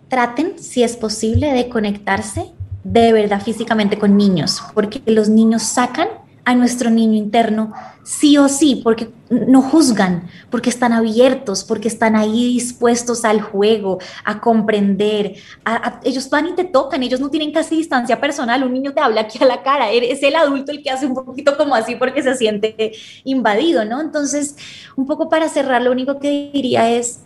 traten, 0.08 0.58
si 0.58 0.82
es 0.82 0.96
posible, 0.96 1.52
de 1.52 1.68
conectarse 1.68 2.52
de 2.84 3.12
verdad 3.12 3.42
físicamente 3.42 3.98
con 3.98 4.16
niños, 4.16 4.62
porque 4.74 5.02
los 5.06 5.28
niños 5.28 5.62
sacan 5.62 6.08
a 6.44 6.54
nuestro 6.54 6.90
niño 6.90 7.14
interno 7.14 7.72
sí 8.02 8.36
o 8.36 8.48
sí, 8.48 8.80
porque 8.84 9.08
no 9.30 9.62
juzgan, 9.62 10.28
porque 10.50 10.68
están 10.68 10.92
abiertos, 10.92 11.64
porque 11.64 11.88
están 11.88 12.14
ahí 12.16 12.52
dispuestos 12.52 13.24
al 13.24 13.40
juego, 13.40 13.98
a 14.24 14.40
comprender. 14.40 15.36
ellos 16.04 16.28
van 16.28 16.48
y 16.48 16.54
te 16.54 16.64
tocan, 16.64 17.02
ellos 17.02 17.20
no 17.20 17.30
tienen 17.30 17.50
casi 17.50 17.76
distancia 17.76 18.20
personal, 18.20 18.62
un 18.62 18.74
niño 18.74 18.92
te 18.92 19.00
habla 19.00 19.22
aquí 19.22 19.38
a 19.42 19.46
la 19.46 19.62
cara, 19.62 19.90
es 19.90 20.22
el 20.22 20.36
adulto 20.36 20.70
el 20.70 20.82
que 20.82 20.90
hace 20.90 21.06
un 21.06 21.14
poquito 21.14 21.56
como 21.56 21.74
así 21.74 21.96
porque 21.96 22.22
se 22.22 22.36
siente 22.36 22.92
invadido, 23.24 23.84
¿no? 23.84 24.00
Entonces, 24.00 24.56
un 24.96 25.06
poco 25.06 25.28
para 25.30 25.48
cerrar, 25.48 25.80
lo 25.80 25.90
único 25.90 26.18
que 26.18 26.50
diría 26.52 26.90
es, 26.90 27.20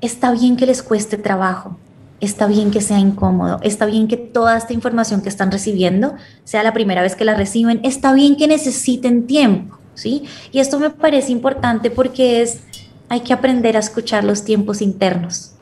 está 0.00 0.32
bien 0.32 0.56
que 0.56 0.66
les 0.66 0.82
cueste 0.82 1.16
trabajo, 1.16 1.78
está 2.24 2.46
bien 2.46 2.70
que 2.70 2.80
sea 2.80 2.98
incómodo, 2.98 3.58
está 3.62 3.86
bien 3.86 4.08
que 4.08 4.16
toda 4.16 4.56
esta 4.56 4.72
información 4.72 5.22
que 5.22 5.28
están 5.28 5.50
recibiendo 5.50 6.14
sea 6.44 6.62
la 6.62 6.72
primera 6.72 7.02
vez 7.02 7.16
que 7.16 7.24
la 7.24 7.34
reciben, 7.34 7.80
está 7.82 8.12
bien 8.12 8.36
que 8.36 8.46
necesiten 8.46 9.26
tiempo, 9.26 9.78
¿sí? 9.94 10.24
Y 10.52 10.60
esto 10.60 10.78
me 10.78 10.90
parece 10.90 11.32
importante 11.32 11.90
porque 11.90 12.42
es, 12.42 12.60
hay 13.08 13.20
que 13.20 13.32
aprender 13.32 13.76
a 13.76 13.80
escuchar 13.80 14.24
los 14.24 14.44
tiempos 14.44 14.82
internos. 14.82 15.52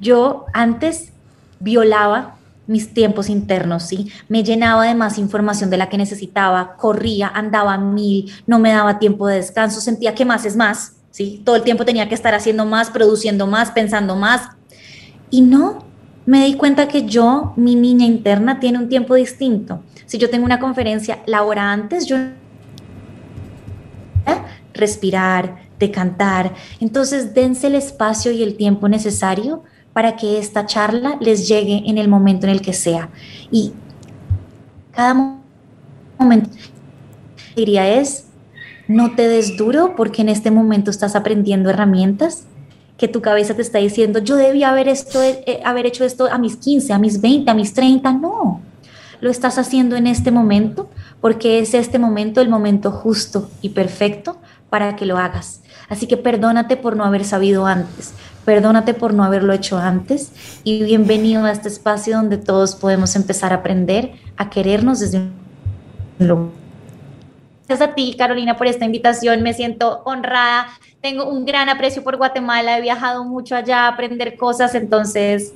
Yo 0.00 0.46
antes 0.52 1.12
violaba 1.60 2.36
mis 2.66 2.92
tiempos 2.92 3.28
internos, 3.28 3.84
¿sí? 3.84 4.10
Me 4.28 4.42
llenaba 4.42 4.84
de 4.84 4.94
más 4.94 5.18
información 5.18 5.70
de 5.70 5.76
la 5.76 5.88
que 5.88 5.98
necesitaba, 5.98 6.76
corría, 6.76 7.28
andaba 7.28 7.74
a 7.74 7.78
mil, 7.78 8.32
no 8.46 8.58
me 8.58 8.72
daba 8.72 8.98
tiempo 8.98 9.26
de 9.26 9.36
descanso, 9.36 9.80
sentía 9.80 10.14
que 10.14 10.24
más 10.24 10.44
es 10.44 10.56
más, 10.56 10.94
¿sí? 11.10 11.42
Todo 11.44 11.56
el 11.56 11.62
tiempo 11.62 11.84
tenía 11.84 12.08
que 12.08 12.14
estar 12.14 12.34
haciendo 12.34 12.64
más, 12.64 12.90
produciendo 12.90 13.46
más, 13.46 13.70
pensando 13.70 14.16
más. 14.16 14.48
Y 15.30 15.42
no, 15.42 15.84
me 16.26 16.44
di 16.44 16.54
cuenta 16.54 16.88
que 16.88 17.06
yo, 17.06 17.52
mi 17.56 17.76
niña 17.76 18.04
interna, 18.04 18.58
tiene 18.60 18.78
un 18.78 18.88
tiempo 18.88 19.14
distinto. 19.14 19.82
Si 20.06 20.18
yo 20.18 20.28
tengo 20.28 20.44
una 20.44 20.58
conferencia 20.58 21.22
la 21.26 21.44
hora 21.44 21.72
antes, 21.72 22.06
yo 22.06 22.16
respirar, 24.74 25.56
de 25.78 25.90
cantar. 25.90 26.52
Entonces, 26.80 27.34
dense 27.34 27.68
el 27.68 27.74
espacio 27.74 28.32
y 28.32 28.42
el 28.42 28.56
tiempo 28.56 28.88
necesario 28.88 29.62
para 29.92 30.16
que 30.16 30.38
esta 30.38 30.66
charla 30.66 31.16
les 31.20 31.48
llegue 31.48 31.82
en 31.86 31.96
el 31.96 32.08
momento 32.08 32.46
en 32.46 32.52
el 32.52 32.60
que 32.60 32.72
sea. 32.72 33.08
Y 33.50 33.72
cada 34.92 35.40
momento, 36.18 36.50
diría 37.54 37.88
es, 37.88 38.26
no 38.88 39.14
te 39.14 39.26
des 39.26 39.56
duro 39.56 39.94
porque 39.96 40.22
en 40.22 40.28
este 40.28 40.50
momento 40.50 40.90
estás 40.90 41.16
aprendiendo 41.16 41.70
herramientas 41.70 42.46
que 42.96 43.08
tu 43.08 43.20
cabeza 43.20 43.54
te 43.54 43.62
está 43.62 43.78
diciendo, 43.78 44.20
yo 44.20 44.36
debía 44.36 44.70
haber, 44.70 44.88
esto, 44.88 45.22
eh, 45.22 45.42
eh, 45.46 45.60
haber 45.64 45.86
hecho 45.86 46.04
esto 46.04 46.28
a 46.30 46.38
mis 46.38 46.56
15, 46.56 46.92
a 46.92 46.98
mis 46.98 47.20
20, 47.20 47.50
a 47.50 47.54
mis 47.54 47.74
30. 47.74 48.12
No, 48.12 48.62
lo 49.20 49.30
estás 49.30 49.58
haciendo 49.58 49.96
en 49.96 50.06
este 50.06 50.30
momento 50.30 50.90
porque 51.20 51.58
es 51.58 51.74
este 51.74 51.98
momento 51.98 52.40
el 52.40 52.48
momento 52.48 52.90
justo 52.90 53.50
y 53.60 53.70
perfecto 53.70 54.38
para 54.70 54.96
que 54.96 55.06
lo 55.06 55.18
hagas. 55.18 55.62
Así 55.88 56.06
que 56.06 56.16
perdónate 56.16 56.76
por 56.76 56.96
no 56.96 57.04
haber 57.04 57.24
sabido 57.24 57.66
antes, 57.66 58.12
perdónate 58.44 58.94
por 58.94 59.14
no 59.14 59.24
haberlo 59.24 59.52
hecho 59.52 59.78
antes 59.78 60.32
y 60.64 60.82
bienvenido 60.82 61.44
a 61.44 61.52
este 61.52 61.68
espacio 61.68 62.16
donde 62.16 62.38
todos 62.38 62.74
podemos 62.74 63.14
empezar 63.14 63.52
a 63.52 63.56
aprender 63.56 64.12
a 64.36 64.50
querernos 64.50 65.00
desde 65.00 65.18
un 65.18 65.32
lugar 66.18 66.66
Gracias 67.68 67.88
a 67.88 67.94
ti, 67.94 68.14
Carolina, 68.16 68.56
por 68.56 68.68
esta 68.68 68.84
invitación. 68.84 69.42
Me 69.42 69.52
siento 69.52 70.02
honrada. 70.04 70.68
Tengo 71.06 71.30
un 71.30 71.44
gran 71.44 71.68
aprecio 71.68 72.02
por 72.02 72.16
Guatemala. 72.16 72.76
He 72.76 72.80
viajado 72.80 73.24
mucho 73.24 73.54
allá 73.54 73.84
a 73.84 73.88
aprender 73.90 74.36
cosas. 74.36 74.74
Entonces, 74.74 75.54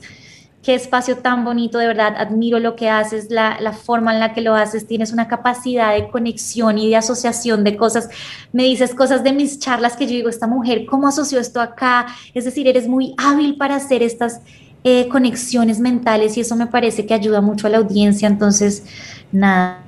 qué 0.63 0.77
espacio 0.77 1.17
tan 1.17 1.45
bonito, 1.45 1.79
de 1.79 1.89
verdad. 1.89 2.15
Admiro 2.17 2.61
lo 2.61 2.77
que 2.77 2.89
haces, 2.89 3.33
la, 3.33 3.73
forma 3.73 4.15
en 4.15 4.21
la 4.21 4.33
que 4.33 4.43
lo 4.43 4.55
haces. 4.55 4.87
Tienes 4.87 5.13
una 5.13 5.27
capacidad 5.27 5.93
de 5.93 6.09
conexión 6.09 6.79
y 6.79 6.89
de 6.89 6.95
asociación 6.95 7.65
de 7.65 7.77
cosas. 7.77 8.09
Me 8.53 8.63
dices 8.63 8.95
cosas 8.95 9.25
de 9.25 9.33
mis 9.33 9.59
charlas 9.59 9.97
que 9.97 10.07
yo 10.07 10.13
digo, 10.13 10.29
esta 10.29 10.47
mujer, 10.47 10.87
¿cómo 10.87 11.09
asoció 11.09 11.41
esto 11.41 11.61
acá? 11.61 12.07
Es 12.33 12.45
decir, 12.45 12.69
eres 12.69 12.87
muy 12.87 13.17
hábil 13.19 13.57
para 13.57 13.75
hacer 13.75 14.05
estas 14.05 14.43
eh, 14.85 15.09
conexiones 15.09 15.81
mentales 15.81 16.37
y 16.37 16.43
eso 16.43 16.55
me 16.55 16.69
parece 16.69 17.07
que 17.07 17.15
ayuda 17.15 17.41
mucho 17.41 17.67
a 17.67 17.71
la 17.71 17.79
audiencia. 17.79 18.29
Entonces, 18.29 18.85
nada, 19.33 19.83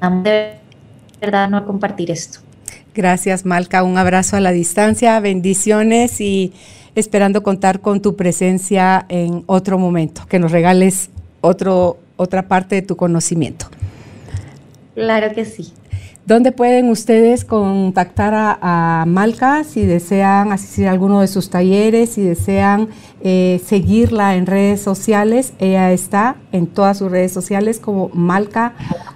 de 0.00 0.54
verdad 1.20 1.50
no 1.50 1.66
compartir 1.66 2.10
esto. 2.10 2.47
Gracias, 2.98 3.46
Malca. 3.46 3.84
Un 3.84 3.96
abrazo 3.96 4.36
a 4.36 4.40
la 4.40 4.50
distancia, 4.50 5.20
bendiciones 5.20 6.20
y 6.20 6.52
esperando 6.96 7.44
contar 7.44 7.80
con 7.80 8.02
tu 8.02 8.16
presencia 8.16 9.06
en 9.08 9.44
otro 9.46 9.78
momento, 9.78 10.22
que 10.28 10.40
nos 10.40 10.50
regales 10.50 11.08
otro, 11.40 11.98
otra 12.16 12.48
parte 12.48 12.74
de 12.74 12.82
tu 12.82 12.96
conocimiento. 12.96 13.66
Claro 14.96 15.32
que 15.32 15.44
sí. 15.44 15.72
¿Dónde 16.26 16.50
pueden 16.50 16.90
ustedes 16.90 17.44
contactar 17.44 18.34
a, 18.34 19.04
Malca 19.06 19.62
si 19.62 19.86
desean 19.86 20.50
asistir 20.50 20.88
a 20.88 20.90
alguno 20.90 21.20
de 21.20 21.28
sus 21.28 21.50
talleres, 21.50 22.10
si 22.10 22.22
desean 22.22 22.88
eh, 23.20 23.62
seguirla 23.64 24.34
en 24.34 24.46
redes 24.46 24.80
sociales? 24.80 25.52
Ella 25.60 25.92
está 25.92 26.34
en 26.50 26.66
todas 26.66 26.98
sus 26.98 27.12
redes 27.12 27.30
sociales 27.30 27.78
como 27.78 28.10
Malca 28.12 28.74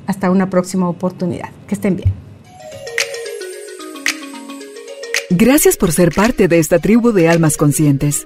Hasta 0.07 0.31
una 0.31 0.49
próxima 0.49 0.89
oportunidad. 0.89 1.49
Que 1.67 1.75
estén 1.75 1.97
bien. 1.97 2.11
Gracias 5.29 5.77
por 5.77 5.91
ser 5.91 6.15
parte 6.15 6.47
de 6.47 6.57
esta 6.59 6.79
tribu 6.79 7.11
de 7.11 7.27
almas 7.27 7.57
conscientes. 7.57 8.25